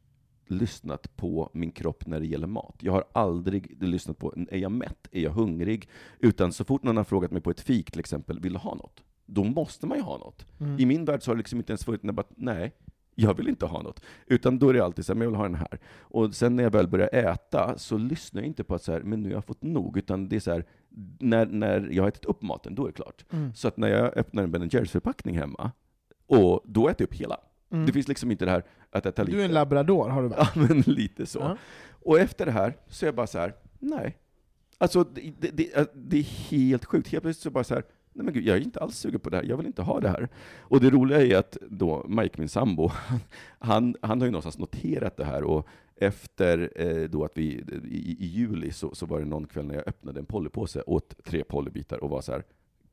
lyssnat 0.46 1.16
på 1.16 1.50
min 1.52 1.70
kropp 1.70 2.06
när 2.06 2.20
det 2.20 2.26
gäller 2.26 2.46
mat. 2.46 2.76
Jag 2.80 2.92
har 2.92 3.04
aldrig 3.12 3.82
lyssnat 3.82 4.18
på, 4.18 4.34
är 4.50 4.58
jag 4.58 4.72
mätt? 4.72 5.08
Är 5.12 5.20
jag 5.20 5.30
hungrig? 5.30 5.88
Utan 6.18 6.52
så 6.52 6.64
fort 6.64 6.82
någon 6.82 6.96
har 6.96 7.04
frågat 7.04 7.30
mig 7.30 7.42
på 7.42 7.50
ett 7.50 7.60
fik 7.60 7.90
till 7.90 8.00
exempel, 8.00 8.40
vill 8.40 8.52
du 8.52 8.58
ha 8.58 8.74
något? 8.74 9.02
Då 9.26 9.44
måste 9.44 9.86
man 9.86 9.98
ju 9.98 10.04
ha 10.04 10.18
något. 10.18 10.46
Mm. 10.60 10.80
I 10.80 10.86
min 10.86 11.04
värld 11.04 11.22
så 11.22 11.30
har 11.30 11.34
det 11.36 11.38
liksom 11.38 11.58
inte 11.58 11.72
ens 11.72 11.84
funnits, 11.84 12.04
bara, 12.04 12.26
nej, 12.36 12.72
jag 13.14 13.34
vill 13.34 13.48
inte 13.48 13.66
ha 13.66 13.82
något. 13.82 14.00
Utan 14.26 14.58
då 14.58 14.68
är 14.68 14.74
det 14.74 14.84
alltid 14.84 15.06
så 15.06 15.12
här, 15.12 15.18
men 15.18 15.24
jag 15.24 15.30
vill 15.30 15.36
ha 15.36 15.44
den 15.44 15.54
här. 15.54 15.78
Och 15.98 16.34
sen 16.34 16.56
när 16.56 16.62
jag 16.62 16.70
väl 16.70 16.88
börjar 16.88 17.08
äta, 17.14 17.78
så 17.78 17.96
lyssnar 17.96 18.42
jag 18.42 18.46
inte 18.46 18.64
på 18.64 18.74
att 18.74 18.82
så 18.82 18.92
här, 18.92 19.00
men 19.00 19.22
nu 19.22 19.28
har 19.28 19.34
jag 19.34 19.44
fått 19.44 19.62
nog, 19.62 19.98
utan 19.98 20.28
det 20.28 20.36
är 20.36 20.40
så 20.40 20.52
här, 20.52 20.64
när, 21.20 21.46
när 21.46 21.88
jag 21.90 22.02
har 22.02 22.08
ätit 22.08 22.24
upp 22.24 22.42
maten, 22.42 22.74
då 22.74 22.82
är 22.82 22.86
det 22.86 22.92
klart. 22.92 23.24
Mm. 23.30 23.54
Så 23.54 23.68
att 23.68 23.76
när 23.76 23.88
jag 23.88 24.16
öppnar 24.16 24.42
en 24.42 24.50
Ben 24.50 24.68
Jerrys 24.68 24.90
förpackning 24.90 25.38
hemma, 25.38 25.72
och 26.26 26.60
då 26.64 26.88
äter 26.88 27.02
jag 27.02 27.06
upp 27.08 27.20
hela. 27.20 27.36
Mm. 27.70 27.86
Det 27.86 27.92
finns 27.92 28.08
liksom 28.08 28.30
inte 28.30 28.44
det 28.44 28.50
här 28.50 28.64
att 28.90 29.06
äta 29.06 29.22
lite. 29.22 29.36
Du 29.36 29.40
är 29.42 29.44
en 29.44 29.52
labrador, 29.52 30.08
har 30.08 30.22
du 30.22 30.28
Ja, 30.36 30.48
varit? 30.54 30.70
men 30.70 30.80
lite 30.80 31.26
så. 31.26 31.38
Ja. 31.38 31.56
Och 31.90 32.18
efter 32.18 32.46
det 32.46 32.52
här 32.52 32.76
så 32.86 33.04
är 33.04 33.08
jag 33.08 33.14
bara 33.14 33.26
så 33.26 33.38
här, 33.38 33.54
nej. 33.78 34.18
Alltså, 34.78 35.04
det, 35.04 35.32
det, 35.40 35.50
det, 35.50 35.92
det 35.94 36.18
är 36.18 36.22
helt 36.22 36.84
sjukt. 36.84 37.08
Helt 37.08 37.22
plötsligt 37.22 37.42
så 37.42 37.50
bara 37.50 37.64
så 37.64 37.74
här, 37.74 37.84
nej 38.14 38.24
men 38.24 38.34
gud, 38.34 38.46
jag 38.46 38.56
är 38.56 38.60
inte 38.60 38.80
alls 38.80 38.98
sugen 38.98 39.20
på 39.20 39.30
det 39.30 39.36
här, 39.36 39.44
jag 39.44 39.56
vill 39.56 39.66
inte 39.66 39.82
ha 39.82 40.00
det 40.00 40.08
här. 40.08 40.28
Och 40.60 40.80
det 40.80 40.90
roliga 40.90 41.22
är 41.22 41.36
att 41.36 41.56
då 41.68 42.04
Mike, 42.08 42.38
min 42.38 42.48
sambo, 42.48 42.90
han, 43.58 43.96
han 44.02 44.20
har 44.20 44.26
ju 44.26 44.30
någonstans 44.30 44.58
noterat 44.58 45.16
det 45.16 45.24
här, 45.24 45.44
och 45.44 45.68
efter 45.96 46.72
eh, 46.76 47.08
då 47.08 47.24
att 47.24 47.38
vi, 47.38 47.44
i, 47.84 48.16
i 48.20 48.26
juli, 48.26 48.70
så, 48.70 48.94
så 48.94 49.06
var 49.06 49.18
det 49.20 49.26
någon 49.26 49.46
kväll 49.46 49.66
när 49.66 49.74
jag 49.74 49.88
öppnade 49.88 50.20
en 50.20 50.26
polypåse, 50.26 50.82
åt 50.86 51.24
tre 51.24 51.44
polybitar 51.44 52.04
och 52.04 52.10
var 52.10 52.20
så 52.20 52.32
här, 52.32 52.42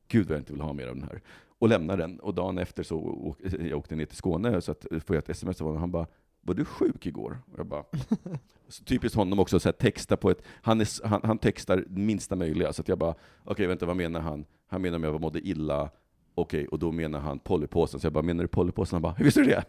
gud 0.08 0.26
vad 0.26 0.34
jag 0.34 0.40
inte 0.40 0.52
vill 0.52 0.62
ha 0.62 0.72
mer 0.72 0.86
av 0.86 0.94
den 0.94 1.04
här. 1.04 1.20
Och 1.58 1.68
lämnade 1.68 2.02
den. 2.02 2.20
Och 2.20 2.34
dagen 2.34 2.58
efter 2.58 2.82
så 2.82 2.98
åk, 2.98 3.38
jag 3.60 3.78
åkte 3.78 3.96
ner 3.96 4.06
till 4.06 4.16
Skåne, 4.16 4.60
så 4.60 4.72
att, 4.72 4.86
får 4.90 5.16
jag 5.16 5.22
ett 5.22 5.30
sms 5.30 5.60
av 5.60 5.66
honom, 5.66 5.80
han 5.80 5.90
bara, 5.90 6.06
var 6.42 6.54
du 6.54 6.64
sjuk 6.64 7.06
igår? 7.06 7.38
Och 7.52 7.58
jag 7.58 7.66
bara, 7.66 7.84
så 8.68 8.84
typiskt 8.84 9.16
honom 9.16 9.38
också, 9.40 9.60
så 9.60 9.68
här, 9.68 9.72
texta 9.72 10.16
på 10.16 10.30
ett, 10.30 10.42
han, 10.62 10.80
är, 10.80 11.06
han, 11.08 11.20
han 11.24 11.38
textar 11.38 11.84
minsta 11.88 12.36
möjliga, 12.36 12.72
så 12.72 12.82
jag 12.86 12.98
bara, 12.98 13.14
okej 13.44 13.66
vänta 13.66 13.86
vad 13.86 13.96
menar 13.96 14.20
han? 14.20 14.44
Han 14.68 14.82
menar 14.82 14.96
om 14.96 15.04
jag 15.04 15.20
mådde 15.20 15.40
illa, 15.48 15.90
okej, 16.34 16.66
och 16.68 16.78
då 16.78 16.92
menar 16.92 17.20
han 17.20 17.38
Pollypåsen, 17.38 18.00
så 18.00 18.06
jag 18.06 18.12
bara, 18.12 18.22
menar 18.24 18.44
du 18.44 18.48
Pollypåsen? 18.48 18.94
Han 18.96 19.02
bara, 19.02 19.12
hur 19.12 19.24
visste 19.24 19.40
du 19.40 19.46
det? 19.46 19.64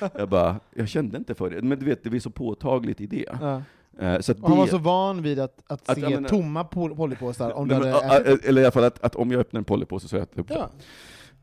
jag 0.14 0.28
bara, 0.28 0.60
jag 0.74 0.88
kände 0.88 1.16
inte 1.18 1.34
för 1.34 1.50
det, 1.50 1.62
men 1.62 1.78
du 1.78 1.84
vet, 1.86 2.04
det 2.04 2.10
blir 2.10 2.20
så 2.20 2.30
påtagligt 2.30 3.00
i 3.00 3.06
det. 3.06 3.26
Ja. 3.40 3.62
Eh, 3.98 4.20
Så 4.20 4.32
Och 4.32 4.48
han 4.48 4.58
var 4.58 4.64
det 4.64 4.70
så 4.70 4.78
van 4.78 5.22
vid 5.22 5.38
att, 5.40 5.62
att, 5.66 5.88
Att 5.88 5.98
se 5.98 6.08
menar- 6.08 6.28
tomma 6.28 6.64
pol- 6.64 6.96
polypåsar 6.96 7.50
om 7.52 7.68
men, 7.68 7.82
ätit. 7.82 8.44
eller 8.44 8.62
i 8.62 8.64
alla 8.64 8.72
fall 8.72 8.84
att, 8.84 9.04
att 9.04 9.14
om 9.16 9.30
jag 9.30 9.40
öppnar 9.40 9.58
en 9.58 9.64
Pollypåse 9.64 10.08
så 10.08 10.16
äter 10.16 10.28
jag 10.34 10.42
upp. 10.42 10.50
Ja. 10.50 10.70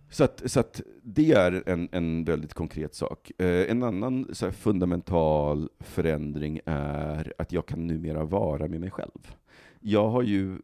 Så 0.09 0.23
att, 0.23 0.51
så 0.51 0.59
att 0.59 0.81
det 1.03 1.31
är 1.31 1.63
en, 1.65 1.89
en 1.91 2.23
väldigt 2.23 2.53
konkret 2.53 2.95
sak. 2.95 3.31
Eh, 3.37 3.71
en 3.71 3.83
annan 3.83 4.27
så 4.33 4.45
här, 4.45 4.51
fundamental 4.53 5.69
förändring 5.79 6.59
är 6.65 7.33
att 7.37 7.51
jag 7.51 7.65
kan 7.65 7.87
numera 7.87 8.23
vara 8.23 8.67
med 8.67 8.79
mig 8.81 8.91
själv. 8.91 9.31
Jag 9.79 10.09
har 10.09 10.21
ju, 10.21 10.57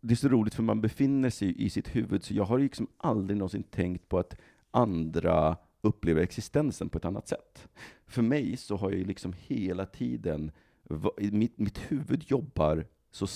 det 0.00 0.14
är 0.14 0.16
så 0.16 0.28
roligt 0.28 0.54
för 0.54 0.62
man 0.62 0.80
befinner 0.80 1.30
sig 1.30 1.64
i 1.64 1.70
sitt 1.70 1.96
huvud, 1.96 2.24
så 2.24 2.34
jag 2.34 2.44
har 2.44 2.58
liksom 2.58 2.86
aldrig 2.96 3.36
någonsin 3.38 3.62
tänkt 3.62 4.08
på 4.08 4.18
att 4.18 4.36
andra 4.70 5.56
upplever 5.80 6.22
existensen 6.22 6.88
på 6.88 6.98
ett 6.98 7.04
annat 7.04 7.28
sätt. 7.28 7.68
För 8.06 8.22
mig 8.22 8.56
så 8.56 8.76
har 8.76 8.90
jag 8.90 9.06
liksom 9.06 9.34
hela 9.38 9.86
tiden, 9.86 10.50
mitt, 11.16 11.58
mitt 11.58 11.78
huvud 11.78 12.24
jobbar 12.26 12.86
så, 13.12 13.26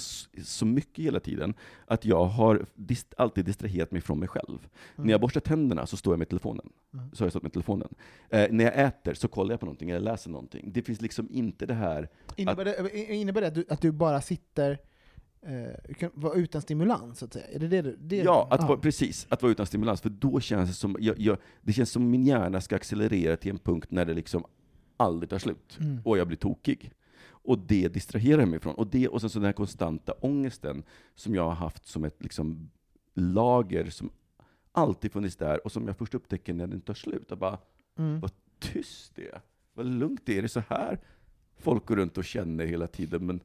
så 0.42 0.66
mycket 0.66 1.04
hela 1.04 1.20
tiden, 1.20 1.54
att 1.86 2.04
jag 2.04 2.24
har 2.24 2.66
dist, 2.74 3.14
alltid 3.16 3.44
distraherat 3.44 3.90
mig 3.90 4.00
från 4.00 4.18
mig 4.18 4.28
själv. 4.28 4.68
När 4.96 5.10
jag 5.10 5.20
borstar 5.20 5.40
tänderna 5.40 5.86
så 5.86 5.96
står 5.96 6.12
jag 6.12 6.18
med 6.18 6.28
telefonen. 6.28 6.68
Mm. 6.94 7.10
Så 7.12 7.22
har 7.22 7.26
jag 7.26 7.32
stått 7.32 7.42
med 7.42 7.52
telefonen. 7.52 7.94
Eh, 8.28 8.46
när 8.50 8.64
jag 8.64 8.78
äter 8.84 9.14
så 9.14 9.28
kollar 9.28 9.52
jag 9.52 9.60
på 9.60 9.66
någonting, 9.66 9.90
eller 9.90 10.00
läser 10.00 10.30
någonting. 10.30 10.72
Det 10.72 10.82
finns 10.82 11.00
liksom 11.00 11.28
inte 11.30 11.66
det 11.66 11.74
här... 11.74 12.08
Innebär 12.36 12.64
det, 12.64 13.14
innebär 13.14 13.40
det 13.40 13.46
att, 13.46 13.54
du, 13.54 13.64
att 13.68 13.80
du 13.80 13.92
bara 13.92 14.20
sitter 14.20 14.78
eh, 15.42 16.08
vara 16.14 16.34
utan 16.34 16.62
stimulans, 16.62 17.18
så 17.18 17.24
att 17.24 17.32
säga? 17.32 17.46
Är 17.46 17.58
det 17.58 17.68
det 17.68 17.82
du... 17.82 17.96
Det, 18.00 18.16
Ja, 18.16 18.48
att 18.50 18.68
Vara, 18.68 18.78
precis. 18.78 19.26
Att 19.28 19.42
vara 19.42 19.52
utan 19.52 19.66
stimulans. 19.66 20.00
För 20.00 20.10
då 20.10 20.40
känns 20.40 20.70
det 20.70 20.74
som, 20.74 20.96
jag, 21.00 21.18
jag, 21.18 21.38
det 21.62 21.72
känns 21.72 21.90
som 21.90 22.10
min 22.10 22.24
hjärna 22.24 22.60
ska 22.60 22.76
accelerera 22.76 23.36
till 23.36 23.50
en 23.50 23.58
punkt 23.58 23.90
när 23.90 24.04
det 24.04 24.14
liksom 24.14 24.44
aldrig 24.96 25.30
tar 25.30 25.38
slut. 25.38 25.78
Mm. 25.80 26.00
Och 26.04 26.18
jag 26.18 26.26
blir 26.26 26.36
tokig. 26.36 26.92
Och 27.46 27.58
det 27.58 27.88
distraherar 27.88 28.46
mig 28.46 28.60
från. 28.60 28.74
Och, 28.74 28.86
det, 28.86 29.08
och 29.08 29.20
sen 29.20 29.30
så 29.30 29.38
den 29.38 29.46
här 29.46 29.52
konstanta 29.52 30.12
ångesten 30.20 30.82
som 31.14 31.34
jag 31.34 31.42
har 31.44 31.54
haft 31.54 31.86
som 31.86 32.04
ett 32.04 32.22
liksom, 32.22 32.70
lager 33.14 33.90
som 33.90 34.10
alltid 34.72 35.12
funnits 35.12 35.36
där 35.36 35.64
och 35.66 35.72
som 35.72 35.86
jag 35.86 35.96
först 35.96 36.14
upptäcker 36.14 36.54
när 36.54 36.66
den 36.66 36.80
tar 36.80 36.94
slut. 36.94 37.26
Jag 37.28 37.38
bara, 37.38 37.58
Mm. 37.98 38.20
vad 38.20 38.30
tyst 38.58 39.12
det 39.16 39.28
är. 39.28 39.40
Vad 39.74 39.86
lugnt 39.86 40.20
det 40.24 40.32
är. 40.38 40.42
Det 40.42 40.46
är 40.46 40.48
så 40.48 40.62
här 40.68 40.98
folk 41.58 41.86
går 41.86 41.96
runt 41.96 42.18
och 42.18 42.24
känner 42.24 42.66
hela 42.66 42.86
tiden. 42.86 43.26
Men 43.26 43.40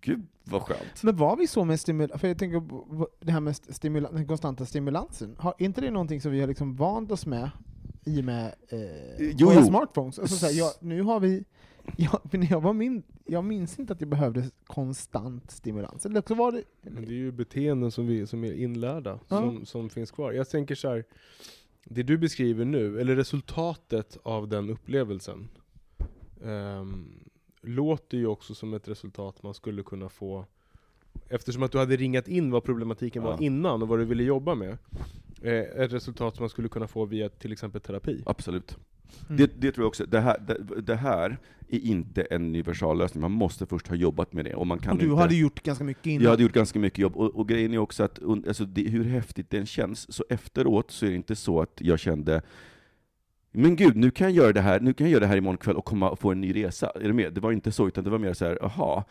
gud 0.00 0.26
vad 0.44 0.62
skönt. 0.62 1.02
Men 1.02 1.16
var 1.16 1.36
vi 1.36 1.46
så 1.46 1.64
med 1.64 1.80
stimulans? 1.80 2.20
För 2.20 2.28
jag 2.28 2.38
tänker 2.38 2.60
på 2.60 3.08
det 3.20 3.32
här 3.32 3.40
med 3.40 3.54
stimula- 3.54 4.12
den 4.12 4.26
konstanta 4.26 4.66
stimulansen. 4.66 5.36
Har 5.38 5.54
inte 5.58 5.80
det 5.80 5.90
någonting 5.90 6.20
som 6.20 6.32
vi 6.32 6.40
har 6.40 6.46
liksom 6.48 6.76
vant 6.76 7.12
oss 7.12 7.26
med 7.26 7.50
i 8.04 8.20
och 8.20 8.24
med 8.24 8.54
eh, 8.68 8.80
Jo, 9.38 9.46
våra 9.46 9.54
jo. 9.60 9.64
smartphones? 9.66 10.18
Alltså, 10.18 10.36
så 10.36 10.46
här, 10.46 10.52
jag, 10.52 10.72
nu 10.80 11.02
har 11.02 11.20
vi... 11.20 11.44
Jag, 11.96 12.20
när 12.32 12.50
jag, 12.50 12.60
var 12.60 12.72
min, 12.72 13.02
jag 13.24 13.44
minns 13.44 13.78
inte 13.78 13.92
att 13.92 14.00
jag 14.00 14.10
behövde 14.10 14.50
konstant 14.66 15.50
stimulans. 15.50 16.06
Eller 16.06 16.22
så 16.26 16.34
var 16.34 16.52
det... 16.52 16.62
Men 16.82 17.04
det 17.04 17.10
är 17.10 17.16
ju 17.16 17.32
beteenden 17.32 17.90
som, 17.90 18.06
vi, 18.06 18.26
som 18.26 18.44
är 18.44 18.52
inlärda, 18.52 19.18
Ja. 19.28 19.36
som, 19.38 19.66
som 19.66 19.90
finns 19.90 20.10
kvar. 20.10 20.32
Jag 20.32 20.48
tänker 20.48 20.74
så 20.74 20.88
här, 20.88 21.04
det 21.84 22.02
du 22.02 22.18
beskriver 22.18 22.64
nu, 22.64 23.00
eller 23.00 23.16
resultatet 23.16 24.18
av 24.22 24.48
den 24.48 24.70
upplevelsen, 24.70 25.48
ehm, 26.44 27.08
låter 27.60 28.18
ju 28.18 28.26
också 28.26 28.54
som 28.54 28.74
ett 28.74 28.88
resultat 28.88 29.42
man 29.42 29.54
skulle 29.54 29.82
kunna 29.82 30.08
få, 30.08 30.46
eftersom 31.28 31.62
att 31.62 31.72
du 31.72 31.78
hade 31.78 31.96
ringat 31.96 32.28
in 32.28 32.50
vad 32.50 32.64
problematiken 32.64 33.22
Ja. 33.22 33.30
var 33.30 33.42
innan 33.42 33.82
och 33.82 33.88
vad 33.88 33.98
du 33.98 34.04
ville 34.04 34.22
jobba 34.22 34.54
med, 34.54 34.78
eh, 35.42 35.52
ett 35.54 35.92
resultat 35.92 36.36
som 36.36 36.42
man 36.42 36.50
skulle 36.50 36.68
kunna 36.68 36.86
få 36.88 37.04
via 37.04 37.28
till 37.28 37.52
exempel 37.52 37.80
terapi. 37.80 38.22
Absolut. 38.26 38.78
Mm. 39.28 39.36
Det, 39.36 39.60
det 39.60 39.72
tror 39.72 39.82
jag 39.84 39.88
också. 39.88 40.06
Det 40.06 40.20
här, 40.20 40.38
det, 40.38 40.80
det 40.80 40.96
här 40.96 41.38
är 41.68 41.78
inte 41.78 42.22
en 42.22 42.42
universallösning. 42.42 43.20
Man 43.20 43.32
måste 43.32 43.66
först 43.66 43.88
ha 43.88 43.96
jobbat 43.96 44.32
med 44.32 44.44
det. 44.44 44.54
Och 44.54 44.66
man 44.66 44.78
kan 44.78 44.92
och 44.92 44.98
du 44.98 45.04
inte... 45.04 45.16
hade 45.16 45.34
gjort 45.34 45.62
ganska 45.62 45.84
mycket 45.84 46.06
innan. 46.06 46.22
Jag 46.22 46.30
hade 46.30 46.42
gjort 46.42 46.52
ganska 46.52 46.78
mycket 46.78 46.98
jobb, 46.98 47.16
och, 47.16 47.34
och 47.34 47.48
grejen 47.48 47.74
är 47.74 47.78
också 47.78 48.02
att 48.02 48.22
alltså 48.22 48.64
det, 48.64 48.82
hur 48.82 49.04
häftigt 49.04 49.50
den 49.50 49.66
känns, 49.66 50.14
så 50.14 50.24
efteråt 50.28 50.90
så 50.90 51.06
är 51.06 51.10
det 51.10 51.16
inte 51.16 51.36
så 51.36 51.60
att 51.60 51.78
jag 51.80 51.98
kände 51.98 52.42
men 53.52 53.76
gud, 53.76 53.96
nu 53.96 54.10
kan 54.10 54.26
jag 54.26 54.36
göra 54.36 54.52
det 54.52 54.60
här, 54.60 54.80
nu 54.80 54.92
kan 54.92 55.06
jag 55.06 55.12
göra 55.12 55.20
det 55.20 55.26
här 55.26 55.36
imorgon 55.36 55.56
kväll 55.56 55.76
och 55.76 55.84
komma 55.84 56.10
och 56.10 56.18
få 56.18 56.32
en 56.32 56.40
ny 56.40 56.54
resa. 56.54 56.92
Är 56.94 57.08
du 57.08 57.12
med? 57.12 57.32
Det 57.32 57.40
var 57.40 57.52
inte 57.52 57.72
så, 57.72 57.88
utan 57.88 58.04
det 58.04 58.10
var 58.10 58.18
mer 58.18 58.32
så 58.32 58.44
här, 58.44 58.64
aha, 58.64 59.04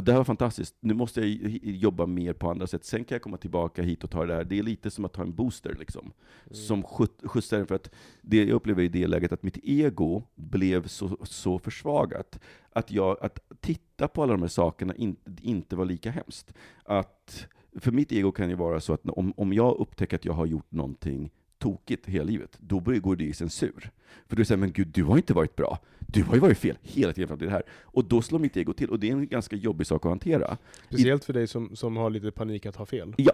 det 0.00 0.12
här 0.12 0.18
var 0.18 0.24
fantastiskt, 0.24 0.76
nu 0.80 0.94
måste 0.94 1.20
jag 1.20 1.28
jobba 1.62 2.06
mer 2.06 2.32
på 2.32 2.50
andra 2.50 2.66
sätt, 2.66 2.84
sen 2.84 3.04
kan 3.04 3.14
jag 3.14 3.22
komma 3.22 3.36
tillbaka 3.36 3.82
hit 3.82 4.04
och 4.04 4.10
ta 4.10 4.26
det 4.26 4.34
här. 4.34 4.44
Det 4.44 4.58
är 4.58 4.62
lite 4.62 4.90
som 4.90 5.04
att 5.04 5.12
ta 5.12 5.22
en 5.22 5.34
booster, 5.34 5.76
liksom, 5.78 6.12
som 6.50 6.82
skjut- 6.82 7.28
skjutsar 7.28 7.64
för 7.64 7.74
att 7.74 7.90
det 8.22 8.36
jag 8.36 8.50
upplever 8.50 8.82
i 8.82 8.88
det 8.88 9.06
läget, 9.06 9.32
att 9.32 9.42
mitt 9.42 9.58
ego 9.62 10.22
blev 10.34 10.86
så, 10.86 11.18
så 11.22 11.58
försvagat, 11.58 12.40
att, 12.72 12.90
jag, 12.90 13.16
att 13.20 13.38
titta 13.60 14.08
på 14.08 14.22
alla 14.22 14.32
de 14.32 14.42
här 14.42 14.48
sakerna 14.48 14.94
inte, 14.94 15.30
inte 15.42 15.76
var 15.76 15.84
lika 15.84 16.10
hemskt. 16.10 16.54
Att, 16.84 17.46
för 17.80 17.92
mitt 17.92 18.12
ego 18.12 18.32
kan 18.32 18.48
ju 18.48 18.54
vara 18.54 18.80
så 18.80 18.92
att 18.92 19.08
om, 19.08 19.32
om 19.36 19.52
jag 19.52 19.76
upptäcker 19.76 20.16
att 20.16 20.24
jag 20.24 20.32
har 20.32 20.46
gjort 20.46 20.72
någonting 20.72 21.30
tokigt 21.62 22.06
hela 22.06 22.24
livet, 22.24 22.56
då 22.60 22.80
börjar- 22.80 23.00
går 23.00 23.16
det 23.16 23.24
i 23.24 23.32
censur. 23.32 23.90
För 24.28 24.36
du 24.36 24.44
säger 24.44 24.58
men 24.58 24.72
gud, 24.72 24.88
du 24.88 25.04
har 25.04 25.16
inte 25.16 25.34
varit 25.34 25.56
bra. 25.56 25.78
Du 25.98 26.22
har 26.22 26.34
ju 26.34 26.40
varit 26.40 26.58
fel 26.58 26.78
hela 26.82 27.12
tiden 27.12 27.28
fram 27.28 27.38
till 27.38 27.46
det 27.48 27.52
här. 27.52 27.62
Och 27.82 28.04
då 28.04 28.22
slår 28.22 28.38
mitt 28.38 28.56
ego 28.56 28.72
till, 28.72 28.90
och 28.90 29.00
det 29.00 29.08
är 29.08 29.12
en 29.12 29.26
ganska 29.28 29.56
jobbig 29.56 29.86
sak 29.86 30.04
att 30.06 30.10
hantera. 30.10 30.56
Speciellt 30.86 31.24
för 31.24 31.32
dig 31.32 31.46
som, 31.46 31.76
som 31.76 31.96
har 31.96 32.10
lite 32.10 32.30
panik 32.30 32.66
att 32.66 32.76
ha 32.76 32.86
fel. 32.86 33.14
Ja, 33.16 33.32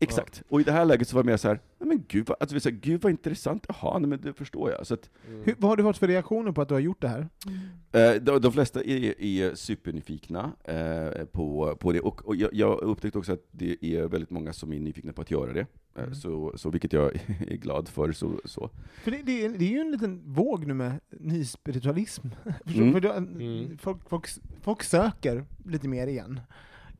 exakt. 0.00 0.42
Och 0.48 0.60
i 0.60 0.64
det 0.64 0.72
här 0.72 0.84
läget 0.84 1.08
så 1.08 1.16
var 1.16 1.22
det 1.22 1.26
mer 1.30 1.36
så 1.36 1.48
här, 1.48 1.60
nej 1.78 1.88
men 1.88 2.04
gud 2.08 2.26
vad, 2.28 2.36
alltså, 2.40 2.54
vi 2.54 2.60
säger, 2.60 2.76
gud 2.76 3.02
vad 3.02 3.10
intressant, 3.10 3.66
jaha, 3.68 3.98
nej 3.98 4.08
men 4.08 4.20
det 4.20 4.32
förstår 4.32 4.70
jag. 4.70 4.86
Så 4.86 4.94
att, 4.94 5.10
Hur, 5.44 5.54
vad 5.58 5.68
har 5.70 5.76
du 5.76 5.82
fått 5.82 5.98
för 5.98 6.08
reaktioner 6.08 6.52
på 6.52 6.62
att 6.62 6.68
du 6.68 6.74
har 6.74 6.80
gjort 6.80 7.02
det 7.02 7.08
här? 7.08 7.28
Eh, 7.92 8.22
de, 8.22 8.40
de 8.40 8.52
flesta 8.52 8.82
är, 8.84 9.20
är 9.22 9.54
supernyfikna 9.54 10.52
eh, 10.64 11.24
på, 11.24 11.76
på 11.80 11.92
det, 11.92 12.00
och, 12.00 12.26
och 12.26 12.36
jag, 12.36 12.50
jag 12.54 12.68
har 12.68 12.84
upptäckt 12.84 13.16
också 13.16 13.32
att 13.32 13.44
det 13.50 13.76
är 13.84 14.06
väldigt 14.08 14.30
många 14.30 14.52
som 14.52 14.72
är 14.72 14.78
nyfikna 14.80 15.12
på 15.12 15.22
att 15.22 15.30
göra 15.30 15.52
det, 15.52 15.66
Mm. 15.98 16.14
så, 16.14 16.52
så, 16.56 16.70
vilket 16.70 16.92
jag 16.92 17.14
är 17.48 17.56
glad 17.56 17.88
för. 17.88 18.12
Så, 18.12 18.40
så. 18.44 18.70
För 19.02 19.10
det, 19.10 19.22
det, 19.22 19.44
är, 19.44 19.48
det 19.48 19.64
är 19.64 19.70
ju 19.70 19.80
en 19.80 19.90
liten 19.90 20.22
våg 20.24 20.66
nu 20.66 20.74
med 20.74 21.00
nyspiritualism. 21.10 22.28
Mm. 22.66 22.92
För 22.92 23.00
då, 23.00 23.12
Mm. 23.12 23.78
folk, 23.78 24.08
folk, 24.08 24.26
folk 24.62 24.82
söker 24.82 25.44
lite 25.64 25.88
mer 25.88 26.06
igen. 26.06 26.40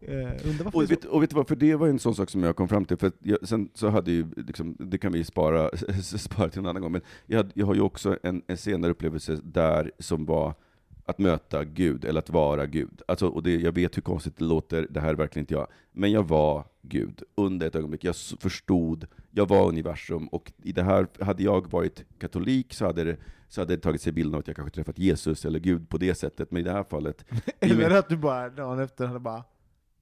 Varför 0.00 0.76
Och 0.76 0.90
vet, 0.90 1.04
och 1.04 1.22
vet 1.22 1.30
du 1.30 1.36
vad, 1.36 1.48
för 1.48 1.56
det 1.56 1.74
var 1.76 1.88
en 1.88 1.98
sån 1.98 2.14
sak 2.14 2.30
som 2.30 2.42
jag 2.42 2.56
kom 2.56 2.68
fram 2.68 2.84
till, 2.84 2.96
för 2.96 3.06
att 3.06 3.16
jag, 3.22 3.48
sen 3.48 3.68
så 3.74 3.88
hade 3.88 4.10
ju, 4.12 4.26
liksom, 4.36 4.76
det 4.78 4.98
kan 4.98 5.12
vi 5.12 5.24
spara, 5.24 5.70
spara 6.02 6.48
till 6.48 6.58
en 6.58 6.66
annan 6.66 6.82
gång, 6.82 6.92
men 6.92 7.00
jag, 7.26 7.36
hade, 7.36 7.50
jag 7.54 7.66
har 7.66 7.74
ju 7.74 7.80
också 7.80 8.18
en, 8.22 8.42
en 8.46 8.56
senare 8.56 8.90
upplevelse 8.90 9.38
där 9.42 9.92
som 9.98 10.24
var 10.24 10.54
att 11.06 11.18
möta 11.18 11.64
Gud, 11.64 12.04
eller 12.04 12.18
att 12.18 12.30
vara 12.30 12.66
Gud. 12.66 13.02
Alltså, 13.08 13.28
och 13.28 13.42
det, 13.42 13.54
jag 13.56 13.72
vet 13.72 13.96
hur 13.96 14.02
konstigt 14.02 14.36
det 14.36 14.44
låter, 14.44 14.86
det 14.90 15.00
här 15.00 15.08
är 15.08 15.14
verkligen 15.14 15.42
inte 15.42 15.54
jag, 15.54 15.66
men 15.92 16.12
jag 16.12 16.28
var 16.28 16.64
Gud 16.82 17.22
under 17.34 17.66
ett 17.66 17.74
ögonblick. 17.74 18.04
Jag 18.04 18.16
förstod, 18.16 19.06
jag 19.30 19.48
var 19.48 19.68
universum, 19.68 20.28
och 20.28 20.52
i 20.62 20.72
det 20.72 20.82
här, 20.82 21.06
hade 21.20 21.42
jag 21.42 21.70
varit 21.70 22.04
katolik 22.18 22.74
så 22.74 22.86
hade 22.86 23.04
det 23.04 23.16
så 23.48 23.60
hade 23.60 23.76
det 23.76 23.82
tagit 23.82 24.02
sig 24.02 24.12
bilden 24.12 24.34
av 24.34 24.40
att 24.40 24.46
jag 24.46 24.56
kanske 24.56 24.74
träffat 24.74 24.98
Jesus 24.98 25.44
eller 25.44 25.58
Gud 25.58 25.88
på 25.88 25.98
det 25.98 26.14
sättet, 26.14 26.50
men 26.50 26.60
i 26.60 26.64
det 26.64 26.72
här 26.72 26.84
fallet 26.84 27.24
Eller 27.60 27.90
att 27.90 28.08
du 28.08 28.16
bara 28.16 28.50
dagen 28.50 28.78
efter 28.78 29.06
hade 29.06 29.20
bara 29.20 29.44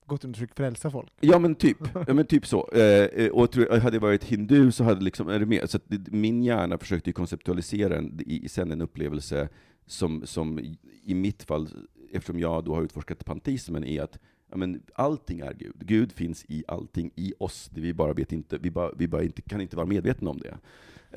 gått 0.06 0.24
runt 0.24 0.34
och 0.34 0.38
försökt 0.38 0.56
frälsa 0.56 0.90
folk. 0.90 1.12
Ja 1.20 1.38
men 1.38 1.54
typ, 1.54 1.78
ja, 2.06 2.14
men 2.14 2.26
typ 2.26 2.46
så. 2.46 2.68
Eh, 2.72 2.82
eh, 2.82 3.30
och 3.30 3.50
tror, 3.50 3.78
hade 3.78 3.96
jag 3.96 4.00
varit 4.00 4.24
hindu 4.24 4.72
så 4.72 4.84
hade 4.84 5.04
liksom, 5.04 5.28
är 5.28 5.38
det 5.38 5.46
mer, 5.46 5.66
så 5.66 5.78
min 6.06 6.42
hjärna 6.42 6.78
försökte 6.78 7.10
ju 7.10 7.14
konceptualisera 7.14 7.96
en, 7.96 8.20
i 8.26 8.48
sen 8.48 8.72
en 8.72 8.80
upplevelse 8.80 9.48
som, 9.86 10.26
som 10.26 10.58
i, 11.04 11.14
mitt 11.14 11.42
fall, 11.42 11.68
eftersom 12.12 12.38
jag 12.40 12.64
då 12.64 12.74
har 12.74 12.82
utforskat 12.82 13.24
panteismen, 13.24 13.84
är 13.84 14.02
att 14.02 14.18
ja, 14.50 14.56
men 14.56 14.82
allting 14.94 15.40
är 15.40 15.52
Gud. 15.54 15.74
Gud 15.78 16.12
finns 16.12 16.44
i 16.48 16.64
allting, 16.68 17.10
i 17.14 17.32
oss. 17.38 17.70
Det 17.74 17.80
vi 17.80 17.94
bara 17.94 18.12
vet 18.12 18.32
inte, 18.32 18.58
vi 18.58 18.70
bara, 18.70 18.90
vi 18.96 19.08
bara 19.08 19.22
inte, 19.22 19.42
kan 19.42 19.60
inte 19.60 19.76
vara 19.76 19.86
medvetna 19.86 20.30
om 20.30 20.38
det. 20.40 20.58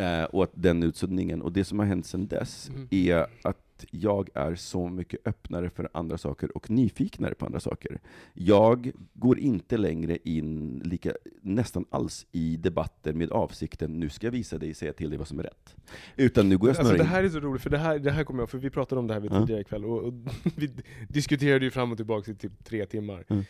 Eh, 0.04 0.24
och 0.24 0.44
att 0.44 0.52
den 0.54 0.84
utsuddningen, 0.84 1.42
och 1.42 1.52
det 1.52 1.64
som 1.66 1.80
har 1.80 1.86
hänt 1.86 2.06
sedan 2.06 2.28
dess, 2.28 2.70
Mm. 2.70 2.88
är 2.92 3.26
att 3.42 3.58
jag 3.92 4.30
är 4.34 4.56
så 4.56 4.90
mycket 4.90 5.28
öppnare 5.28 5.70
för 5.70 5.90
andra 5.94 6.18
saker 6.18 6.58
och 6.58 6.70
nyfiknare 6.70 7.34
på 7.34 7.46
andra 7.46 7.60
saker. 7.60 8.00
Jag 8.34 8.92
går 9.14 9.40
inte 9.40 9.78
längre 9.78 10.18
in 10.24 10.82
lika, 10.86 11.14
nästan 11.42 11.86
alls 11.90 12.26
i 12.32 12.58
debatter 12.58 13.14
med 13.14 13.32
avsikten 13.32 14.00
nu 14.00 14.10
ska 14.10 14.28
jag 14.28 14.32
visa 14.32 14.58
dig, 14.58 14.74
säga 14.74 14.94
till 14.94 15.10
dig 15.10 15.18
vad 15.20 15.28
som 15.28 15.40
är 15.40 15.44
rätt. 15.44 15.76
Utan 16.16 16.50
nu 16.50 16.58
går 16.58 16.70
jag 16.70 16.72
Alltså 16.72 16.84
snarare 16.84 16.98
det 16.98 17.04
in... 17.04 17.10
här 17.10 17.24
är 17.24 17.30
så 17.30 17.40
roligt, 17.40 17.62
för 17.62 17.70
det 17.70 17.78
här, 17.78 18.00
det 18.00 18.12
här 18.12 18.24
kommer 18.24 18.42
jag 18.42 18.50
för 18.50 18.58
vi 18.58 18.70
pratade 18.70 19.00
om 19.00 19.08
det 19.08 19.14
här 19.14 19.22
vid 19.22 19.32
Ja. 19.32 19.40
tidigare 19.40 19.62
ikväll, 19.62 19.86
och, 19.86 20.04
och 20.04 20.14
vi 20.56 20.70
diskuterade 21.08 21.66
ju 21.66 21.72
fram 21.72 21.92
och 21.92 21.98
tillbaka 21.98 22.32
i 22.32 22.36
typ 22.36 22.64
tre 22.66 22.86
timmar. 22.86 23.26
Mm. 23.28 23.44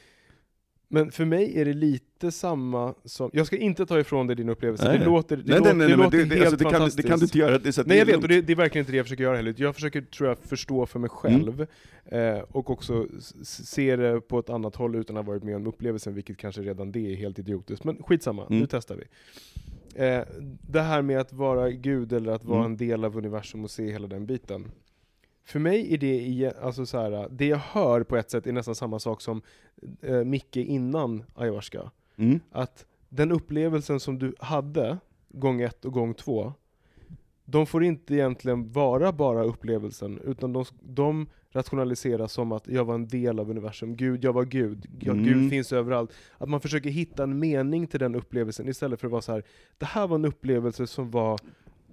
Men 0.89 1.11
för 1.11 1.25
mig 1.25 1.59
är 1.61 1.65
det 1.65 1.73
lite 1.73 2.31
samma 2.31 2.93
som, 3.05 3.29
jag 3.33 3.47
ska 3.47 3.57
inte 3.57 3.85
ta 3.85 3.99
ifrån 3.99 4.27
dig 4.27 4.35
din 4.35 4.49
upplevelse, 4.49 4.87
Nej, 4.89 4.99
det 4.99 5.05
låter, 5.05 5.37
det 5.37 5.43
nej, 5.45 5.59
låter, 5.59 5.73
nej, 5.73 5.77
nej, 5.77 5.87
det 5.87 5.97
men 5.97 6.03
låter 6.05 6.17
det, 6.17 6.23
det, 6.25 6.35
helt 6.35 6.41
alltså, 6.47 6.57
det, 6.57 6.63
kan, 6.63 6.71
fantastiskt. 6.73 6.97
det 7.03 7.09
kan 7.09 7.19
du 7.19 7.25
inte 7.25 7.37
göra. 7.37 7.57
Det, 7.57 7.73
så 7.73 7.83
Nej 7.85 7.97
jag 7.97 8.05
vet, 8.05 8.15
och 8.15 8.27
det, 8.27 8.41
det 8.41 8.53
är 8.53 8.57
verkligen 8.57 8.81
inte 8.83 8.91
det 8.91 8.97
jag 8.97 9.05
försöker 9.05 9.23
göra 9.23 9.35
heller. 9.35 9.53
Jag 9.57 9.75
försöker, 9.75 10.01
tror 10.01 10.29
jag, 10.29 10.37
förstå 10.39 10.85
för 10.85 10.99
mig 10.99 11.09
själv, 11.09 11.67
eh, 12.05 12.39
och 12.51 12.69
också 12.69 13.07
se 13.43 13.95
det 13.95 14.21
på 14.21 14.39
ett 14.39 14.49
annat 14.49 14.75
håll 14.75 14.95
utan 14.95 15.17
att 15.17 15.25
ha 15.25 15.31
varit 15.33 15.43
med 15.43 15.55
om 15.55 15.67
upplevelsen, 15.67 16.13
vilket 16.13 16.37
kanske 16.37 16.61
redan 16.61 16.91
det 16.91 17.11
är 17.11 17.15
helt 17.15 17.39
idiotiskt. 17.39 17.83
Men 17.83 18.03
skitsamma, 18.03 18.45
Mm. 18.45 18.59
nu 18.59 18.67
testar 18.69 18.95
vi. 18.95 19.03
Eh, 20.05 20.21
det 20.61 20.81
här 20.81 21.01
med 21.01 21.19
att 21.19 21.33
vara 21.33 21.69
Gud, 21.71 22.13
eller 22.13 22.31
att 22.31 22.45
vara 22.45 22.59
Mm. 22.59 22.71
en 22.71 22.77
del 22.77 23.05
av 23.05 23.17
universum 23.17 23.63
och 23.63 23.71
se 23.71 23.91
hela 23.91 24.07
den 24.07 24.25
biten. 24.25 24.65
För 25.47 25.59
mig 25.59 25.93
är 25.93 25.97
det, 25.97 26.53
alltså 26.61 26.85
så 26.85 26.97
här, 26.97 27.27
det 27.31 27.45
jag 27.45 27.57
hör 27.57 28.03
på 28.03 28.17
ett 28.17 28.31
sätt 28.31 28.47
är 28.47 28.51
nästan 28.51 28.75
samma 28.75 28.99
sak 28.99 29.21
som 29.21 29.41
eh, 30.01 30.23
Micke 30.23 30.55
innan 30.55 31.23
ayahuasca. 31.35 31.91
Mm. 32.15 32.39
Att 32.51 32.85
den 33.09 33.31
upplevelsen 33.31 33.99
som 33.99 34.19
du 34.19 34.35
hade, 34.39 34.97
gång 35.29 35.61
ett 35.61 35.85
och 35.85 35.93
gång 35.93 36.13
två, 36.13 36.53
de 37.45 37.65
får 37.65 37.83
inte 37.83 38.13
egentligen 38.13 38.71
vara 38.71 39.11
bara 39.11 39.43
upplevelsen, 39.43 40.19
utan 40.25 40.53
de, 40.53 40.65
de 40.81 41.27
rationaliseras 41.49 42.33
som 42.33 42.51
att 42.51 42.67
jag 42.67 42.85
var 42.85 42.95
en 42.95 43.07
del 43.07 43.39
av 43.39 43.49
universum, 43.49 43.95
Gud, 43.95 44.23
jag 44.23 44.33
var 44.33 44.45
Gud, 44.45 44.85
ja, 44.99 45.11
Mm. 45.11 45.23
Gud 45.25 45.49
finns 45.49 45.73
överallt. 45.73 46.11
Att 46.37 46.49
man 46.49 46.61
försöker 46.61 46.89
hitta 46.89 47.23
en 47.23 47.39
mening 47.39 47.87
till 47.87 47.99
den 47.99 48.15
upplevelsen 48.15 48.67
istället 48.67 48.99
för 48.99 49.07
att 49.07 49.11
vara 49.11 49.21
så 49.21 49.31
här. 49.31 49.43
det 49.77 49.85
här 49.85 50.07
var 50.07 50.15
en 50.15 50.25
upplevelse 50.25 50.87
som 50.87 51.11
var 51.11 51.39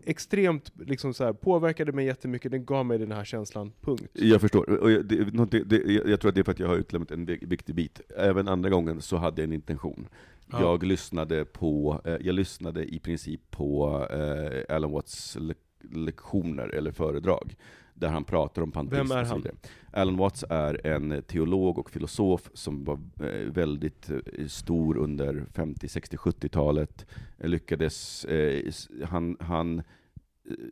extremt, 0.07 0.73
liksom 0.87 1.15
så 1.15 1.25
här, 1.25 1.33
påverkade 1.33 1.93
mig 1.93 2.07
jättemycket, 2.07 2.51
den 2.53 2.65
gav 2.65 2.87
mig 2.87 2.99
den 2.99 3.13
här 3.13 3.25
känslan, 3.25 3.73
punkt. 3.81 4.05
Jag 4.13 4.41
förstår. 4.41 4.71
Och 4.71 4.91
jag, 4.91 5.05
det, 5.05 5.65
det, 5.65 5.93
jag 6.07 6.21
tror 6.21 6.29
att 6.29 6.35
det 6.35 6.41
är 6.41 6.45
för 6.45 6.53
att 6.53 6.61
jag 6.61 6.69
har 6.69 6.77
utelämnat 6.77 7.11
en 7.11 7.25
vi- 7.25 7.39
viktig 7.43 7.75
bit. 7.75 8.01
Även 8.17 8.49
andra 8.49 8.71
gången 8.71 9.01
så 9.03 9.17
hade 9.17 9.43
jag 9.43 9.47
en 9.49 9.53
intention. 9.53 10.09
Ja. 10.51 10.61
Jag 10.61 10.83
lyssnade 10.83 11.45
på, 11.45 12.01
eh, 12.05 12.17
jag 12.21 12.35
lyssnade 12.35 12.85
i 12.95 12.99
princip 12.99 13.51
på 13.51 13.99
eh, 14.11 14.77
Alan 14.77 14.91
Watts 14.93 15.37
le 15.41 15.55
lektioner 15.93 16.69
eller 16.69 16.93
föredrag, 16.93 17.57
där 17.95 18.09
han 18.09 18.25
pratar 18.25 18.63
om 18.63 18.73
panteism 18.73 19.09
Vem 19.09 19.19
är 19.19 19.25
han? 19.25 19.45
Alan 19.93 20.17
Watts 20.17 20.45
är 20.51 20.87
en 20.87 21.23
teolog 21.23 21.79
och 21.79 21.91
filosof 21.91 22.51
som 22.55 22.85
var 22.85 23.01
eh, 23.21 23.53
väldigt 23.53 24.11
eh, 24.11 24.47
stor 24.47 24.97
under 24.97 25.45
50, 25.53 25.89
60, 25.89 26.17
70-talet. 26.17 27.07
Lyckades, 27.39 28.25
eh, 28.25 28.73
han, 29.05 29.37
han 29.41 29.83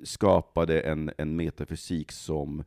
skapade 0.03 0.81
en, 0.81 1.11
en 1.19 1.37
metafysik 1.37 2.13
som 2.13 2.65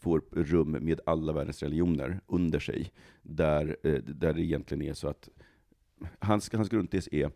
får 0.00 0.22
rum 0.30 0.70
med 0.70 1.00
alla 1.06 1.32
världens 1.32 1.62
religioner 1.62 2.20
under 2.26 2.58
sig, 2.58 2.92
där, 3.22 3.76
där 4.02 4.32
det 4.32 4.42
egentligen 4.42 4.82
är 4.82 4.94
så 4.94 5.08
att 5.08 5.28
hans, 6.18 6.52
hans 6.52 6.68
grundtes 6.68 7.08
är 7.12 7.30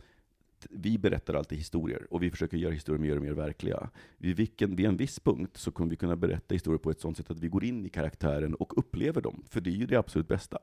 vi 0.71 0.99
berättar 0.99 1.35
alltid 1.35 1.59
historier, 1.59 2.07
och 2.11 2.23
vi 2.23 2.31
försöker 2.31 2.57
göra 2.57 2.73
historier 2.73 3.01
mer 3.01 3.17
och 3.17 3.23
mer 3.23 3.33
verkliga. 3.33 3.91
Vid, 4.19 4.37
vilken, 4.37 4.77
vid 4.77 4.87
en 4.87 4.97
viss 4.97 5.21
punkt 5.21 5.57
så 5.57 5.71
kommer 5.71 5.91
vi 5.91 5.97
kunna 5.97 6.17
berätta 6.17 6.55
historier 6.55 6.79
på 6.79 6.91
ett 6.91 7.01
sådant 7.01 7.17
sätt 7.17 7.31
att 7.31 7.41
vi 7.41 7.49
går 7.49 7.65
in 7.65 7.87
i 7.87 7.89
karaktären 7.89 8.55
och 8.55 8.79
upplever 8.79 9.21
dem, 9.21 9.43
för 9.49 9.61
det 9.61 9.71
är 9.71 9.75
ju 9.75 9.87
det 9.87 9.97
absolut 9.97 10.29
bästa. 10.29 10.59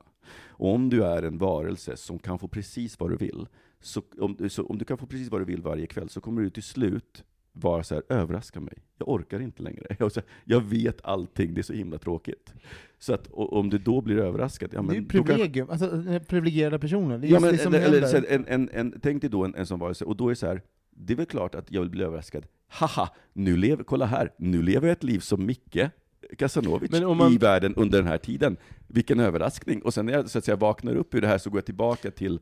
Och 0.48 0.74
om 0.74 0.90
du 0.90 1.04
är 1.04 1.22
en 1.22 1.38
varelse 1.38 1.96
som 1.96 2.18
kan 2.18 2.38
få 2.38 2.48
precis 2.48 3.00
vad 3.00 3.10
du 3.10 3.16
vill, 3.16 3.46
så 3.80 4.02
om, 4.18 4.48
så 4.50 4.66
om 4.66 4.78
du 4.78 4.84
kan 4.84 4.98
få 4.98 5.06
precis 5.06 5.30
vad 5.30 5.40
du 5.40 5.44
vill 5.44 5.62
varje 5.62 5.86
kväll, 5.86 6.08
så 6.08 6.20
kommer 6.20 6.42
du 6.42 6.50
till 6.50 6.62
slut 6.62 7.24
vara 7.60 7.82
så 7.82 7.94
här, 7.94 8.02
överraska 8.08 8.60
mig. 8.60 8.74
Jag 8.98 9.08
orkar 9.08 9.40
inte 9.40 9.62
längre. 9.62 9.86
Jag, 9.98 10.12
här, 10.14 10.24
jag 10.44 10.60
vet 10.60 11.04
allting, 11.04 11.54
det 11.54 11.60
är 11.60 11.62
så 11.62 11.72
himla 11.72 11.98
tråkigt. 11.98 12.54
Så 12.98 13.14
att 13.14 13.26
och, 13.26 13.52
om 13.52 13.70
du 13.70 13.78
då 13.78 14.00
blir 14.00 14.18
överraskad, 14.18 14.70
ja 14.72 14.82
det 14.82 14.96
är 14.96 15.00
men 15.00 15.08
då 15.08 15.10
kan, 15.10 15.24
privilegium, 15.24 15.70
alltså 15.70 16.10
eh, 16.10 16.22
privilegierade 16.22 16.78
personer. 16.78 17.18
Det 17.18 17.26
är 17.26 17.30
Ja, 17.30 17.40
men, 17.40 17.52
det 17.52 17.58
som 17.58 17.74
eller, 17.74 18.00
händer. 18.00 18.12
här, 18.12 18.26
en, 18.28 18.46
en, 18.46 18.70
en, 18.72 19.00
tänk 19.02 19.20
dig 19.20 19.30
då 19.30 19.44
en, 19.44 19.54
en 19.54 19.66
sån 19.66 19.78
varelse, 19.78 20.04
och 20.04 20.16
då 20.16 20.26
är 20.26 20.30
det 20.30 20.36
så 20.36 20.46
här, 20.46 20.62
det 20.90 21.12
är 21.12 21.16
väl 21.16 21.26
klart 21.26 21.54
att 21.54 21.70
jag 21.72 21.80
vill 21.80 21.90
bli 21.90 22.04
överraskad. 22.04 22.46
Haha, 22.68 23.08
nu 23.32 23.56
lever, 23.56 23.84
kolla 23.84 24.06
här, 24.06 24.32
nu 24.38 24.62
lever 24.62 24.86
jag 24.88 24.92
ett 24.92 25.04
liv 25.04 25.18
som 25.18 25.46
Micke 25.46 25.78
Kasanovic 26.38 26.90
man- 27.02 27.32
i 27.32 27.38
världen 27.38 27.74
under 27.74 27.98
den 27.98 28.06
här 28.08 28.18
tiden. 28.18 28.56
Vilken 28.86 29.20
överraskning! 29.20 29.82
Och 29.82 29.94
sen 29.94 30.06
när 30.06 30.12
jag 30.12 30.30
så 30.30 30.38
att 30.38 30.44
säga, 30.44 30.56
vaknar 30.56 30.96
upp 30.96 31.14
ur 31.14 31.20
det 31.20 31.26
här 31.26 31.38
så 31.38 31.50
går 31.50 31.58
jag 31.58 31.66
tillbaka 31.66 32.10
till 32.10 32.40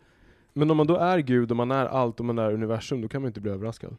Men 0.53 0.71
om 0.71 0.77
man 0.77 0.87
då 0.87 0.97
är 0.97 1.19
Gud, 1.19 1.51
och 1.51 1.57
man 1.57 1.71
är 1.71 1.87
allt, 1.87 2.21
och 2.21 2.27
man 2.27 2.39
är 2.39 2.53
universum, 2.53 3.01
då 3.01 3.09
kan 3.09 3.23
man 3.23 3.29
inte 3.29 3.41
bli 3.41 3.51
överraskad. 3.51 3.97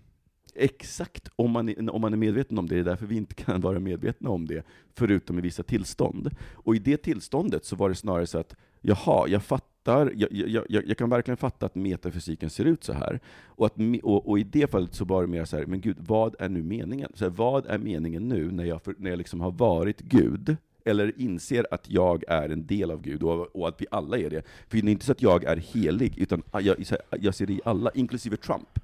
Exakt, 0.60 1.30
om 1.36 1.52
man, 1.52 1.70
är- 1.70 1.90
om 1.96 2.02
man 2.02 2.14
är 2.14 2.18
medveten 2.18 2.58
om 2.58 2.68
det. 2.68 2.76
Det 2.76 2.82
är 2.82 2.84
därför 2.86 3.06
vi 3.06 3.16
inte 3.16 3.36
kan 3.36 3.62
vara 3.62 3.80
medvetna 3.80 4.30
om 4.30 4.46
det, 4.48 4.66
förutom 4.96 5.38
i 5.38 5.42
vissa 5.42 5.64
tillstånd. 5.64 6.30
Och 6.54 6.76
i 6.76 6.80
det 6.80 6.98
tillståndet 6.98 7.66
så 7.66 7.76
var 7.76 7.90
det 7.90 7.96
snarare 7.96 8.28
så 8.28 8.38
att, 8.38 8.56
jaha, 8.82 9.28
jag 9.28 9.44
fattar, 9.44 10.12
jag, 10.16 10.32
jag, 10.32 10.66
jag, 10.70 10.86
jag 10.88 10.98
kan 10.98 11.10
verkligen 11.10 11.38
fatta 11.38 11.66
att 11.66 11.76
metafysiken 11.76 12.50
ser 12.50 12.66
ut 12.66 12.84
så 12.84 12.94
här. 12.94 13.20
Och, 13.46 13.66
att, 13.66 13.74
och, 14.04 14.30
och 14.30 14.40
i 14.40 14.44
det 14.44 14.72
fallet 14.72 14.94
så 14.94 15.06
var 15.06 15.22
det 15.22 15.28
mer 15.28 15.46
så 15.46 15.58
här, 15.58 15.66
men 15.66 15.82
gud, 15.82 15.98
vad 16.00 16.36
är 16.40 16.50
nu 16.50 16.64
meningen? 16.64 17.12
Så 17.16 17.26
här, 17.26 17.30
vad 17.30 17.66
är 17.66 17.78
meningen 17.78 18.28
nu 18.30 18.52
när 18.52 18.66
jag, 18.66 18.82
för, 18.84 18.96
när 18.98 19.10
jag 19.10 19.18
liksom 19.18 19.42
har 19.42 19.52
varit 19.52 20.00
Gud? 20.02 20.58
Eller 20.86 21.20
inser 21.22 21.68
att 21.72 21.90
jag 21.90 22.24
är 22.28 22.50
en 22.50 22.66
del 22.68 22.92
av 22.92 23.02
Gud, 23.02 23.24
och, 23.24 23.56
och 23.56 23.68
att 23.68 23.82
vi 23.82 23.86
alla 23.92 24.18
är 24.18 24.30
det. 24.30 24.42
För 24.68 24.78
det 24.78 24.88
är 24.88 24.92
inte 24.92 25.06
så 25.06 25.12
att 25.12 25.22
jag 25.22 25.44
är 25.44 25.58
helig, 25.58 26.18
utan 26.18 26.44
jag, 26.62 26.76
jag 27.20 27.36
ser 27.36 27.46
det 27.46 27.54
i 27.54 27.62
alla, 27.66 27.92
inklusive 27.94 28.38
Trump. 28.38 28.80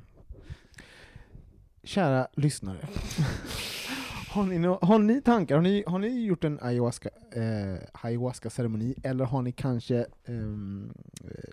Kära 1.86 2.28
lyssnare. 2.36 2.88
Har 4.34 4.44
ni, 4.44 4.68
har 4.82 5.00
ni 5.00 5.22
tankar? 5.22 5.56
Har 5.56 5.62
ni, 5.62 5.84
har 5.88 6.00
ni 6.00 6.26
gjort 6.26 6.44
en 6.44 6.60
ayahuasca, 6.62 7.10
eh, 7.36 7.42
ayahuasca-ceremoni? 8.06 8.96
Eller 9.04 9.26
har 9.26 9.42
ni 9.42 9.52
kanske 9.52 10.06
ehm, 10.28 10.94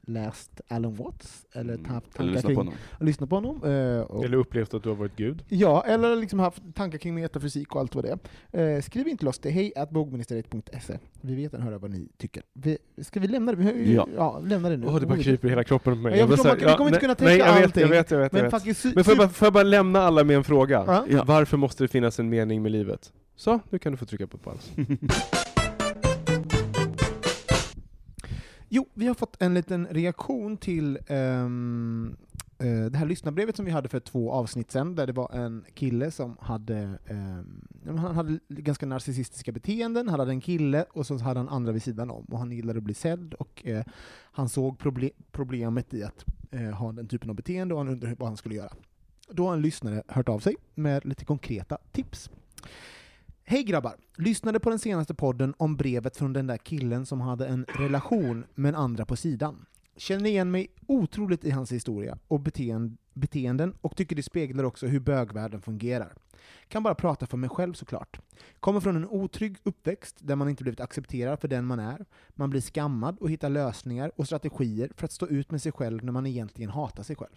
läst 0.02 0.60
Alan 0.68 0.94
Watts? 0.94 1.46
Eller 1.52 1.74
Mm. 1.74 1.90
haft 1.90 2.06
Eller 2.06 2.16
tankar 2.16 2.32
lyssna 2.34 2.48
kring, 2.48 2.54
på 2.56 2.60
honom. 2.60 2.74
lyssnat 3.00 3.28
på 3.30 3.36
honom? 3.36 3.56
Eh, 3.64 4.00
och, 4.00 4.24
Eller 4.24 4.36
upplevt 4.36 4.74
att 4.74 4.82
du 4.82 4.88
har 4.88 4.96
varit 4.96 5.16
Gud. 5.16 5.44
Ja, 5.48 5.84
eller 5.86 6.16
liksom 6.16 6.38
haft 6.38 6.62
tankar 6.74 6.98
kring 6.98 7.14
metafysik 7.14 7.74
och 7.74 7.80
allt 7.80 7.94
vad 7.94 8.04
det 8.04 8.18
är. 8.52 8.76
Eh, 8.76 8.80
skriv 8.82 9.08
in 9.08 9.16
till 9.16 9.28
oss 9.28 9.38
till 9.38 9.50
hej.bogministeriet.se. 9.52 10.98
Vi 11.20 11.34
vet 11.34 11.54
att 11.54 11.60
höra 11.60 11.78
vad 11.78 11.90
ni 11.90 12.08
tycker. 12.18 12.42
Vi, 12.52 12.78
ska 13.02 13.20
vi 13.20 13.28
lämna 13.28 13.52
det? 13.52 13.58
Vi, 13.72 13.94
Ja. 13.94 14.08
ja, 14.16 14.38
lämna 14.44 14.68
det 14.68 14.76
nu. 14.76 14.86
Åh, 14.86 15.00
det 15.00 15.06
bara 15.06 15.18
kryper 15.18 15.48
i 15.48 15.50
hela 15.50 15.64
kroppen 15.64 15.92
på 15.94 15.98
mig. 16.00 16.12
Ja, 16.12 16.18
jag 16.18 16.28
bara 16.28 16.36
förstår, 16.36 16.50
man- 16.50 16.58
vi 16.58 16.76
kommer 16.76 16.88
inte 16.90 17.00
kunna 17.00 17.14
nej, 17.18 17.38
täcka 17.38 17.46
jag 17.48 17.54
vet, 17.54 17.64
allting, 17.64 17.82
Jag 17.82 17.88
vet, 17.88 18.10
jag 18.10 18.18
vet, 18.18 18.32
jag 18.32 18.38
Men 18.38 18.42
vet. 18.42 18.50
faktiskt, 18.50 18.84
Men 18.94 19.04
får 19.04 19.10
jag, 19.12 19.18
bara, 19.18 19.28
får 19.28 19.46
jag 19.46 19.52
bara 19.52 19.62
lämna 19.62 20.00
alla 20.00 20.24
med 20.24 20.36
en 20.36 20.44
fråga? 20.44 20.84
Ja. 20.86 21.04
Ja. 21.10 21.24
Varför 21.26 21.56
måste 21.56 21.84
det 21.84 21.88
finnas 21.88 22.18
en 22.20 22.28
mening 22.28 22.62
med 22.62 22.69
livet? 22.70 23.12
Så, 23.36 23.60
nu 23.70 23.78
kan 23.78 23.92
du 23.92 23.98
få 23.98 24.06
trycka 24.06 24.26
på 24.26 24.38
paus. 24.38 24.72
Jo, 28.72 28.86
vi 28.94 29.06
har 29.06 29.14
fått 29.14 29.42
en 29.42 29.54
liten 29.54 29.86
reaktion 29.86 30.56
till 30.56 30.98
ehm, 31.06 32.16
eh, 32.58 32.84
det 32.84 32.98
här 32.98 33.06
lyssnarbrevet 33.06 33.56
som 33.56 33.64
vi 33.64 33.70
hade 33.70 33.88
för 33.88 34.00
två 34.00 34.32
avsnitt 34.32 34.70
sedan, 34.70 34.94
där 34.94 35.06
det 35.06 35.12
var 35.12 35.32
en 35.32 35.64
kille 35.74 36.10
som 36.10 36.36
hade, 36.40 36.98
men 37.82 37.98
han 37.98 38.14
hade 38.14 38.38
ganska 38.48 38.86
narcissistiska 38.86 39.52
beteenden, 39.52 40.08
han 40.08 40.20
hade 40.20 40.32
en 40.32 40.40
kille 40.40 40.84
och 40.92 41.06
så 41.06 41.18
hade 41.18 41.40
han 41.40 41.48
andra 41.48 41.72
vid 41.72 41.82
sidan 41.82 42.10
om, 42.10 42.24
och 42.24 42.38
han 42.38 42.52
gillade 42.52 42.78
att 42.78 42.84
bli 42.84 42.94
sedd, 42.94 43.34
och 43.34 43.66
eh, 43.66 43.84
han 44.32 44.48
såg 44.48 44.78
proble- 44.78 45.12
problemet 45.32 45.94
i 45.94 46.02
att 46.02 46.24
eh, 46.50 46.60
ha 46.70 46.92
den 46.92 47.08
typen 47.08 47.30
av 47.30 47.36
beteende, 47.36 47.74
och 47.74 47.80
han 47.80 47.88
undrade 47.88 48.16
vad 48.18 48.28
han 48.28 48.36
skulle 48.36 48.54
göra. 48.54 48.72
Då 49.30 49.46
har 49.46 49.54
en 49.54 49.62
lyssnare 49.62 50.02
hört 50.08 50.28
av 50.28 50.38
sig 50.38 50.56
med 50.74 51.04
lite 51.04 51.24
konkreta 51.24 51.78
tips. 51.92 52.30
Hej 53.44 53.62
grabbar! 53.62 53.96
Lyssnade 54.16 54.60
på 54.60 54.70
den 54.70 54.78
senaste 54.78 55.14
podden 55.14 55.54
om 55.56 55.76
brevet 55.76 56.16
från 56.16 56.32
den 56.32 56.46
där 56.46 56.56
killen 56.56 57.06
som 57.06 57.20
hade 57.20 57.46
en 57.46 57.64
relation 57.68 58.44
med 58.54 58.68
en 58.68 58.74
andra 58.74 59.04
på 59.04 59.16
sidan. 59.16 59.66
Känner 59.96 60.30
igen 60.30 60.50
mig 60.50 60.68
otroligt 60.86 61.44
i 61.44 61.50
hans 61.50 61.72
historia 61.72 62.18
och 62.28 62.40
beteende, 62.40 62.96
beteenden 63.12 63.74
och 63.80 63.96
tycker 63.96 64.16
det 64.16 64.22
speglar 64.22 64.64
också 64.64 64.86
hur 64.86 65.00
bögvärlden 65.00 65.62
fungerar. 65.62 66.14
Kan 66.68 66.82
bara 66.82 66.94
prata 66.94 67.26
för 67.26 67.36
mig 67.36 67.50
själv 67.50 67.72
såklart. 67.72 68.20
Kommer 68.60 68.80
från 68.80 68.96
en 68.96 69.08
otrygg 69.08 69.56
uppväxt 69.62 70.16
där 70.20 70.36
man 70.36 70.48
inte 70.48 70.62
blivit 70.62 70.80
accepterad 70.80 71.40
för 71.40 71.48
den 71.48 71.66
man 71.66 71.78
är. 71.78 72.06
Man 72.30 72.50
blir 72.50 72.60
skammad 72.60 73.18
och 73.18 73.30
hittar 73.30 73.48
lösningar 73.48 74.12
och 74.16 74.26
strategier 74.26 74.92
för 74.96 75.04
att 75.04 75.12
stå 75.12 75.26
ut 75.26 75.50
med 75.50 75.62
sig 75.62 75.72
själv 75.72 76.04
när 76.04 76.12
man 76.12 76.26
egentligen 76.26 76.70
hatar 76.70 77.02
sig 77.02 77.16
själv. 77.16 77.36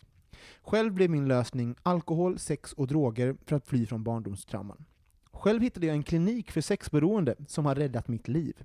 Själv 0.61 0.93
blev 0.93 1.09
min 1.09 1.27
lösning 1.27 1.75
alkohol, 1.83 2.39
sex 2.39 2.73
och 2.73 2.87
droger 2.87 3.35
för 3.45 3.55
att 3.55 3.67
fly 3.67 3.85
från 3.85 4.03
barndomstrauman. 4.03 4.85
Själv 5.33 5.61
hittade 5.61 5.85
jag 5.85 5.95
en 5.95 6.03
klinik 6.03 6.51
för 6.51 6.61
sexberoende 6.61 7.35
som 7.47 7.65
har 7.65 7.75
räddat 7.75 8.07
mitt 8.07 8.27
liv. 8.27 8.63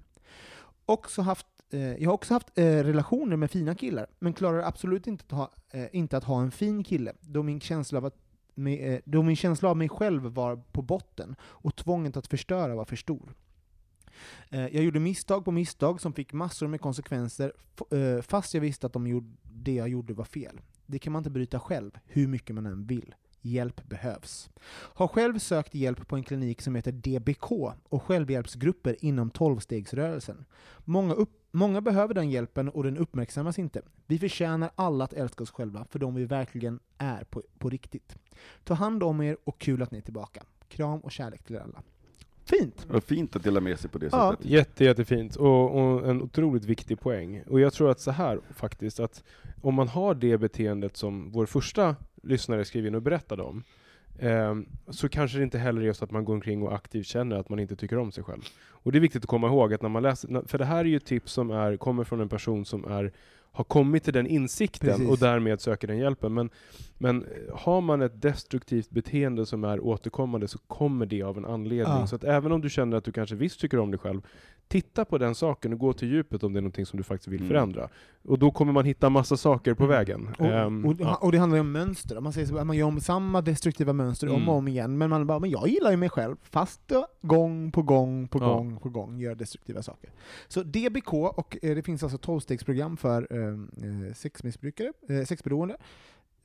Också 0.87 1.23
haft, 1.23 1.47
eh, 1.71 1.81
jag 1.97 2.09
har 2.11 2.15
också 2.15 2.35
haft 2.35 2.59
eh, 2.59 2.65
relationer 2.65 3.37
med 3.37 3.51
fina 3.51 3.75
killar, 3.75 4.07
men 4.19 4.33
klarar 4.33 4.63
absolut 4.63 5.07
inte 5.07 5.25
att 5.25 5.31
ha, 5.33 5.51
eh, 5.71 5.87
inte 5.93 6.17
att 6.17 6.25
ha 6.25 6.43
en 6.43 6.51
fin 6.51 6.85
kille, 6.85 7.13
då 7.21 7.43
min, 7.43 7.61
känsla 7.61 7.99
av 7.99 8.05
att, 8.05 8.17
med, 8.55 8.95
eh, 8.95 9.01
då 9.05 9.23
min 9.23 9.37
känsla 9.37 9.69
av 9.69 9.77
mig 9.77 9.89
själv 9.89 10.23
var 10.23 10.57
på 10.73 10.83
botten, 10.83 11.37
och 11.41 11.77
tvånget 11.77 12.17
att 12.17 12.27
förstöra 12.27 12.75
var 12.75 12.85
för 12.85 12.97
stor. 12.97 13.35
Eh, 14.51 14.61
jag 14.67 14.85
gjorde 14.85 15.01
misstag 15.01 15.45
på 15.45 15.51
misstag 15.53 16.01
som 16.01 16.13
fick 16.13 16.33
massor 16.33 16.67
med 16.69 16.81
konsekvenser, 16.81 17.53
f- 17.81 17.99
eh, 17.99 18.23
fast 18.23 18.55
jag 18.55 18.61
visste 18.61 18.87
att 18.87 18.93
de 18.93 19.07
gjorde, 19.07 19.27
det 19.43 19.75
jag 19.75 19.89
gjorde 19.89 20.15
var 20.15 20.25
fel. 20.25 20.61
Det 20.87 20.99
kan 20.99 21.13
man 21.13 21.21
inte 21.21 21.31
bryta 21.31 21.61
själv, 21.61 21.99
hur 22.07 22.27
mycket 22.29 22.55
man 22.55 22.67
än 22.67 22.87
vill. 22.87 23.15
Hjälp 23.41 23.89
behövs. 23.89 24.51
Har 24.71 25.09
själv 25.09 25.39
sökt 25.39 25.75
hjälp 25.75 26.09
på 26.09 26.17
en 26.17 26.23
klinik 26.23 26.63
som 26.63 26.75
heter 26.75 26.93
DBK 26.93 27.53
och 27.89 28.03
självhjälpsgrupper 28.03 28.97
inom 29.01 29.31
12-stegsrörelsen. 29.31 30.45
Många, 30.85 31.15
upp, 31.15 31.31
många 31.51 31.81
behöver 31.81 32.15
den 32.15 32.31
hjälpen 32.31 32.69
och 32.69 32.85
den 32.85 32.97
uppmärksammas 32.97 33.59
inte. 33.59 33.83
Vi 34.07 34.19
förtjänar 34.19 34.71
alla 34.75 35.05
att 35.05 35.13
älska 35.13 35.43
oss 35.43 35.51
själva 35.51 35.87
för 35.91 35.99
de 35.99 36.15
vi 36.15 36.25
verkligen 36.25 36.81
är 36.99 37.25
på, 37.25 37.43
på 37.59 37.71
riktigt. 37.71 38.17
Ta 38.65 38.75
hand 38.75 39.03
om 39.03 39.21
er 39.23 39.37
och 39.45 39.59
kul 39.59 39.83
att 39.83 39.91
ni 39.91 39.99
är 39.99 40.03
tillbaka. 40.03 40.43
Kram 40.69 41.01
och 41.01 41.11
kärlek 41.13 41.43
till 41.43 41.57
er 41.57 41.61
alla. 41.61 41.83
Fint! 42.45 42.87
Vad 42.89 43.05
fint 43.05 43.37
att 43.37 43.43
dela 43.43 43.61
med 43.61 43.79
sig 43.79 43.91
på 43.91 43.99
det 43.99 44.09
Ja. 44.13 44.31
sättet. 44.31 44.47
Jätte, 44.51 44.85
jättefint 44.85 45.37
och, 45.37 45.71
och 45.77 46.09
en 46.11 46.23
otroligt 46.23 46.65
viktig 46.65 47.01
poäng. 47.01 47.43
Och 47.47 47.61
jag 47.61 47.73
tror 47.73 47.91
att 47.91 48.01
så 48.01 48.11
här 48.11 48.41
faktiskt, 48.51 49.01
att 49.01 49.25
om 49.63 49.75
man 49.75 49.89
har 49.89 50.15
det 50.15 50.39
beteendet 50.39 50.97
som 50.97 51.31
vår 51.31 51.47
första 51.47 51.97
lyssnare 52.23 52.65
skrev 52.65 52.87
in 52.87 52.95
och 52.95 53.03
berättade 53.03 53.43
om, 53.43 53.65
eh, 54.19 54.55
så 54.89 55.09
kanske 55.09 55.39
det 55.39 55.45
inte 55.45 55.59
heller 55.59 55.83
är 55.83 55.93
så 55.93 56.05
att 56.05 56.11
man 56.11 56.25
går 56.25 56.35
omkring 56.35 56.63
och 56.63 56.75
aktivt 56.75 57.07
känner 57.07 57.37
att 57.37 57.49
man 57.49 57.59
inte 57.59 57.77
tycker 57.77 57.99
om 57.99 58.13
sig 58.13 58.25
själv. 58.25 58.43
Och 58.71 58.93
det 58.93 58.99
är 58.99 59.01
viktigt 59.01 59.23
att 59.23 59.29
komma 59.29 59.47
ihåg 59.47 59.75
att 59.75 59.83
när 59.83 59.89
man 59.89 60.03
läser, 60.03 60.49
för 60.49 60.59
det 60.59 60.65
här 60.65 60.79
är 60.79 60.85
ju 60.85 60.99
tips 60.99 61.33
som 61.33 61.51
är, 61.51 61.77
kommer 61.77 62.05
från 62.05 62.21
en 62.21 62.29
person 62.29 62.65
som 62.65 62.85
är 62.85 63.13
har 63.53 63.65
kommit 63.65 64.05
till 64.05 64.13
den 64.13 64.27
insikten 64.27 64.89
Precis. 64.91 65.09
och 65.09 65.19
därmed 65.19 65.61
söker 65.61 65.89
den 65.89 65.99
hjälpen. 65.99 66.35
Men, 66.35 66.51
men 66.99 67.23
eh, 67.23 67.29
har 67.57 67.81
man 67.81 68.03
ett 68.03 68.23
destruktivt 68.23 68.91
beteende 68.91 69.47
som 69.47 69.65
är 69.65 69.81
återkommande 69.81 70.49
så 70.49 70.59
kommer 70.59 71.07
det 71.07 71.23
av 71.23 71.39
en 71.39 71.45
anledning. 71.45 71.97
Ja. 71.99 72.07
Så 72.07 72.17
att 72.17 72.25
även 72.25 72.53
om 72.53 72.61
du 72.61 72.71
känner 72.71 72.97
att 72.97 73.05
du 73.05 73.13
kanske 73.13 73.37
visst 73.37 73.61
tycker 73.61 73.79
om 73.79 73.91
dig 73.91 74.01
själv, 74.01 74.21
titta 74.69 75.05
på 75.05 75.19
den 75.19 75.35
saken 75.35 75.73
och 75.73 75.79
gå 75.79 75.93
till 75.93 76.09
djupet 76.09 76.43
om 76.43 76.53
det 76.53 76.59
är 76.59 76.63
någonting 76.63 76.87
som 76.87 76.97
du 76.97 77.03
faktiskt 77.03 77.29
vill 77.29 77.41
Mm. 77.41 77.49
förändra. 77.49 77.89
Och 78.25 78.39
då 78.39 78.51
kommer 78.51 78.73
man 78.73 78.85
hitta 78.85 79.11
massa 79.11 79.37
saker 79.37 79.75
på 79.75 79.87
vägen. 79.87 80.29
Och, 80.39 80.47
Ehm, 80.47 80.85
och, 80.85 80.95
ja. 80.99 81.15
och 81.15 81.33
det 81.33 81.39
handlar 81.39 81.57
ju 81.57 81.61
om 81.61 81.73
mönster. 81.73 82.21
Man 82.21 82.33
säger 82.33 82.47
så, 82.47 82.59
att 82.59 82.67
man 82.67 82.77
gör 82.77 82.87
om 82.87 83.01
samma 83.01 83.41
destruktiva 83.41 83.93
mönster 83.93 84.29
om 84.29 84.35
Mm. 84.37 84.49
och 84.49 84.55
om 84.55 84.69
igen, 84.69 84.99
men 84.99 85.11
man 85.11 85.27
bara, 85.27 85.39
men 85.39 85.51
jag 85.51 85.69
gillar 85.69 85.91
ju 85.91 85.97
mig 85.97 86.09
själv, 86.09 86.37
fast 86.43 86.93
gång 87.23 87.73
på 87.73 87.83
gång 87.83 88.29
på 88.29 88.39
Ja. 88.39 88.47
gång 88.49 88.77
på 88.81 88.89
gång 88.89 89.19
gör 89.19 89.35
destruktiva 89.35 89.83
saker. 89.83 90.11
Så 90.49 90.63
DBK, 90.63 91.13
och 91.13 91.57
eh, 91.63 91.75
det 91.75 91.83
finns 91.83 92.03
alltså 92.03 92.19
12-stegsprogram 92.19 92.97
för 92.97 93.27
eh, 93.31 93.38
sexmissbrukare, 94.15 94.93
eh, 95.09 95.25
sexberoende 95.25 95.77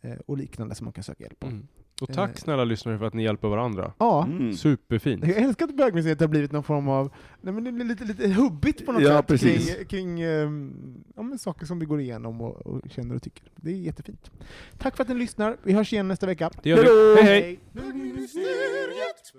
eh, 0.02 0.14
och 0.26 0.38
liknande 0.38 0.76
som 0.76 0.86
man 0.86 0.94
kan 0.94 1.04
söka 1.04 1.24
hjälp 1.24 1.40
på. 1.40 1.48
Mm. 1.48 1.68
Och 2.02 2.14
tack 2.14 2.30
Eh. 2.30 2.36
snälla 2.36 2.64
lyssnare 2.64 2.98
för 2.98 3.06
att 3.06 3.14
ni 3.14 3.24
hjälper 3.24 3.48
varandra. 3.48 3.94
Ja, 4.00 4.26
Mm. 4.26 4.54
Superfint. 4.54 5.28
jag 5.28 5.38
älskar 5.38 5.66
att 5.68 5.76
bögmuseet 5.78 6.20
har 6.20 6.28
blivit 6.28 6.52
någon 6.52 6.64
form 6.64 6.88
av, 6.88 7.14
nej 7.42 7.54
men 7.54 7.64
det 7.64 7.72
blir 7.72 7.86
lite, 7.86 8.04
lite 8.04 8.30
hubbigt 8.30 8.86
på 8.86 8.92
något 8.92 9.02
Ja, 9.04 9.18
sätt 9.18 9.28
precis. 9.28 9.76
kring, 9.76 9.86
kring 9.86 10.22
ehm, 10.22 11.04
ja, 11.16 11.38
saker 11.38 11.66
som 11.66 11.80
vi 11.80 11.86
går 11.86 12.02
igenom 12.02 12.42
och, 12.42 12.56
och 12.68 12.82
känner 12.92 13.16
och 13.16 13.22
tycker. 13.24 13.52
Det 13.56 13.72
är 13.72 13.76
jättefint. 13.76 14.32
Tack 14.78 14.96
för 14.96 15.04
att 15.04 15.10
ni 15.10 15.16
lyssnar, 15.16 15.58
vi 15.64 15.74
hörs 15.74 15.94
igen 15.94 16.08
nästa 16.08 16.26
vecka. 16.26 16.52
Det 16.64 16.70
gör 16.70 16.78
vi. 17.16 17.22
Hej, 17.22 17.42
hej! 17.42 17.60
Bögministeriet, 17.72 19.34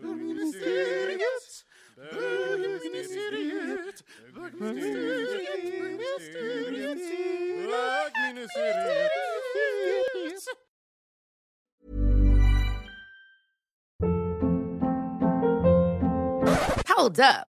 Hold 16.88 17.20
up. 17.20 17.53